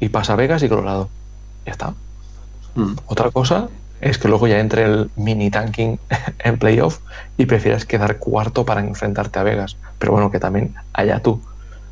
y 0.00 0.08
pasa 0.08 0.36
Vegas 0.36 0.62
y 0.62 0.68
Colorado. 0.68 1.08
Ya 1.64 1.72
está. 1.72 1.94
Mm. 2.74 2.94
Otra 3.06 3.30
cosa 3.30 3.68
es 4.00 4.18
que 4.18 4.28
luego 4.28 4.46
ya 4.46 4.60
entre 4.60 4.84
el 4.84 5.10
mini 5.16 5.50
tanking 5.50 5.98
en 6.38 6.58
playoff 6.58 6.98
y 7.36 7.46
prefieras 7.46 7.84
quedar 7.84 8.18
cuarto 8.18 8.64
para 8.64 8.80
enfrentarte 8.80 9.38
a 9.38 9.42
Vegas. 9.42 9.76
Pero 9.98 10.12
bueno, 10.12 10.30
que 10.30 10.38
también 10.38 10.74
allá 10.92 11.20
tú. 11.20 11.40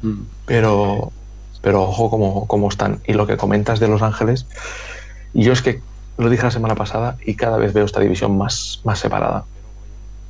Mm. 0.03 0.23
Pero, 0.47 1.13
pero 1.63 1.83
ojo 1.83 2.11
cómo, 2.11 2.47
cómo, 2.47 2.69
están. 2.69 3.01
Y 3.07 3.15
lo 3.15 3.27
que 3.27 3.37
comentas 3.37 3.81
de 3.81 3.89
Los 3.89 4.03
Ángeles, 4.03 4.47
yo 5.33 5.53
es 5.53 5.63
que 5.63 5.81
lo 6.19 6.31
dije 6.31 6.45
la 6.45 6.51
semana 6.51 6.75
pasada 6.75 7.17
y 7.25 7.35
cada 7.35 7.57
vez 7.57 7.73
veo 7.73 7.85
esta 7.85 8.01
división 8.01 8.37
más, 8.37 8.81
más 8.85 8.99
separada. 8.99 9.45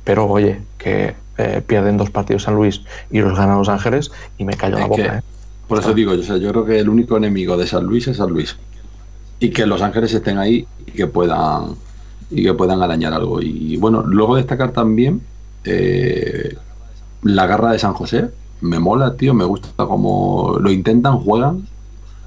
Pero 0.03 0.27
oye, 0.27 0.61
que 0.77 1.15
eh, 1.37 1.61
pierden 1.65 1.97
dos 1.97 2.09
partidos 2.09 2.43
San 2.43 2.55
Luis 2.55 2.81
y 3.11 3.19
los 3.19 3.37
ganan 3.37 3.57
Los 3.57 3.69
Ángeles 3.69 4.11
y 4.37 4.45
me 4.45 4.53
callo 4.53 4.79
la 4.79 4.87
boca. 4.87 5.17
¿eh? 5.17 5.21
Por 5.67 5.79
eso 5.79 5.93
digo, 5.93 6.13
yo, 6.13 6.37
yo 6.37 6.51
creo 6.51 6.65
que 6.65 6.79
el 6.79 6.89
único 6.89 7.17
enemigo 7.17 7.57
de 7.57 7.67
San 7.67 7.85
Luis 7.85 8.07
es 8.07 8.17
San 8.17 8.29
Luis. 8.29 8.57
Y 9.39 9.49
que 9.49 9.65
Los 9.65 9.81
Ángeles 9.81 10.13
estén 10.13 10.37
ahí 10.37 10.67
y 10.85 10.91
que 10.91 11.07
puedan 11.07 11.75
y 12.29 12.43
que 12.43 12.53
puedan 12.53 12.81
arañar 12.81 13.13
algo. 13.13 13.41
Y 13.41 13.77
bueno, 13.77 14.03
luego 14.03 14.35
destacar 14.35 14.71
también 14.71 15.21
eh, 15.63 16.55
la 17.23 17.47
garra 17.47 17.71
de 17.71 17.79
San 17.79 17.93
José, 17.93 18.29
me 18.61 18.79
mola, 18.79 19.15
tío, 19.15 19.33
me 19.33 19.45
gusta 19.45 19.85
como 19.85 20.57
lo 20.59 20.71
intentan, 20.71 21.17
juegan. 21.19 21.67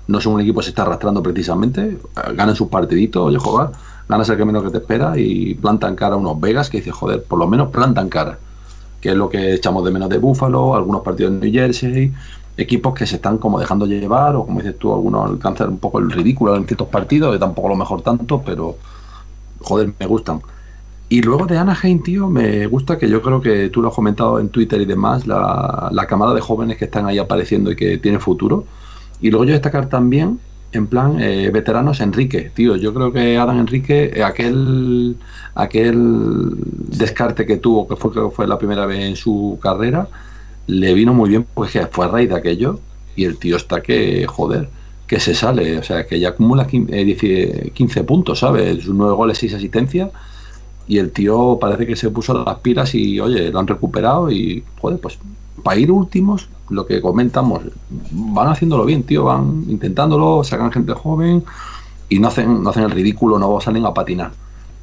No 0.07 0.21
son 0.21 0.35
un 0.35 0.41
equipo 0.41 0.61
que 0.61 0.65
se 0.65 0.71
está 0.71 0.83
arrastrando 0.83 1.23
precisamente, 1.23 1.99
ganan 2.35 2.57
sus 2.57 2.69
partiditos, 2.69 3.27
oye, 3.27 3.37
jugar, 3.37 3.73
ganas 4.09 4.29
el 4.31 4.39
camino 4.39 4.63
que 4.63 4.71
te 4.71 4.79
espera 4.79 5.19
y 5.19 5.55
plantan 5.55 5.97
cara 5.97 6.15
a 6.15 6.17
unos 6.17 6.41
Vegas 6.41 6.71
que 6.71 6.79
dice, 6.79 6.91
joder, 6.93 7.23
por 7.23 7.39
lo 7.39 7.47
menos 7.47 7.69
plantan 7.69 8.09
cara, 8.09 8.39
que 9.03 9.11
es 9.11 9.15
lo 9.15 9.29
que 9.29 9.53
echamos 9.53 9.85
de 9.85 9.91
menos 9.91 10.09
de 10.09 10.17
Búfalo, 10.17 10.75
algunos 10.75 11.03
partidos 11.03 11.33
de 11.35 11.41
New 11.41 11.53
Jersey, 11.53 12.11
equipos 12.59 12.93
que 12.93 13.07
se 13.07 13.17
están 13.17 13.39
como 13.39 13.59
dejando 13.59 13.87
llevar, 13.87 14.37
o 14.37 14.45
como 14.45 14.59
dices 14.59 14.79
tú, 14.79 14.93
algunos 14.93 15.31
alcanzan 15.31 15.71
un 15.71 15.79
poco 15.79 16.01
el 16.01 16.11
ridículo 16.11 16.57
en 16.57 16.67
ciertos 16.67 16.89
partidos, 16.89 17.33
que 17.33 17.39
tampoco 17.39 17.69
lo 17.69 17.77
mejor 17.77 18.03
tanto, 18.03 18.43
pero 18.45 18.77
joder, 19.61 19.93
me 19.99 20.07
gustan. 20.07 20.41
Y 21.09 21.23
luego 21.23 21.47
de 21.47 21.57
Anaheim, 21.57 22.03
tío, 22.03 22.29
me 22.29 22.67
gusta 22.67 22.99
que 22.99 23.09
yo 23.09 23.23
creo 23.23 23.41
que 23.41 23.71
tú 23.71 23.81
lo 23.81 23.89
has 23.89 23.95
comentado 23.95 24.41
en 24.41 24.51
Twitter 24.51 24.81
y 24.81 24.85
demás, 24.85 25.27
la, 25.27 25.89
la 25.91 26.07
camada 26.07 26.35
de 26.35 26.41
jóvenes 26.41 26.77
que 26.77 26.85
están 26.85 27.07
ahí 27.07 27.19
apareciendo 27.19 27.71
y 27.71 27.77
que 27.77 27.97
tienen 27.97 28.21
futuro. 28.21 28.65
Y 29.21 29.31
luego 29.31 29.45
yo 29.47 29.53
destacar 29.53 29.89
también, 29.89 30.39
en 30.73 30.87
plan, 30.87 31.19
eh, 31.21 31.51
veteranos, 31.51 32.01
Enrique, 32.01 32.51
tío. 32.55 32.77
Yo 32.77 32.93
creo 32.93 33.13
que 33.13 33.39
Adam 33.39 33.59
Enrique, 33.59 34.11
eh, 34.15 34.23
aquel, 34.23 35.17
aquel 35.55 36.57
descarte 36.89 37.47
que 37.47 37.57
tuvo, 37.57 37.89
que 37.89 37.97
fue, 37.97 38.13
que 38.13 38.29
fue 38.31 38.47
la 38.47 38.59
primera 38.59 38.85
vez 38.85 39.01
en 39.01 39.17
su 39.17 39.59
carrera, 39.63 40.09
le 40.69 40.95
vino 40.95 41.13
muy 41.13 41.31
bien, 41.31 41.47
pues 41.55 41.73
que 41.73 41.85
fue 41.87 42.05
a 42.05 42.09
raíz 42.09 42.29
de 42.29 42.37
aquello. 42.37 42.79
Y 43.17 43.25
el 43.25 43.37
tío 43.39 43.57
está 43.57 43.81
que, 43.83 44.27
joder, 44.29 44.69
que 45.09 45.19
se 45.19 45.35
sale, 45.35 45.79
o 45.79 45.83
sea, 45.83 46.07
que 46.07 46.21
ya 46.21 46.29
acumula 46.29 46.67
15, 46.69 47.73
15 47.75 48.01
eh, 48.01 48.05
puntos, 48.05 48.39
¿sabes? 48.39 48.85
Sus 48.85 48.95
9 48.95 49.15
goles, 49.15 49.39
6 49.39 49.55
asistencias 49.55 50.11
y 50.89 50.99
el 50.99 51.13
tío 51.13 51.59
parece 51.61 51.87
que 51.87 51.95
se 51.95 52.11
puso 52.11 52.43
las 52.43 52.59
pilas 52.61 52.95
y, 52.95 53.21
oye, 53.21 53.51
lo 53.51 53.59
han 53.59 53.67
recuperado 53.67 54.31
y, 54.31 54.65
joder, 54.81 54.99
pues 54.99 55.19
para 55.63 55.79
ir 55.79 55.93
últimos, 55.93 56.49
lo 56.71 56.87
que 56.87 57.01
comentamos, 57.03 57.63
van 58.11 58.49
haciéndolo 58.49 58.85
bien, 58.87 59.03
tío, 59.03 59.25
van 59.25 59.65
intentándolo, 59.69 60.43
sacan 60.45 60.73
gente 60.73 60.93
joven 60.95 61.45
y 62.09 62.19
no 62.19 62.29
hacen, 62.29 62.63
no 62.63 62.71
hacen 62.71 62.85
el 62.85 62.91
ridículo, 62.91 63.39
no 63.39 63.61
salen 63.61 63.85
a 63.85 63.93
patinar. 63.93 64.33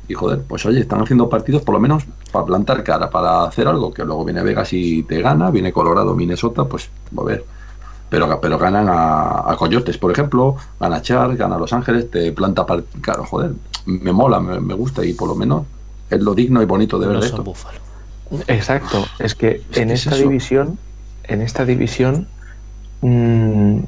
Y 0.08 0.14
joder, 0.14 0.44
pues 0.48 0.66
oye, 0.66 0.82
están 0.82 1.02
haciendo 1.02 1.30
partidos 1.30 1.64
por 1.64 1.74
lo 1.74 1.80
menos 1.80 2.04
para 2.32 2.46
plantar 2.46 2.84
cara, 2.84 3.10
para 3.10 3.46
hacer 3.46 3.68
algo, 3.68 3.94
que 3.94 4.04
luego 4.06 4.24
viene 4.24 4.44
Vegas 4.44 4.72
y 4.74 5.04
te 5.04 5.22
gana, 5.22 5.50
viene 5.52 5.74
Colorado, 5.74 6.16
Minnesota, 6.16 6.66
pues 6.66 6.90
a 7.18 7.24
ver. 7.24 7.44
Pero, 8.10 8.40
pero 8.40 8.58
ganan 8.60 8.88
a, 8.90 9.56
Coyotes, 9.58 9.98
por 9.98 10.12
ejemplo, 10.12 10.56
gana 10.80 11.02
Char, 11.02 11.36
gana 11.36 11.58
Los 11.58 11.74
Ángeles, 11.74 12.12
te 12.12 12.32
planta 12.32 12.66
para... 12.66 12.84
Claro, 13.02 13.26
joder, 13.26 13.54
me 13.86 14.12
mola, 14.12 14.40
me, 14.40 14.60
me 14.60 14.76
gusta 14.76 15.04
y 15.04 15.14
por 15.14 15.28
lo 15.28 15.36
menos 15.36 15.64
es 16.10 16.22
lo 16.22 16.34
digno 16.36 16.62
y 16.62 16.66
bonito 16.66 17.00
de 17.00 17.08
ver 17.08 17.24
esto. 17.24 17.44
Exacto, 18.48 19.06
es 19.20 19.36
que 19.36 19.62
en 19.74 19.92
esta 19.92 20.16
división, 20.16 20.78
en 21.24 21.42
esta 21.42 21.66
división 21.66 22.28
mm, 23.02 23.80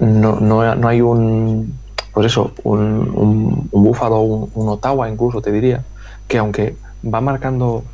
no, 0.00 0.40
no, 0.40 0.88
hay 0.88 1.00
un 1.00 1.74
pues 2.12 2.26
eso, 2.26 2.52
un, 2.64 3.10
un, 3.14 3.68
Búfalo, 3.70 4.20
un, 4.20 4.50
un, 4.54 4.68
Ottawa 4.68 5.08
incluso 5.08 5.40
te 5.40 5.52
diría, 5.52 5.84
que 6.28 6.38
aunque 6.38 6.76
va 7.02 7.20
marcando, 7.20 7.84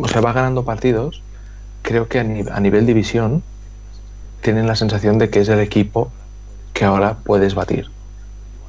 o 0.00 0.08
sea, 0.08 0.20
va 0.20 0.32
ganando 0.32 0.64
partidos, 0.64 1.22
creo 1.82 2.08
que 2.08 2.20
a, 2.20 2.24
ni, 2.24 2.44
a 2.48 2.60
nivel 2.60 2.86
división 2.86 3.42
tienen 4.40 4.66
la 4.66 4.76
sensación 4.76 5.18
de 5.18 5.30
que 5.30 5.40
es 5.40 5.48
el 5.48 5.60
equipo 5.60 6.10
que 6.72 6.84
ahora 6.84 7.16
puedes 7.24 7.54
batir. 7.54 7.90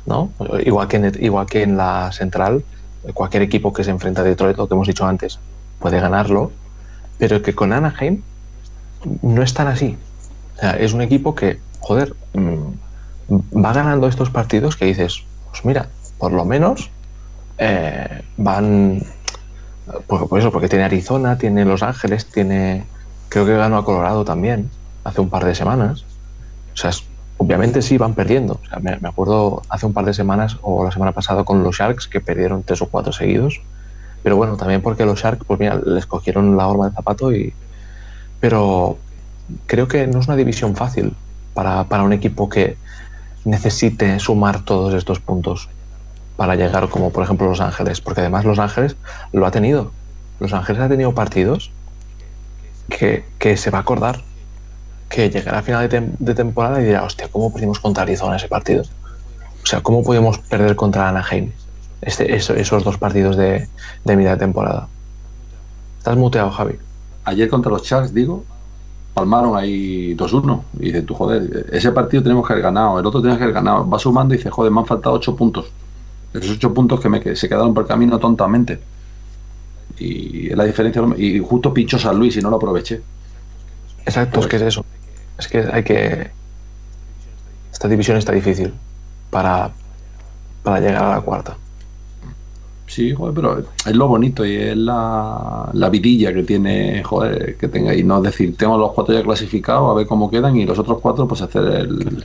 ¿no? 0.06 0.32
Igual 0.66 0.88
que, 0.88 0.98
en, 0.98 1.24
igual 1.24 1.46
que 1.46 1.64
en 1.64 1.78
la 1.78 2.12
central, 2.12 2.64
cualquier 3.14 3.44
equipo 3.44 3.74
que 3.74 3.84
se 3.84 3.92
enfrenta 3.92 4.22
a 4.22 4.24
Detroit, 4.24 4.58
lo 4.58 4.68
que 4.68 4.74
hemos 4.74 4.88
dicho 4.88 5.06
antes, 5.06 5.40
puede 5.80 6.00
ganarlo, 6.00 6.52
pero 7.18 7.42
que 7.42 7.54
con 7.54 7.74
Anaheim 7.74 8.22
no 9.22 9.44
es 9.44 9.54
tan 9.54 9.68
así. 9.68 9.98
O 10.56 10.60
sea, 10.60 10.72
es 10.72 10.94
un 10.94 11.02
equipo 11.02 11.36
que, 11.36 11.60
joder, 11.80 12.16
mm, 12.34 12.87
va 13.30 13.74
ganando 13.74 14.08
estos 14.08 14.30
partidos 14.30 14.76
que 14.76 14.86
dices, 14.86 15.24
pues 15.50 15.66
mira, 15.66 15.90
por 16.18 16.32
lo 16.32 16.46
menos 16.46 16.90
eh, 17.58 18.24
van. 18.38 19.02
Por, 20.06 20.28
por, 20.28 20.40
eso, 20.40 20.52
porque 20.52 20.68
tiene 20.68 20.86
Arizona, 20.86 21.38
tiene 21.38 21.66
Los 21.66 21.84
Ángeles, 21.84 22.26
tiene. 22.28 22.86
Creo 23.30 23.46
que 23.46 23.56
ganó 23.56 23.78
a 23.78 23.86
Colorado 23.86 24.24
también, 24.24 24.70
hace 25.04 25.22
un 25.22 25.30
par 25.30 25.46
de 25.46 25.56
semanas. 25.56 26.06
O 26.74 26.78
sea, 26.78 26.92
obviamente 27.38 27.82
sí 27.82 27.98
van 27.98 28.14
perdiendo. 28.14 28.60
Me, 28.82 28.92
acuerdo 29.08 29.62
hace 29.70 29.86
un 29.86 29.94
par 29.94 30.06
de 30.06 30.14
semanas 30.14 30.58
o 30.62 30.86
la 30.86 30.92
semana 30.92 31.12
pasada 31.12 31.44
con 31.44 31.64
los 31.64 31.76
Sharks 31.76 32.08
que 32.08 32.22
perdieron 32.22 32.64
tres 32.64 32.82
o 32.82 32.88
cuatro 32.88 33.12
seguidos. 33.12 33.62
Pero 34.24 34.36
bueno, 34.36 34.58
también 34.58 34.82
porque 34.82 35.06
los 35.06 35.20
Sharks, 35.20 35.46
pues 35.46 35.60
mira, 35.60 35.76
les 35.86 36.06
cogieron 36.06 36.58
la 36.58 36.68
horma 36.68 36.90
de 36.90 36.96
zapato 36.96 37.34
y. 37.34 37.54
Pero 38.40 38.98
creo 39.66 39.88
que 39.88 40.06
no 40.08 40.20
es 40.20 40.28
una 40.28 40.36
división 40.36 40.76
fácil 40.76 41.16
para, 41.54 41.86
para 41.86 42.04
un 42.04 42.14
equipo 42.14 42.50
que 42.50 42.78
necesite 43.48 44.20
sumar 44.20 44.64
todos 44.64 44.94
estos 44.94 45.20
puntos 45.20 45.70
para 46.36 46.56
llegar 46.56 46.90
como 46.90 47.12
por 47.12 47.24
ejemplo 47.24 47.48
Los 47.48 47.62
Ángeles, 47.62 48.02
porque 48.02 48.22
además 48.22 48.46
Los 48.46 48.60
Ángeles 48.60 48.98
lo 49.32 49.46
ha 49.46 49.52
tenido. 49.52 49.92
Los 50.40 50.54
Ángeles 50.54 50.82
ha 50.82 50.90
tenido 50.90 51.14
partidos 51.16 51.72
que, 52.90 53.26
que 53.40 53.58
se 53.58 53.72
va 53.72 53.80
a 53.80 53.82
acordar 53.82 54.22
que 55.10 55.30
llegará 55.30 55.60
a 55.60 55.62
final 55.62 55.82
de, 55.84 55.90
tem 55.90 56.12
de, 56.20 56.36
temporada 56.36 56.82
y 56.82 56.86
dirá, 56.86 57.04
hostia, 57.04 57.30
¿cómo 57.30 57.52
pudimos 57.52 57.80
contra 57.80 58.04
Arizona 58.04 58.36
ese 58.36 58.50
partido? 58.50 58.84
O 59.64 59.66
sea, 59.66 59.80
¿cómo 59.82 60.04
pudimos 60.04 60.38
perder 60.40 60.76
contra 60.76 61.08
Anaheim 61.08 61.52
este, 62.02 62.36
eso, 62.36 62.54
esos 62.54 62.84
dos 62.84 62.98
partidos 62.98 63.38
de, 63.38 63.70
de 64.04 64.16
mitad 64.18 64.32
de 64.32 64.38
temporada? 64.38 64.90
Estás 65.98 66.18
muteado, 66.18 66.52
Javi. 66.52 66.76
Ayer 67.24 67.48
contra 67.48 67.72
los 67.72 67.84
Sharks, 67.84 68.14
digo, 68.14 68.44
palmaron 69.18 69.58
ahí 69.58 70.16
2-1. 70.16 70.62
Y 70.80 70.86
dices, 70.86 71.06
tú, 71.08 71.16
joder, 71.16 71.66
ese 71.72 71.92
partido 71.92 72.22
tenemos 72.22 72.46
que 72.46 72.54
haber 72.54 72.64
ganado, 72.64 73.00
el 73.00 73.06
otro 73.06 73.20
tenemos 73.20 73.40
que 73.40 73.46
haber 73.46 73.56
ganado. 73.56 73.90
Va 73.90 73.98
sumando 73.98 74.36
y 74.36 74.38
dice, 74.38 74.52
joder, 74.52 74.72
me 74.72 74.80
han 74.80 74.86
faltado 74.86 75.16
8 75.16 75.36
puntos. 75.36 75.66
Esos 76.36 76.52
8 76.52 76.72
puntos 76.72 77.00
que 77.00 77.10
me, 77.10 77.36
se 77.36 77.50
quedaron 77.50 77.74
por 77.74 77.84
el 77.84 77.88
camino 77.88 78.20
tontamente. 78.20 78.80
Y 79.98 80.50
la 80.50 80.66
diferencia, 80.66 81.02
y 81.18 81.40
justo 81.40 81.74
pinchó 81.74 81.98
San 81.98 82.16
Luis 82.16 82.38
y 82.38 82.42
no 82.42 82.52
lo 82.52 82.58
aproveché. 82.58 83.02
Exacto, 84.06 84.40
es 84.42 84.48
que 84.48 84.58
es 84.58 84.62
eso. 84.62 84.86
Es 85.40 85.48
que 85.48 85.68
hay 85.72 85.84
que. 85.84 86.30
Esta 87.74 87.88
división 87.88 88.18
está 88.18 88.34
difícil 88.34 88.72
para, 89.32 89.72
para 90.62 90.80
llegar 90.80 91.04
a 91.04 91.10
la 91.16 91.22
cuarta. 91.22 91.58
Sí, 92.90 93.14
joder, 93.14 93.34
pero 93.36 93.60
es 93.86 93.96
lo 93.96 94.08
bonito 94.08 94.46
y 94.46 94.56
es 94.56 94.78
la, 94.78 95.70
la 95.74 95.90
vidilla 95.90 96.34
que 96.34 96.44
tiene, 96.44 97.04
joder, 97.04 97.58
que 97.58 97.68
tenga. 97.68 97.94
Y 97.94 98.04
no 98.04 98.22
decir, 98.22 98.56
tengo 98.56 98.78
los 98.78 98.94
cuatro 98.94 99.14
ya 99.14 99.22
clasificados, 99.24 99.92
a 99.92 99.94
ver 99.94 100.08
cómo 100.08 100.32
quedan, 100.32 100.56
y 100.56 100.66
los 100.66 100.80
otros 100.80 101.00
cuatro, 101.02 101.28
pues 101.28 101.42
hacer 101.42 101.66
el, 101.66 102.24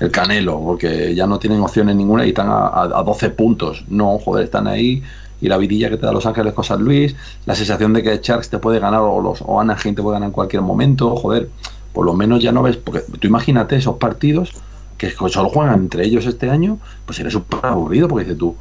el 0.00 0.10
canelo, 0.10 0.60
porque 0.60 1.14
ya 1.14 1.26
no 1.26 1.38
tienen 1.38 1.60
opciones 1.60 1.94
ninguna 1.94 2.24
y 2.24 2.30
están 2.30 2.48
a, 2.48 2.68
a, 2.68 2.82
a 2.84 3.02
12 3.02 3.30
puntos. 3.30 3.84
No, 3.88 4.18
joder, 4.18 4.44
están 4.44 4.66
ahí 4.66 5.02
y 5.42 5.48
la 5.48 5.58
vidilla 5.58 5.90
que 5.90 5.98
te 5.98 6.06
da 6.06 6.12
Los 6.12 6.26
Ángeles 6.26 6.54
con 6.54 6.64
San 6.64 6.82
Luis, 6.82 7.14
la 7.44 7.54
sensación 7.54 7.92
de 7.92 8.02
que 8.02 8.18
Sharks 8.22 8.48
te 8.48 8.58
puede 8.58 8.80
ganar 8.80 9.02
o 9.02 9.20
los 9.20 9.42
o 9.42 9.60
Anaheim 9.60 9.94
te 9.94 10.02
puede 10.02 10.14
ganar 10.14 10.28
en 10.28 10.32
cualquier 10.32 10.62
momento, 10.62 11.14
joder, 11.16 11.50
por 11.92 12.06
lo 12.06 12.14
menos 12.14 12.42
ya 12.42 12.50
no 12.50 12.62
ves, 12.62 12.76
porque 12.78 13.00
tú 13.00 13.26
imagínate 13.26 13.76
esos 13.76 13.96
partidos 13.96 14.52
que 14.96 15.10
solo 15.10 15.48
juegan 15.48 15.80
entre 15.80 16.04
ellos 16.04 16.26
este 16.26 16.50
año, 16.50 16.78
pues 17.06 17.20
eres 17.20 17.32
súper 17.34 17.60
aburrido 17.62 18.08
porque 18.08 18.24
dices 18.24 18.38
tú, 18.38 18.56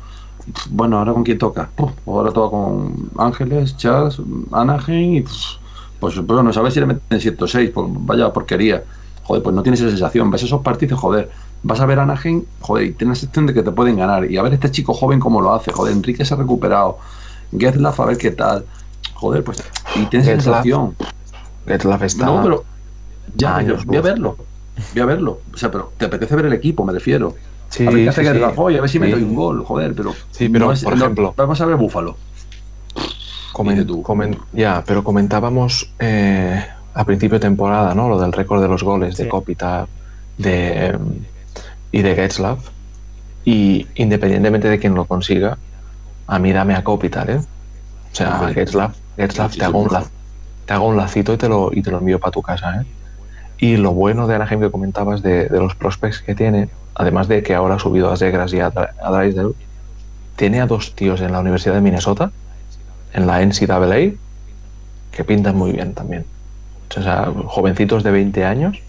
bueno, 0.69 0.99
ahora 0.99 1.13
con 1.13 1.23
quién 1.23 1.37
toca, 1.37 1.69
Puf, 1.75 1.91
ahora 2.05 2.31
toca 2.31 2.51
con 2.51 3.09
Ángeles, 3.17 3.75
Charles, 3.77 4.21
Anaheim 4.51 5.15
y 5.15 5.21
pues, 5.21 5.59
pues 5.99 6.17
bueno, 6.25 6.53
sabes 6.53 6.73
si 6.73 6.79
le 6.79 6.85
meten 6.85 7.19
106, 7.19 7.71
pues 7.73 7.87
vaya 7.89 8.31
porquería. 8.31 8.83
Joder, 9.23 9.43
pues 9.43 9.55
no 9.55 9.61
tienes 9.61 9.81
esa 9.81 9.89
sensación, 9.89 10.31
ves 10.31 10.43
esos 10.43 10.61
partidos, 10.61 10.99
joder, 10.99 11.29
vas 11.63 11.81
a 11.81 11.85
ver 11.85 11.99
a 11.99 12.03
Anaheim, 12.03 12.43
joder, 12.61 12.85
y 12.85 12.91
tienes 12.93 13.17
la 13.17 13.21
sensación 13.21 13.47
de 13.47 13.53
que 13.53 13.63
te 13.63 13.71
pueden 13.71 13.97
ganar. 13.97 14.29
Y 14.29 14.37
a 14.37 14.41
ver 14.41 14.53
este 14.53 14.71
chico 14.71 14.93
joven 14.93 15.19
cómo 15.19 15.41
lo 15.41 15.53
hace, 15.53 15.71
joder, 15.71 15.93
Enrique 15.93 16.23
se 16.23 16.33
ha 16.33 16.37
recuperado, 16.37 16.97
Getlaf 17.57 17.99
a 17.99 18.05
ver 18.05 18.17
qué 18.17 18.31
tal. 18.31 18.65
Joder, 19.15 19.43
pues, 19.43 19.63
y 19.95 20.05
tienes 20.05 20.27
sensación. 20.27 20.95
Getlaf 21.65 22.03
está... 22.03 22.25
No, 22.25 22.41
pero 22.41 22.63
ya, 23.35 23.61
yo, 23.61 23.75
voy 23.85 23.97
a 23.97 24.01
verlo. 24.01 24.37
Voy 24.93 25.01
a 25.01 25.05
verlo. 25.05 25.41
O 25.53 25.57
sea, 25.57 25.71
pero 25.71 25.91
te 25.97 26.05
apetece 26.05 26.35
ver 26.35 26.45
el 26.45 26.53
equipo, 26.53 26.85
me 26.85 26.93
refiero. 26.93 27.35
Sí, 27.69 27.85
a 27.85 27.89
ver 27.91 28.03
qué 28.03 28.09
hace 28.09 28.21
sí, 28.21 28.27
que 28.27 28.37
sí. 28.39 28.43
a 28.77 28.81
ver 28.81 28.89
si 28.89 28.99
me 28.99 29.09
doy 29.11 29.23
un 29.23 29.35
gol, 29.35 29.63
joder, 29.65 29.93
pero. 29.93 30.13
Sí, 30.31 30.49
pero 30.49 30.67
no 30.67 30.71
es- 30.71 30.83
por 30.83 30.95
no- 30.97 31.03
ejemplo, 31.05 31.33
vamos 31.35 31.59
a 31.61 31.65
ver 31.65 31.75
Búfalo. 31.75 32.17
comen- 33.53 33.85
tú. 33.85 34.01
comen- 34.03 34.37
ya, 34.53 34.83
pero 34.85 35.03
comentábamos 35.03 35.91
eh, 35.99 36.63
a 36.93 37.03
principio 37.03 37.35
de 37.39 37.41
temporada, 37.41 37.93
¿no? 37.93 38.09
Lo 38.09 38.19
del 38.19 38.31
récord 38.31 38.61
de 38.61 38.67
los 38.67 38.83
goles 38.83 39.17
de. 39.17 39.27
Kopitar 39.27 39.87
de, 40.37 40.97
y 41.91 42.01
de 42.01 42.15
Getzlav. 42.15 42.59
Y 43.45 43.87
independientemente 43.95 44.67
de 44.69 44.77
quién 44.79 44.93
lo 44.93 45.05
consiga, 45.05 45.57
a 46.27 46.39
mí 46.39 46.51
dame 46.51 46.75
a 46.75 46.83
Kopitar, 46.83 47.29
¿eh? 47.29 47.37
O 47.37 48.15
sea. 48.15 48.49
Getzlav, 48.53 48.93
Getzlav 49.15 49.51
Sí, 49.51 49.59
te, 49.59 49.65
hago 49.65 49.79
un 49.79 49.83
por 49.89 49.93
la- 49.93 50.05
te 50.65 50.73
hago 50.73 50.87
un 50.87 50.97
lacito 50.97 51.33
y 51.33 51.37
te 51.37 51.47
lo, 51.49 51.69
y 51.73 51.81
te 51.81 51.91
lo 51.91 51.99
envío 51.99 52.19
para 52.19 52.31
tu 52.31 52.41
casa, 52.41 52.81
¿eh? 52.81 52.85
Y 53.59 53.77
lo 53.77 53.91
bueno 53.91 54.27
de 54.27 54.35
Anaheim 54.35 54.61
que 54.61 54.71
comentabas 54.71 55.21
de, 55.21 55.47
de 55.47 55.59
los 55.59 55.75
prospects 55.75 56.21
que 56.21 56.35
tiene, 56.35 56.69
además 56.95 57.27
de 57.27 57.41
que 57.43 57.55
ahora 57.55 57.75
ha 57.75 57.79
subido 57.79 58.11
a 58.11 58.17
Zegras 58.17 58.53
y 58.53 58.59
a, 58.59 58.67
a 58.67 59.11
Drysdale, 59.11 59.53
tiene 60.35 60.61
a 60.61 60.67
dos 60.67 60.93
tíos 60.93 61.21
en 61.21 61.31
la 61.31 61.39
Universidad 61.39 61.75
de 61.75 61.81
Minnesota, 61.81 62.31
en 63.13 63.25
la 63.25 63.43
NCAA, 63.43 64.13
que 65.11 65.23
pintan 65.25 65.57
muy 65.57 65.71
bien 65.71 65.93
también. 65.93 66.25
O 66.89 67.01
sea, 67.01 67.31
jovencitos 67.45 68.03
de 68.03 68.11
20 68.11 68.45
años 68.45 68.79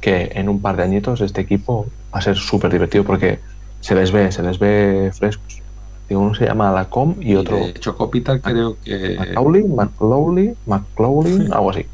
que 0.00 0.30
en 0.34 0.48
un 0.48 0.60
par 0.60 0.76
de 0.76 0.84
añitos 0.84 1.20
este 1.20 1.40
equipo 1.40 1.86
va 2.14 2.20
a 2.20 2.22
ser 2.22 2.36
súper 2.36 2.72
divertido 2.72 3.04
porque 3.04 3.40
se 3.80 3.94
les 3.94 4.12
ve, 4.12 4.32
se 4.32 4.42
les 4.42 4.58
ve 4.58 5.10
frescos. 5.12 5.60
Y 6.08 6.14
uno 6.14 6.34
se 6.34 6.46
llama 6.46 6.72
Lacom 6.72 7.16
y 7.20 7.34
otro 7.34 7.56
De 7.56 7.70
hecho, 7.70 7.94
Copita 7.94 8.40
creo 8.40 8.78
que. 8.82 9.16
Macaulay, 9.18 9.64
McLaughlin, 9.64 10.56
McLaughlin, 10.66 11.52
algo 11.52 11.70
así. 11.70 11.84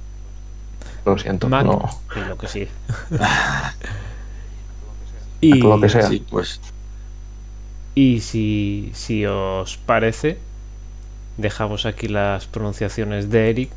Lo 1.04 1.18
siento, 1.18 1.48
Mac 1.48 1.66
no. 1.66 1.82
y 2.16 2.28
lo 2.28 2.38
que 2.38 2.48
sí. 2.48 2.68
y, 5.40 5.60
Lo 5.60 5.80
que 5.80 5.88
sea. 5.88 6.08
Sí, 6.08 6.24
pues. 6.28 6.60
y 7.94 8.20
si, 8.20 8.90
si 8.94 9.26
os 9.26 9.76
parece, 9.76 10.38
dejamos 11.36 11.84
aquí 11.84 12.08
las 12.08 12.46
pronunciaciones 12.46 13.30
de 13.30 13.50
Eric 13.50 13.70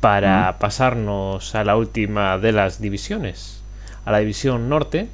para 0.00 0.58
pasarnos 0.58 1.54
a 1.54 1.64
la 1.64 1.76
última 1.76 2.38
de 2.38 2.52
las 2.52 2.80
divisiones, 2.80 3.62
a 4.04 4.12
la 4.12 4.18
división 4.18 4.68
norte, 4.68 5.08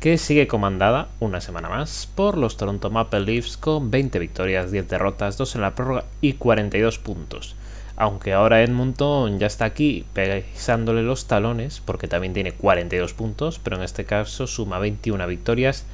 que 0.00 0.18
sigue 0.18 0.48
comandada 0.48 1.08
una 1.20 1.40
semana 1.40 1.68
más 1.68 2.08
por 2.14 2.36
los 2.36 2.56
Toronto 2.56 2.90
Maple 2.90 3.20
Leafs 3.20 3.56
con 3.56 3.92
20 3.92 4.18
victorias, 4.18 4.72
10 4.72 4.88
derrotas, 4.88 5.38
2 5.38 5.54
en 5.54 5.60
la 5.60 5.74
prórroga 5.76 6.04
y 6.20 6.32
42 6.32 6.98
puntos. 6.98 7.54
Aunque 8.02 8.32
ahora 8.32 8.64
Edmonton 8.64 9.38
ya 9.38 9.46
está 9.46 9.64
aquí 9.64 10.04
pisándole 10.12 11.04
los 11.04 11.28
talones 11.28 11.80
porque 11.84 12.08
también 12.08 12.32
tiene 12.32 12.50
42 12.50 13.14
puntos, 13.14 13.60
pero 13.62 13.76
en 13.76 13.84
este 13.84 14.04
caso 14.04 14.48
suma 14.48 14.80
21 14.80 15.24
victorias 15.28 15.84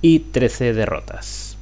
y 0.00 0.20
13 0.20 0.72
derrotas. 0.72 1.58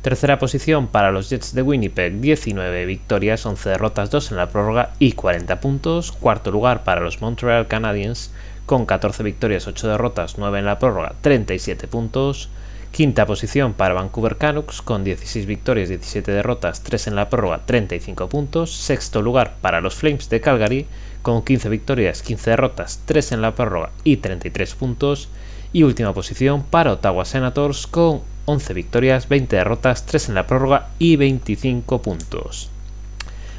Tercera 0.00 0.38
posición 0.38 0.86
para 0.86 1.12
los 1.12 1.28
Jets 1.28 1.54
de 1.54 1.60
Winnipeg, 1.60 2.14
19 2.14 2.86
victorias, 2.86 3.44
11 3.44 3.68
derrotas, 3.68 4.10
2 4.10 4.30
en 4.30 4.36
la 4.38 4.48
prórroga 4.48 4.94
y 4.98 5.12
40 5.12 5.60
puntos. 5.60 6.12
Cuarto 6.12 6.50
lugar 6.50 6.82
para 6.82 7.02
los 7.02 7.20
Montreal 7.20 7.68
Canadiens 7.68 8.32
con 8.64 8.86
14 8.86 9.22
victorias, 9.22 9.66
8 9.66 9.86
derrotas, 9.86 10.38
9 10.38 10.60
en 10.60 10.64
la 10.64 10.78
prórroga, 10.78 11.12
37 11.20 11.88
puntos. 11.88 12.48
Quinta 12.92 13.24
posición 13.24 13.72
para 13.72 13.94
Vancouver 13.94 14.36
Canucks 14.36 14.82
con 14.82 15.02
16 15.02 15.46
victorias, 15.46 15.88
17 15.88 16.30
derrotas, 16.30 16.82
3 16.82 17.06
en 17.06 17.14
la 17.14 17.30
prórroga, 17.30 17.64
35 17.64 18.28
puntos. 18.28 18.70
Sexto 18.76 19.22
lugar 19.22 19.54
para 19.62 19.80
los 19.80 19.94
Flames 19.94 20.28
de 20.28 20.42
Calgary 20.42 20.86
con 21.22 21.42
15 21.42 21.70
victorias, 21.70 22.20
15 22.20 22.50
derrotas, 22.50 23.00
3 23.06 23.32
en 23.32 23.40
la 23.40 23.54
prórroga 23.54 23.92
y 24.04 24.18
33 24.18 24.74
puntos. 24.74 25.30
Y 25.72 25.84
última 25.84 26.12
posición 26.12 26.64
para 26.64 26.92
Ottawa 26.92 27.24
Senators 27.24 27.86
con 27.86 28.20
11 28.44 28.74
victorias, 28.74 29.26
20 29.26 29.56
derrotas, 29.56 30.04
3 30.04 30.28
en 30.28 30.34
la 30.34 30.46
prórroga 30.46 30.88
y 30.98 31.16
25 31.16 32.02
puntos. 32.02 32.68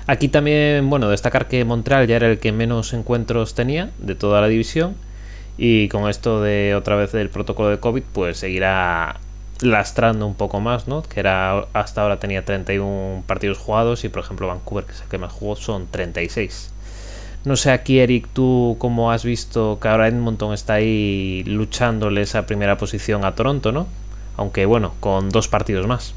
Aquí 0.05 0.27
también, 0.27 0.87
bueno, 0.91 1.09
destacar 1.09 1.47
que 1.47 1.65
Montreal 1.65 2.05
ya 2.05 2.17
era 2.17 2.29
el 2.29 2.37
que 2.37 2.51
menos 2.51 2.93
encuentros 2.93 3.55
tenía 3.55 3.89
de 3.97 4.13
toda 4.13 4.41
la 4.41 4.47
división 4.47 4.93
y 5.57 5.87
con 5.89 6.09
esto 6.09 6.41
de 6.41 6.75
otra 6.75 6.95
vez 6.95 7.11
del 7.11 7.29
protocolo 7.29 7.69
de 7.69 7.79
COVID, 7.79 8.03
pues 8.13 8.37
seguirá 8.37 9.17
lastrando 9.61 10.25
un 10.27 10.35
poco 10.35 10.59
más, 10.59 10.87
¿no? 10.87 11.03
Que 11.03 11.19
era 11.19 11.65
hasta 11.73 12.01
ahora 12.01 12.19
tenía 12.19 12.43
31 12.43 13.23
partidos 13.27 13.57
jugados 13.57 14.03
y 14.03 14.09
por 14.09 14.23
ejemplo 14.23 14.47
Vancouver, 14.47 14.85
que 14.85 14.93
es 14.93 15.01
el 15.01 15.07
que 15.07 15.17
más 15.17 15.31
jugó, 15.31 15.55
son 15.55 15.87
36. 15.87 16.71
No 17.45 17.55
sé 17.55 17.71
aquí, 17.71 17.99
Eric, 17.99 18.27
tú 18.33 18.77
cómo 18.79 19.11
has 19.11 19.25
visto 19.25 19.77
que 19.81 19.87
ahora 19.89 20.07
Edmonton 20.07 20.53
está 20.53 20.75
ahí 20.75 21.43
luchándole 21.45 22.21
esa 22.21 22.45
primera 22.45 22.77
posición 22.77 23.25
a 23.25 23.35
Toronto, 23.35 23.71
¿no? 23.71 23.87
Aunque 24.37 24.65
bueno, 24.65 24.93
con 24.99 25.29
dos 25.29 25.47
partidos 25.47 25.85
más. 25.85 26.15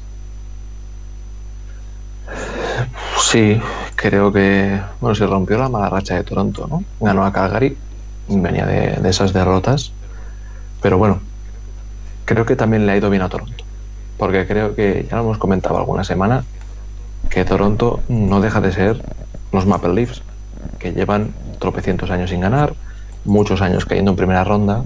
Sí, 3.19 3.59
creo 3.95 4.31
que 4.31 4.79
bueno, 5.01 5.15
se 5.15 5.27
rompió 5.27 5.57
la 5.57 5.69
mala 5.69 5.89
racha 5.89 6.15
de 6.15 6.23
Toronto, 6.23 6.67
¿no? 6.67 6.83
Ganó 6.99 7.25
a 7.25 7.33
Calgary, 7.33 7.75
venía 8.27 8.65
de, 8.65 8.97
de 9.01 9.09
esas 9.09 9.33
derrotas, 9.33 9.91
pero 10.81 10.97
bueno, 10.97 11.19
creo 12.25 12.45
que 12.45 12.55
también 12.55 12.85
le 12.85 12.91
ha 12.91 12.97
ido 12.97 13.09
bien 13.09 13.23
a 13.23 13.29
Toronto. 13.29 13.63
Porque 14.17 14.47
creo 14.47 14.75
que 14.75 15.07
ya 15.09 15.17
lo 15.17 15.23
hemos 15.23 15.37
comentado 15.37 15.77
alguna 15.77 16.03
semana 16.03 16.43
que 17.29 17.45
Toronto 17.45 18.01
no 18.09 18.41
deja 18.41 18.61
de 18.61 18.71
ser 18.71 19.03
los 19.51 19.65
Maple 19.65 19.93
Leafs, 19.93 20.21
que 20.79 20.93
llevan 20.93 21.33
tropecientos 21.59 22.09
años 22.09 22.29
sin 22.29 22.41
ganar, 22.41 22.73
muchos 23.25 23.61
años 23.61 23.85
cayendo 23.85 24.11
en 24.11 24.17
primera 24.17 24.43
ronda 24.43 24.83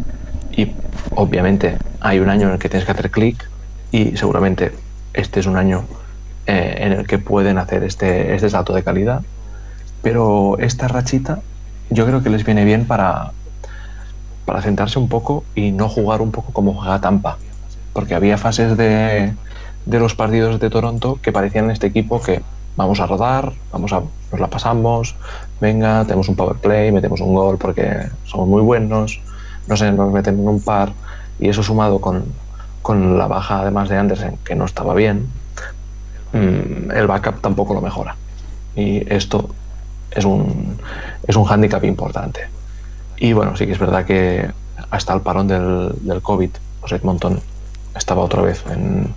y 0.52 0.72
obviamente 1.16 1.78
hay 2.00 2.20
un 2.20 2.30
año 2.30 2.48
en 2.48 2.54
el 2.54 2.60
que 2.60 2.70
tienes 2.70 2.86
que 2.86 2.92
hacer 2.92 3.12
clic 3.12 3.50
y 3.92 4.18
seguramente 4.18 4.74
este 5.14 5.40
es 5.40 5.46
un 5.46 5.58
año 5.58 5.86
eh, 6.48 6.76
en 6.80 6.94
el 6.94 7.08
que 7.08 7.20
pueden 7.20 7.58
hacer 7.58 7.84
este, 7.84 8.36
este 8.36 8.50
salto 8.50 8.74
de 8.74 8.84
calidad. 8.84 9.22
Pero 10.02 10.58
esta 10.60 10.88
rachita 10.88 11.42
yo 11.92 12.06
creo 12.06 12.24
que 12.24 12.30
les 12.30 12.44
viene 12.44 12.66
bien 12.66 12.86
para, 12.88 13.32
para 14.46 14.62
sentarse 14.62 14.98
un 14.98 15.10
poco 15.10 15.44
y 15.54 15.72
no 15.72 15.90
jugar 15.90 16.22
un 16.22 16.32
poco 16.32 16.52
como 16.52 16.74
juega 16.74 17.00
Tampa. 17.00 17.38
Porque 17.94 18.16
había 18.16 18.38
fases 18.38 18.78
de, 18.78 19.34
de 19.86 20.00
los 20.00 20.16
partidos 20.16 20.60
de 20.60 20.70
Toronto 20.70 21.20
que 21.22 21.32
parecían 21.32 21.70
este 21.70 21.88
equipo 21.88 22.22
que 22.22 22.42
vamos 22.78 23.02
a 23.02 23.08
rodar, 23.08 23.52
vamos 23.72 23.92
a, 23.92 24.02
nos 24.32 24.40
la 24.40 24.48
pasamos, 24.48 25.16
venga, 25.60 26.06
tenemos 26.06 26.30
un 26.30 26.36
power 26.36 26.56
play, 26.56 26.92
metemos 26.92 27.20
un 27.20 27.34
gol 27.34 27.58
porque 27.58 28.08
somos 28.26 28.48
muy 28.48 28.62
buenos, 28.62 29.20
no 29.68 29.76
sé, 29.76 29.92
nos 29.92 30.12
meten 30.12 30.40
en 30.40 30.48
un 30.48 30.62
par 30.62 30.94
y 31.40 31.50
eso 31.50 31.62
sumado 31.64 32.00
con, 32.00 32.24
con 32.82 33.18
la 33.18 33.28
baja 33.28 33.60
además 33.60 33.90
de 33.90 33.98
Andersen 33.98 34.38
que 34.46 34.56
no 34.56 34.64
estaba 34.66 34.94
bien, 34.94 35.28
mmm, 36.32 36.92
el 36.92 37.08
backup 37.08 37.42
tampoco 37.42 37.74
lo 37.74 37.82
mejora. 37.82 38.16
Y 38.74 39.14
esto 39.14 39.50
es 40.12 40.26
un, 40.26 40.78
es 41.28 41.36
un 41.36 41.46
hándicap 41.46 41.84
importante. 41.84 42.42
Y 43.18 43.34
bueno, 43.34 43.56
sí 43.56 43.66
que 43.66 43.74
es 43.74 43.80
verdad 43.80 44.06
que 44.06 44.50
hasta 44.90 45.14
el 45.14 45.22
parón 45.22 45.48
del, 45.48 45.94
del 46.02 46.22
COVID, 46.22 46.50
pues 46.80 46.92
Edmonton 46.92 47.40
estaba 47.96 48.22
otra 48.22 48.42
vez 48.42 48.64
en, 48.70 49.14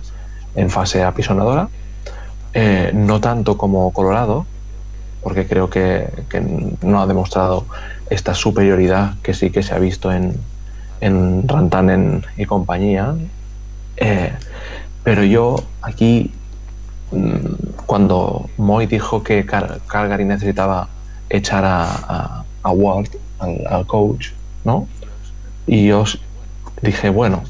en 0.55 0.69
fase 0.69 1.03
apisonadora. 1.03 1.69
Eh, 2.53 2.91
no 2.93 3.19
tanto 3.19 3.57
como 3.57 3.91
Colorado, 3.91 4.45
porque 5.21 5.45
creo 5.45 5.69
que, 5.69 6.07
que, 6.29 6.39
no 6.81 7.01
ha 7.01 7.07
demostrado 7.07 7.65
esta 8.09 8.33
superioridad 8.33 9.15
que 9.23 9.33
sí 9.33 9.49
que 9.49 9.61
se 9.63 9.73
ha 9.73 9.79
visto 9.79 10.11
en, 10.11 10.39
en 11.01 11.47
Rantanen 11.47 12.23
y 12.37 12.45
compañía. 12.45 13.15
Eh, 13.97 14.31
pero 15.03 15.23
yo 15.23 15.57
aquí, 15.81 16.31
cuando 17.85 18.49
Moy 18.57 18.85
dijo 18.87 19.23
que 19.23 19.45
Cal 19.45 19.81
Calgary 19.87 20.25
necesitaba 20.25 20.89
echar 21.29 21.63
a, 21.65 22.43
Ward, 22.63 23.09
al, 23.39 23.61
al, 23.67 23.85
coach, 23.85 24.29
¿no? 24.63 24.87
Y 25.67 25.87
yo 25.87 26.03
dije, 26.81 27.09
bueno, 27.09 27.43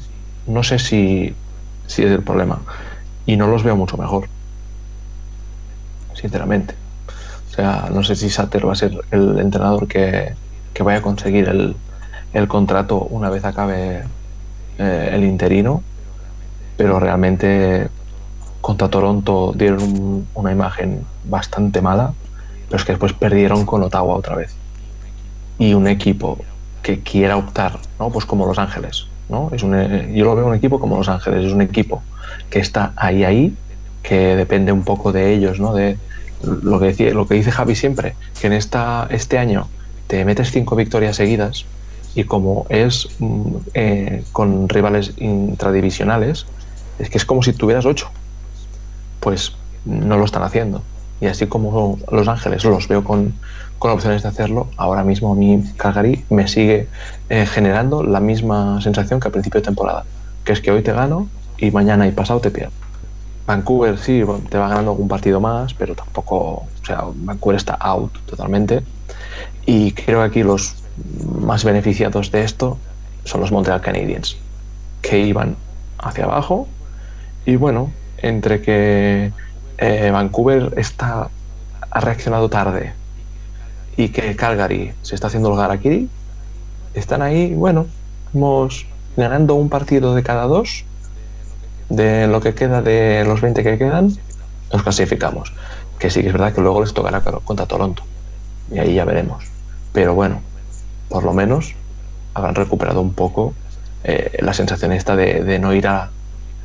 no 0.46 0.62
sé 0.62 0.78
si, 0.78 1.34
si 1.86 2.02
es 2.02 2.10
el 2.10 2.22
problema. 2.22 2.60
Y 3.26 3.36
no 3.36 3.46
los 3.46 3.62
veo 3.62 3.76
mucho 3.76 3.96
mejor, 3.96 4.28
sinceramente. 6.14 6.74
O 7.50 7.54
sea, 7.54 7.88
no 7.92 8.04
sé 8.04 8.16
si 8.16 8.30
Satter 8.30 8.66
va 8.66 8.72
a 8.72 8.76
ser 8.76 8.92
el 9.10 9.38
entrenador 9.38 9.88
que, 9.88 10.34
que 10.74 10.82
vaya 10.82 10.98
a 10.98 11.02
conseguir 11.02 11.48
el, 11.48 11.74
el, 12.32 12.48
contrato 12.48 12.98
una 12.98 13.30
vez 13.30 13.44
acabe 13.44 14.04
eh, 14.78 15.10
el 15.12 15.24
interino, 15.24 15.82
pero 16.76 17.00
realmente 17.00 17.88
contra 18.66 18.88
Toronto 18.88 19.52
dieron 19.54 19.80
un, 19.80 20.28
una 20.34 20.50
imagen 20.50 21.02
bastante 21.22 21.80
mala, 21.80 22.14
pero 22.66 22.76
es 22.76 22.84
que 22.84 22.90
después 22.90 23.12
perdieron 23.12 23.64
con 23.64 23.80
Ottawa 23.84 24.16
otra 24.16 24.34
vez 24.34 24.56
y 25.56 25.74
un 25.74 25.86
equipo 25.86 26.36
que 26.82 26.98
quiera 26.98 27.36
optar, 27.36 27.78
¿no? 28.00 28.10
Pues 28.10 28.24
como 28.24 28.44
Los 28.44 28.58
Ángeles, 28.58 29.06
¿no? 29.28 29.50
Es 29.52 29.62
un, 29.62 29.72
yo 30.12 30.24
lo 30.24 30.34
veo 30.34 30.48
un 30.48 30.56
equipo 30.56 30.80
como 30.80 30.96
Los 30.96 31.08
Ángeles, 31.08 31.44
es 31.44 31.52
un 31.52 31.62
equipo 31.62 32.02
que 32.50 32.58
está 32.58 32.92
ahí 32.96 33.22
ahí, 33.22 33.54
que 34.02 34.34
depende 34.34 34.72
un 34.72 34.82
poco 34.82 35.12
de 35.12 35.32
ellos, 35.32 35.60
¿no? 35.60 35.72
De 35.72 35.96
lo 36.42 36.80
que 36.80 36.86
decía, 36.86 37.14
lo 37.14 37.28
que 37.28 37.36
dice 37.36 37.52
Javi 37.52 37.76
siempre, 37.76 38.16
que 38.40 38.48
en 38.48 38.52
esta 38.52 39.06
este 39.10 39.38
año 39.38 39.68
te 40.08 40.24
metes 40.24 40.50
cinco 40.50 40.74
victorias 40.74 41.14
seguidas 41.14 41.66
y 42.16 42.24
como 42.24 42.66
es 42.68 43.06
eh, 43.74 44.24
con 44.32 44.68
rivales 44.68 45.12
intradivisionales, 45.18 46.46
es 46.98 47.10
que 47.10 47.18
es 47.18 47.24
como 47.24 47.44
si 47.44 47.52
tuvieras 47.52 47.86
ocho. 47.86 48.10
Pues 49.26 49.56
no 49.84 50.18
lo 50.18 50.24
están 50.24 50.44
haciendo. 50.44 50.82
Y 51.20 51.26
así 51.26 51.48
como 51.48 51.98
Los 52.12 52.28
Ángeles 52.28 52.62
los 52.62 52.86
veo 52.86 53.02
con, 53.02 53.34
con 53.80 53.90
opciones 53.90 54.22
de 54.22 54.28
hacerlo, 54.28 54.68
ahora 54.76 55.02
mismo 55.02 55.34
mí 55.34 55.64
Calgary 55.76 56.24
me 56.30 56.46
sigue 56.46 56.86
eh, 57.28 57.44
generando 57.44 58.04
la 58.04 58.20
misma 58.20 58.80
sensación 58.80 59.18
que 59.18 59.26
al 59.26 59.32
principio 59.32 59.60
de 59.60 59.64
temporada, 59.64 60.04
que 60.44 60.52
es 60.52 60.60
que 60.60 60.70
hoy 60.70 60.80
te 60.84 60.92
gano 60.92 61.26
y 61.58 61.72
mañana 61.72 62.06
y 62.06 62.12
pasado 62.12 62.38
te 62.38 62.52
pierdo. 62.52 62.70
Vancouver 63.48 63.98
sí, 63.98 64.22
te 64.48 64.58
va 64.58 64.68
ganando 64.68 64.92
algún 64.92 65.08
partido 65.08 65.40
más, 65.40 65.74
pero 65.74 65.96
tampoco, 65.96 66.36
o 66.36 66.86
sea, 66.86 67.02
Vancouver 67.12 67.56
está 67.56 67.74
out 67.74 68.12
totalmente. 68.26 68.84
Y 69.64 69.90
creo 69.90 70.20
que 70.20 70.24
aquí 70.24 70.42
los 70.44 70.76
más 71.40 71.64
beneficiados 71.64 72.30
de 72.30 72.44
esto 72.44 72.78
son 73.24 73.40
los 73.40 73.50
Montreal 73.50 73.80
Canadiens, 73.80 74.36
que 75.02 75.18
iban 75.18 75.56
hacia 75.98 76.26
abajo. 76.26 76.68
Y 77.44 77.56
bueno, 77.56 77.90
entre 78.18 78.62
que 78.62 79.32
eh, 79.78 80.10
Vancouver 80.10 80.74
está, 80.76 81.28
ha 81.90 82.00
reaccionado 82.00 82.48
tarde 82.48 82.92
y 83.96 84.08
que 84.10 84.36
Calgary 84.36 84.92
se 85.02 85.14
está 85.14 85.28
haciendo 85.28 85.50
el 85.50 85.56
Garakiri, 85.56 86.08
están 86.94 87.22
ahí, 87.22 87.54
bueno, 87.54 87.86
ganando 89.16 89.54
un 89.54 89.68
partido 89.68 90.14
de 90.14 90.22
cada 90.22 90.44
dos, 90.44 90.84
de 91.88 92.26
lo 92.26 92.40
que 92.40 92.54
queda 92.54 92.82
de 92.82 93.24
los 93.26 93.40
20 93.40 93.62
que 93.62 93.78
quedan, 93.78 94.12
nos 94.72 94.82
clasificamos. 94.82 95.52
Que 95.98 96.10
sí 96.10 96.20
que 96.20 96.28
es 96.28 96.32
verdad 96.32 96.52
que 96.52 96.60
luego 96.60 96.82
les 96.82 96.92
tocará 96.92 97.20
contra 97.20 97.66
Toronto, 97.66 98.02
y 98.70 98.78
ahí 98.78 98.94
ya 98.94 99.04
veremos. 99.04 99.44
Pero 99.92 100.14
bueno, 100.14 100.40
por 101.08 101.24
lo 101.24 101.32
menos 101.32 101.74
habrán 102.34 102.54
recuperado 102.54 103.00
un 103.00 103.14
poco 103.14 103.54
eh, 104.04 104.36
la 104.40 104.52
sensación 104.52 104.92
esta 104.92 105.16
de, 105.16 105.42
de 105.42 105.58
no 105.58 105.72
ir 105.72 105.86
a, 105.86 106.10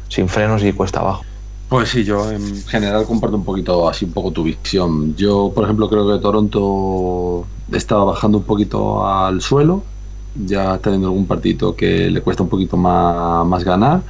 sin 0.10 0.28
frenos 0.28 0.64
y 0.64 0.74
cuesta 0.74 1.00
abajo. 1.00 1.24
Pues 1.72 1.88
sí, 1.88 2.04
yo 2.04 2.30
en 2.30 2.64
general 2.66 3.06
comparto 3.06 3.38
un 3.38 3.46
poquito 3.46 3.88
así 3.88 4.04
un 4.04 4.12
poco 4.12 4.32
tu 4.32 4.44
visión. 4.44 5.16
Yo, 5.16 5.54
por 5.56 5.64
ejemplo, 5.64 5.88
creo 5.88 6.06
que 6.06 6.22
Toronto 6.22 7.46
estaba 7.72 8.04
bajando 8.04 8.40
un 8.40 8.44
poquito 8.44 9.08
al 9.08 9.40
suelo, 9.42 9.82
ya 10.36 10.76
está 10.76 10.90
teniendo 10.90 11.08
algún 11.08 11.28
partido 11.28 11.74
que 11.74 12.10
le 12.10 12.20
cuesta 12.20 12.44
un 12.44 12.50
poquito 12.50 12.76
más, 12.76 13.48
más 13.48 13.64
ganar. 13.64 14.02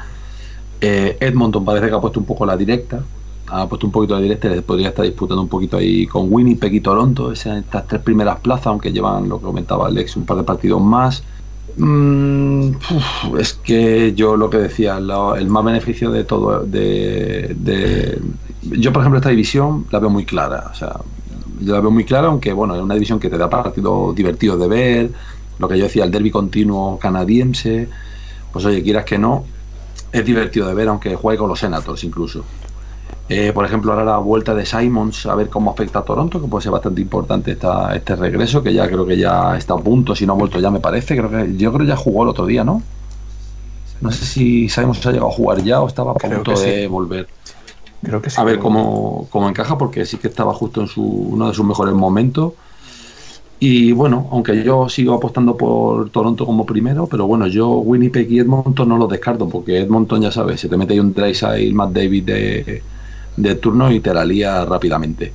Eh, 0.82 1.18
Edmonton 1.20 1.64
parece 1.64 1.88
que 1.88 1.94
ha 1.94 2.02
puesto 2.02 2.20
un 2.20 2.26
poco 2.26 2.48
la 2.48 2.58
directa, 2.58 3.04
ha 3.46 3.70
puesto 3.70 3.86
un 3.86 3.92
poquito 3.92 4.16
la 4.16 4.22
directa 4.22 4.56
y 4.56 4.62
podría 4.62 4.90
estar 4.90 5.06
disputando 5.06 5.44
un 5.44 5.48
poquito 5.48 5.78
ahí 5.78 6.08
con 6.08 6.34
Winnipeg 6.34 6.74
y 6.74 6.82
Toronto, 6.82 7.32
estas 7.32 7.86
tres 7.88 8.02
primeras 8.02 8.40
plazas, 8.40 8.66
aunque 8.68 8.92
llevan 8.92 9.30
lo 9.30 9.38
que 9.38 9.46
comentaba 9.46 9.86
Alex, 9.86 10.16
un 10.16 10.26
par 10.26 10.38
de 10.38 10.44
partidos 10.44 10.82
más. 10.82 11.24
Mm, 11.78 12.72
es 13.40 13.54
que 13.54 14.14
yo 14.14 14.36
lo 14.36 14.50
que 14.50 14.58
decía, 14.58 14.98
el 14.98 15.50
más 15.50 15.64
beneficio 15.66 16.12
de 16.12 16.24
todo, 16.24 16.66
de, 16.66 18.20
yo 18.62 18.92
por 18.92 19.02
ejemplo 19.02 19.20
esta 19.20 19.30
división 19.30 19.86
la 19.90 20.00
veo 20.00 20.10
muy 20.10 20.26
clara, 20.26 20.70
o 20.72 20.76
sea, 20.76 21.00
yo 21.62 21.74
la 21.74 21.82
veo 21.82 21.92
muy 21.92 22.04
clara, 22.04 22.28
aunque 22.28 22.52
bueno, 22.54 22.76
es 22.76 22.82
una 22.82 22.96
división 22.96 23.20
que 23.20 23.30
te 23.30 23.38
da 23.38 23.50
partidos 23.50 24.16
divertidos 24.16 24.60
de 24.60 24.68
ver, 24.68 25.12
lo 25.60 25.68
que 25.68 25.78
yo 25.78 25.86
decía, 25.86 26.04
el 26.04 26.12
derby 26.12 26.32
continuo 26.32 26.98
canadiense, 27.00 27.88
pues 28.52 28.66
oye, 28.66 28.84
quieras 28.84 29.06
que 29.06 29.18
no, 29.18 29.46
es 30.12 30.26
divertido 30.26 30.68
de 30.68 30.74
ver, 30.74 30.90
aunque 30.90 31.16
juegue 31.16 31.38
con 31.38 31.48
los 31.50 31.60
Senators 31.60 32.04
incluso. 32.04 32.44
Eh, 33.34 33.54
por 33.54 33.64
ejemplo, 33.64 33.94
ahora 33.94 34.04
la 34.04 34.18
vuelta 34.18 34.54
de 34.54 34.66
Simons, 34.66 35.26
a 35.26 35.36
ver 35.36 35.48
cómo 35.48 35.72
afecta 35.72 36.00
a 36.00 36.02
Toronto, 36.04 36.42
que 36.42 36.50
puede 36.50 36.64
ser 36.64 36.74
bastante 36.74 37.00
importante 37.00 37.52
esta, 37.52 37.96
este 37.96 38.18
regreso, 38.18 38.62
que 38.62 38.74
ya 38.74 38.86
creo 38.88 39.06
que 39.06 39.16
ya 39.16 39.56
está 39.56 39.74
a 39.74 39.78
punto, 39.78 40.14
si 40.14 40.26
no 40.26 40.34
ha 40.34 40.36
vuelto 40.36 40.60
ya 40.60 40.70
me 40.70 40.82
parece, 40.82 41.16
creo 41.16 41.30
que 41.30 41.56
yo 41.56 41.72
creo 41.72 41.86
que 41.86 41.92
ya 41.92 41.96
jugó 41.96 42.24
el 42.24 42.30
otro 42.30 42.46
día, 42.46 42.66
¿no? 42.66 42.84
No 44.02 44.12
sé 44.12 44.26
si 44.26 44.68
Simons 44.68 45.06
ha 45.06 45.12
llegado 45.12 45.30
a 45.30 45.34
jugar 45.34 45.64
ya 45.64 45.80
o 45.80 45.88
estaba 45.88 46.12
a 46.12 46.16
punto 46.16 46.60
de 46.60 46.88
volver. 46.88 47.30
Creo 48.04 48.22
que 48.22 48.30
sí. 48.30 48.42
A 48.42 48.44
ver 48.44 48.60
cómo, 48.60 49.28
cómo, 49.30 49.48
encaja, 49.48 49.78
porque 49.78 50.06
sí 50.06 50.18
que 50.18 50.28
estaba 50.28 50.54
justo 50.54 50.82
en 50.82 50.88
su, 50.88 51.02
uno 51.02 51.48
de 51.48 51.54
sus 51.54 51.66
mejores 51.66 51.94
momentos. 51.94 52.52
Y 53.62 53.94
bueno, 53.94 54.28
aunque 54.32 54.62
yo 54.62 54.90
sigo 54.90 55.14
apostando 55.14 55.56
por 55.56 56.10
Toronto 56.10 56.46
como 56.46 56.66
primero, 56.66 57.08
pero 57.08 57.28
bueno, 57.28 57.48
yo 57.48 57.70
Winnipeg 57.78 58.30
y 58.30 58.40
Edmonton 58.40 58.90
no 58.90 58.98
los 58.98 59.08
descarto, 59.08 59.48
porque 59.48 59.78
Edmonton 59.78 60.22
ya 60.22 60.34
sabes, 60.34 60.60
se 60.60 60.68
te 60.68 60.76
mete 60.76 60.96
ahí 60.96 61.00
un 61.00 61.16
ahí, 61.44 61.72
Matt 61.72 61.92
David 61.92 62.26
de, 62.26 62.84
de 63.38 63.56
turno 63.56 63.92
y 63.92 64.00
te 64.00 64.14
la 64.14 64.26
lía 64.26 64.66
rápidamente. 64.66 65.34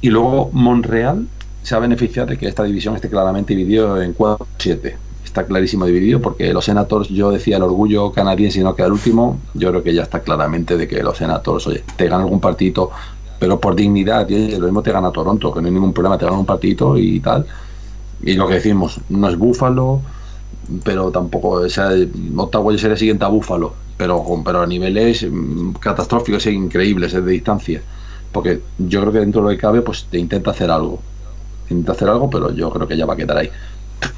Y 0.00 0.10
luego 0.10 0.50
Montreal 0.52 1.26
se 1.62 1.74
ha 1.74 1.78
beneficiado 1.78 2.28
de 2.28 2.38
que 2.38 2.48
esta 2.48 2.64
división 2.64 2.94
esté 2.94 3.08
claramente 3.08 3.54
dividida 3.54 4.04
en 4.04 4.16
4-7. 4.16 4.94
Está 5.24 5.44
clarísimo 5.44 5.86
dividido 5.86 6.20
porque 6.20 6.52
los 6.52 6.64
Senators, 6.64 7.08
yo 7.08 7.30
decía 7.30 7.58
el 7.58 7.62
orgullo 7.62 8.10
canadiense 8.10 8.60
y 8.60 8.62
no 8.62 8.74
queda 8.74 8.86
el 8.86 8.92
último. 8.92 9.38
Yo 9.54 9.70
creo 9.70 9.82
que 9.82 9.94
ya 9.94 10.02
está 10.02 10.20
claramente 10.20 10.76
de 10.76 10.88
que 10.88 11.02
los 11.02 11.18
Senators, 11.18 11.66
oye, 11.66 11.84
te 11.96 12.06
ganan 12.06 12.22
algún 12.22 12.40
partido, 12.40 12.90
pero 13.38 13.60
por 13.60 13.76
dignidad, 13.76 14.28
y 14.28 14.56
lo 14.56 14.66
mismo 14.66 14.82
te 14.82 14.90
gana 14.90 15.10
Toronto, 15.10 15.52
que 15.52 15.60
no 15.60 15.68
hay 15.68 15.74
ningún 15.74 15.92
problema, 15.92 16.18
te 16.18 16.24
ganan 16.24 16.40
un 16.40 16.46
partidito 16.46 16.96
y 16.98 17.20
tal. 17.20 17.46
Y 18.22 18.34
lo 18.34 18.48
que 18.48 18.54
decimos, 18.54 19.00
no 19.08 19.28
es 19.28 19.36
Búfalo, 19.36 20.00
pero 20.84 21.10
tampoco, 21.10 21.50
o 21.50 21.68
sea, 21.68 21.90
Ottawa 22.36 22.76
sería 22.78 22.96
siguiente 22.96 23.24
a 23.24 23.28
Búfalo, 23.28 23.74
pero, 23.96 24.24
pero 24.44 24.62
a 24.62 24.66
niveles 24.66 25.26
mm, 25.28 25.72
catastróficos 25.72 26.46
e 26.46 26.52
increíbles 26.52 27.12
de 27.12 27.22
distancia. 27.22 27.82
Porque 28.32 28.60
yo 28.78 29.00
creo 29.00 29.12
que 29.12 29.18
dentro 29.20 29.42
de 29.42 29.48
lo 29.48 29.50
que 29.50 29.60
cabe, 29.60 29.82
pues 29.82 30.06
te 30.10 30.18
intenta 30.18 30.52
hacer 30.52 30.70
algo. 30.70 31.00
intenta 31.64 31.92
hacer 31.92 32.08
algo, 32.08 32.30
pero 32.30 32.52
yo 32.54 32.70
creo 32.70 32.86
que 32.86 32.96
ya 32.96 33.06
va 33.06 33.14
a 33.14 33.16
quedar 33.16 33.38
ahí. 33.38 33.50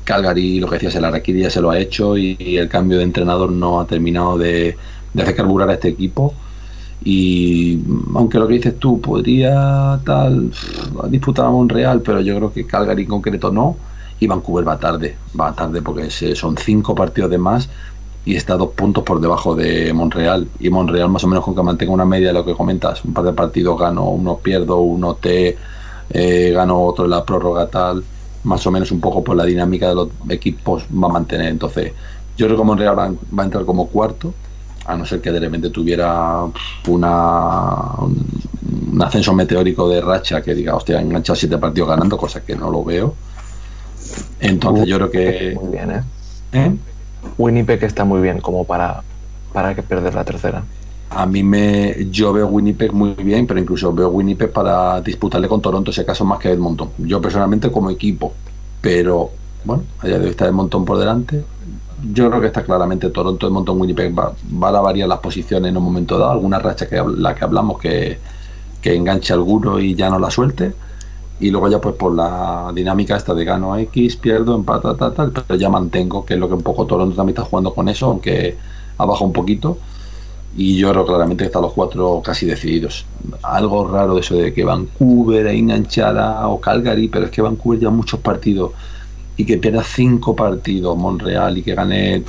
Calgary, 0.05 0.61
lo 0.61 0.69
que 0.69 0.74
decías, 0.77 0.95
el 0.97 1.05
Araquiri 1.05 1.43
ya 1.43 1.51
se 1.51 1.61
lo 1.61 1.70
ha 1.70 1.79
hecho 1.79 2.16
y, 2.16 2.37
el 2.57 2.69
cambio 2.69 2.99
de 2.99 3.05
entrenador 3.05 3.51
no 3.51 3.81
ha 3.81 3.87
terminado 3.87 4.39
de, 4.39 4.77
hacer 5.16 5.35
carburar 5.35 5.70
a 5.70 5.74
este 5.74 5.89
equipo. 5.89 6.35
Y 7.05 7.81
aunque 8.15 8.39
lo 8.39 8.47
que 8.47 8.55
dices 8.55 8.79
tú 8.79 9.01
podría 9.01 9.99
tal 10.05 10.53
disputar 11.09 11.47
a 11.47 11.51
Monreal, 11.51 12.01
pero 12.01 12.20
yo 12.20 12.37
creo 12.37 12.53
que 12.53 12.66
Calgary 12.66 13.03
en 13.03 13.09
concreto 13.09 13.51
no. 13.51 13.77
Y 14.23 14.28
Vancouver 14.28 14.66
va 14.69 14.78
tarde, 14.78 15.16
va 15.39 15.53
tarde 15.53 15.82
porque 15.82 16.09
son 16.11 16.57
cinco 16.57 16.94
partidos 16.94 17.28
de 17.28 17.39
más 17.39 17.69
y 18.24 18.36
está 18.36 18.57
dos 18.57 18.70
puntos 18.70 19.03
por 19.03 19.20
debajo 19.20 19.57
de 19.57 19.93
Monreal. 19.93 20.47
Y 20.61 20.70
Monreal, 20.70 21.09
más 21.09 21.24
o 21.24 21.27
menos, 21.27 21.44
con 21.44 21.57
que 21.57 21.62
mantenga 21.65 21.93
una 21.93 22.05
media 22.05 22.28
de 22.28 22.35
lo 22.35 22.44
que 22.44 22.55
comentas, 22.55 23.05
un 23.05 23.12
par 23.12 23.24
de 23.24 23.32
partidos 23.32 23.77
gano, 23.81 24.11
uno 24.11 24.36
pierdo, 24.36 24.78
uno 24.78 25.15
te 25.15 25.57
eh, 26.09 26.53
gano 26.55 26.81
otro 26.82 27.07
en 27.07 27.11
la 27.11 27.24
prórroga, 27.24 27.66
tal. 27.66 28.05
Más 28.44 28.65
o 28.65 28.70
menos 28.70 28.93
un 28.93 29.01
poco 29.01 29.24
por 29.24 29.36
la 29.36 29.44
dinámica 29.44 29.89
de 29.89 29.97
los 29.97 30.09
equipos 30.28 30.85
va 30.85 31.09
a 31.09 31.12
mantener. 31.12 31.49
Entonces, 31.49 31.93
yo 32.36 32.47
creo 32.47 32.57
que 32.57 32.65
Monreal 32.65 32.97
va, 32.97 33.05
a 33.43 33.44
entrar 33.44 33.65
como 33.65 33.89
cuarto, 33.89 34.32
a 34.86 34.97
no 34.97 35.05
ser 35.05 35.20
que 35.20 35.32
de 35.32 35.40
repente 35.40 35.70
tuviera 35.70 36.44
una 36.86 37.90
un, 38.01 39.03
ascenso 39.03 39.35
meteórico 39.35 39.89
de 39.89 40.01
racha 40.01 40.40
que 40.40 40.55
diga, 40.55 40.77
hostia, 40.77 41.01
enganchado 41.01 41.35
siete 41.35 41.59
partidos 41.59 41.89
ganando, 41.89 42.16
cosa 42.16 42.44
que 42.44 42.55
no 42.55 42.70
lo 42.70 42.85
veo. 42.85 43.16
Entonces, 44.41 44.87
yo 44.87 44.97
creo 44.97 45.11
que. 45.11 45.59
Muy 45.61 45.73
bien, 45.73 45.91
¿eh? 45.91 46.03
¿Eh? 46.53 46.77
Winnipeg 47.39 47.83
está 47.85 48.05
muy 48.05 48.20
bien 48.20 48.41
como 48.41 48.65
para, 48.65 49.03
para 49.53 49.74
que 49.74 49.83
perder 49.83 50.15
la 50.15 50.24
tercera. 50.24 50.62
A 51.11 51.27
mí 51.27 51.43
me. 51.43 52.09
Yo 52.11 52.33
veo 52.33 52.49
Winnipeg 52.49 52.93
muy 52.93 53.15
bien, 53.15 53.47
pero 53.47 53.61
incluso 53.61 53.93
veo 53.93 54.09
Winnipeg 54.09 54.51
para 54.51 55.01
disputarle 55.01 55.49
con 55.49 55.61
Toronto, 55.61 55.93
si 55.93 56.01
acaso 56.01 56.24
más 56.24 56.39
que 56.39 56.51
Edmonton. 56.51 56.91
Yo 56.99 57.20
personalmente 57.20 57.70
como 57.70 57.91
equipo. 57.91 58.33
Pero 58.81 59.31
bueno, 59.65 59.85
allá 60.01 60.19
debe 60.19 60.31
estar 60.31 60.49
Edmonton 60.49 60.85
por 60.85 60.99
delante. 60.99 61.45
Yo 62.12 62.29
creo 62.29 62.41
que 62.41 62.49
está 62.49 62.65
claramente 62.65 63.11
Toronto, 63.11 63.47
Edmonton, 63.47 63.81
Winnipeg 63.81 64.12
va, 64.19 64.35
a 64.69 64.81
variar 64.81 65.09
las 65.09 65.20
posiciones 65.20 65.70
en 65.70 65.77
un 65.77 65.85
momento 65.85 66.19
dado. 66.19 66.33
Alguna 66.33 66.59
racha 66.59 66.89
que 66.89 67.01
la 67.16 67.35
que 67.35 67.45
hablamos 67.45 67.79
que, 67.79 68.19
que 68.81 68.95
enganche 68.95 69.33
alguno 69.33 69.79
y 69.79 69.95
ya 69.95 70.11
no 70.11 70.19
la 70.19 70.31
suelte 70.31 70.73
y 71.43 71.51
luego 71.51 71.69
ya 71.69 71.81
pues 71.81 71.97
por 71.97 72.14
la 72.14 72.70
dinámica 72.73 73.16
esta 73.16 73.35
de 73.35 73.44
gano 73.44 73.77
X, 73.77 74.16
pierdo, 74.16 74.55
empata, 74.55 74.97
tal, 74.97 75.12
tal, 75.12 75.32
pero 75.32 75.59
ya 75.59 75.69
mantengo, 75.69 76.24
que 76.24 76.35
es 76.35 76.40
lo 76.40 76.47
que 76.47 76.55
un 76.55 76.62
poco 76.62 76.86
Toronto 76.86 77.16
también 77.16 77.36
está 77.36 77.43
jugando 77.43 77.74
con 77.74 77.89
eso, 77.89 78.06
aunque 78.06 78.56
ha 78.97 79.05
bajado 79.05 79.27
un 79.27 79.32
poquito. 79.32 79.77
Y 80.56 80.77
yo 80.77 80.90
creo 80.93 81.05
claramente 81.05 81.43
que 81.43 81.47
están 81.47 81.62
los 81.62 81.73
cuatro 81.73 82.23
casi 82.24 82.47
decididos. 82.47 83.06
Algo 83.43 83.89
raro 83.89 84.14
de 84.14 84.20
eso 84.20 84.36
de 84.36 84.55
que 84.55 84.62
Vancouver 84.62 85.48
es 85.48 85.55
enganchada 85.55 86.47
o 86.47 86.60
Calgary, 86.60 87.09
pero 87.09 87.24
es 87.24 87.32
que 87.32 87.43
Vancouver 87.43 87.81
lleva 87.81 87.90
muchos 87.90 88.20
partidos 88.20 88.70
y 89.36 89.44
que 89.44 89.59
pierda 89.59 89.82
cinco 89.82 90.36
partidos 90.36 90.97
Monreal 90.97 91.59
y 91.59 91.62
que 91.62 91.74
gane 91.74 92.23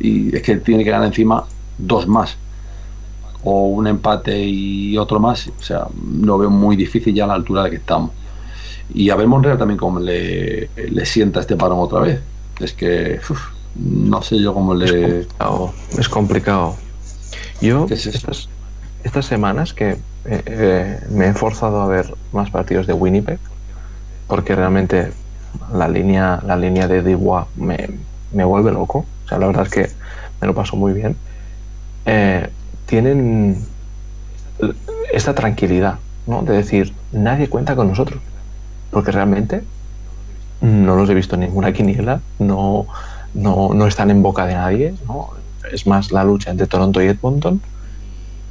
y 0.00 0.34
es 0.34 0.42
que 0.42 0.56
tiene 0.56 0.82
que 0.82 0.90
ganar 0.90 1.06
encima 1.06 1.44
dos 1.76 2.08
más 2.08 2.36
o 3.44 3.66
un 3.68 3.86
empate 3.86 4.44
y 4.46 4.96
otro 4.96 5.20
más 5.20 5.46
o 5.46 5.62
sea 5.62 5.86
lo 6.22 6.38
veo 6.38 6.48
muy 6.48 6.74
difícil 6.74 7.14
ya 7.14 7.24
a 7.24 7.26
la 7.26 7.34
altura 7.34 7.64
de 7.64 7.70
que 7.70 7.76
estamos 7.76 8.12
y 8.92 9.10
a 9.10 9.16
ver 9.16 9.26
Monreal 9.26 9.58
también 9.58 9.78
cómo 9.78 10.00
le, 10.00 10.68
sienta 11.04 11.40
este 11.40 11.56
parón 11.56 11.78
otra 11.78 12.00
vez. 12.00 12.20
Es 12.60 12.72
que 12.72 13.20
no 13.76 14.22
sé 14.22 14.38
yo 14.40 14.54
cómo 14.54 14.74
le... 14.74 15.26
Es 15.98 16.08
complicado. 16.08 16.76
Yo 17.60 17.86
estas, 17.90 18.48
estas, 19.04 19.26
semanas 19.26 19.74
que 19.74 19.90
eh, 19.90 19.98
eh, 20.46 21.00
me 21.10 21.28
he 21.28 21.34
forzado 21.34 21.82
a 21.82 21.86
ver 21.86 22.14
más 22.32 22.50
partidos 22.50 22.86
de 22.86 22.92
Winnipeg, 22.92 23.38
porque 24.26 24.54
realmente 24.54 25.12
la 25.72 25.88
línea, 25.88 26.40
la 26.46 26.56
línea 26.56 26.86
de 26.88 27.02
Diwa 27.02 27.48
me, 27.56 27.90
me 28.32 28.44
vuelve 28.44 28.72
loco. 28.72 29.04
O 29.24 29.28
sea, 29.28 29.38
la 29.38 29.48
verdad 29.48 29.66
es 29.66 29.72
que 29.72 29.90
me 30.40 30.46
lo 30.46 30.54
paso 30.54 30.76
muy 30.76 30.92
bien. 30.92 31.16
Eh, 32.06 32.48
tienen 32.86 33.58
esta 35.12 35.34
tranquilidad, 35.34 35.98
¿no? 36.26 36.42
De 36.42 36.54
decir, 36.54 36.94
nadie 37.12 37.48
cuenta 37.48 37.76
con 37.76 37.88
nosotros 37.88 38.20
porque 38.90 39.12
realmente 39.12 39.62
no 40.60 40.96
los 40.96 41.08
he 41.08 41.14
visto 41.14 41.36
en 41.36 41.42
ninguna 41.42 41.72
quiniela, 41.72 42.20
no, 42.38 42.86
no, 43.34 43.86
están 43.86 44.10
en 44.10 44.22
boca 44.22 44.46
de 44.46 44.54
nadie, 44.54 44.94
es 45.72 45.86
más 45.86 46.10
la 46.10 46.24
lucha 46.24 46.50
entre 46.50 46.66
Toronto 46.66 47.02
y 47.02 47.06
Edmonton. 47.06 47.60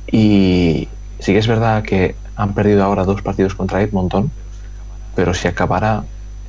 Y 0.10 0.88
sí 1.20 1.34
que 1.34 1.40
es 1.40 1.48
verdad 1.48 1.84
que 1.84 2.16
han 2.36 2.54
perdido 2.54 2.84
ahora 2.84 3.04
dos 3.04 3.22
partidos 3.22 3.56
contra 3.56 3.82
Edmonton, 3.82 4.32
pero 5.16 5.34
si 5.34 5.48
acabara 5.48 6.04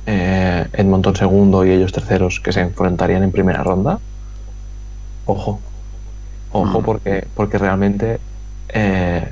eh, 0.05 0.67
Edmonton 0.73 1.15
segundo 1.15 1.65
y 1.65 1.71
ellos 1.71 1.91
terceros 1.91 2.39
que 2.39 2.53
se 2.53 2.61
enfrentarían 2.61 3.23
en 3.23 3.31
primera 3.31 3.63
ronda, 3.63 3.99
ojo, 5.25 5.59
ojo 6.51 6.79
mm. 6.79 6.83
porque, 6.83 7.27
porque 7.35 7.57
realmente 7.57 8.19
eh, 8.69 9.27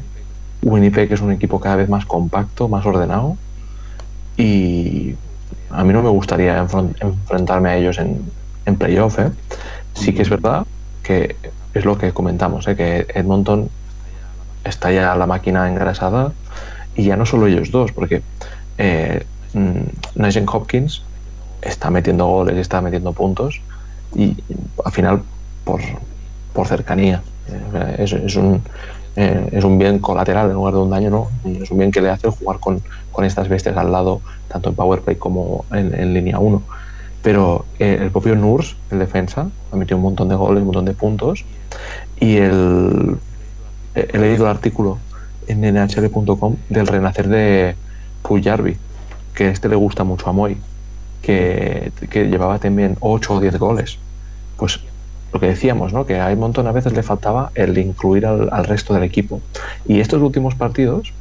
Winnipeg 0.61 1.13
es 1.13 1.21
un 1.21 1.31
equipo 1.31 1.59
cada 1.59 1.77
vez 1.77 1.87
más 1.87 2.05
compacto, 2.05 2.67
más 2.67 2.85
ordenado 2.85 3.37
y 4.37 5.15
a 5.71 5.83
mí 5.83 5.93
no 5.93 6.01
me 6.01 6.09
gustaría 6.09 6.59
enfrentarme 6.59 7.69
a 7.69 7.77
ellos 7.77 7.97
en, 7.97 8.21
en 8.65 8.75
playoff. 8.75 9.19
¿eh? 9.19 9.31
Sí 9.93 10.13
que 10.13 10.21
es 10.21 10.29
verdad 10.29 10.65
que 11.03 11.35
es 11.73 11.85
lo 11.85 11.97
que 11.97 12.11
comentamos, 12.11 12.67
¿eh? 12.67 12.75
que 12.75 13.07
Edmonton 13.13 13.69
está 14.63 14.91
ya 14.91 15.15
la 15.15 15.25
máquina 15.25 15.69
engrasada 15.69 16.33
y 16.95 17.05
ya 17.05 17.15
no 17.15 17.25
solo 17.25 17.47
ellos 17.47 17.71
dos, 17.71 17.91
porque 17.91 18.21
eh, 18.77 19.25
mm, 19.53 20.47
Hopkins 20.51 21.03
está 21.61 21.89
metiendo 21.89 22.25
goles, 22.25 22.57
está 22.57 22.81
metiendo 22.81 23.13
puntos 23.13 23.61
y 24.15 24.35
al 24.83 24.91
final 24.91 25.21
por, 25.63 25.81
por 26.53 26.67
cercanía. 26.67 27.21
Eh, 27.49 27.95
es, 27.99 28.35
un, 28.35 28.61
eh, 29.19 29.49
es 29.51 29.63
un 29.63 29.79
bien 29.79 29.97
colateral 29.97 30.47
en 30.47 30.53
lugar 30.53 30.75
de 30.75 30.79
un 30.79 30.91
daño, 30.91 31.09
¿no? 31.09 31.27
Es 31.43 31.71
un 31.71 31.79
bien 31.79 31.91
que 31.91 32.01
le 32.01 32.11
hace 32.11 32.29
jugar 32.29 32.59
con, 32.59 32.83
con 33.11 33.25
estas 33.25 33.49
bestias 33.49 33.75
al 33.75 33.91
lado, 33.91 34.21
tanto 34.47 34.69
en 34.69 34.75
Powerplay 34.75 35.15
como 35.15 35.65
en, 35.71 36.13
línea 36.13 36.37
1. 36.37 36.61
Pero 37.23 37.65
eh, 37.79 37.97
el 37.99 38.11
propio 38.11 38.35
Nurs, 38.35 38.75
el 38.91 38.99
defensa, 38.99 39.49
ha 39.71 39.75
metido 39.75 39.97
un 39.97 40.03
montón 40.03 40.29
de 40.29 40.35
goles, 40.35 40.61
un 40.61 40.67
montón 40.67 40.85
de 40.85 40.93
puntos. 40.93 41.45
Y 42.19 42.37
el, 42.37 43.17
he 43.95 44.17
leído 44.19 44.45
el 44.45 44.51
artículo 44.51 44.99
en 45.47 45.61
nhl.com 45.61 46.55
del 46.69 46.85
renacer 46.85 47.27
de 47.27 47.75
Pujarvi, 48.21 48.77
que 49.33 49.49
este 49.49 49.67
le 49.67 49.75
gusta 49.75 50.03
mucho 50.03 50.29
a 50.29 50.31
Moy, 50.31 50.57
que, 51.23 51.91
que 52.11 52.25
llevaba 52.25 52.59
también 52.59 52.95
8 52.99 53.33
o 53.33 53.39
10 53.39 53.57
goles. 53.57 53.97
Pues 54.57 54.79
lo 55.37 55.41
que 55.41 55.47
decíamos, 55.47 55.93
¿no? 55.93 56.07
que 56.07 56.19
a 56.19 56.31
Edmonton 56.31 56.65
a 56.65 56.71
veces 56.71 56.93
le 56.93 57.03
faltaba 57.03 57.51
el 57.53 57.77
incluir 57.77 58.25
al, 58.25 58.65
resto 58.65 58.95
del 58.95 59.03
equipo. 59.03 59.39
Y 59.85 59.99
estos 59.99 60.19
últimos 60.19 60.55
partidos 60.55 61.13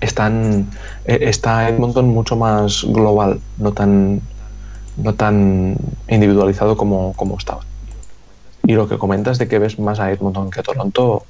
están 0.00 0.70
eh, 1.04 1.18
está 1.22 1.68
Edmonton 1.68 2.08
mucho 2.08 2.34
más 2.34 2.82
global, 2.84 3.40
no 3.58 3.72
tan 3.72 4.22
no 4.96 5.12
tan 5.12 5.76
individualizado 6.08 6.78
como, 6.78 7.12
como 7.12 7.36
estaba. 7.36 7.60
Y 8.66 8.72
lo 8.72 8.88
que 8.88 8.96
comentas 8.96 9.36
de 9.36 9.48
que 9.48 9.58
ves 9.58 9.78
más 9.78 10.00
a 10.00 10.10
Edmonton 10.10 10.50
que 10.50 10.60
a 10.60 10.62
Toronto, 10.62 11.24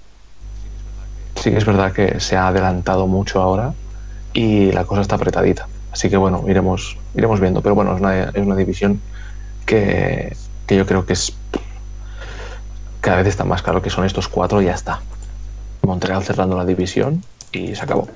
sí 1.35 1.51
que 1.51 1.59
es 1.59 1.67
verdad 1.67 1.93
que 1.93 2.21
se 2.21 2.37
ha 2.37 2.47
adelantado 2.47 3.09
mucho 3.09 3.43
ahora 3.43 3.75
y 4.33 4.71
la 4.71 4.85
cosa 4.85 5.01
está 5.03 5.17
apretadita. 5.17 5.67
Así 5.91 6.09
que 6.09 6.17
bueno, 6.17 6.45
iremos, 6.47 6.97
iremos 7.17 7.41
viendo. 7.41 7.63
Pero 7.63 7.75
bueno, 7.75 7.95
es 7.95 8.01
una, 8.01 8.23
es 8.31 8.47
una 8.47 8.55
división 8.55 9.01
que, 9.67 10.37
que 10.67 10.77
yo 10.77 10.87
creo 10.87 11.05
que 11.05 11.15
es 11.15 11.38
cada 13.01 13.19
vez 13.19 13.29
está 13.29 13.45
más 13.45 13.63
claro 13.63 13.83
que 13.83 13.91
son 13.91 14.05
estos 14.05 14.29
cuatro 14.29 14.63
y 14.63 14.67
ya 14.67 14.75
está. 14.75 15.03
Montreal 15.83 16.25
cerrando 16.25 16.57
la 16.57 16.65
división 16.65 17.25
y 17.53 17.75
se 17.75 17.83
acabó. 17.83 18.09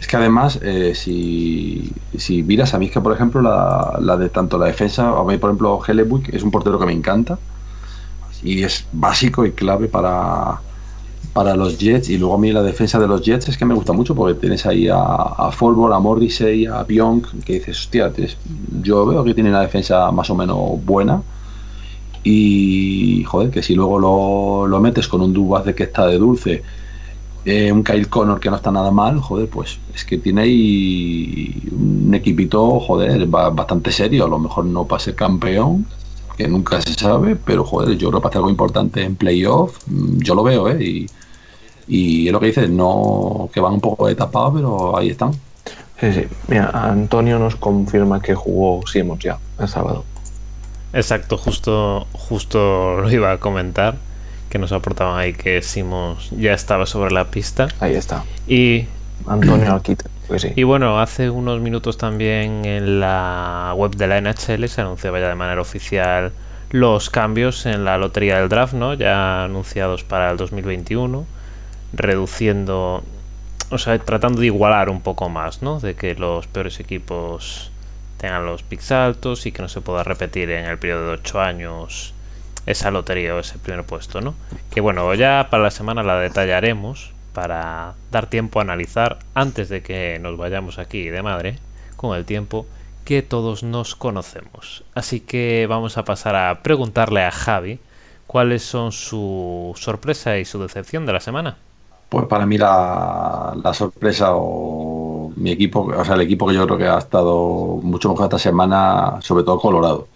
Es 0.00 0.06
que 0.06 0.16
además, 0.16 0.58
eh, 0.62 0.94
si, 0.94 1.90
si 2.16 2.42
miras 2.42 2.74
a 2.74 2.78
mí 2.78 2.88
por 2.90 3.12
ejemplo, 3.14 3.40
la, 3.40 3.96
la 4.00 4.16
de 4.16 4.28
tanto 4.28 4.58
la 4.58 4.66
defensa, 4.66 5.08
a 5.08 5.24
mí, 5.24 5.38
por 5.38 5.50
ejemplo, 5.50 5.80
Hellebuck 5.86 6.28
es 6.30 6.42
un 6.42 6.50
portero 6.50 6.78
que 6.78 6.86
me 6.86 6.92
encanta 6.92 7.38
y 8.42 8.62
es 8.62 8.86
básico 8.92 9.44
y 9.46 9.52
clave 9.52 9.88
para, 9.88 10.60
para 11.32 11.56
los 11.56 11.78
Jets. 11.78 12.10
Y 12.10 12.18
luego 12.18 12.34
a 12.34 12.38
mí 12.38 12.52
la 12.52 12.62
defensa 12.62 12.98
de 12.98 13.08
los 13.08 13.22
Jets 13.22 13.48
es 13.48 13.56
que 13.58 13.64
me 13.64 13.74
gusta 13.74 13.92
mucho 13.92 14.14
porque 14.14 14.38
tienes 14.38 14.66
ahí 14.66 14.88
a, 14.88 14.96
a 14.96 15.50
a 15.50 16.00
Morrissey, 16.00 16.66
a 16.66 16.84
Pionk, 16.84 17.44
que 17.44 17.54
dices, 17.54 17.78
hostia, 17.80 18.12
yo 18.82 19.06
veo 19.06 19.24
que 19.24 19.34
tiene 19.34 19.50
una 19.50 19.60
defensa 19.60 20.10
más 20.12 20.30
o 20.30 20.34
menos 20.34 20.58
buena. 20.84 21.22
Y, 22.28 23.22
joder, 23.22 23.50
que 23.50 23.62
si 23.62 23.76
luego 23.76 24.00
lo, 24.00 24.66
lo 24.66 24.80
metes 24.80 25.06
con 25.06 25.20
un 25.20 25.32
Dubas 25.32 25.64
de 25.64 25.76
que 25.76 25.84
está 25.84 26.08
de 26.08 26.18
dulce 26.18 26.62
eh, 27.44 27.70
un 27.70 27.84
Kyle 27.84 28.08
Connor 28.08 28.40
que 28.40 28.50
no 28.50 28.56
está 28.56 28.72
nada 28.72 28.90
mal, 28.90 29.20
joder, 29.20 29.48
pues 29.48 29.78
es 29.94 30.04
que 30.04 30.18
tiene 30.18 30.42
ahí 30.42 31.62
un 31.70 32.12
equipito, 32.12 32.80
joder, 32.80 33.24
bastante 33.28 33.92
serio. 33.92 34.24
A 34.24 34.28
lo 34.28 34.40
mejor 34.40 34.64
no 34.64 34.84
para 34.84 34.98
ser 34.98 35.14
campeón, 35.14 35.86
que 36.36 36.48
nunca 36.48 36.80
se 36.80 36.94
sabe, 36.94 37.36
pero 37.36 37.62
joder, 37.64 37.96
yo 37.96 38.08
creo 38.08 38.20
que 38.20 38.26
hacer 38.26 38.38
algo 38.38 38.50
importante 38.50 39.04
en 39.04 39.14
playoff, 39.14 39.78
mm, 39.86 40.18
yo 40.18 40.34
lo 40.34 40.42
veo, 40.42 40.68
¿eh? 40.68 41.06
Y, 41.86 42.26
es 42.26 42.32
lo 42.32 42.40
que 42.40 42.46
dices, 42.46 42.68
no 42.68 43.48
que 43.54 43.60
van 43.60 43.74
un 43.74 43.80
poco 43.80 44.08
de 44.08 44.16
tapado, 44.16 44.52
pero 44.54 44.98
ahí 44.98 45.10
están. 45.10 45.30
Sí, 46.00 46.12
sí. 46.12 46.24
Mira, 46.48 46.70
Antonio 46.72 47.38
nos 47.38 47.54
confirma 47.54 48.20
que 48.20 48.34
jugó 48.34 48.84
Simons 48.88 49.22
ya 49.22 49.38
el 49.60 49.68
sábado. 49.68 50.04
Exacto, 50.96 51.36
justo, 51.36 52.06
justo 52.12 52.96
lo 53.00 53.10
iba 53.10 53.30
a 53.30 53.38
comentar 53.38 53.96
que 54.48 54.58
nos 54.58 54.72
aportaban 54.72 55.18
ahí 55.18 55.34
que 55.34 55.60
Simons 55.60 56.30
ya 56.30 56.54
estaba 56.54 56.86
sobre 56.86 57.12
la 57.12 57.26
pista. 57.26 57.68
Ahí 57.80 57.94
está. 57.94 58.24
Y 58.48 58.86
Antonio 59.26 59.74
Alquita. 59.74 60.08
Pues 60.26 60.40
sí. 60.40 60.52
Y 60.56 60.62
bueno, 60.62 60.98
hace 60.98 61.28
unos 61.28 61.60
minutos 61.60 61.98
también 61.98 62.64
en 62.64 62.98
la 63.00 63.74
web 63.76 63.94
de 63.94 64.06
la 64.06 64.20
NHL 64.22 64.68
se 64.68 64.80
anunciaba 64.80 65.20
ya 65.20 65.28
de 65.28 65.34
manera 65.34 65.60
oficial 65.60 66.32
los 66.70 67.10
cambios 67.10 67.66
en 67.66 67.84
la 67.84 67.98
lotería 67.98 68.38
del 68.40 68.48
draft, 68.48 68.72
¿no? 68.72 68.94
Ya 68.94 69.44
anunciados 69.44 70.02
para 70.02 70.30
el 70.30 70.38
2021, 70.38 71.26
reduciendo, 71.92 73.04
o 73.70 73.78
sea, 73.78 73.98
tratando 73.98 74.40
de 74.40 74.46
igualar 74.46 74.88
un 74.88 75.02
poco 75.02 75.28
más, 75.28 75.60
¿no? 75.60 75.78
De 75.78 75.94
que 75.94 76.14
los 76.14 76.46
peores 76.46 76.80
equipos 76.80 77.70
tengan 78.26 78.44
los 78.44 78.64
picks 78.64 78.90
altos 78.90 79.46
y 79.46 79.52
que 79.52 79.62
no 79.62 79.68
se 79.68 79.80
pueda 79.80 80.02
repetir 80.02 80.50
en 80.50 80.64
el 80.64 80.78
periodo 80.78 81.06
de 81.06 81.12
8 81.12 81.40
años 81.40 82.12
esa 82.66 82.90
lotería 82.90 83.36
o 83.36 83.38
ese 83.38 83.56
primer 83.58 83.84
puesto, 83.84 84.20
¿no? 84.20 84.34
Que 84.70 84.80
bueno, 84.80 85.14
ya 85.14 85.46
para 85.48 85.62
la 85.62 85.70
semana 85.70 86.02
la 86.02 86.18
detallaremos 86.18 87.12
para 87.32 87.94
dar 88.10 88.26
tiempo 88.26 88.58
a 88.58 88.62
analizar 88.62 89.18
antes 89.34 89.68
de 89.68 89.80
que 89.82 90.18
nos 90.20 90.36
vayamos 90.36 90.80
aquí 90.80 91.08
de 91.08 91.22
madre 91.22 91.60
con 91.96 92.16
el 92.16 92.24
tiempo 92.24 92.66
que 93.04 93.22
todos 93.22 93.62
nos 93.62 93.94
conocemos. 93.94 94.82
Así 94.94 95.20
que 95.20 95.66
vamos 95.68 95.96
a 95.96 96.04
pasar 96.04 96.34
a 96.34 96.62
preguntarle 96.64 97.22
a 97.22 97.30
Javi 97.30 97.78
cuáles 98.26 98.64
son 98.64 98.90
su 98.90 99.72
sorpresa 99.76 100.36
y 100.38 100.44
su 100.44 100.60
decepción 100.60 101.06
de 101.06 101.12
la 101.12 101.20
semana. 101.20 101.58
Pues 102.08 102.26
para 102.26 102.44
mí 102.44 102.58
la, 102.58 103.56
la 103.62 103.72
sorpresa 103.72 104.30
o 104.32 105.15
mi 105.36 105.52
equipo, 105.52 105.82
o 105.82 106.04
sea, 106.04 106.14
el 106.14 106.22
equipo 106.22 106.46
que 106.46 106.54
yo 106.54 106.66
creo 106.66 106.78
que 106.78 106.86
ha 106.86 106.98
estado 106.98 107.78
mucho 107.82 108.10
mejor 108.10 108.24
esta 108.26 108.38
semana, 108.38 109.18
sobre 109.20 109.44
todo 109.44 109.58
Colorado. 109.60 110.08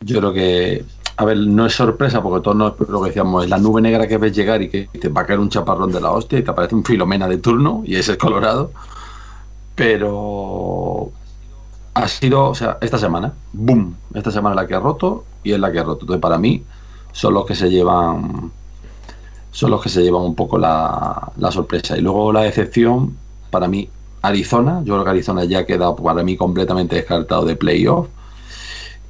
Yo 0.00 0.18
creo 0.18 0.32
que 0.32 0.84
a 1.18 1.24
ver, 1.24 1.38
no 1.38 1.66
es 1.66 1.74
sorpresa 1.74 2.22
porque 2.22 2.42
todos 2.42 2.56
nos, 2.56 2.78
lo 2.88 3.00
que 3.02 3.08
decíamos, 3.08 3.44
es 3.44 3.50
la 3.50 3.58
nube 3.58 3.80
negra 3.80 4.06
que 4.06 4.18
ves 4.18 4.34
llegar 4.34 4.60
y 4.62 4.68
que 4.68 4.88
te 5.00 5.08
va 5.08 5.22
a 5.22 5.26
caer 5.26 5.40
un 5.40 5.48
chaparrón 5.48 5.90
de 5.90 6.00
la 6.00 6.10
hostia 6.10 6.38
y 6.38 6.42
te 6.42 6.50
aparece 6.50 6.74
un 6.74 6.84
filomena 6.84 7.26
de 7.26 7.38
turno 7.38 7.82
y 7.86 7.96
ese 7.96 8.12
es 8.12 8.18
Colorado. 8.18 8.70
Pero 9.74 11.10
ha 11.94 12.08
sido, 12.08 12.50
o 12.50 12.54
sea, 12.54 12.78
esta 12.80 12.98
semana, 12.98 13.32
boom, 13.52 13.96
esta 14.14 14.30
semana 14.30 14.54
es 14.54 14.62
la 14.62 14.68
que 14.68 14.74
ha 14.74 14.80
roto 14.80 15.24
y 15.42 15.52
es 15.52 15.60
la 15.60 15.72
que 15.72 15.78
ha 15.78 15.84
roto. 15.84 16.02
Entonces, 16.02 16.20
para 16.20 16.38
mí, 16.38 16.62
son 17.12 17.34
los 17.34 17.46
que 17.46 17.54
se 17.54 17.70
llevan, 17.70 18.52
son 19.52 19.70
los 19.70 19.82
que 19.82 19.88
se 19.88 20.02
llevan 20.02 20.22
un 20.22 20.34
poco 20.34 20.58
la, 20.58 21.32
la 21.38 21.50
sorpresa. 21.50 21.96
Y 21.96 22.02
luego 22.02 22.32
la 22.32 22.42
decepción, 22.42 23.16
para 23.50 23.68
mí, 23.68 23.88
Arizona. 24.26 24.82
Yo 24.84 24.94
creo 24.94 25.04
que 25.04 25.10
Arizona 25.10 25.44
ya 25.44 25.64
queda 25.64 25.94
para 25.94 26.22
mí 26.22 26.36
completamente 26.36 26.96
descartado 26.96 27.44
de 27.44 27.56
playoff. 27.56 28.08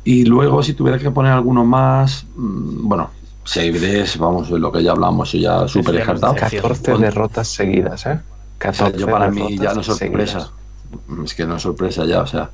Y 0.05 0.25
luego, 0.25 0.63
si 0.63 0.75
tuviera 0.75 0.99
que 0.99 1.11
poner 1.11 1.33
alguno 1.33 1.65
más, 1.65 2.25
mm, 2.37 2.89
bueno, 2.89 3.11
Seibres, 3.47 4.19
vamos, 4.19 4.51
lo 4.51 4.73
que 4.73 4.83
ya 4.83 4.91
hablamos, 4.91 5.33
ya 5.33 5.69
súper 5.69 5.95
descartado. 5.97 6.35
14 6.35 6.97
derrotas 6.99 7.49
seguidas, 7.49 8.05
¿eh? 8.07 8.21
14 8.59 8.99
yo 8.99 9.07
para 9.07 9.31
mí 9.31 9.57
ya 9.57 9.73
no 9.73 9.81
es 9.81 9.87
sorpresa. 9.87 10.51
Es 11.25 11.35
que 11.35 11.47
no 11.47 11.57
es 11.57 11.63
sorpresa 11.63 12.05
ya, 12.05 12.23
o 12.23 12.27
sea, 12.27 12.51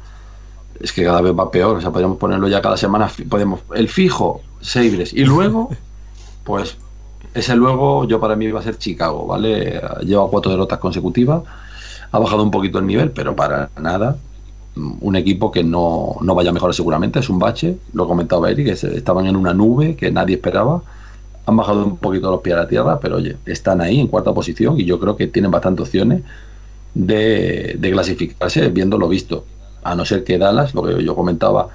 es 0.81 0.93
que 0.93 1.05
cada 1.05 1.23
vez 1.23 1.33
va 1.39 1.51
peor. 1.51 1.79
O 1.79 1.81
sea, 1.81 1.91
podríamos 1.91 2.19
ponerlo 2.19 2.47
ya 2.49 2.61
cada 2.61 2.77
semana, 2.77 3.11
podemos, 3.29 3.61
el 3.75 3.89
fijo, 3.89 4.43
Seibres. 4.61 5.15
Y 5.15 5.25
luego, 5.25 5.71
pues, 6.45 6.77
ese 7.33 7.57
luego, 7.57 8.05
yo 8.05 8.21
para 8.21 8.37
mí 8.37 8.51
va 8.51 8.61
a 8.61 8.63
ser 8.63 8.77
Chicago, 8.77 9.27
¿vale? 9.27 9.81
Lleva 10.05 10.29
cuatro 10.29 10.51
derrotas 10.51 10.79
consecutivas, 10.79 11.43
ha 12.13 12.19
bajado 12.19 12.43
un 12.43 12.51
poquito 12.51 12.79
el 12.79 12.87
nivel, 12.87 13.11
pero 13.11 13.35
para 13.35 13.71
nada. 13.81 14.17
Un 14.75 15.17
equipo 15.17 15.51
que 15.51 15.65
no, 15.65 16.17
no 16.23 16.35
vaya 16.35 16.53
mejor 16.53 16.75
seguramente, 16.75 17.19
es 17.19 17.29
un 17.29 17.39
bache, 17.39 17.77
lo 17.93 18.07
comentaba 18.07 18.51
Eric, 18.51 18.67
que 18.67 18.97
estaban 18.97 19.27
en 19.27 19.37
una 19.37 19.53
nube 19.53 19.97
que 19.97 20.11
nadie 20.11 20.37
esperaba, 20.37 20.83
han 21.45 21.57
bajado 21.57 21.85
un 21.85 21.97
poquito 21.99 22.31
los 22.31 22.41
pies 22.41 22.57
a 22.57 22.61
la 22.61 22.69
tierra, 22.69 22.99
pero 23.01 23.17
oye, 23.17 23.37
están 23.45 23.81
ahí 23.81 24.01
en 24.01 24.07
cuarta 24.07 24.33
posición 24.33 24.81
y 24.81 24.85
yo 24.85 24.99
creo 24.99 25.17
que 25.17 25.27
tienen 25.27 25.51
bastantes 25.51 25.87
opciones 25.87 26.23
de, 26.95 27.77
de 27.79 27.91
clasificarse 27.91 28.69
viendo 28.69 28.97
lo 28.97 29.09
visto, 29.09 29.45
a 29.83 29.95
no 29.95 30.05
ser 30.05 30.25
que 30.25 30.39
Dallas, 30.39 30.75
lo 30.75 30.83
que 30.85 31.05
yo 31.05 31.15
comentaba, 31.15 31.69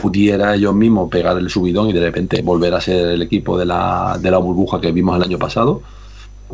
pudiera 0.00 0.54
ellos 0.54 0.74
mismos 0.74 1.10
pegar 1.10 1.36
el 1.36 1.50
subidón 1.50 1.90
y 1.90 1.92
de 1.92 2.00
repente 2.00 2.42
volver 2.42 2.74
a 2.74 2.80
ser 2.80 3.08
el 3.08 3.22
equipo 3.22 3.58
de 3.58 3.66
la, 3.66 4.18
de 4.20 4.30
la 4.30 4.38
burbuja 4.38 4.80
que 4.80 4.92
vimos 4.92 5.16
el 5.16 5.22
año 5.22 5.38
pasado. 5.38 5.82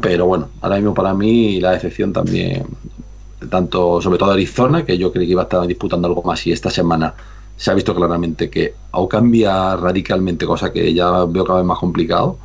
Pero 0.01 0.27
bueno, 0.27 0.49
ahora 0.61 0.77
mismo 0.77 0.95
para 0.95 1.15
mí 1.15 1.61
la 1.61 1.73
decepción 1.73 2.13
también 2.13 2.67
tanto 3.49 4.01
sobre 4.01 4.19
todo 4.19 4.33
Arizona, 4.33 4.85
que 4.85 4.99
yo 4.99 5.13
creí 5.13 5.27
que 5.27 5.33
iba 5.33 5.43
a 5.43 5.45
estar 5.45 5.67
disputando 5.67 6.09
algo 6.09 6.23
más 6.23 6.47
y 6.47 6.53
esta 6.53 6.71
semana 6.71 7.15
se 7.57 7.71
ha 7.71 7.75
visto 7.75 7.95
claramente 7.95 8.51
que 8.51 8.75
o 8.91 9.09
cambia 9.09 9.77
radicalmente, 9.77 10.47
cosa 10.47 10.73
que 10.73 10.93
ya 10.93 11.25
veo 11.25 11.45
cada 11.45 11.61
vez 11.61 11.67
más 11.67 11.79
complicado. 11.79 12.39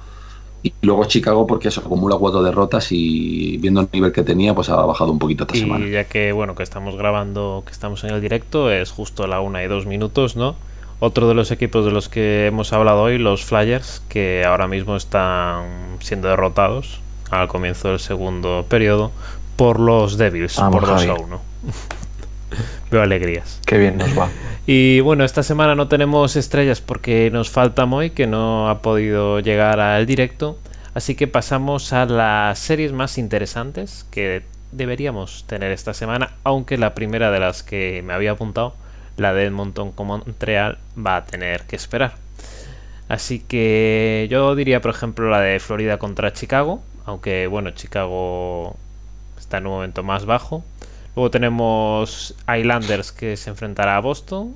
Y 0.62 0.74
luego 0.82 1.06
Chicago 1.06 1.48
porque 1.48 1.70
eso 1.70 1.82
acumula 1.82 2.18
cuatro 2.18 2.44
derrotas 2.44 2.92
y 2.92 3.58
viendo 3.58 3.82
el 3.82 3.88
nivel 3.94 4.12
que 4.12 4.24
tenía, 4.24 4.54
pues 4.54 4.70
ha 4.70 4.76
bajado 4.76 5.12
un 5.12 5.18
poquito 5.18 5.46
esta 5.46 5.56
semana. 5.56 5.86
Y 5.86 5.92
ya 5.92 6.04
que 6.04 6.34
bueno, 6.34 6.54
que 6.54 6.64
estamos 6.64 6.96
grabando, 6.98 7.64
que 7.66 7.72
estamos 7.72 8.04
en 8.04 8.12
el 8.12 8.22
directo, 8.22 8.70
es 8.70 8.92
justo 8.92 9.26
la 9.26 9.40
una 9.40 9.64
y 9.64 9.68
dos 9.68 9.86
minutos, 9.86 10.36
¿no? 10.36 10.56
Otro 11.00 11.30
de 11.30 11.34
los 11.34 11.50
equipos 11.52 11.86
de 11.86 11.92
los 11.92 12.10
que 12.10 12.48
hemos 12.48 12.74
hablado 12.74 13.04
hoy, 13.04 13.18
los 13.18 13.46
Flyers, 13.46 14.02
que 14.10 14.44
ahora 14.46 14.68
mismo 14.68 14.98
están 14.98 15.98
siendo 16.02 16.28
derrotados 16.28 17.00
al 17.30 17.48
comienzo 17.48 17.90
del 17.90 18.00
segundo 18.00 18.66
periodo 18.68 19.12
por 19.56 19.80
los 19.80 20.18
Devils, 20.18 20.56
por 20.56 20.86
2 20.86 21.06
a 21.08 21.14
1. 21.16 21.42
Veo 22.92 23.02
alegrías. 23.02 23.62
Qué 23.66 23.78
bien 23.78 23.98
nos 23.98 24.18
va. 24.18 24.30
Y 24.72 25.00
bueno, 25.00 25.24
esta 25.24 25.42
semana 25.42 25.74
no 25.74 25.88
tenemos 25.88 26.36
estrellas 26.36 26.80
porque 26.80 27.32
nos 27.32 27.50
falta 27.50 27.88
Moy, 27.88 28.12
que 28.12 28.28
no 28.28 28.70
ha 28.70 28.84
podido 28.84 29.40
llegar 29.40 29.80
al 29.80 30.06
directo. 30.06 30.60
Así 30.94 31.16
que 31.16 31.26
pasamos 31.26 31.92
a 31.92 32.06
las 32.06 32.60
series 32.60 32.92
más 32.92 33.18
interesantes 33.18 34.06
que 34.12 34.44
deberíamos 34.72 35.46
tener 35.48 35.72
esta 35.72 35.96
semana, 35.96 36.34
aunque 36.44 36.78
la 36.78 36.94
primera 36.94 37.32
de 37.32 37.40
las 37.40 37.64
que 37.64 38.04
me 38.06 38.14
había 38.14 38.32
apuntado, 38.32 38.76
la 39.18 39.34
de 39.34 39.46
Edmonton 39.46 39.92
con 39.92 40.06
Montreal, 40.06 40.78
va 40.96 41.18
a 41.18 41.26
tener 41.26 41.64
que 41.64 41.76
esperar. 41.76 42.14
Así 43.08 43.40
que 43.40 44.28
yo 44.30 44.54
diría, 44.56 44.82
por 44.82 44.92
ejemplo, 44.92 45.30
la 45.32 45.42
de 45.42 45.60
Florida 45.60 45.98
contra 45.98 46.32
Chicago, 46.32 46.84
aunque 47.10 47.48
bueno, 47.48 47.72
Chicago 47.72 48.76
está 49.38 49.58
en 49.58 49.68
un 49.68 49.74
momento 49.74 50.04
más 50.04 50.26
bajo. 50.26 50.64
Luego 51.16 51.32
tenemos 51.32 52.36
Islanders 52.48 53.12
que 53.12 53.36
se 53.36 53.50
enfrentará 53.50 53.98
a 53.98 54.00
Boston. 54.00 54.56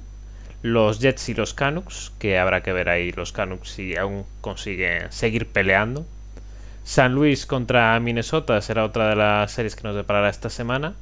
Los 0.62 1.00
Jets 1.00 1.28
y 1.28 1.34
los 1.34 1.54
Canucks, 1.54 2.14
que 2.20 2.40
habrá 2.40 2.64
que 2.64 2.72
ver 2.72 2.88
ahí 2.88 3.12
los 3.12 3.34
Canucks 3.34 3.70
si 3.70 3.98
aún 3.98 4.24
consiguen 4.40 5.12
seguir 5.12 5.48
peleando. 5.48 6.06
San 6.86 7.14
Luis 7.14 7.46
contra 7.46 8.00
Minnesota 8.00 8.62
será 8.62 8.86
otra 8.86 9.10
de 9.10 9.16
las 9.16 9.52
series 9.52 9.76
que 9.76 9.84
nos 9.84 9.96
deparará 9.96 10.30
esta 10.30 10.50
semana. 10.50 10.94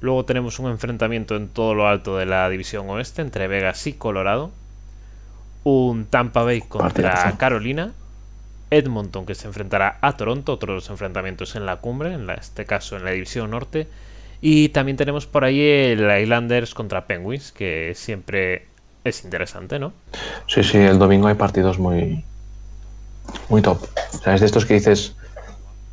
Luego 0.00 0.24
tenemos 0.24 0.58
un 0.58 0.70
enfrentamiento 0.70 1.36
en 1.36 1.48
todo 1.48 1.74
lo 1.74 1.86
alto 1.86 2.16
de 2.16 2.26
la 2.26 2.48
división 2.48 2.88
oeste 2.88 3.22
entre 3.22 3.46
Vegas 3.46 3.86
y 3.86 3.92
Colorado. 3.92 4.50
Un 5.64 6.06
Tampa 6.06 6.42
Bay 6.42 6.62
contra 6.62 7.36
Carolina 7.36 7.92
Edmonton 8.70 9.26
que 9.26 9.34
se 9.34 9.46
enfrentará 9.46 9.98
a 10.00 10.16
Toronto, 10.16 10.52
otros 10.52 10.88
enfrentamientos 10.90 11.56
en 11.56 11.66
la 11.66 11.76
cumbre, 11.76 12.14
en 12.14 12.28
este 12.30 12.64
caso 12.64 12.96
en 12.96 13.04
la 13.04 13.10
división 13.12 13.50
norte. 13.50 13.88
Y 14.40 14.68
también 14.68 14.96
tenemos 14.96 15.26
por 15.26 15.44
ahí 15.44 15.60
el 15.60 16.08
Islanders 16.22 16.74
contra 16.74 17.06
Penguins, 17.06 17.50
que 17.52 17.92
siempre 17.96 18.66
es 19.04 19.24
interesante, 19.24 19.78
¿no? 19.78 19.92
Sí, 20.46 20.62
sí, 20.62 20.78
el 20.78 20.98
domingo 20.98 21.28
hay 21.28 21.34
partidos 21.34 21.78
muy, 21.78 22.24
muy 23.48 23.62
top. 23.62 23.82
O 24.14 24.18
sea, 24.18 24.34
es 24.34 24.40
de 24.40 24.46
estos 24.46 24.64
que 24.64 24.74
dices, 24.74 25.14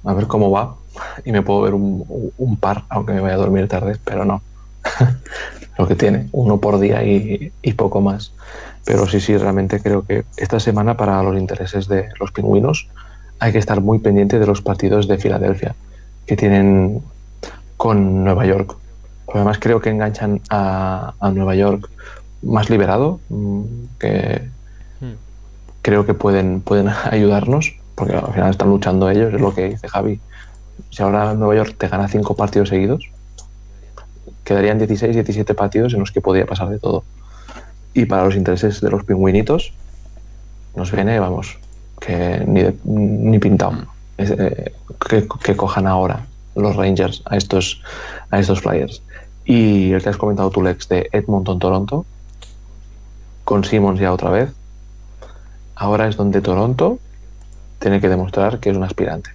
a 0.04 0.14
ver 0.14 0.28
cómo 0.28 0.52
va 0.52 0.76
y 1.24 1.32
me 1.32 1.42
puedo 1.42 1.62
ver 1.62 1.74
un, 1.74 2.58
par, 2.60 2.84
aunque 2.90 3.14
me 3.14 3.22
vaya 3.22 3.36
a 3.36 3.38
dormir 3.38 3.68
tarde, 3.68 3.98
pero 4.04 4.26
no. 4.26 4.42
Lo 5.78 5.88
que 5.88 5.96
tiene, 5.96 6.30
uno 6.32 6.60
por 6.60 6.80
día 6.80 7.04
y, 7.04 7.52
poco 7.74 8.02
más. 8.02 8.32
Pero 8.86 9.08
sí, 9.08 9.20
sí, 9.20 9.36
realmente 9.36 9.82
creo 9.82 10.06
que 10.06 10.24
esta 10.38 10.60
semana 10.60 10.96
para 10.96 11.22
los 11.24 11.38
intereses 11.38 11.88
de 11.88 12.08
los 12.20 12.32
pingüinos 12.32 12.88
hay 13.40 13.52
que 13.52 13.58
estar 13.58 13.82
muy 13.82 14.00
pendiente 14.00 14.40
de 14.40 14.46
los 14.46 14.62
partidos 14.62 15.08
de 15.08 15.18
Filadelfia 15.18 15.76
que 16.26 16.38
tienen 16.38 17.02
con 17.78 18.24
Nueva 18.24 18.46
York. 18.46 18.76
Además 19.34 19.58
creo 19.60 19.82
que 19.82 19.90
enganchan 19.90 20.40
a, 20.50 21.14
Nueva 21.34 21.56
York 21.56 21.90
más 22.42 22.70
liberado, 22.70 23.20
mm, 23.30 23.62
que 24.00 24.48
hmm. 25.02 25.14
creo 25.82 26.06
que 26.06 26.14
pueden, 26.14 26.62
pueden 26.62 26.88
ayudarnos, 27.12 27.76
porque 27.96 28.16
al 28.16 28.34
final 28.34 28.52
están 28.52 28.70
luchando 28.70 29.10
ellos, 29.10 29.34
es 29.34 29.42
lo 29.42 29.54
que 29.54 29.70
dice 29.70 29.88
Javi. 29.90 30.20
Si 30.90 31.04
ahora 31.04 31.34
Nueva 31.34 31.56
York 31.56 31.76
te 31.78 31.88
gana 31.88 32.08
cinco 32.08 32.36
partidos 32.36 32.70
seguidos, 32.70 33.10
quedarían 34.46 34.78
16, 34.78 35.14
17 35.14 35.54
partidos 35.54 35.94
en 35.94 36.00
los 36.00 36.12
que 36.12 36.22
podría 36.22 36.46
pasar 36.46 36.70
de 36.70 36.80
todo. 36.80 37.04
Y 37.94 38.06
para 38.06 38.24
los 38.24 38.36
intereses 38.36 38.80
de 38.80 38.90
los 38.90 39.04
pingüinitos, 39.04 39.74
nos 40.76 40.92
viene, 40.92 41.20
vamos, 41.20 41.58
que 42.00 42.44
ni, 42.48 42.64
ni 42.84 43.40
pintado. 43.40 43.88
Eh, 44.18 44.74
que, 45.10 45.56
cojan 45.58 45.88
ahora 45.88 46.26
los 46.56 46.76
Rangers 46.78 47.22
a 47.26 47.36
estos, 47.36 47.82
a 48.32 48.40
estos 48.40 48.62
Flyers. 48.62 49.02
Y 49.44 49.92
el 49.92 50.02
que 50.02 50.10
has 50.10 50.18
comentado 50.18 50.50
tú, 50.50 50.62
Lex, 50.62 50.88
de 50.88 51.10
Edmonton, 51.12 51.60
Toronto, 51.60 52.06
con 53.44 53.64
Simmons 53.64 54.00
ya 54.00 54.14
otra 54.14 54.30
vez. 54.30 54.52
Ahora 55.76 56.08
es 56.08 56.16
donde 56.16 56.42
Toronto 56.42 57.00
tiene 57.80 58.00
que 58.00 58.10
demostrar 58.10 58.60
que 58.60 58.70
es 58.70 58.78
un 58.78 58.84
aspirante. 58.84 59.32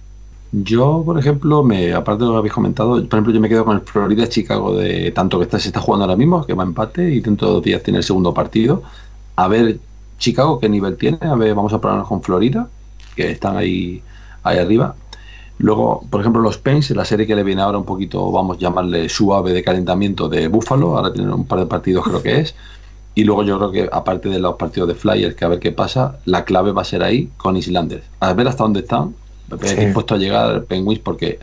Yo, 0.53 1.03
por 1.05 1.17
ejemplo, 1.17 1.63
me, 1.63 1.93
aparte 1.93 2.23
de 2.23 2.27
lo 2.27 2.33
que 2.33 2.39
habéis 2.39 2.53
comentado, 2.53 2.95
por 2.95 3.05
ejemplo, 3.05 3.33
yo 3.33 3.39
me 3.39 3.47
quedo 3.47 3.63
con 3.63 3.77
el 3.77 3.83
Florida 3.83 4.27
Chicago 4.27 4.75
de 4.75 5.11
tanto 5.11 5.37
que 5.37 5.45
está, 5.45 5.57
se 5.59 5.69
está 5.69 5.79
jugando 5.79 6.03
ahora 6.03 6.17
mismo, 6.17 6.45
que 6.45 6.53
va 6.53 6.63
a 6.63 6.67
empate 6.67 7.09
y 7.09 7.21
dentro 7.21 7.47
de 7.47 7.53
dos 7.53 7.63
días 7.63 7.81
tiene 7.83 7.99
el 7.99 8.03
segundo 8.03 8.33
partido. 8.33 8.83
A 9.37 9.47
ver 9.47 9.79
Chicago 10.19 10.59
qué 10.59 10.67
nivel 10.67 10.97
tiene, 10.97 11.19
a 11.21 11.35
ver, 11.35 11.55
vamos 11.55 11.71
a 11.73 11.79
probarnos 11.79 12.07
con 12.07 12.21
Florida, 12.21 12.67
que 13.15 13.31
están 13.31 13.55
ahí, 13.55 14.03
ahí 14.43 14.57
arriba. 14.57 14.95
Luego, 15.57 16.05
por 16.09 16.21
ejemplo, 16.21 16.41
los 16.41 16.57
Pens, 16.57 16.89
la 16.91 17.05
serie 17.05 17.25
que 17.27 17.35
le 17.35 17.43
viene 17.43 17.61
ahora 17.61 17.77
un 17.77 17.85
poquito, 17.85 18.31
vamos 18.31 18.57
a 18.57 18.59
llamarle 18.59 19.07
suave 19.09 19.53
de 19.53 19.63
calentamiento 19.63 20.27
de 20.27 20.47
Buffalo, 20.49 20.97
ahora 20.97 21.13
tienen 21.13 21.33
un 21.33 21.45
par 21.45 21.59
de 21.59 21.65
partidos 21.67 22.03
creo 22.05 22.21
que 22.21 22.39
es. 22.41 22.55
Y 23.15 23.23
luego 23.23 23.43
yo 23.43 23.57
creo 23.57 23.71
que 23.71 23.89
aparte 23.91 24.29
de 24.29 24.39
los 24.39 24.55
partidos 24.55 24.89
de 24.89 24.95
Flyers, 24.95 25.35
que 25.35 25.45
a 25.45 25.49
ver 25.49 25.59
qué 25.59 25.71
pasa, 25.71 26.19
la 26.25 26.45
clave 26.45 26.71
va 26.71 26.81
a 26.81 26.85
ser 26.85 27.03
ahí 27.03 27.29
con 27.37 27.57
Islanders. 27.57 28.03
A 28.19 28.33
ver 28.33 28.47
hasta 28.47 28.63
dónde 28.63 28.81
están, 28.81 29.15
sí. 29.61 29.75
dispuesto 29.75 30.15
a 30.15 30.17
llegar 30.17 30.63
Penguins 30.65 30.99
porque 30.99 31.39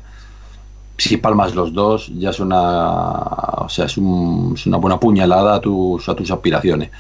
si 0.99 1.17
palmas 1.17 1.55
los 1.55 1.73
dos 1.73 2.11
ya 2.19 2.31
es 2.31 2.41
una 2.41 3.11
o 3.13 3.69
sea 3.69 3.87
es, 3.87 3.97
una 3.97 4.77
buena 4.79 4.99
puñalada 4.99 5.55
a 5.55 5.61
tus 5.61 6.09
a 6.09 6.15
tus 6.15 6.31
aspiraciones. 6.31 6.91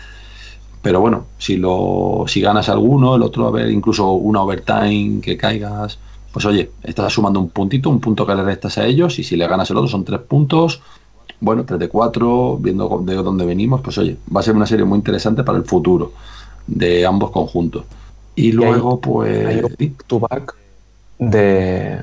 Pero 0.80 1.00
bueno 1.00 1.26
si 1.38 1.56
lo 1.56 2.24
si 2.28 2.40
ganas 2.40 2.68
alguno 2.68 3.16
el 3.16 3.22
otro 3.22 3.48
a 3.48 3.50
ver 3.50 3.70
incluso 3.70 4.12
una 4.12 4.42
overtime 4.42 5.20
que 5.20 5.36
caigas 5.36 5.98
pues 6.32 6.44
oye 6.46 6.70
estás 6.84 7.12
sumando 7.12 7.40
un 7.40 7.50
puntito 7.50 7.90
un 7.90 8.00
punto 8.00 8.24
que 8.24 8.34
le 8.34 8.44
restas 8.44 8.78
a 8.78 8.86
ellos 8.86 9.18
y 9.18 9.24
si 9.24 9.36
le 9.36 9.48
ganas 9.48 9.68
el 9.70 9.76
otro 9.76 9.88
son 9.88 10.04
tres 10.04 10.20
puntos. 10.20 10.80
Bueno 11.40 11.64
tres 11.64 11.80
de 11.80 11.88
cuatro 11.88 12.56
viendo 12.56 13.02
de 13.04 13.16
dónde 13.16 13.44
venimos 13.44 13.80
pues 13.80 13.98
oye 13.98 14.16
va 14.34 14.40
a 14.40 14.44
ser 14.44 14.54
una 14.54 14.66
serie 14.66 14.84
muy 14.84 14.96
interesante 14.96 15.42
para 15.42 15.58
el 15.58 15.64
futuro 15.64 16.12
de 16.68 17.04
ambos 17.04 17.32
conjuntos. 17.32 17.84
Y 18.36 18.52
luego 18.52 19.00
pues 19.00 19.66
tu 20.06 20.20
back 20.20 20.57
de 21.18 22.00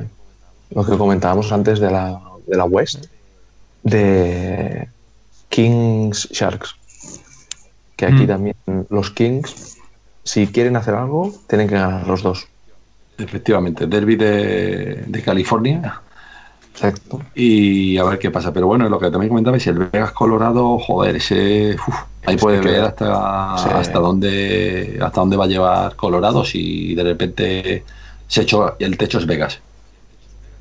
lo 0.72 0.86
que 0.86 0.98
comentábamos 0.98 1.52
antes 1.52 1.80
de 1.80 1.92
la, 1.92 2.20
de 2.48 2.58
la 2.58 2.66
West, 2.66 3.06
de 3.84 4.88
Kings 5.50 6.28
Sharks. 6.32 6.76
Que 7.96 8.06
aquí 8.06 8.24
mm. 8.24 8.28
también 8.28 8.56
los 8.90 9.12
Kings, 9.12 9.78
si 10.24 10.48
quieren 10.48 10.76
hacer 10.76 10.96
algo, 10.96 11.34
tienen 11.48 11.68
que 11.68 11.76
ganar 11.76 12.06
los 12.08 12.24
dos. 12.24 12.48
Efectivamente, 13.18 13.88
derby 13.88 14.18
de, 14.18 15.22
California. 15.24 16.02
Exacto. 16.74 17.22
Y 17.34 17.98
a 17.98 18.04
ver 18.04 18.20
qué 18.20 18.32
pasa. 18.32 18.52
Pero 18.52 18.68
bueno, 18.68 18.90
lo 18.90 19.00
que 19.00 19.10
también 19.10 19.30
comentaba 19.30 19.58
si 19.58 19.70
el 19.70 19.78
Vegas 19.78 20.12
Colorado, 20.12 20.78
joder, 20.78 21.16
ese. 21.16 21.78
ahí 22.26 22.36
puede 22.36 22.60
ver 22.60 22.82
hasta, 22.82 23.54
hasta 23.80 24.00
dónde 24.00 25.00
hasta 25.02 25.22
dónde 25.22 25.38
va 25.38 25.46
a 25.46 25.48
llevar 25.48 25.96
Colorado 25.96 26.44
si 26.44 26.96
de 26.96 27.04
repente 27.04 27.84
se 28.28 28.42
echó, 28.42 28.76
el 28.80 28.98
techo 28.98 29.20
es 29.20 29.26
Vegas. 29.26 29.60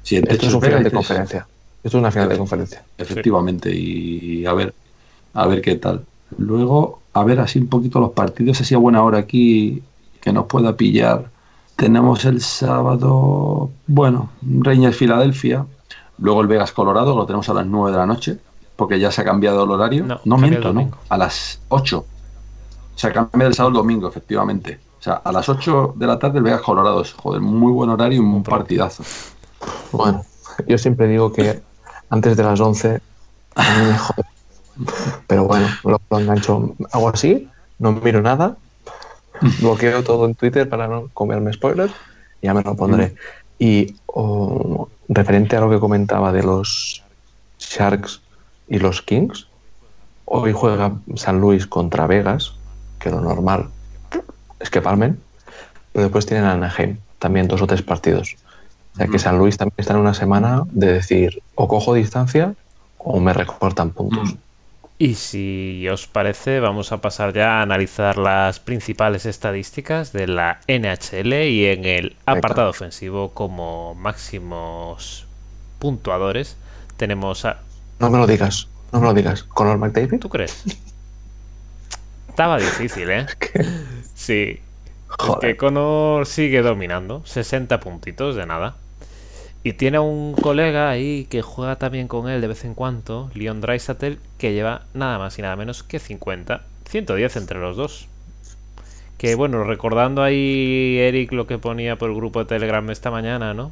Si 0.03 0.17
el 0.17 0.23
techo 0.25 0.35
Esto 0.35 0.47
es, 0.49 0.55
un 0.55 0.63
final 0.63 0.85
de 0.85 0.91
conferencia. 0.91 1.47
Esto 1.83 1.99
es 1.99 2.01
una 2.01 2.11
final 2.11 2.29
de 2.29 2.39
conferencia. 2.39 2.85
Efectivamente, 2.99 3.75
y 3.75 4.45
a 4.47 4.53
ver, 4.53 4.75
a 5.33 5.47
ver 5.47 5.63
qué 5.63 5.77
tal. 5.77 6.05
Luego, 6.39 7.01
a 7.13 7.25
ver 7.25 7.41
así 7.41 7.59
un 7.59 7.69
poquito 7.69 8.01
los 8.01 8.13
partidos, 8.13 8.61
así 8.61 8.75
a 8.75 8.79
buena 8.79 9.03
hora 9.03 9.19
aquí, 9.19 9.83
que 10.21 10.33
nos 10.33 10.47
pueda 10.47 10.77
pillar. 10.77 11.31
Tenemos 11.77 12.25
el 12.25 12.41
sábado, 12.41 13.71
bueno, 13.87 14.31
Rangers 14.43 14.97
Filadelfia, 14.97 15.67
luego 16.19 16.41
el 16.41 16.47
Vegas 16.47 16.73
Colorado, 16.73 17.17
lo 17.17 17.27
tenemos 17.27 17.49
a 17.49 17.55
las 17.55 17.67
9 17.67 17.91
de 17.91 17.99
la 17.99 18.07
noche, 18.07 18.39
porque 18.77 18.99
ya 18.99 19.11
se 19.11 19.23
ha 19.23 19.25
cambiado 19.25 19.65
el 19.65 19.71
horario. 19.71 20.21
No, 20.25 20.39
miento, 20.39 20.73
¿no? 20.73 20.91
A 21.09 21.17
las 21.17 21.61
8. 21.69 22.07
Se 22.95 23.09
ha 23.09 23.13
cambiado 23.13 23.49
el 23.49 23.55
sábado 23.55 23.71
al 23.71 23.83
domingo, 23.83 24.09
efectivamente. 24.09 24.79
O 25.05 25.11
sea, 25.13 25.21
a 25.23 25.33
las 25.33 25.51
8 25.51 25.97
de 25.97 26.07
la 26.07 26.19
tarde 26.19 26.39
el 26.39 26.45
Vegas 26.45 26.63
Colorado. 26.63 27.05
Joder, 27.17 27.43
muy 27.43 27.71
buen 27.73 27.91
horario 27.91 28.17
y 28.17 28.25
un 28.25 28.43
partidazo. 28.43 29.03
Bueno, 29.93 30.25
yo 30.67 30.79
siempre 30.79 31.07
digo 31.09 31.31
que 31.31 31.61
antes 32.09 32.39
de 32.39 32.43
las 32.43 32.59
11 32.59 33.03
a 33.55 33.63
mí 33.63 33.87
me 33.87 33.99
jode. 33.99 34.25
Pero 35.27 35.45
bueno, 35.45 35.67
lo, 35.85 36.01
engancho. 36.19 36.75
Hago 36.91 37.11
así, 37.11 37.51
no 37.79 37.93
miro 37.93 38.23
nada, 38.23 38.57
bloqueo 39.61 40.03
todo 40.03 40.25
en 40.25 40.37
Twitter 40.37 40.67
para 40.71 40.89
no 40.89 41.11
comerme 41.13 41.53
spoilers 41.53 41.93
y 42.41 42.47
ya 42.47 42.55
me 42.55 42.63
lo 42.63 42.75
pondré. 42.75 43.15
Y 43.59 43.97
referente 45.11 45.59
a 45.59 45.61
lo 45.61 45.69
que 45.69 45.81
comentaba 45.81 46.33
de 46.33 46.45
los 46.45 47.05
Sharks 47.59 48.23
y 48.69 48.79
los 48.79 49.03
Kings, 49.03 49.49
hoy 50.25 50.55
juega 50.55 50.97
San 51.17 51.43
Luis 51.43 51.67
contra 51.67 52.07
Vegas, 52.07 52.55
que 52.99 53.11
lo 53.11 53.21
normal 53.21 53.69
es 54.65 54.71
que 54.71 54.81
palmen, 54.81 55.21
pero 55.93 56.05
después 56.05 56.27
tienen 56.27 56.47
a 56.47 56.55
Anaheim, 56.55 56.97
también 57.19 57.47
dos 57.49 57.63
o 57.63 57.67
tres 57.67 57.83
partidos. 57.83 58.37
O 58.95 58.97
sea 58.97 59.07
que 59.07 59.19
San 59.19 59.39
Luis 59.39 59.57
también 59.59 59.77
está 59.79 59.93
en 59.93 60.01
una 60.01 60.15
semana 60.15 60.65
de 60.71 60.93
decir 60.93 61.43
o 61.55 61.69
cojo 61.69 61.95
distancia 61.95 62.55
o 62.99 63.21
me 63.21 63.33
recortan 63.33 63.91
puntos. 63.91 64.37
Y 64.97 65.17
si 65.17 65.87
os 65.89 66.07
parece, 66.07 66.61
vamos 66.61 66.93
a 66.93 66.99
pasar 66.99 67.35
ya 67.35 67.59
a 67.59 67.63
analizar 67.63 68.17
las 68.17 68.59
principales 68.59 69.27
estadísticas 69.27 70.13
de 70.13 70.29
la 70.29 70.61
NHL 70.67 71.33
y 71.33 71.67
en 71.67 71.85
el 71.85 72.17
apartado 72.25 72.71
ofensivo 72.71 73.35
como 73.35 73.95
máximos 73.97 75.27
puntuadores 75.79 76.57
tenemos 76.97 77.45
a... 77.45 77.59
No 77.99 78.09
me 78.09 78.19
lo 78.19 78.27
digas, 78.27 78.69
no 78.93 79.01
me 79.01 79.07
lo 79.07 79.15
digas. 79.15 79.43
¿Conor 79.43 79.77
McDavid? 79.77 80.21
¿Tú 80.21 80.31
crees? 80.31 80.65
Estaba 82.35 82.59
difícil, 82.59 83.09
¿eh? 83.11 83.27
Sí. 84.17 84.59
que 85.41 85.57
Conor 85.57 86.27
sigue 86.27 86.63
dominando. 86.63 87.23
60 87.25 87.79
puntitos 87.79 88.35
de 88.35 88.45
nada. 88.45 88.75
Y 89.63 89.75
tiene 89.75 90.01
un 90.01 90.35
colega 90.35 90.91
ahí 90.91 91.29
que 91.31 91.43
juega 91.43 91.77
también 91.77 92.09
con 92.09 92.29
él 92.29 92.41
de 92.41 92.49
vez 92.49 92.65
en 92.65 92.75
cuando, 92.75 93.31
Leon 93.35 93.61
Dreisatel, 93.61 94.19
que 94.37 94.53
lleva 94.53 94.83
nada 94.95 95.17
más 95.19 95.39
y 95.39 95.43
nada 95.43 95.55
menos 95.55 95.85
que 95.85 96.01
50. 96.01 96.63
110 96.91 97.37
entre 97.37 97.61
los 97.61 97.77
dos. 97.77 98.09
Que 99.17 99.37
bueno, 99.37 99.63
recordando 99.63 100.21
ahí 100.21 100.99
Eric 100.99 101.31
lo 101.31 101.47
que 101.47 101.59
ponía 101.59 101.99
por 101.99 102.11
el 102.11 102.17
grupo 102.17 102.41
de 102.41 102.47
Telegram 102.47 102.91
esta 102.91 103.13
mañana, 103.13 103.55
¿no? 103.55 103.71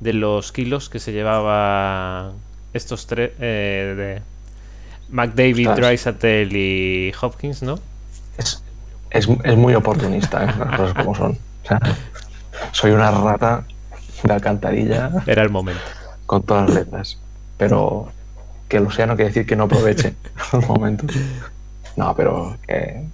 De 0.00 0.14
los 0.14 0.52
kilos 0.52 0.88
que 0.88 1.00
se 1.00 1.12
llevaba 1.12 2.32
estos 2.72 3.06
tres 3.06 3.32
eh, 3.40 3.94
de 3.94 4.22
McDavid, 5.10 5.68
Dreisatel 5.72 6.56
y 6.56 7.12
Hopkins, 7.20 7.62
¿no? 7.62 7.89
Es, 8.38 8.62
es 9.10 9.56
muy 9.56 9.74
oportunista, 9.74 10.44
¿eh? 10.44 10.54
las 10.58 10.76
cosas 10.76 10.94
como 10.94 11.14
son. 11.14 11.32
O 11.32 11.66
sea, 11.66 11.80
soy 12.72 12.92
una 12.92 13.10
rata 13.10 13.64
de 14.22 14.32
alcantarilla. 14.32 15.10
Era 15.26 15.42
el 15.42 15.50
momento. 15.50 15.82
Con 16.26 16.42
todas 16.42 16.68
las 16.68 16.74
letras. 16.76 17.18
Pero 17.56 18.08
que 18.68 18.80
lo 18.80 18.90
sea 18.90 19.06
no 19.06 19.16
quiere 19.16 19.30
decir 19.30 19.46
que 19.46 19.56
no 19.56 19.64
aproveche 19.64 20.14
los 20.52 20.66
momentos. 20.68 21.14
No, 21.96 22.14
pero 22.14 22.56
que. 22.66 23.04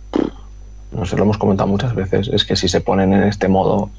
No 0.92 1.04
sé, 1.04 1.16
lo 1.16 1.24
hemos 1.24 1.38
comentado 1.38 1.68
muchas 1.68 1.94
veces. 1.94 2.28
Es 2.28 2.44
que 2.44 2.56
si 2.56 2.68
se 2.68 2.80
ponen 2.80 3.12
en 3.12 3.24
este 3.24 3.48
modo, 3.48 3.90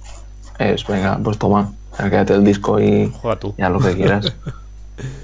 es 0.58 0.86
venga, 0.88 1.20
pues 1.22 1.38
toma, 1.38 1.74
quédate 1.98 2.34
el 2.34 2.44
disco 2.44 2.80
y 2.80 3.12
tú. 3.40 3.54
ya 3.58 3.70
lo 3.70 3.80
que 3.80 3.96
quieras. 3.96 4.34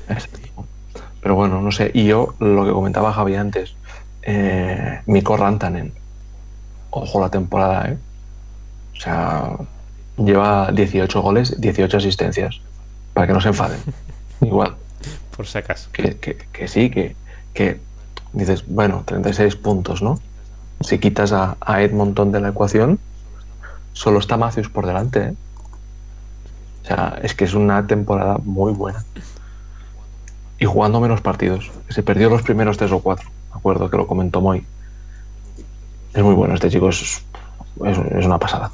pero 1.22 1.36
bueno, 1.36 1.62
no 1.62 1.72
sé. 1.72 1.92
Y 1.94 2.06
yo, 2.06 2.36
lo 2.40 2.66
que 2.66 2.72
comentaba 2.72 3.14
Javi 3.14 3.36
antes, 3.36 3.76
eh, 4.26 5.02
Miko 5.06 5.38
Rantanen 5.38 5.94
ojo 6.94 7.20
la 7.20 7.30
temporada, 7.30 7.90
¿eh? 7.90 7.98
O 8.96 9.00
sea, 9.00 9.58
lleva 10.18 10.72
18 10.72 11.22
goles, 11.22 11.60
18 11.60 11.98
asistencias. 11.98 12.62
para 13.14 13.28
que 13.28 13.34
no 13.34 13.42
se 13.42 13.50
enfaden. 13.50 13.80
Igual. 14.42 14.76
Por 15.36 15.48
si 15.48 15.58
acaso. 15.58 15.90
Que, 15.92 16.18
que, 16.18 16.38
que 16.38 16.68
sí, 16.68 16.90
que, 16.90 17.16
que 17.54 17.80
dices, 18.34 18.66
bueno, 18.68 19.04
36 19.06 19.56
puntos, 19.56 20.02
¿no? 20.02 20.20
Si 20.82 21.00
quitas 21.00 21.32
a, 21.32 21.58
a 21.62 21.82
Edmonton 21.82 22.32
de 22.32 22.42
la 22.42 22.50
ecuación, 22.50 23.00
solo 23.94 24.20
está 24.20 24.38
Matthews 24.38 24.70
por 24.70 24.86
delante. 24.86 25.20
¿eh? 25.20 25.34
O 26.84 26.86
sea, 26.86 27.20
es 27.24 27.34
que 27.34 27.46
es 27.46 27.54
una 27.54 27.88
temporada 27.88 28.38
muy 28.44 28.74
buena. 28.74 29.04
Y 30.60 30.66
jugando 30.66 31.00
menos 31.00 31.22
partidos. 31.22 31.72
Se 31.90 32.04
perdió 32.04 32.30
los 32.30 32.42
primeros 32.44 32.78
tres 32.78 32.92
o 32.92 33.00
cuatro. 33.00 33.28
Que 33.64 33.98
lo 33.98 34.08
comentó 34.08 34.42
Moy. 34.42 34.66
Es 36.14 36.22
muy 36.22 36.34
bueno 36.36 36.54
este 36.54 36.70
chico, 36.70 36.90
es, 36.90 37.24
es, 37.86 38.26
una 38.26 38.38
pasada. 38.38 38.72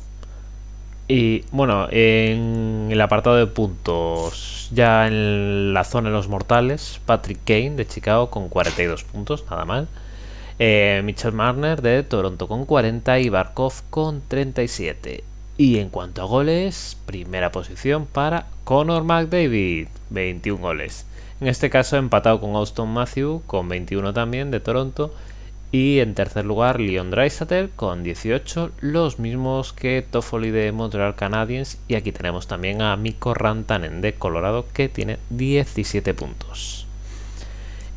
Y 1.07 1.43
bueno, 1.51 1.87
en 1.91 2.89
el 2.91 2.99
apartado 2.99 3.35
de 3.35 3.47
puntos, 3.47 4.69
ya 4.73 5.07
en 5.07 5.73
la 5.73 5.83
zona 5.83 6.09
de 6.09 6.15
los 6.15 6.27
mortales, 6.27 6.99
Patrick 7.05 7.39
Kane 7.45 7.71
de 7.71 7.87
Chicago 7.87 8.29
con 8.29 8.49
42 8.49 9.03
puntos, 9.03 9.45
nada 9.49 9.63
mal. 9.65 9.87
Eh, 10.57 11.01
Mitchell 11.05 11.31
Marner 11.31 11.81
de 11.81 12.03
Toronto 12.03 12.47
con 12.47 12.65
40 12.65 13.19
y 13.19 13.29
Barkov 13.29 13.73
con 13.89 14.21
37. 14.27 15.23
Y 15.57 15.77
en 15.77 15.89
cuanto 15.89 16.21
a 16.21 16.25
goles, 16.25 16.97
primera 17.05 17.51
posición 17.51 18.05
para 18.05 18.47
Conor 18.63 19.03
McDavid, 19.03 19.87
21 20.09 20.61
goles. 20.61 21.05
En 21.41 21.47
este 21.47 21.69
caso 21.69 21.95
empatado 21.95 22.41
con 22.41 22.55
Austin 22.55 22.87
Matthew 22.87 23.43
con 23.45 23.69
21 23.69 24.13
también 24.13 24.51
de 24.51 24.59
Toronto. 24.59 25.13
Y 25.71 25.99
en 25.99 26.15
tercer 26.15 26.45
lugar 26.45 26.79
Leon 26.79 27.11
Dreisaitl 27.11 27.69
con 27.75 28.03
18, 28.03 28.71
los 28.79 29.19
mismos 29.19 29.71
que 29.71 30.01
Toffoli 30.01 30.49
de 30.49 30.71
Montreal 30.71 31.15
Canadiens. 31.15 31.79
Y 31.87 31.95
aquí 31.95 32.11
tenemos 32.11 32.47
también 32.47 32.81
a 32.81 32.97
Mikko 32.97 33.35
Rantanen 33.35 34.01
de 34.01 34.15
Colorado 34.15 34.65
que 34.73 34.89
tiene 34.89 35.17
17 35.29 36.13
puntos. 36.13 36.88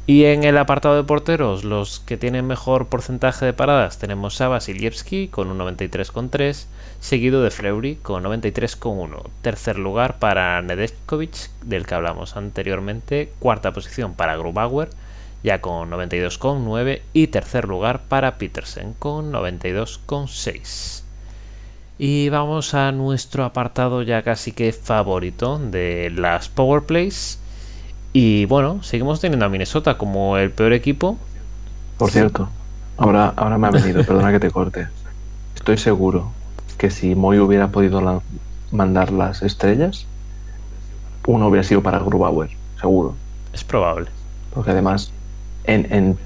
Y 0.05 0.25
en 0.25 0.43
el 0.43 0.59
apartado 0.59 0.97
de 0.97 1.05
porteros, 1.05 1.63
los 1.63 2.01
que 2.01 2.17
tienen 2.17 2.45
mejor 2.45 2.87
porcentaje 2.87 3.47
de 3.47 3.53
paradas, 3.53 3.99
tenemos 3.99 4.41
a 4.41 4.49
Vasilievski 4.49 5.29
con 5.29 5.49
un 5.49 5.59
93,3, 5.61 6.67
seguido 6.99 7.41
de 7.45 7.53
Fleury 7.53 7.95
con 7.97 8.25
93,1. 8.25 9.23
Tercer 9.43 9.79
lugar 9.79 10.19
para 10.19 10.61
Nedeljkovic, 10.61 11.51
del 11.65 11.87
que 11.87 11.95
hablamos 11.95 12.37
anteriormente. 12.37 13.33
Cuarta 13.39 13.73
posición 13.73 14.15
para 14.15 14.37
Grubauer, 14.37 14.91
ya 15.45 15.61
con 15.61 15.93
92,9. 15.93 17.03
Y 17.13 17.29
tercer 17.29 17.69
lugar 17.69 18.01
para 18.09 18.39
Petersen 18.39 18.95
con 18.95 19.31
92,6. 19.31 21.03
Y 21.99 22.29
vamos 22.29 22.75
a 22.75 22.91
nuestro 22.91 23.45
apartado 23.45 24.03
ya 24.03 24.23
casi 24.23 24.51
que 24.51 24.73
favorito 24.73 25.61
de 25.61 26.11
las 26.13 26.49
Power 26.49 26.83
Plays 26.83 27.39
y 28.13 28.45
bueno, 28.47 28.83
seguimos 28.83 29.21
teniendo 29.21 29.47
a 29.47 29.49
Minnesota 29.49 29.97
como 29.97 30.37
el 30.37 30.51
peor 30.51 30.73
equipo. 30.73 31.19
Por 31.97 32.11
cierto, 32.11 32.49
ahora, 32.97 33.33
ahora 33.37 33.59
me 33.59 33.69
ha 33.69 33.71
venido, 33.71 34.05
perdona 34.07 34.33
que 34.33 34.41
te 34.41 34.51
corte. 34.51 34.89
Estoy 35.55 35.79
seguro 35.79 36.31
que 36.79 36.91
si 36.91 37.15
Moy 37.15 37.39
hubiera 37.39 37.69
podido 37.69 38.23
mandar 38.71 39.13
las 39.13 39.43
estrellas, 39.43 40.07
uno 41.27 41.49
hubiera 41.49 41.65
sido 41.65 41.83
para 41.83 41.99
Grubauer, 42.01 42.51
seguro. 42.81 43.15
Es 43.53 43.65
probable. 43.65 44.09
Porque 44.53 44.73
además, 44.73 45.13
en, 45.65 45.93
en 45.93 46.19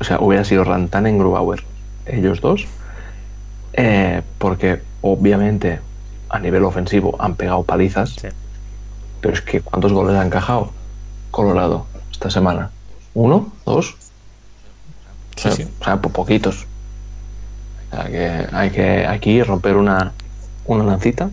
o 0.00 0.04
sea, 0.04 0.20
hubiera 0.20 0.44
sido 0.44 0.64
Rantan 0.64 1.06
en 1.06 1.18
Grubauer, 1.18 1.62
ellos 2.06 2.40
dos. 2.40 2.66
Eh, 3.72 4.22
porque 4.38 4.80
obviamente 5.02 5.80
a 6.28 6.38
nivel 6.38 6.64
ofensivo 6.64 7.16
han 7.18 7.34
pegado 7.34 7.64
palizas. 7.64 8.10
Sí. 8.10 8.28
Pero 9.20 9.34
es 9.34 9.40
que 9.40 9.60
¿cuántos 9.60 9.92
goles 9.92 10.16
han 10.16 10.28
encajado? 10.28 10.72
Colorado 11.34 11.86
esta 12.12 12.30
semana? 12.30 12.70
¿Uno? 13.12 13.52
¿Dos? 13.66 13.96
Sí, 15.36 15.48
o, 15.48 15.50
sea, 15.50 15.52
sí. 15.52 15.68
o 15.80 15.84
sea, 15.84 15.96
po- 16.00 16.10
poquitos. 16.10 16.64
O 17.90 17.96
sea, 17.96 18.04
que 18.06 18.46
hay 18.52 18.70
que 18.70 19.04
aquí 19.06 19.42
romper 19.42 19.74
una, 19.76 20.12
una 20.66 20.84
lancita 20.84 21.30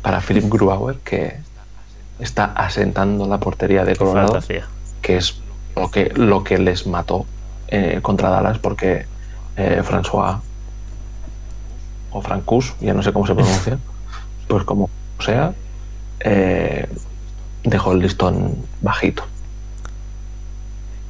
para 0.00 0.20
Philip 0.20 0.48
Grubauer, 0.50 0.96
que 1.00 1.40
está 2.20 2.46
asentando 2.56 3.26
la 3.26 3.38
portería 3.38 3.84
de 3.84 3.96
Colorado, 3.96 4.40
que 5.02 5.16
es 5.18 5.40
lo 5.76 5.90
que, 5.90 6.10
lo 6.14 6.42
que 6.42 6.56
les 6.58 6.86
mató 6.86 7.26
eh, 7.68 7.98
contra 8.00 8.30
Dallas, 8.30 8.58
porque 8.58 9.04
eh, 9.56 9.82
François 9.84 10.38
o 12.12 12.20
Francus, 12.22 12.72
ya 12.80 12.94
no 12.94 13.02
sé 13.02 13.12
cómo 13.12 13.26
se 13.26 13.34
pronuncia, 13.34 13.78
pues 14.48 14.64
como 14.64 14.88
sea, 15.20 15.52
eh, 16.20 16.88
dejó 17.64 17.92
el 17.92 18.00
listón 18.00 18.56
bajito. 18.80 19.24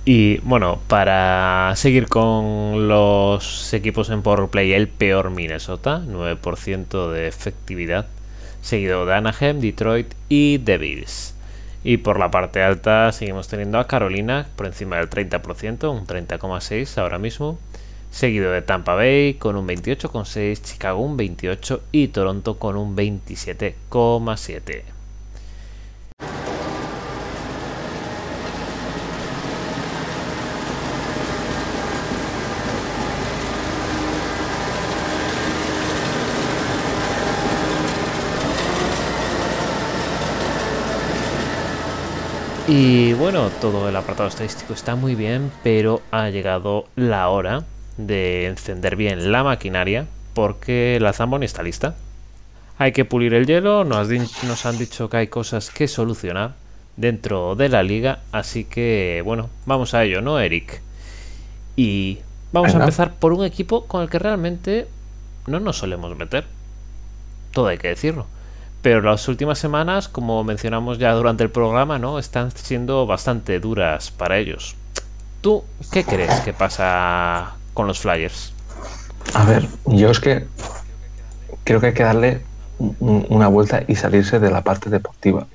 Y 0.05 0.39
bueno, 0.39 0.81
para 0.89 1.73
seguir 1.77 2.09
con 2.09 2.89
los 2.89 3.73
equipos 3.73 4.11
en 4.11 4.23
Powerplay, 4.23 4.73
el 4.73 4.89
peor 4.89 5.31
Minnesota, 5.31 6.03
9% 6.05 7.11
de 7.12 7.29
efectividad, 7.29 8.07
seguido 8.62 9.07
de 9.07 9.15
Anaheim, 9.15 9.61
Detroit 9.61 10.12
y 10.29 10.59
Devils. 10.59 11.37
Y 11.85 11.99
por 11.99 12.19
la 12.19 12.33
parte 12.33 12.62
alta 12.62 13.12
seguimos 13.12 13.47
teniendo 13.47 13.79
a 13.79 13.87
Carolina 13.87 14.49
por 14.57 14.66
encima 14.66 14.97
del 14.97 15.09
30%, 15.09 15.91
un 15.93 16.07
30,6 16.07 16.99
ahora 16.99 17.19
mismo, 17.19 17.59
seguido 18.11 18.51
de 18.51 18.62
Tampa 18.62 18.95
Bay 18.95 19.35
con 19.35 19.55
un 19.55 19.69
28,6, 19.69 20.62
Chicago 20.62 21.01
un 21.01 21.16
28 21.16 21.81
y 21.93 22.09
Toronto 22.09 22.59
con 22.59 22.77
un 22.77 22.97
27,7. 22.97 24.83
Y 42.74 43.12
bueno, 43.12 43.51
todo 43.61 43.86
el 43.90 43.97
apartado 43.97 44.31
estadístico 44.31 44.73
está 44.73 44.97
muy 44.97 45.15
bien, 45.15 45.53
pero 45.62 46.01
ha 46.11 46.31
llegado 46.31 46.86
la 46.97 47.28
hora 47.28 47.65
de 47.99 48.47
encender 48.47 48.97
bien 48.97 49.31
la 49.31 49.44
maquinaria 49.44 50.07
porque 50.32 50.97
la 50.99 51.12
Zamboni 51.12 51.44
está 51.44 51.62
lista. 51.62 51.97
Hay 52.78 52.93
que 52.93 53.05
pulir 53.05 53.35
el 53.35 53.44
hielo, 53.47 53.85
nos, 53.85 54.09
han 54.65 54.78
dicho 54.78 55.11
que 55.11 55.16
hay 55.19 55.27
cosas 55.27 55.69
que 55.69 55.86
solucionar 55.86 56.55
dentro 56.97 57.57
de 57.57 57.69
la 57.69 57.82
liga, 57.82 58.20
así 58.32 58.65
que 58.65 59.20
bueno, 59.23 59.51
vamos 59.66 59.93
a 59.93 60.05
ello, 60.05 60.23
¿no, 60.23 60.40
Eric? 60.40 60.81
Y 61.77 62.20
vamos 62.53 62.69
Venga. 62.69 62.85
a 62.85 62.86
empezar 62.86 63.12
por 63.16 63.35
un 63.35 63.44
equipo 63.44 63.85
con 63.85 64.01
el 64.01 64.09
que 64.09 64.19
realmente 64.19 64.89
no 65.47 65.61
nos 65.61 65.77
solemos 65.77 66.16
meter. 66.16 66.47
Todo 67.53 67.66
hay 67.66 67.77
que 67.77 67.89
decirlo. 67.89 68.27
Pero 68.83 69.01
las 69.01 69.27
últimas 69.29 69.59
semanas, 69.59 70.09
como 70.09 70.43
mencionamos 70.43 70.99
ya 70.99 71.13
durante 71.13 71.45
el 71.45 71.51
programa, 71.51 71.99
¿no? 71.99 72.19
Están 72.19 72.51
siendo 72.51 73.07
bastante 73.07 73.61
duras 73.61 74.11
para 74.11 74.39
ellos. 74.39 74.75
¿Tú 75.41 75.63
qué 75.93 76.03
crees 76.05 76.33
que 76.41 76.53
pasa 76.53 77.53
con 77.75 77.87
los 77.87 78.01
Flyers? 78.01 78.53
A 79.35 79.45
ver, 79.45 79.67
yo 79.87 80.11
es 80.11 80.19
que 80.19 80.47
creo 81.65 81.81
que 81.81 81.89
hay 81.89 81.95
que 81.95 82.03
darle 82.03 82.41
un- 82.79 83.27
una 83.29 83.47
vuelta 83.47 83.83
y 83.87 83.95
salirse 83.95 84.41
de 84.41 84.51
la 84.51 84.63
parte 84.63 84.91
deportiva. 84.91 85.47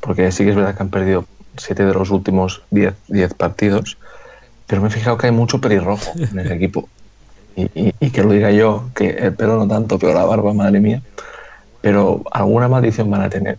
Porque 0.00 0.30
sí 0.30 0.44
que 0.44 0.50
es 0.50 0.56
verdad 0.56 0.76
que 0.76 0.82
han 0.82 0.90
perdido 0.90 1.24
7 1.56 1.84
de 1.86 1.94
los 1.94 2.10
últimos 2.10 2.62
10 2.70 2.94
10 3.08 3.32
partidos, 3.32 3.96
pero 4.66 4.82
me 4.82 4.88
he 4.88 4.90
fijado 4.90 5.16
que 5.16 5.26
hay 5.26 5.32
mucho 5.32 5.58
pelirrojo 5.60 6.12
en 6.18 6.38
ese 6.38 6.54
equipo. 6.54 6.88
Y- 7.56 7.92
y 7.98 8.10
que 8.10 8.22
lo 8.22 8.30
diga 8.30 8.50
yo, 8.50 8.84
que 8.94 9.08
el 9.10 9.34
pelo 9.34 9.56
no 9.56 9.66
tanto, 9.66 9.98
pero 9.98 10.12
la 10.14 10.24
barba, 10.24 10.52
madre 10.52 10.80
mía. 10.80 11.02
Pero 11.80 12.22
alguna 12.32 12.68
maldición 12.68 13.10
van 13.10 13.22
a 13.22 13.30
tener. 13.30 13.58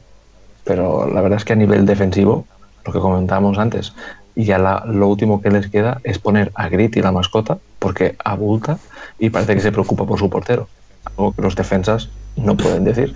Pero 0.64 1.08
la 1.08 1.22
verdad 1.22 1.38
es 1.38 1.46
que 1.46 1.54
a 1.54 1.56
nivel 1.56 1.86
defensivo, 1.86 2.46
lo 2.86 2.94
que 2.94 3.00
comentábamos 3.00 3.58
antes, 3.58 3.94
ya 4.36 4.58
la- 4.58 4.84
lo 4.86 5.08
último 5.08 5.42
que 5.42 5.50
les 5.50 5.70
queda 5.70 6.00
es 6.04 6.20
poner 6.20 6.52
a 6.56 6.70
Gritty 6.70 7.02
la 7.02 7.12
mascota, 7.12 7.58
porque 7.80 8.16
abulta 8.24 8.78
y 9.18 9.30
parece 9.30 9.56
que 9.56 9.62
se 9.62 9.72
preocupa 9.72 10.06
por 10.06 10.20
su 10.20 10.30
portero. 10.30 10.68
Algo 11.06 11.34
que 11.34 11.42
los 11.42 11.56
defensas 11.56 12.10
no 12.36 12.56
pueden 12.56 12.84
decir. 12.84 13.14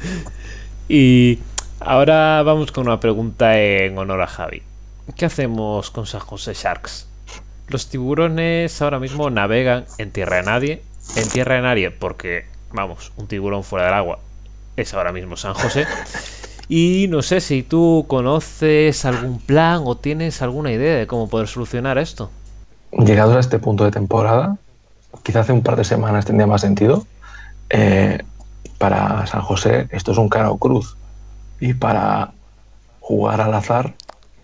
Y 0.87 1.39
ahora 1.79 2.41
vamos 2.43 2.71
con 2.71 2.87
una 2.87 2.99
pregunta 2.99 3.59
en 3.59 3.97
honor 3.97 4.21
a 4.21 4.27
Javi. 4.27 4.63
¿Qué 5.15 5.25
hacemos 5.25 5.91
con 5.91 6.05
San 6.05 6.21
José 6.21 6.53
Sharks? 6.53 7.07
Los 7.67 7.87
tiburones 7.89 8.81
ahora 8.81 8.99
mismo 8.99 9.29
navegan 9.29 9.85
en 9.97 10.11
tierra 10.11 10.37
de 10.37 10.43
nadie. 10.43 10.81
En 11.15 11.29
tierra 11.29 11.55
de 11.55 11.61
nadie 11.61 11.91
porque, 11.91 12.45
vamos, 12.71 13.11
un 13.17 13.27
tiburón 13.27 13.63
fuera 13.63 13.85
del 13.85 13.93
agua 13.95 14.19
es 14.77 14.93
ahora 14.93 15.11
mismo 15.11 15.35
San 15.37 15.53
José. 15.53 15.85
Y 16.69 17.07
no 17.09 17.21
sé 17.21 17.41
si 17.41 17.61
tú 17.61 18.05
conoces 18.07 19.05
algún 19.05 19.39
plan 19.39 19.81
o 19.85 19.97
tienes 19.97 20.41
alguna 20.41 20.71
idea 20.71 20.97
de 20.97 21.07
cómo 21.07 21.29
poder 21.29 21.47
solucionar 21.47 21.97
esto. 21.97 22.31
Llegados 22.91 23.35
a 23.35 23.39
este 23.39 23.59
punto 23.59 23.83
de 23.83 23.91
temporada, 23.91 24.57
quizá 25.23 25.41
hace 25.41 25.51
un 25.51 25.61
par 25.61 25.75
de 25.75 25.83
semanas 25.83 26.25
tendría 26.25 26.47
más 26.47 26.61
sentido. 26.61 27.05
eh, 27.69 28.19
para 28.77 29.25
San 29.27 29.41
José 29.41 29.87
esto 29.91 30.11
es 30.11 30.17
un 30.17 30.27
cara 30.29 30.51
o 30.51 30.57
cruz. 30.57 30.97
Y 31.59 31.73
para 31.73 32.33
jugar 32.99 33.39
al 33.39 33.53
azar, 33.53 33.93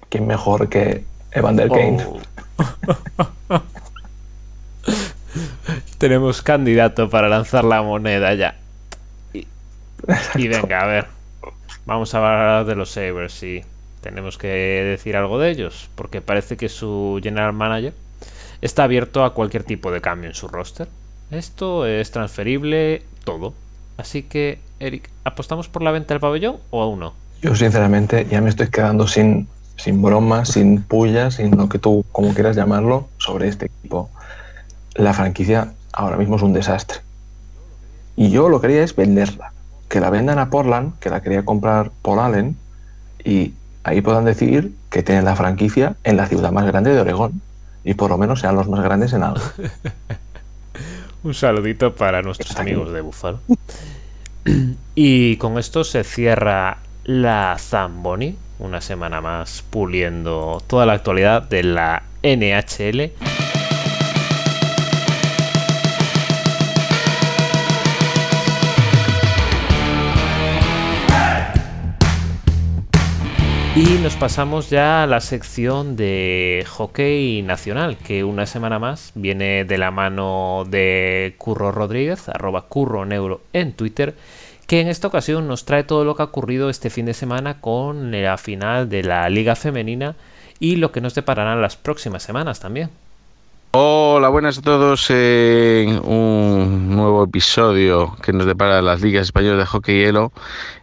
¿quién 0.09 0.27
mejor 0.27 0.69
que 0.69 1.03
Evander 1.31 1.67
Kane? 1.69 2.05
Oh. 2.05 2.19
Tenemos 5.97 6.41
candidato 6.41 7.09
para 7.09 7.27
lanzar 7.27 7.65
la 7.65 7.81
moneda 7.81 8.33
ya. 8.33 8.55
Y, 10.35 10.43
y, 10.43 10.47
venga, 10.47 10.81
a 10.81 10.87
ver. 10.87 11.07
Vamos 11.85 12.13
a 12.13 12.17
hablar 12.17 12.65
de 12.65 12.75
los 12.75 12.91
Sabres 12.91 13.41
y 13.43 13.61
tenemos 14.01 14.37
que 14.37 14.47
decir 14.47 15.15
algo 15.15 15.39
de 15.39 15.51
ellos, 15.51 15.89
porque 15.95 16.21
parece 16.21 16.57
que 16.57 16.69
su 16.69 17.19
general 17.21 17.53
manager 17.53 17.93
está 18.61 18.83
abierto 18.83 19.23
a 19.23 19.33
cualquier 19.33 19.63
tipo 19.63 19.91
de 19.91 20.01
cambio 20.01 20.29
en 20.29 20.35
su 20.35 20.47
roster. 20.47 20.87
Esto 21.31 21.85
es 21.85 22.11
transferible 22.11 23.03
todo. 23.23 23.53
Así 23.97 24.23
que, 24.23 24.59
Eric, 24.79 25.09
¿apostamos 25.23 25.67
por 25.67 25.81
la 25.81 25.91
venta 25.91 26.13
del 26.13 26.21
pabellón 26.21 26.57
o 26.69 26.81
aún 26.81 26.99
no? 26.99 27.13
Yo 27.41 27.55
sinceramente 27.55 28.25
ya 28.29 28.41
me 28.41 28.49
estoy 28.49 28.69
quedando 28.69 29.07
sin, 29.07 29.47
sin 29.75 30.01
bromas, 30.01 30.49
sin 30.49 30.81
pullas, 30.81 31.35
sin 31.35 31.55
lo 31.55 31.69
que 31.69 31.79
tú, 31.79 32.05
como 32.11 32.33
quieras 32.33 32.55
llamarlo, 32.55 33.09
sobre 33.17 33.47
este 33.47 33.67
equipo. 33.67 34.09
La 34.95 35.13
franquicia 35.13 35.73
ahora 35.93 36.17
mismo 36.17 36.37
es 36.37 36.41
un 36.41 36.53
desastre. 36.53 36.99
Y 38.15 38.31
yo 38.31 38.49
lo 38.49 38.59
que 38.59 38.67
quería 38.67 38.83
es 38.83 38.95
venderla. 38.95 39.53
Que 39.89 39.99
la 39.99 40.09
vendan 40.09 40.39
a 40.39 40.49
Portland, 40.49 40.97
que 40.99 41.09
la 41.09 41.21
quería 41.21 41.43
comprar 41.43 41.91
Paul 42.01 42.19
Allen, 42.19 42.55
y 43.23 43.53
ahí 43.83 44.01
puedan 44.01 44.25
decir 44.25 44.73
que 44.89 45.03
tienen 45.03 45.25
la 45.25 45.35
franquicia 45.35 45.95
en 46.03 46.17
la 46.17 46.27
ciudad 46.27 46.51
más 46.51 46.65
grande 46.65 46.93
de 46.93 47.01
Oregón. 47.01 47.41
Y 47.83 47.95
por 47.95 48.09
lo 48.09 48.17
menos 48.17 48.39
sean 48.39 48.55
los 48.55 48.69
más 48.69 48.83
grandes 48.83 49.13
en 49.13 49.23
algo. 49.23 49.41
Un 51.23 51.33
saludito 51.33 51.95
para 51.95 52.21
nuestros 52.21 52.55
amigos 52.55 52.93
de 52.93 53.01
Búfalo. 53.01 53.39
y 54.95 55.35
con 55.37 55.57
esto 55.57 55.83
se 55.83 56.03
cierra 56.03 56.77
la 57.03 57.57
Zamboni, 57.59 58.37
una 58.59 58.81
semana 58.81 59.19
más 59.19 59.63
puliendo 59.69 60.61
toda 60.67 60.85
la 60.85 60.93
actualidad 60.93 61.43
de 61.43 61.63
la 61.63 62.03
NHL. 62.23 63.11
Y 73.79 73.97
nos 74.03 74.17
pasamos 74.17 74.69
ya 74.69 75.03
a 75.03 75.07
la 75.07 75.21
sección 75.21 75.95
de 75.95 76.65
hockey 76.67 77.41
nacional, 77.43 77.95
que 77.95 78.25
una 78.25 78.45
semana 78.45 78.77
más 78.77 79.13
viene 79.15 79.63
de 79.63 79.77
la 79.77 79.89
mano 79.89 80.65
de 80.67 81.33
Curro 81.37 81.71
Rodríguez, 81.71 82.27
arroba 82.27 82.63
Curro 82.63 83.05
Neuro 83.05 83.39
en 83.53 83.71
Twitter, 83.71 84.15
que 84.67 84.81
en 84.81 84.89
esta 84.89 85.07
ocasión 85.07 85.47
nos 85.47 85.63
trae 85.63 85.85
todo 85.85 86.03
lo 86.03 86.17
que 86.17 86.23
ha 86.23 86.25
ocurrido 86.25 86.69
este 86.69 86.89
fin 86.89 87.05
de 87.05 87.13
semana 87.13 87.61
con 87.61 88.11
la 88.11 88.37
final 88.37 88.89
de 88.89 89.01
la 89.01 89.29
Liga 89.29 89.55
Femenina 89.55 90.17
y 90.59 90.75
lo 90.75 90.91
que 90.91 90.99
nos 90.99 91.15
depararán 91.15 91.61
las 91.61 91.77
próximas 91.77 92.21
semanas 92.21 92.59
también. 92.59 92.89
Hola, 93.71 94.29
buenas 94.29 94.57
a 94.57 94.61
todos 94.63 95.11
en 95.11 95.99
un 96.03 96.89
nuevo 96.95 97.23
episodio 97.23 98.17
que 98.23 98.33
nos 98.33 98.47
depara 98.47 98.81
las 98.81 99.01
ligas 99.01 99.27
españolas 99.27 99.59
de 99.59 99.65
hockey 99.67 99.95
y 99.95 99.99
hielo. 100.05 100.31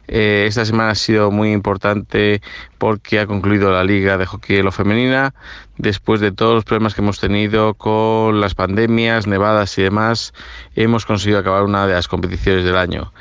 Eh, 0.06 0.44
esta 0.46 0.64
semana 0.64 0.90
ha 0.90 0.94
sido 0.94 1.32
muy 1.32 1.50
importante 1.50 2.40
porque 2.78 3.18
ha 3.18 3.26
concluido 3.26 3.72
la 3.72 3.82
liga 3.82 4.16
de 4.18 4.26
hockey 4.26 4.54
y 4.54 4.58
hielo 4.58 4.70
femenina 4.70 5.34
después 5.78 6.20
de 6.20 6.30
todos 6.30 6.54
los 6.54 6.64
problemas 6.64 6.94
que 6.94 7.00
hemos 7.00 7.18
tenido 7.18 7.74
con 7.74 8.40
las 8.40 8.54
pandemias, 8.54 9.26
nevadas 9.26 9.76
y 9.78 9.82
demás. 9.82 10.32
Hemos 10.76 11.06
conseguido 11.06 11.40
acabar 11.40 11.64
una 11.64 11.88
de 11.88 11.94
las 11.94 12.06
competiciones 12.06 12.64
del 12.64 12.76
año. 12.76 13.12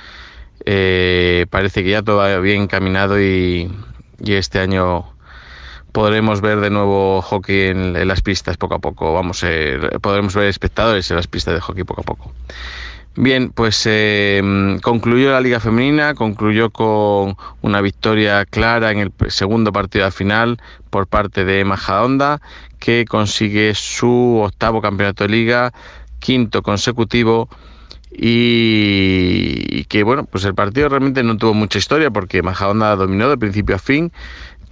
Eh, 0.63 1.47
parece 1.49 1.83
que 1.83 1.89
ya 1.89 2.03
todo 2.03 2.17
va 2.17 2.37
bien 2.37 2.61
encaminado 2.61 3.19
y, 3.19 3.73
y 4.19 4.33
este 4.33 4.59
año 4.59 5.14
podremos 5.95 6.41
ver 6.41 6.59
de 6.59 6.69
nuevo 6.69 7.21
hockey 7.21 7.69
en, 7.69 8.05
las 8.05 8.21
pistas 8.21 8.57
poco 8.57 8.75
a 8.75 8.79
poco. 8.79 9.13
Vamos, 9.13 9.41
eh, 9.45 9.79
podremos 10.01 10.35
ver 10.35 10.47
espectadores 10.47 11.09
en 11.09 11.15
las 11.15 11.27
pistas 11.27 11.53
de 11.53 11.61
hockey 11.61 11.85
poco 11.85 12.01
a 12.01 12.03
poco. 12.03 12.33
Bien, 13.15 13.49
pues 13.49 13.81
eh, 13.85 14.77
concluyó 14.81 15.31
la 15.31 15.39
Liga 15.39 15.61
Femenina, 15.61 16.13
concluyó 16.13 16.69
con 16.69 17.37
una 17.61 17.79
victoria 17.79 18.43
clara 18.43 18.91
en 18.91 18.99
el 18.99 19.13
segundo 19.29 19.71
partido 19.71 20.03
de 20.03 20.11
final 20.11 20.61
por 20.89 21.07
parte 21.07 21.45
de 21.45 21.63
Majadahonda, 21.63 22.41
que 22.77 23.05
consigue 23.07 23.73
su 23.73 24.41
octavo 24.43 24.81
campeonato 24.81 25.23
de 25.23 25.29
liga, 25.29 25.71
quinto 26.19 26.61
consecutivo 26.61 27.47
y 28.11 29.83
que 29.85 30.03
bueno, 30.03 30.25
pues 30.25 30.45
el 30.45 30.55
partido 30.55 30.89
realmente 30.89 31.23
no 31.23 31.37
tuvo 31.37 31.53
mucha 31.53 31.77
historia 31.77 32.11
porque 32.11 32.41
Majadahonda 32.41 32.95
dominó 32.95 33.29
de 33.29 33.37
principio 33.37 33.75
a 33.75 33.79
fin, 33.79 34.11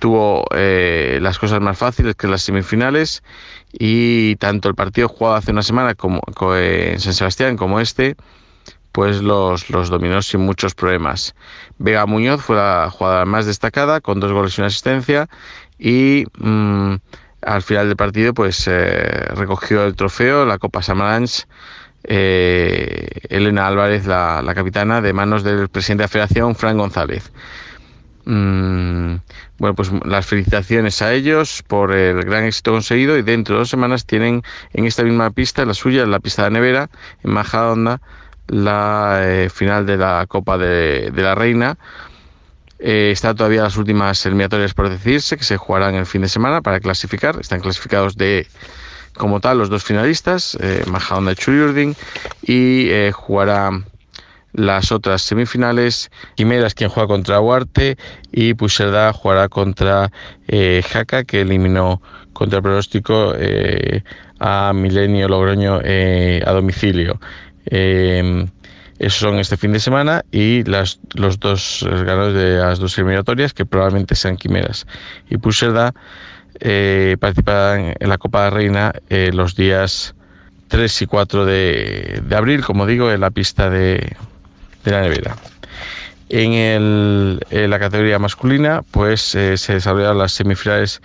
tuvo 0.04 0.46
eh, 0.54 1.18
las 1.22 1.40
cosas 1.40 1.62
más 1.62 1.78
fáciles 1.78 2.16
que 2.16 2.28
las 2.28 2.42
semifinales 2.42 3.24
y 3.72 4.36
tanto 4.36 4.68
el 4.68 4.76
partido 4.76 5.08
jugado 5.08 5.38
hace 5.38 5.52
una 5.52 5.62
semana 5.64 5.96
como, 5.96 6.22
en 6.58 7.00
San 7.00 7.14
Sebastián 7.14 7.56
como 7.56 7.80
este 7.80 8.18
pues 8.92 9.22
los, 9.22 9.70
los 9.70 9.88
dominó 9.88 10.22
sin 10.22 10.42
muchos 10.42 10.76
problemas. 10.76 11.36
Vega 11.78 12.06
Muñoz 12.06 12.42
fue 12.42 12.58
la 12.58 12.90
jugadora 12.92 13.24
más 13.24 13.46
destacada 13.46 14.02
con 14.02 14.20
dos 14.20 14.34
goles 14.34 14.58
y 14.58 14.62
una 14.62 14.68
asistencia 14.68 15.30
y 15.80 16.26
mm, 16.38 16.96
al 17.44 17.62
final 17.62 17.88
del 17.88 17.96
partido 17.96 18.34
pues 18.34 18.68
eh, 18.68 19.30
recogió 19.36 19.86
el 19.86 19.96
trofeo, 19.96 20.46
la 20.46 20.58
Copa 20.58 20.82
Samaranch 20.82 21.48
eh, 22.04 23.08
Elena 23.30 23.68
Álvarez, 23.68 24.06
la, 24.06 24.42
la, 24.42 24.54
capitana, 24.54 25.00
de 25.00 25.14
manos 25.14 25.46
del 25.46 25.70
presidente 25.70 26.02
de 26.02 26.06
la 26.08 26.10
federación, 26.10 26.56
Fran 26.56 26.78
González. 26.78 27.32
Mm, 28.26 29.16
bueno, 29.58 29.76
pues 29.76 29.92
las 30.06 30.26
felicitaciones 30.26 31.02
a 31.02 31.14
ellos 31.14 31.64
por 31.68 31.94
el 31.94 32.24
gran 32.24 32.46
éxito 32.46 32.72
conseguido 32.72 33.18
y 33.18 33.22
dentro 33.22 33.56
de 33.56 33.60
dos 33.60 33.70
semanas 33.70 34.06
tienen 34.06 34.44
en 34.74 34.86
esta 34.86 35.04
misma 35.04 35.32
pista, 35.32 35.66
la 35.66 35.74
suya, 35.74 36.06
la 36.06 36.20
pista 36.20 36.46
de 36.46 36.52
nevera, 36.52 36.90
en 37.24 37.32
Majadahonda, 37.32 38.02
la 38.48 39.20
eh, 39.24 39.50
final 39.50 39.86
de 39.86 39.98
la 39.98 40.26
Copa 40.28 40.58
de, 40.58 41.12
la 41.16 41.36
Reina. 41.36 41.78
Eh, 42.80 43.12
está 43.12 43.34
todavía 43.34 43.64
las 43.64 43.78
últimas 43.78 44.26
eliminatorias 44.26 44.74
por 44.74 44.90
decirse, 44.90 45.38
que 45.38 45.44
se 45.44 45.58
jugarán 45.58 45.96
el 45.96 46.06
fin 46.06 46.22
de 46.22 46.30
semana 46.30 46.62
para 46.62 46.80
clasificar. 46.80 47.38
Están 47.40 47.62
clasificados 47.62 48.16
de 48.18 48.48
como 49.18 49.40
tal 49.40 49.58
los 49.58 49.70
dos 49.70 49.84
finalistas, 49.84 50.58
eh, 50.60 50.84
Majadahonda 50.88 51.34
y 51.34 51.36
Churiurdin, 51.36 51.96
y 52.42 52.90
eh, 52.90 53.12
jugará 53.14 53.72
las 54.54 54.92
otras 54.92 55.22
semifinales. 55.22 56.10
Quimeras 56.36 56.74
quien 56.74 56.90
juega 56.90 57.08
contra 57.08 57.40
Huarte 57.40 57.98
y 58.32 58.54
Puserda 58.54 59.12
jugará 59.14 59.50
contra 59.50 60.12
eh, 60.48 60.84
Jaca 60.88 61.24
que 61.24 61.42
eliminó 61.42 62.02
contra 62.34 62.58
el 62.58 62.64
pronóstico 62.64 63.34
eh, 63.38 64.04
a 64.40 64.74
Milenio 64.74 65.28
Logroño 65.28 65.80
eh, 65.84 66.42
a 66.46 66.52
domicilio. 66.52 67.20
Eh, 67.66 68.46
esos 69.00 69.20
son 69.20 69.40
este 69.40 69.58
fin 69.58 69.74
de 69.74 69.80
semana 69.80 70.24
y 70.32 70.64
las, 70.64 71.00
los 71.16 71.40
dos 71.40 71.86
ganadores 71.90 72.36
de 72.36 72.58
las 72.58 72.80
dos 72.80 72.98
eliminatorias 72.98 73.54
que 73.54 73.66
probablemente 73.66 74.16
sean 74.16 74.38
Quimeras. 74.38 74.86
Y 75.30 75.38
Puserda 75.38 75.94
eh, 76.60 77.18
participará 77.20 77.94
en 78.00 78.10
la 78.10 78.18
Copa 78.18 78.46
de 78.46 78.50
Reina 78.52 78.94
los 79.10 79.56
días 79.56 80.14
3 80.68 81.02
y 81.02 81.06
4 81.06 81.46
de, 81.46 82.22
de 82.26 82.36
abril, 82.36 82.64
como 82.64 82.86
digo, 82.86 83.12
en 83.12 83.22
la 83.22 83.32
pista 83.32 83.70
de, 83.70 84.16
de 84.84 84.92
la 84.92 85.02
nevera. 85.02 85.36
En, 86.30 86.54
el, 86.54 87.40
en 87.52 87.70
la 87.70 87.80
categoría 87.80 88.18
masculina, 88.18 88.84
pues 88.92 89.36
eh, 89.36 89.58
se 89.58 89.74
desarrollaron 89.74 90.18
las 90.18 90.32
semifinales 90.32 91.02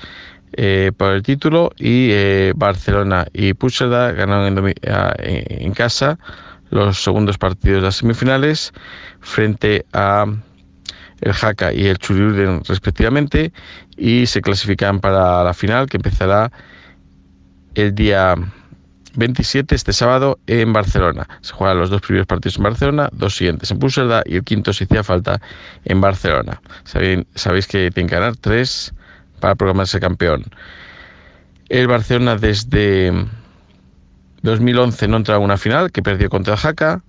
eh, 0.52 0.92
por 0.96 1.12
el 1.12 1.22
título 1.22 1.72
y 1.76 2.08
eh, 2.12 2.52
Barcelona 2.56 3.26
y 3.34 3.52
Puigcerdá 3.52 4.12
ganaron 4.12 4.58
en, 4.58 4.74
en, 4.82 5.72
casa 5.72 6.18
los 6.70 7.02
segundos 7.02 7.36
partidos 7.36 7.82
de 7.82 7.86
las 7.86 7.96
semifinales 7.96 8.72
frente 9.20 9.84
a 9.92 10.24
el 11.20 11.32
Jaca 11.32 11.72
y 11.72 11.86
el 11.86 11.98
Churiurden 11.98 12.62
respectivamente 12.66 13.52
y 13.96 14.26
se 14.26 14.40
clasifican 14.40 15.00
para 15.00 15.44
la 15.44 15.52
final 15.52 15.86
que 15.86 15.98
empezará 15.98 16.50
el 17.74 17.94
día 17.94 18.34
27 19.18 19.74
este 19.74 19.92
sábado 19.92 20.38
en 20.46 20.72
Barcelona. 20.72 21.28
Se 21.40 21.52
juegan 21.52 21.78
los 21.78 21.90
dos 21.90 22.00
primeros 22.00 22.26
partidos 22.26 22.56
en 22.56 22.62
Barcelona, 22.62 23.08
dos 23.12 23.36
siguientes 23.36 23.70
en 23.70 23.80
Puigcerdá 23.80 24.22
y 24.24 24.36
el 24.36 24.44
quinto 24.44 24.72
si 24.72 24.84
hacía 24.84 25.02
falta 25.02 25.40
en 25.84 26.00
Barcelona. 26.00 26.62
Sabéis, 26.84 27.66
que 27.66 27.90
tienen 27.90 28.08
que 28.08 28.14
ganar 28.14 28.36
tres 28.36 28.94
para 29.40 29.56
proclamarse 29.56 29.98
campeón. 29.98 30.44
El 31.68 31.88
Barcelona 31.88 32.36
desde 32.36 33.12
2011 34.42 35.08
no 35.08 35.16
entra 35.16 35.34
a 35.34 35.38
una 35.38 35.56
final, 35.56 35.90
que 35.90 36.00
perdió 36.00 36.30
contra 36.30 36.54
el 36.54 36.60
Jaca, 36.60 37.02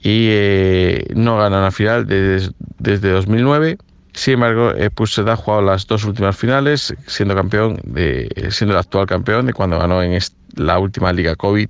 y 0.00 0.26
eh, 0.30 1.06
no 1.14 1.38
gana 1.38 1.58
una 1.58 1.70
final 1.70 2.06
desde, 2.06 2.50
desde 2.78 3.10
2009. 3.10 3.78
Sin 4.16 4.34
embargo, 4.34 4.72
eh, 4.72 4.90
ha 4.90 5.36
jugado 5.36 5.62
las 5.62 5.86
dos 5.86 6.04
últimas 6.04 6.36
finales, 6.36 6.94
siendo 7.06 7.34
campeón 7.34 7.78
de, 7.84 8.48
siendo 8.50 8.74
el 8.74 8.80
actual 8.80 9.06
campeón 9.06 9.46
de 9.46 9.52
cuando 9.52 9.78
ganó 9.78 10.02
en 10.02 10.18
la 10.56 10.78
última 10.78 11.12
Liga 11.12 11.36
COVID 11.36 11.68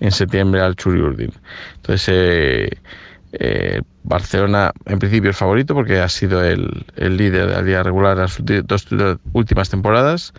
en 0.00 0.12
septiembre 0.12 0.60
al 0.60 0.76
Churi 0.76 1.00
Urdin. 1.00 1.32
Entonces, 1.76 2.08
eh, 2.12 2.70
Eh, 3.38 3.82
Barcelona 4.04 4.72
en 4.86 4.98
principio 4.98 5.30
es 5.30 5.36
favorito 5.36 5.74
porque 5.74 5.98
ha 5.98 6.08
sido 6.08 6.42
el, 6.44 6.86
líder 6.96 7.48
de 7.48 7.52
la 7.52 7.62
liga 7.62 7.82
regular 7.82 8.16
las 8.16 8.38
dos 8.64 8.86
últimas 9.32 9.68
temporadas. 9.68 10.32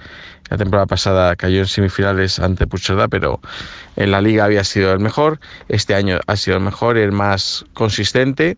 La 0.50 0.58
temporada 0.58 0.86
pasada 0.86 1.36
cayó 1.36 1.60
en 1.60 1.68
semifinales 1.68 2.40
ante 2.40 2.66
Puigcerdá, 2.66 3.08
pero 3.10 3.42
en 3.98 4.12
la 4.12 4.22
liga 4.22 4.46
había 4.46 4.64
sido 4.64 4.94
el 4.94 5.00
mejor. 5.00 5.40
Este 5.68 5.94
año 5.94 6.20
ha 6.28 6.38
sido 6.38 6.58
el 6.58 6.64
mejor 6.64 6.98
el 6.98 7.12
más 7.12 7.66
consistente. 7.74 8.58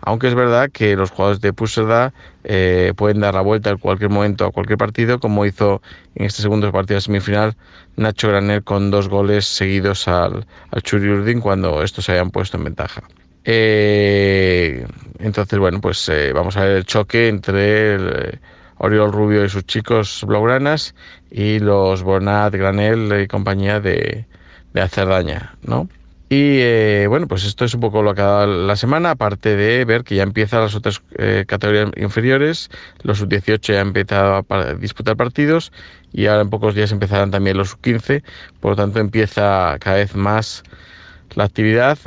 Aunque 0.00 0.28
es 0.28 0.34
verdad 0.34 0.70
que 0.70 0.96
los 0.96 1.10
jugadores 1.10 1.40
de 1.40 1.52
Puigcerdá 1.52 2.12
eh, 2.44 2.92
pueden 2.96 3.20
dar 3.20 3.34
la 3.34 3.40
vuelta 3.40 3.70
en 3.70 3.78
cualquier 3.78 4.10
momento 4.10 4.44
a 4.44 4.52
cualquier 4.52 4.78
partido, 4.78 5.20
como 5.20 5.46
hizo 5.46 5.82
en 6.14 6.26
este 6.26 6.42
segundo 6.42 6.70
partido 6.72 6.96
de 6.96 7.02
semifinal 7.02 7.56
Nacho 7.96 8.28
Granel 8.28 8.64
con 8.64 8.90
dos 8.90 9.08
goles 9.08 9.46
seguidos 9.46 10.08
al, 10.08 10.46
Churi 10.82 11.08
Urdin 11.08 11.40
cuando 11.40 11.82
estos 11.82 12.04
se 12.04 12.12
habían 12.12 12.30
puesto 12.30 12.56
en 12.56 12.64
ventaja. 12.64 13.02
Eh, 13.44 14.86
entonces, 15.18 15.58
bueno, 15.58 15.80
pues 15.80 16.08
eh, 16.08 16.32
vamos 16.32 16.56
a 16.56 16.64
ver 16.64 16.76
el 16.76 16.84
choque 16.84 17.28
entre 17.28 17.94
el, 17.94 18.12
eh, 18.14 18.38
Oriol 18.78 19.12
Rubio 19.12 19.44
y 19.44 19.48
sus 19.48 19.66
chicos 19.66 20.24
blaugranas 20.26 20.94
y 21.30 21.58
los 21.58 22.02
Bonat, 22.02 22.54
Granel 22.54 23.20
y 23.22 23.26
compañía 23.28 23.78
de, 23.80 24.26
de 24.72 24.88
Cerdaña, 24.88 25.54
¿no? 25.62 25.88
Y 26.32 27.06
bueno, 27.06 27.26
pues 27.26 27.44
esto 27.44 27.64
es 27.64 27.74
un 27.74 27.80
poco 27.80 28.02
lo 28.02 28.14
que 28.14 28.20
ha 28.20 28.24
dado 28.24 28.46
la 28.46 28.76
semana, 28.76 29.10
aparte 29.10 29.56
de 29.56 29.84
ver 29.84 30.04
que 30.04 30.14
ya 30.14 30.22
empiezan 30.22 30.60
las 30.60 30.76
otras 30.76 31.02
categorías 31.48 31.90
inferiores, 31.96 32.70
los 33.02 33.18
sub-18 33.18 33.72
ya 33.72 33.80
han 33.80 33.88
empezado 33.88 34.46
a 34.48 34.74
disputar 34.74 35.16
partidos 35.16 35.72
y 36.12 36.26
ahora 36.26 36.42
en 36.42 36.50
pocos 36.50 36.76
días 36.76 36.92
empezarán 36.92 37.32
también 37.32 37.56
los 37.56 37.70
sub-15, 37.70 38.22
por 38.60 38.70
lo 38.70 38.76
tanto 38.76 39.00
empieza 39.00 39.76
cada 39.80 39.96
vez 39.96 40.14
más 40.14 40.62
la 41.34 41.44
actividad 41.44 41.98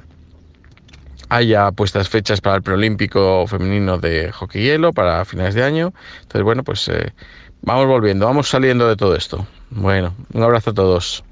haya 1.30 1.72
puestas 1.72 2.10
fechas 2.10 2.42
para 2.42 2.58
el 2.58 2.62
preolímpico 2.62 3.48
femenino 3.48 3.98
de 3.98 4.32
hockey 4.32 4.64
hielo 4.64 4.94
para 4.94 5.26
finales 5.26 5.56
de 5.56 5.64
año. 5.64 5.94
Entonces, 6.22 6.44
bueno, 6.44 6.64
pues 6.64 6.88
eh, 6.90 7.14
vamos 7.62 7.88
volviendo, 7.88 8.26
vamos 8.26 8.50
saliendo 8.50 8.88
de 8.88 8.96
todo 8.96 9.16
esto. 9.16 9.48
Bueno, 9.72 10.14
un 10.34 10.44
abrazo 10.44 10.72
a 10.72 10.74
todos. 10.74 11.24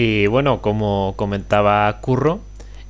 Y 0.00 0.28
bueno, 0.28 0.62
como 0.62 1.14
comentaba 1.16 1.92
Curro, 2.00 2.38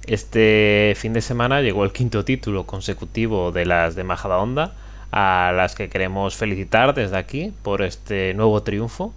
este 0.07 0.93
fin 0.95 1.15
de 1.15 1.23
semana 1.23 1.63
llegó 1.63 1.85
el 1.85 1.93
quinto 1.93 2.23
título 2.23 2.67
consecutivo 2.67 3.51
de 3.51 3.65
las 3.65 3.95
de 3.95 4.05
Majada 4.05 4.37
Onda, 4.37 4.75
a 5.11 5.51
las 5.57 5.75
que 5.75 5.89
queremos 5.89 6.37
felicitar 6.37 6.95
desde 6.95 7.17
aquí 7.17 7.55
por 7.63 7.81
este 7.81 8.35
nuevo 8.35 8.63
triunfo 8.63 9.15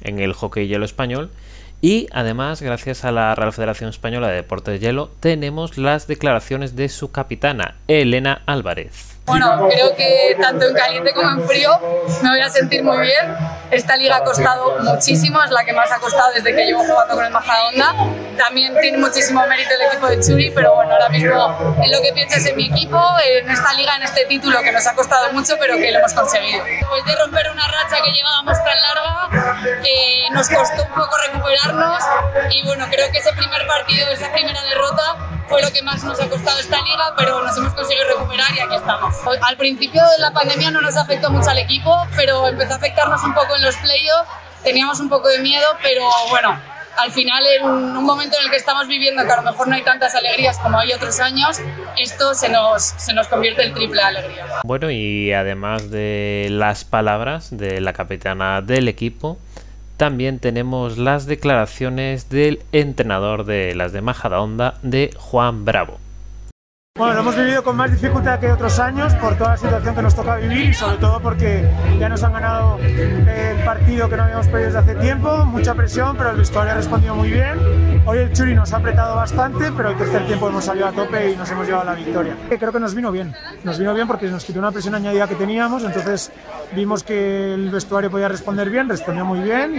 en 0.00 0.20
el 0.20 0.32
hockey 0.32 0.68
hielo 0.68 0.86
español 0.86 1.28
y 1.82 2.06
además, 2.12 2.62
gracias 2.62 3.04
a 3.04 3.12
la 3.12 3.34
Real 3.34 3.52
Federación 3.52 3.90
Española 3.90 4.28
de 4.28 4.36
Deportes 4.36 4.80
de 4.80 4.86
Hielo, 4.86 5.10
tenemos 5.20 5.76
las 5.76 6.06
declaraciones 6.06 6.76
de 6.76 6.88
su 6.88 7.10
capitana, 7.10 7.74
Elena 7.88 8.40
Álvarez. 8.46 9.13
Bueno, 9.26 9.68
creo 9.70 9.96
que 9.96 10.36
tanto 10.38 10.66
en 10.66 10.74
caliente 10.74 11.12
como 11.14 11.30
en 11.30 11.48
frío 11.48 11.70
me 12.22 12.28
voy 12.28 12.40
a 12.40 12.50
sentir 12.50 12.82
muy 12.82 12.98
bien. 12.98 13.34
Esta 13.70 13.96
liga 13.96 14.16
ha 14.16 14.24
costado 14.24 14.78
muchísimo, 14.80 15.42
es 15.42 15.50
la 15.50 15.64
que 15.64 15.72
más 15.72 15.90
ha 15.90 15.98
costado 15.98 16.32
desde 16.34 16.54
que 16.54 16.66
llevo 16.66 16.84
jugando 16.84 17.14
con 17.14 17.24
el 17.24 17.30
Majadahonda. 17.32 17.94
También 18.36 18.76
tiene 18.82 18.98
muchísimo 18.98 19.46
mérito 19.46 19.70
el 19.74 19.82
equipo 19.88 20.08
de 20.08 20.20
Churi, 20.20 20.50
pero 20.50 20.74
bueno, 20.74 20.92
ahora 20.92 21.08
mismo 21.08 21.74
en 21.82 21.90
lo 21.90 22.02
que 22.02 22.12
piensas 22.12 22.44
en 22.44 22.56
mi 22.56 22.66
equipo, 22.66 23.00
en 23.24 23.48
esta 23.50 23.72
liga, 23.72 23.96
en 23.96 24.02
este 24.02 24.26
título 24.26 24.60
que 24.62 24.72
nos 24.72 24.86
ha 24.86 24.94
costado 24.94 25.32
mucho, 25.32 25.56
pero 25.58 25.76
que 25.76 25.90
lo 25.90 26.00
hemos 26.00 26.12
conseguido. 26.12 26.62
Después 26.62 27.04
de 27.06 27.16
romper 27.16 27.50
una 27.50 27.66
racha 27.66 28.02
que 28.04 28.10
llevábamos 28.10 28.58
tan 28.58 28.78
larga, 28.82 29.64
eh, 29.82 30.30
nos 30.32 30.48
costó 30.50 30.82
un 30.82 30.90
poco 30.94 31.16
recuperarnos 31.32 32.04
y 32.50 32.62
bueno, 32.66 32.86
creo 32.90 33.10
que 33.10 33.18
ese 33.18 33.32
primer 33.32 33.66
partido, 33.66 34.06
esa 34.10 34.30
primera 34.32 34.62
derrota, 34.64 35.16
fue 35.48 35.62
lo 35.62 35.70
que 35.70 35.82
más 35.82 36.02
nos 36.04 36.20
ha 36.20 36.28
costado 36.28 36.58
esta 36.58 36.80
liga, 36.82 37.14
pero 37.16 37.42
nos 37.42 37.56
hemos 37.56 37.72
conseguido 37.74 38.06
recuperar 38.08 38.48
y 38.54 38.60
aquí 38.60 38.76
estamos. 38.76 39.13
Al 39.42 39.56
principio 39.56 40.02
de 40.02 40.18
la 40.18 40.32
pandemia 40.32 40.70
no 40.70 40.80
nos 40.80 40.96
afectó 40.96 41.30
mucho 41.30 41.50
al 41.50 41.58
equipo, 41.58 42.06
pero 42.16 42.48
empezó 42.48 42.74
a 42.74 42.76
afectarnos 42.76 43.22
un 43.24 43.34
poco 43.34 43.56
en 43.56 43.62
los 43.62 43.76
playoffs. 43.76 44.28
Teníamos 44.62 45.00
un 45.00 45.08
poco 45.08 45.28
de 45.28 45.40
miedo, 45.40 45.66
pero 45.82 46.02
bueno, 46.30 46.58
al 46.96 47.10
final 47.10 47.42
en 47.46 47.64
un 47.64 48.04
momento 48.04 48.36
en 48.38 48.44
el 48.44 48.50
que 48.50 48.56
estamos 48.56 48.86
viviendo, 48.86 49.24
que 49.24 49.32
a 49.32 49.36
lo 49.36 49.42
mejor 49.42 49.68
no 49.68 49.74
hay 49.74 49.82
tantas 49.82 50.14
alegrías 50.14 50.58
como 50.58 50.78
hay 50.78 50.92
otros 50.92 51.20
años, 51.20 51.60
esto 51.98 52.34
se 52.34 52.48
nos, 52.48 52.82
se 52.82 53.12
nos 53.12 53.28
convierte 53.28 53.64
en 53.64 53.74
triple 53.74 54.00
alegría. 54.00 54.46
Bueno, 54.64 54.90
y 54.90 55.32
además 55.32 55.90
de 55.90 56.48
las 56.50 56.84
palabras 56.84 57.48
de 57.56 57.80
la 57.80 57.92
capitana 57.92 58.62
del 58.62 58.88
equipo, 58.88 59.38
también 59.96 60.38
tenemos 60.38 60.98
las 60.98 61.26
declaraciones 61.26 62.28
del 62.28 62.62
entrenador 62.72 63.44
de 63.44 63.74
las 63.74 63.92
de 63.92 64.00
Majadahonda, 64.00 64.74
de 64.82 65.14
Juan 65.16 65.64
Bravo. 65.64 65.98
Bueno, 66.96 67.14
lo 67.14 67.20
hemos 67.22 67.34
vivido 67.34 67.64
con 67.64 67.74
más 67.74 67.90
dificultad 67.90 68.38
que 68.38 68.52
otros 68.52 68.78
años 68.78 69.12
por 69.16 69.36
toda 69.36 69.50
la 69.50 69.56
situación 69.56 69.96
que 69.96 70.02
nos 70.02 70.14
toca 70.14 70.36
vivir 70.36 70.68
y 70.68 70.74
sobre 70.74 70.96
todo 70.98 71.18
porque 71.20 71.68
ya 71.98 72.08
nos 72.08 72.22
han 72.22 72.34
ganado 72.34 72.78
el 72.78 73.64
partido 73.64 74.08
que 74.08 74.16
no 74.16 74.22
habíamos 74.22 74.46
perdido 74.46 74.66
desde 74.66 74.78
hace 74.78 74.94
tiempo, 75.00 75.44
mucha 75.44 75.74
presión, 75.74 76.16
pero 76.16 76.30
el 76.30 76.36
vestuario 76.36 76.70
ha 76.70 76.76
respondido 76.76 77.16
muy 77.16 77.32
bien. 77.32 77.93
Hoy 78.06 78.18
el 78.18 78.32
Churi 78.34 78.54
nos 78.54 78.70
ha 78.74 78.76
apretado 78.76 79.16
bastante, 79.16 79.72
pero 79.74 79.88
el 79.88 79.96
tercer 79.96 80.26
tiempo 80.26 80.50
hemos 80.50 80.66
salido 80.66 80.86
a 80.86 80.92
tope 80.92 81.32
y 81.32 81.36
nos 81.36 81.50
hemos 81.50 81.66
llevado 81.66 81.86
la 81.86 81.94
victoria. 81.94 82.36
Creo 82.50 82.70
que 82.70 82.78
nos 82.78 82.94
vino 82.94 83.10
bien, 83.10 83.34
nos 83.62 83.78
vino 83.78 83.94
bien 83.94 84.06
porque 84.06 84.26
nos 84.26 84.44
quitó 84.44 84.58
una 84.58 84.70
presión 84.70 84.94
añadida 84.94 85.26
que 85.26 85.36
teníamos, 85.36 85.84
entonces 85.84 86.30
vimos 86.76 87.02
que 87.02 87.54
el 87.54 87.70
vestuario 87.70 88.10
podía 88.10 88.28
responder 88.28 88.68
bien, 88.68 88.90
respondió 88.90 89.24
muy 89.24 89.40
bien 89.40 89.74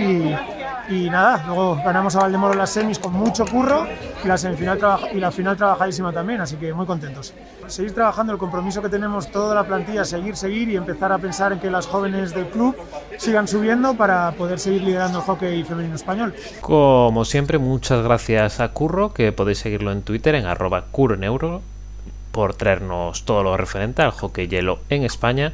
y, 0.89 0.95
y 0.95 1.09
nada, 1.11 1.43
luego 1.45 1.75
ganamos 1.75 2.15
a 2.15 2.21
Valdemoro 2.21 2.55
las 2.55 2.71
semis 2.71 2.97
con 2.97 3.13
mucho 3.13 3.45
curro 3.45 3.85
y 4.23 4.27
la, 4.27 4.39
semifinal 4.39 4.79
y 5.13 5.19
la 5.19 5.29
final 5.29 5.55
trabajadísima 5.55 6.11
también, 6.11 6.41
así 6.41 6.55
que 6.55 6.73
muy 6.73 6.87
contentos. 6.87 7.31
Seguir 7.67 7.93
trabajando 7.93 8.33
el 8.33 8.39
compromiso 8.39 8.81
que 8.81 8.89
tenemos 8.89 9.31
toda 9.31 9.53
la 9.53 9.65
plantilla, 9.65 10.03
seguir, 10.03 10.35
seguir 10.35 10.69
y 10.69 10.77
empezar 10.77 11.11
a 11.11 11.19
pensar 11.19 11.53
en 11.53 11.59
que 11.59 11.69
las 11.69 11.85
jóvenes 11.85 12.33
del 12.33 12.47
club 12.47 12.75
sigan 13.17 13.47
subiendo 13.47 13.95
para 13.95 14.31
poder 14.31 14.59
seguir 14.59 14.81
liderando 14.81 15.19
el 15.19 15.25
hockey 15.25 15.63
femenino 15.63 15.95
español. 15.95 16.33
Como 16.61 17.23
siempre, 17.23 17.59
muchas 17.59 18.03
gracias 18.03 18.14
a 18.15 18.67
Curro, 18.69 19.13
que 19.13 19.31
podéis 19.31 19.59
seguirlo 19.59 19.91
en 19.91 20.01
Twitter 20.01 20.35
en 20.35 20.45
arroba 20.45 20.85
curneuro 20.91 21.61
por 22.31 22.53
traernos 22.53 23.25
todo 23.25 23.43
lo 23.43 23.57
referente 23.57 24.01
al 24.01 24.11
hockey 24.11 24.47
hielo 24.47 24.79
en 24.89 25.03
España 25.03 25.53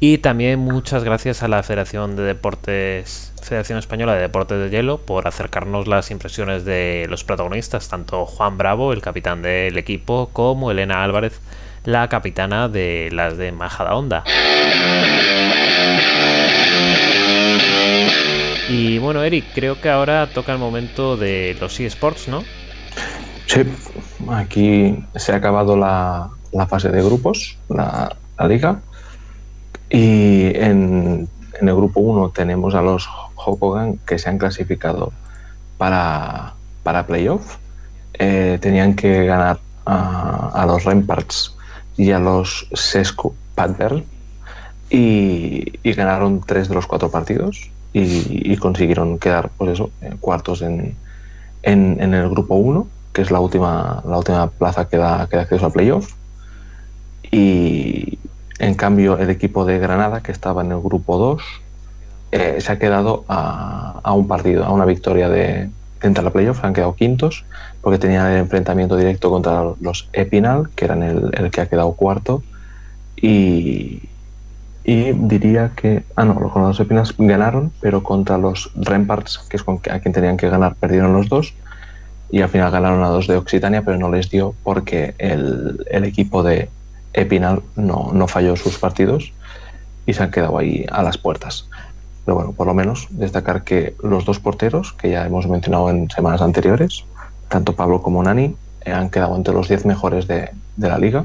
y 0.00 0.18
también 0.18 0.58
muchas 0.58 1.02
gracias 1.02 1.42
a 1.42 1.48
la 1.48 1.62
Federación 1.62 2.14
de 2.14 2.24
Deportes, 2.24 3.32
Federación 3.42 3.78
Española 3.78 4.14
de 4.14 4.20
Deportes 4.20 4.58
de 4.58 4.68
Hielo, 4.68 4.98
por 4.98 5.26
acercarnos 5.26 5.86
las 5.86 6.10
impresiones 6.10 6.66
de 6.66 7.06
los 7.08 7.24
protagonistas, 7.24 7.88
tanto 7.88 8.26
Juan 8.26 8.58
Bravo, 8.58 8.92
el 8.92 9.00
capitán 9.00 9.40
del 9.40 9.78
equipo, 9.78 10.28
como 10.32 10.70
Elena 10.70 11.04
Álvarez, 11.04 11.40
la 11.84 12.08
capitana 12.10 12.68
de 12.68 13.08
las 13.12 13.38
de 13.38 13.52
Majada 13.52 13.94
Onda. 13.94 14.24
Y 18.68 18.98
bueno, 18.98 19.22
Eric, 19.22 19.44
creo 19.54 19.80
que 19.80 19.90
ahora 19.90 20.30
toca 20.32 20.52
el 20.52 20.58
momento 20.58 21.16
de 21.16 21.56
los 21.60 21.78
eSports, 21.78 22.28
¿no? 22.28 22.42
Sí, 23.46 23.62
aquí 24.30 25.04
se 25.14 25.32
ha 25.32 25.36
acabado 25.36 25.76
la, 25.76 26.30
fase 26.68 26.88
de 26.88 27.02
grupos, 27.02 27.58
la, 27.68 28.16
la 28.38 28.48
liga. 28.48 28.80
Y 29.90 30.46
en, 30.56 31.28
el 31.60 31.74
grupo 31.74 32.00
1 32.00 32.30
tenemos 32.30 32.74
a 32.74 32.82
los 32.82 33.08
Hokogan 33.36 33.98
que 34.06 34.18
se 34.18 34.28
han 34.28 34.38
clasificado 34.38 35.12
para, 35.76 36.54
para 36.82 37.06
playoff. 37.06 37.58
Eh, 38.14 38.58
tenían 38.60 38.94
que 38.94 39.24
ganar 39.24 39.58
a, 39.86 40.64
los 40.66 40.84
Remparts 40.84 41.54
y 41.96 42.10
a 42.12 42.18
los 42.18 42.66
Sesku 42.72 43.34
Panther 43.54 44.04
y, 44.90 45.72
ganaron 45.92 46.40
tres 46.40 46.68
de 46.68 46.74
los 46.74 46.86
cuatro 46.86 47.10
partidos 47.10 47.70
y, 47.94 48.56
consiguieron 48.56 49.18
quedar 49.18 49.50
pues 49.56 49.70
eso, 49.70 49.90
cuartos 50.20 50.62
en, 50.62 50.96
en, 51.62 52.14
el 52.14 52.28
grupo 52.28 52.56
1, 52.56 52.86
que 53.12 53.22
es 53.22 53.30
la 53.30 53.38
última, 53.40 54.02
la 54.06 54.18
última 54.18 54.50
plaza 54.50 54.88
que 54.88 54.96
da, 54.96 55.28
que 55.30 55.36
da 55.36 55.42
acceso 55.42 55.66
a 55.66 55.70
playoff. 55.70 56.12
Y, 57.30 58.18
en 58.58 58.74
cambio, 58.74 59.16
el 59.18 59.30
equipo 59.30 59.64
de 59.64 59.78
Granada, 59.78 60.22
que 60.22 60.32
estaba 60.32 60.62
en 60.62 60.72
el 60.72 60.80
grupo 60.80 61.18
2, 61.18 61.42
eh, 62.32 62.60
se 62.60 62.72
ha 62.72 62.78
quedado 62.78 63.24
a, 63.28 64.12
un 64.12 64.26
partido, 64.26 64.64
a 64.64 64.72
una 64.72 64.84
victoria 64.84 65.28
de, 65.28 65.70
entrar 66.02 66.26
a 66.26 66.66
han 66.66 66.74
quedado 66.74 66.94
quintos, 66.94 67.44
porque 67.80 67.98
tenían 67.98 68.26
el 68.26 68.38
enfrentamiento 68.38 68.96
directo 68.96 69.30
contra 69.30 69.72
los 69.80 70.08
Epinal, 70.12 70.68
que 70.74 70.84
eran 70.84 71.02
el, 71.02 71.50
que 71.50 71.60
ha 71.60 71.66
quedado 71.66 71.92
cuarto, 71.92 72.42
y, 73.16 74.02
diría 74.84 75.72
que, 75.74 76.04
ah 76.14 76.24
no, 76.24 76.34
con 76.34 76.62
los 76.62 76.78
Epinal 76.78 77.06
ganaron, 77.18 77.72
pero 77.80 78.02
contra 78.02 78.36
los 78.36 78.70
Remparts, 78.74 79.38
que 79.48 79.56
es 79.56 79.62
con, 79.62 79.80
a 79.90 79.98
quien 80.00 80.12
tenían 80.12 80.36
que 80.36 80.50
ganar, 80.50 80.74
perdieron 80.74 81.14
los 81.14 81.28
dos, 81.28 81.54
y 82.30 82.42
al 82.42 82.48
final 82.48 82.70
ganaron 82.70 83.02
a 83.02 83.08
dos 83.08 83.26
de 83.26 83.36
Occitania, 83.36 83.82
pero 83.82 83.96
no 83.96 84.10
les 84.10 84.30
dio 84.30 84.54
porque 84.62 85.14
el, 85.18 85.86
el 85.90 86.04
equipo 86.04 86.42
de 86.42 86.68
Epinal 87.14 87.62
no, 87.76 88.10
no 88.12 88.28
falló 88.28 88.56
sus 88.56 88.78
partidos 88.78 89.32
y 90.04 90.12
se 90.12 90.22
han 90.22 90.30
quedado 90.30 90.58
ahí 90.58 90.84
a 90.90 91.02
las 91.02 91.16
puertas. 91.16 91.68
Pero 92.24 92.36
bueno, 92.36 92.52
por 92.52 92.66
lo 92.66 92.74
menos 92.74 93.06
destacar 93.10 93.64
que 93.64 93.94
los 94.02 94.24
dos 94.24 94.40
porteros, 94.40 94.92
que 94.94 95.10
ya 95.10 95.26
hemos 95.26 95.46
mencionado 95.46 95.90
en 95.90 96.10
semanas 96.10 96.42
anteriores, 96.42 97.04
tanto 97.48 97.74
Pablo 97.74 98.02
como 98.02 98.22
Nani, 98.22 98.56
han 98.86 99.10
quedado 99.10 99.36
entre 99.36 99.54
los 99.54 99.68
10 99.68 99.86
mejores 99.86 100.26
de, 100.26 100.50
la 100.76 100.98
liga 100.98 101.24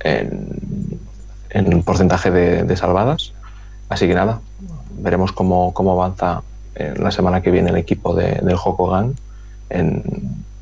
en, 0.00 0.98
en 1.50 1.82
porcentaje 1.82 2.30
de, 2.30 2.76
salvadas. 2.76 3.32
Así 3.88 4.06
que 4.06 4.14
nada, 4.14 4.40
veremos 4.98 5.32
cómo, 5.32 5.74
cómo 5.74 5.92
avanza 5.92 6.42
en 6.74 7.02
la 7.02 7.10
semana 7.10 7.42
que 7.42 7.50
viene 7.50 7.70
el 7.70 7.76
equipo 7.76 8.14
de, 8.14 8.40
del 8.42 8.54
Hokogan 8.54 9.14
en, 9.68 10.02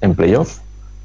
en 0.00 0.14
playoff. 0.14 0.60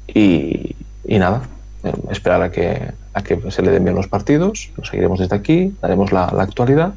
Y, 0.08 0.76
y 1.06 1.18
nada, 1.18 1.42
eh, 1.82 1.92
esperar 2.10 2.42
a 2.42 2.50
que, 2.50 2.92
a 3.12 3.22
que 3.22 3.50
se 3.50 3.62
le 3.62 3.70
den 3.70 3.84
bien 3.84 3.96
los 3.96 4.08
partidos, 4.08 4.70
lo 4.76 4.84
seguiremos 4.84 5.18
desde 5.18 5.36
aquí, 5.36 5.74
daremos 5.80 6.12
la, 6.12 6.30
la 6.34 6.42
actualidad 6.42 6.94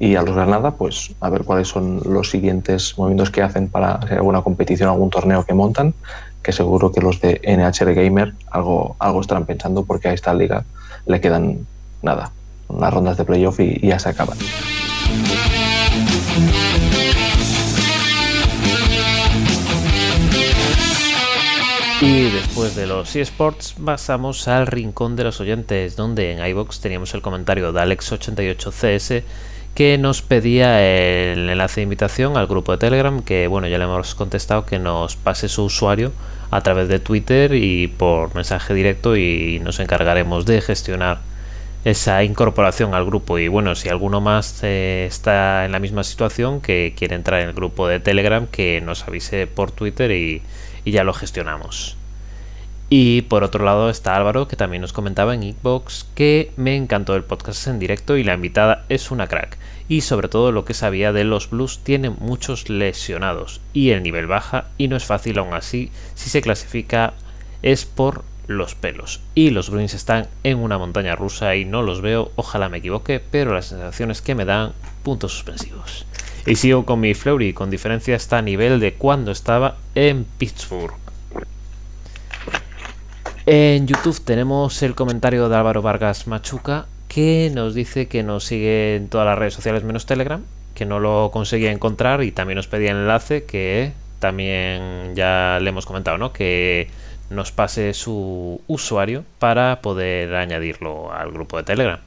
y 0.00 0.14
a 0.14 0.22
los 0.22 0.34
Granada, 0.34 0.72
pues 0.72 1.12
a 1.20 1.28
ver 1.28 1.44
cuáles 1.44 1.68
son 1.68 2.00
los 2.04 2.30
siguientes 2.30 2.96
movimientos 2.96 3.30
que 3.30 3.42
hacen 3.42 3.68
para 3.68 3.92
hacer 3.92 4.18
alguna 4.18 4.42
competición, 4.42 4.88
algún 4.88 5.10
torneo 5.10 5.44
que 5.44 5.54
montan, 5.54 5.94
que 6.42 6.52
seguro 6.52 6.92
que 6.92 7.00
los 7.00 7.20
de 7.20 7.40
NHL 7.44 7.94
Gamer 7.94 8.34
algo, 8.50 8.96
algo 9.00 9.20
estarán 9.20 9.44
pensando 9.44 9.84
porque 9.84 10.08
a 10.08 10.12
esta 10.12 10.32
liga 10.34 10.64
le 11.06 11.20
quedan 11.20 11.66
nada, 12.02 12.32
unas 12.68 12.92
rondas 12.92 13.16
de 13.16 13.24
playoff 13.24 13.60
y, 13.60 13.86
ya 13.86 13.98
se 13.98 14.10
acaban. 14.10 14.38
Y 22.00 22.30
después 22.30 22.76
de 22.76 22.86
los 22.86 23.16
eSports 23.16 23.74
pasamos 23.84 24.46
al 24.46 24.68
rincón 24.68 25.16
de 25.16 25.24
los 25.24 25.40
oyentes, 25.40 25.96
donde 25.96 26.32
en 26.32 26.46
iBox 26.46 26.80
teníamos 26.80 27.12
el 27.14 27.22
comentario 27.22 27.72
de 27.72 27.80
Alex88CS 27.80 29.24
que 29.74 29.96
nos 29.98 30.22
pedía 30.22 30.82
el 30.82 31.48
enlace 31.48 31.80
de 31.80 31.84
invitación 31.84 32.36
al 32.36 32.46
grupo 32.46 32.72
de 32.72 32.78
Telegram, 32.78 33.22
que 33.22 33.46
bueno, 33.46 33.68
ya 33.68 33.78
le 33.78 33.84
hemos 33.84 34.14
contestado 34.14 34.66
que 34.66 34.78
nos 34.78 35.16
pase 35.16 35.48
su 35.48 35.64
usuario 35.64 36.12
a 36.50 36.60
través 36.62 36.88
de 36.88 36.98
Twitter 36.98 37.54
y 37.54 37.86
por 37.86 38.34
mensaje 38.34 38.74
directo 38.74 39.16
y 39.16 39.60
nos 39.62 39.78
encargaremos 39.78 40.46
de 40.46 40.60
gestionar 40.62 41.20
esa 41.90 42.22
incorporación 42.22 42.94
al 42.94 43.04
grupo. 43.04 43.38
Y 43.38 43.48
bueno 43.48 43.74
si 43.74 43.88
alguno 43.88 44.20
más 44.20 44.60
eh, 44.62 45.06
está 45.06 45.64
en 45.64 45.72
la 45.72 45.78
misma 45.78 46.04
situación 46.04 46.60
que 46.60 46.94
quiere 46.96 47.14
entrar 47.14 47.40
en 47.40 47.48
el 47.48 47.54
grupo 47.54 47.88
de 47.88 48.00
telegram 48.00 48.46
que 48.46 48.80
nos 48.80 49.06
avise 49.08 49.46
por 49.46 49.70
twitter 49.70 50.10
y, 50.10 50.42
y 50.84 50.90
ya 50.90 51.04
lo 51.04 51.14
gestionamos. 51.14 51.96
Y 52.90 53.22
por 53.22 53.44
otro 53.44 53.64
lado 53.64 53.90
está 53.90 54.16
Álvaro 54.16 54.48
que 54.48 54.56
también 54.56 54.80
nos 54.80 54.92
comentaba 54.92 55.34
en 55.34 55.42
Xbox 55.42 56.06
que 56.14 56.52
me 56.56 56.74
encantó 56.76 57.14
el 57.16 57.24
podcast 57.24 57.66
en 57.66 57.78
directo 57.78 58.16
y 58.16 58.24
la 58.24 58.34
invitada 58.34 58.84
es 58.88 59.10
una 59.10 59.26
crack. 59.26 59.58
Y 59.88 60.02
sobre 60.02 60.28
todo 60.28 60.52
lo 60.52 60.64
que 60.64 60.74
sabía 60.74 61.12
de 61.12 61.24
los 61.24 61.50
blues 61.50 61.80
tiene 61.82 62.10
muchos 62.10 62.68
lesionados 62.68 63.60
y 63.72 63.90
el 63.90 64.02
nivel 64.02 64.26
baja 64.26 64.66
y 64.76 64.88
no 64.88 64.96
es 64.96 65.04
fácil 65.04 65.38
aún 65.38 65.54
así. 65.54 65.90
Si 66.14 66.28
se 66.28 66.42
clasifica 66.42 67.14
es 67.62 67.84
por 67.84 68.24
los 68.48 68.74
pelos. 68.74 69.20
Y 69.36 69.50
los 69.50 69.70
Bruins 69.70 69.94
están 69.94 70.26
en 70.42 70.58
una 70.58 70.78
montaña 70.78 71.14
rusa 71.14 71.54
y 71.54 71.64
no 71.64 71.82
los 71.82 72.00
veo, 72.00 72.32
ojalá 72.34 72.68
me 72.68 72.78
equivoque, 72.78 73.20
pero 73.20 73.54
las 73.54 73.66
sensaciones 73.66 74.20
que 74.20 74.34
me 74.34 74.44
dan 74.44 74.72
puntos 75.04 75.32
suspensivos. 75.32 76.06
Y 76.46 76.56
sigo 76.56 76.84
con 76.84 76.98
mi 76.98 77.14
Fleury, 77.14 77.52
con 77.52 77.70
diferencia 77.70 78.16
está 78.16 78.38
a 78.38 78.42
nivel 78.42 78.80
de 78.80 78.94
cuando 78.94 79.30
estaba 79.30 79.76
en 79.94 80.24
Pittsburgh. 80.24 80.94
En 83.44 83.86
YouTube 83.86 84.20
tenemos 84.24 84.82
el 84.82 84.94
comentario 84.94 85.48
de 85.48 85.56
Álvaro 85.56 85.80
Vargas 85.80 86.26
Machuca 86.26 86.86
que 87.08 87.50
nos 87.54 87.74
dice 87.74 88.08
que 88.08 88.22
nos 88.22 88.44
sigue 88.44 88.96
en 88.96 89.08
todas 89.08 89.26
las 89.26 89.38
redes 89.38 89.54
sociales 89.54 89.84
menos 89.84 90.06
Telegram, 90.06 90.42
que 90.74 90.84
no 90.84 91.00
lo 91.00 91.30
conseguía 91.32 91.72
encontrar 91.72 92.22
y 92.22 92.32
también 92.32 92.56
nos 92.56 92.66
pedía 92.66 92.90
enlace 92.90 93.44
que 93.44 93.92
también 94.18 95.14
ya 95.14 95.58
le 95.60 95.70
hemos 95.70 95.86
comentado, 95.86 96.18
¿no? 96.18 96.32
Que 96.32 96.88
nos 97.30 97.52
pase 97.52 97.94
su 97.94 98.60
usuario 98.66 99.24
para 99.38 99.80
poder 99.80 100.34
añadirlo 100.34 101.12
al 101.12 101.30
grupo 101.30 101.56
de 101.56 101.64
Telegram. 101.64 102.00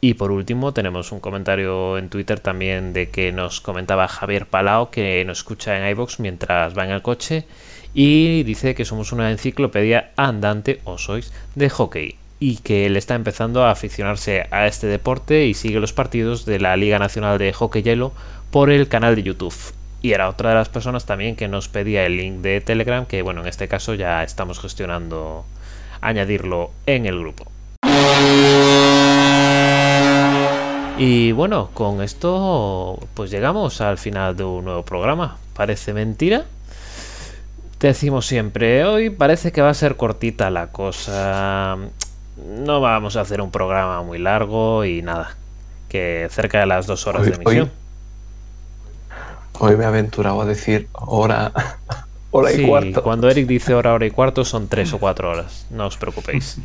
Y 0.00 0.14
por 0.14 0.30
último 0.30 0.72
tenemos 0.72 1.10
un 1.10 1.18
comentario 1.18 1.98
en 1.98 2.08
Twitter 2.08 2.38
también 2.38 2.92
de 2.92 3.10
que 3.10 3.32
nos 3.32 3.60
comentaba 3.60 4.06
Javier 4.06 4.46
Palao 4.46 4.90
que 4.90 5.24
nos 5.24 5.38
escucha 5.38 5.76
en 5.76 5.90
iBox 5.90 6.20
mientras 6.20 6.78
va 6.78 6.84
en 6.84 6.92
el 6.92 7.02
coche 7.02 7.44
y 7.94 8.44
dice 8.44 8.76
que 8.76 8.84
somos 8.84 9.10
una 9.10 9.32
enciclopedia 9.32 10.10
andante 10.16 10.80
o 10.84 10.98
sois 10.98 11.32
de 11.56 11.68
hockey 11.68 12.16
y 12.38 12.58
que 12.58 12.86
él 12.86 12.96
está 12.96 13.16
empezando 13.16 13.64
a 13.64 13.72
aficionarse 13.72 14.46
a 14.52 14.68
este 14.68 14.86
deporte 14.86 15.46
y 15.46 15.54
sigue 15.54 15.80
los 15.80 15.92
partidos 15.92 16.44
de 16.46 16.60
la 16.60 16.76
Liga 16.76 17.00
Nacional 17.00 17.38
de 17.38 17.52
Hockey 17.52 17.82
Hielo 17.82 18.12
por 18.52 18.70
el 18.70 18.86
canal 18.86 19.16
de 19.16 19.24
YouTube 19.24 19.77
y 20.00 20.12
era 20.12 20.28
otra 20.28 20.50
de 20.50 20.56
las 20.56 20.68
personas 20.68 21.06
también 21.06 21.36
que 21.36 21.48
nos 21.48 21.68
pedía 21.68 22.06
el 22.06 22.16
link 22.16 22.36
de 22.40 22.60
Telegram, 22.60 23.06
que 23.06 23.22
bueno, 23.22 23.40
en 23.40 23.48
este 23.48 23.68
caso 23.68 23.94
ya 23.94 24.22
estamos 24.22 24.60
gestionando 24.60 25.44
añadirlo 26.00 26.70
en 26.86 27.06
el 27.06 27.18
grupo. 27.18 27.46
Y 30.98 31.32
bueno, 31.32 31.70
con 31.74 32.02
esto 32.02 32.98
pues 33.14 33.30
llegamos 33.30 33.80
al 33.80 33.98
final 33.98 34.36
de 34.36 34.44
un 34.44 34.64
nuevo 34.64 34.84
programa. 34.84 35.36
Parece 35.54 35.92
mentira. 35.92 36.44
Decimos 37.78 38.26
siempre, 38.26 38.84
hoy 38.84 39.10
parece 39.10 39.52
que 39.52 39.62
va 39.62 39.70
a 39.70 39.74
ser 39.74 39.96
cortita 39.96 40.50
la 40.50 40.68
cosa. 40.68 41.76
No 42.36 42.80
vamos 42.80 43.16
a 43.16 43.20
hacer 43.20 43.40
un 43.40 43.52
programa 43.52 44.02
muy 44.02 44.18
largo 44.18 44.84
y 44.84 45.02
nada. 45.02 45.36
Que 45.88 46.26
cerca 46.30 46.60
de 46.60 46.66
las 46.66 46.86
dos 46.86 47.06
horas 47.06 47.24
de 47.24 47.34
emisión. 47.34 47.64
Hoy 47.64 47.70
me 49.60 49.84
he 49.84 49.86
aventurado 49.86 50.40
a 50.40 50.44
decir 50.44 50.88
hora, 50.92 51.52
hora 52.30 52.52
y 52.52 52.66
cuarto. 52.66 53.02
Cuando 53.02 53.28
Eric 53.28 53.46
dice 53.46 53.74
hora, 53.74 53.94
hora 53.94 54.06
y 54.06 54.10
cuarto 54.10 54.44
son 54.44 54.68
tres 54.68 54.92
o 54.92 54.98
cuatro 54.98 55.30
horas. 55.30 55.66
No 55.70 55.86
os 55.86 55.96
preocupéis. 55.96 56.58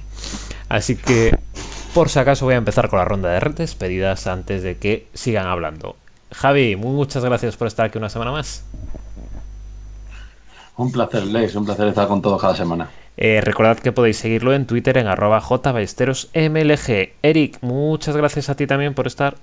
Así 0.70 0.96
que, 0.96 1.38
por 1.94 2.10
si 2.10 2.20
acaso, 2.20 2.46
voy 2.46 2.56
a 2.56 2.58
empezar 2.58 2.90
con 2.90 3.00
la 3.00 3.06
ronda 3.06 3.30
de 3.30 3.40
despedidas 3.52 4.28
antes 4.28 4.64
de 4.64 4.78
que 4.78 5.08
sigan 5.14 5.48
hablando. 5.48 5.96
Javi, 6.32 6.76
muchas 6.76 7.24
gracias 7.24 7.56
por 7.58 7.68
estar 7.68 7.86
aquí 7.86 7.98
una 7.98 8.10
semana 8.10 8.32
más. 8.32 8.64
Un 10.76 10.92
placer, 10.92 11.24
Lex, 11.26 11.56
un 11.56 11.66
placer 11.66 11.88
estar 11.88 12.08
con 12.08 12.22
todos 12.22 12.42
cada 12.42 12.56
semana. 12.56 12.90
Eh, 13.16 13.42
recordad 13.42 13.78
que 13.78 13.92
podéis 13.92 14.18
seguirlo 14.18 14.54
en 14.54 14.66
Twitter 14.66 14.98
en 14.98 15.08
arroba 15.08 15.40
jballesterosmlg. 15.40 17.14
Eric, 17.22 17.58
muchas 17.62 18.18
gracias 18.18 18.50
a 18.50 18.56
ti 18.56 18.66
también 18.66 18.96
por 18.96 19.06
estar 19.06 19.36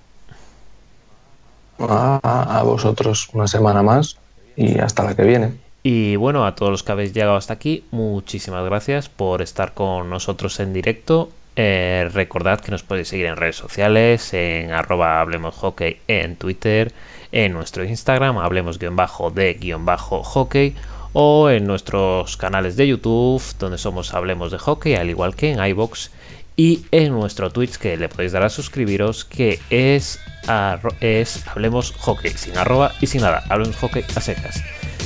a, 1.89 2.62
vosotros 2.65 3.28
una 3.32 3.47
semana 3.47 3.82
más 3.82 4.16
y 4.57 4.78
hasta 4.78 5.05
la 5.05 5.15
que 5.15 5.23
viene. 5.24 5.52
Y 5.82 6.16
bueno, 6.16 6.44
a 6.44 6.55
todos 6.55 6.70
los 6.70 6.82
que 6.82 6.93
habéis 6.93 7.15
llegado 7.15 7.36
hasta 7.36 7.55
aquí, 7.55 7.85
muchísimas 7.90 8.65
gracias 8.65 9.09
por 9.09 9.40
estar 9.40 9.73
con 9.73 10.11
nosotros 10.11 10.61
en 10.61 10.73
directo. 10.73 11.31
Eh, 11.57 12.09
recordad 12.12 12.61
que 12.61 12.70
nos 12.70 12.82
podéis 12.82 13.09
seguir 13.09 13.27
en 13.27 13.36
redes 13.36 13.57
sociales, 13.57 14.32
en 14.35 14.73
arroba 14.73 15.20
hablemos 15.20 15.57
en 16.07 16.36
Twitter, 16.36 16.93
en 17.32 17.52
nuestro 17.52 17.85
Instagram, 17.85 18.39
hablemos 18.39 18.78
guion 18.78 18.97
bajo 18.97 19.31
de 19.31 19.55
guion 19.55 19.85
bajo 19.85 20.23
hockey, 20.23 20.74
o 21.12 21.51
en 21.51 21.66
nuestros 21.66 22.36
canales 22.36 22.77
de 22.77 22.89
YouTube, 22.89 23.43
donde 23.59 23.78
somos 23.78 24.15
Hablemos 24.15 24.52
de 24.52 24.59
Hockey, 24.59 24.94
al 24.94 25.11
igual 25.11 25.35
que 25.35 25.52
en 25.52 25.65
iBox 25.65 26.11
y 26.61 26.85
en 26.91 27.15
nuestro 27.15 27.51
Twitch 27.51 27.78
que 27.78 27.97
le 27.97 28.11
podéis 28.11 28.32
dar 28.32 28.43
a 28.43 28.51
suscribiros 28.51 29.24
que 29.24 29.59
es, 29.70 30.20
es 31.01 31.43
Hablemos 31.49 31.93
Hockey, 31.93 32.32
sin 32.32 32.55
arroba 32.59 32.93
y 33.01 33.07
sin 33.07 33.23
nada, 33.23 33.43
Hablemos 33.49 33.77
Hockey 33.77 34.05
a 34.15 34.20
secas. 34.20 34.62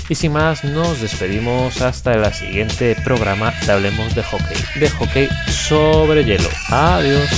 Y 0.08 0.16
sin 0.16 0.32
más, 0.32 0.64
nos 0.64 1.00
despedimos 1.00 1.80
hasta 1.80 2.12
el 2.14 2.34
siguiente 2.34 2.96
programa 3.04 3.54
de 3.64 3.70
Hablemos 3.70 4.16
de 4.16 4.24
Hockey, 4.24 4.56
de 4.80 4.90
hockey 4.90 5.28
sobre 5.48 6.24
hielo. 6.24 6.48
Adiós. 6.70 7.30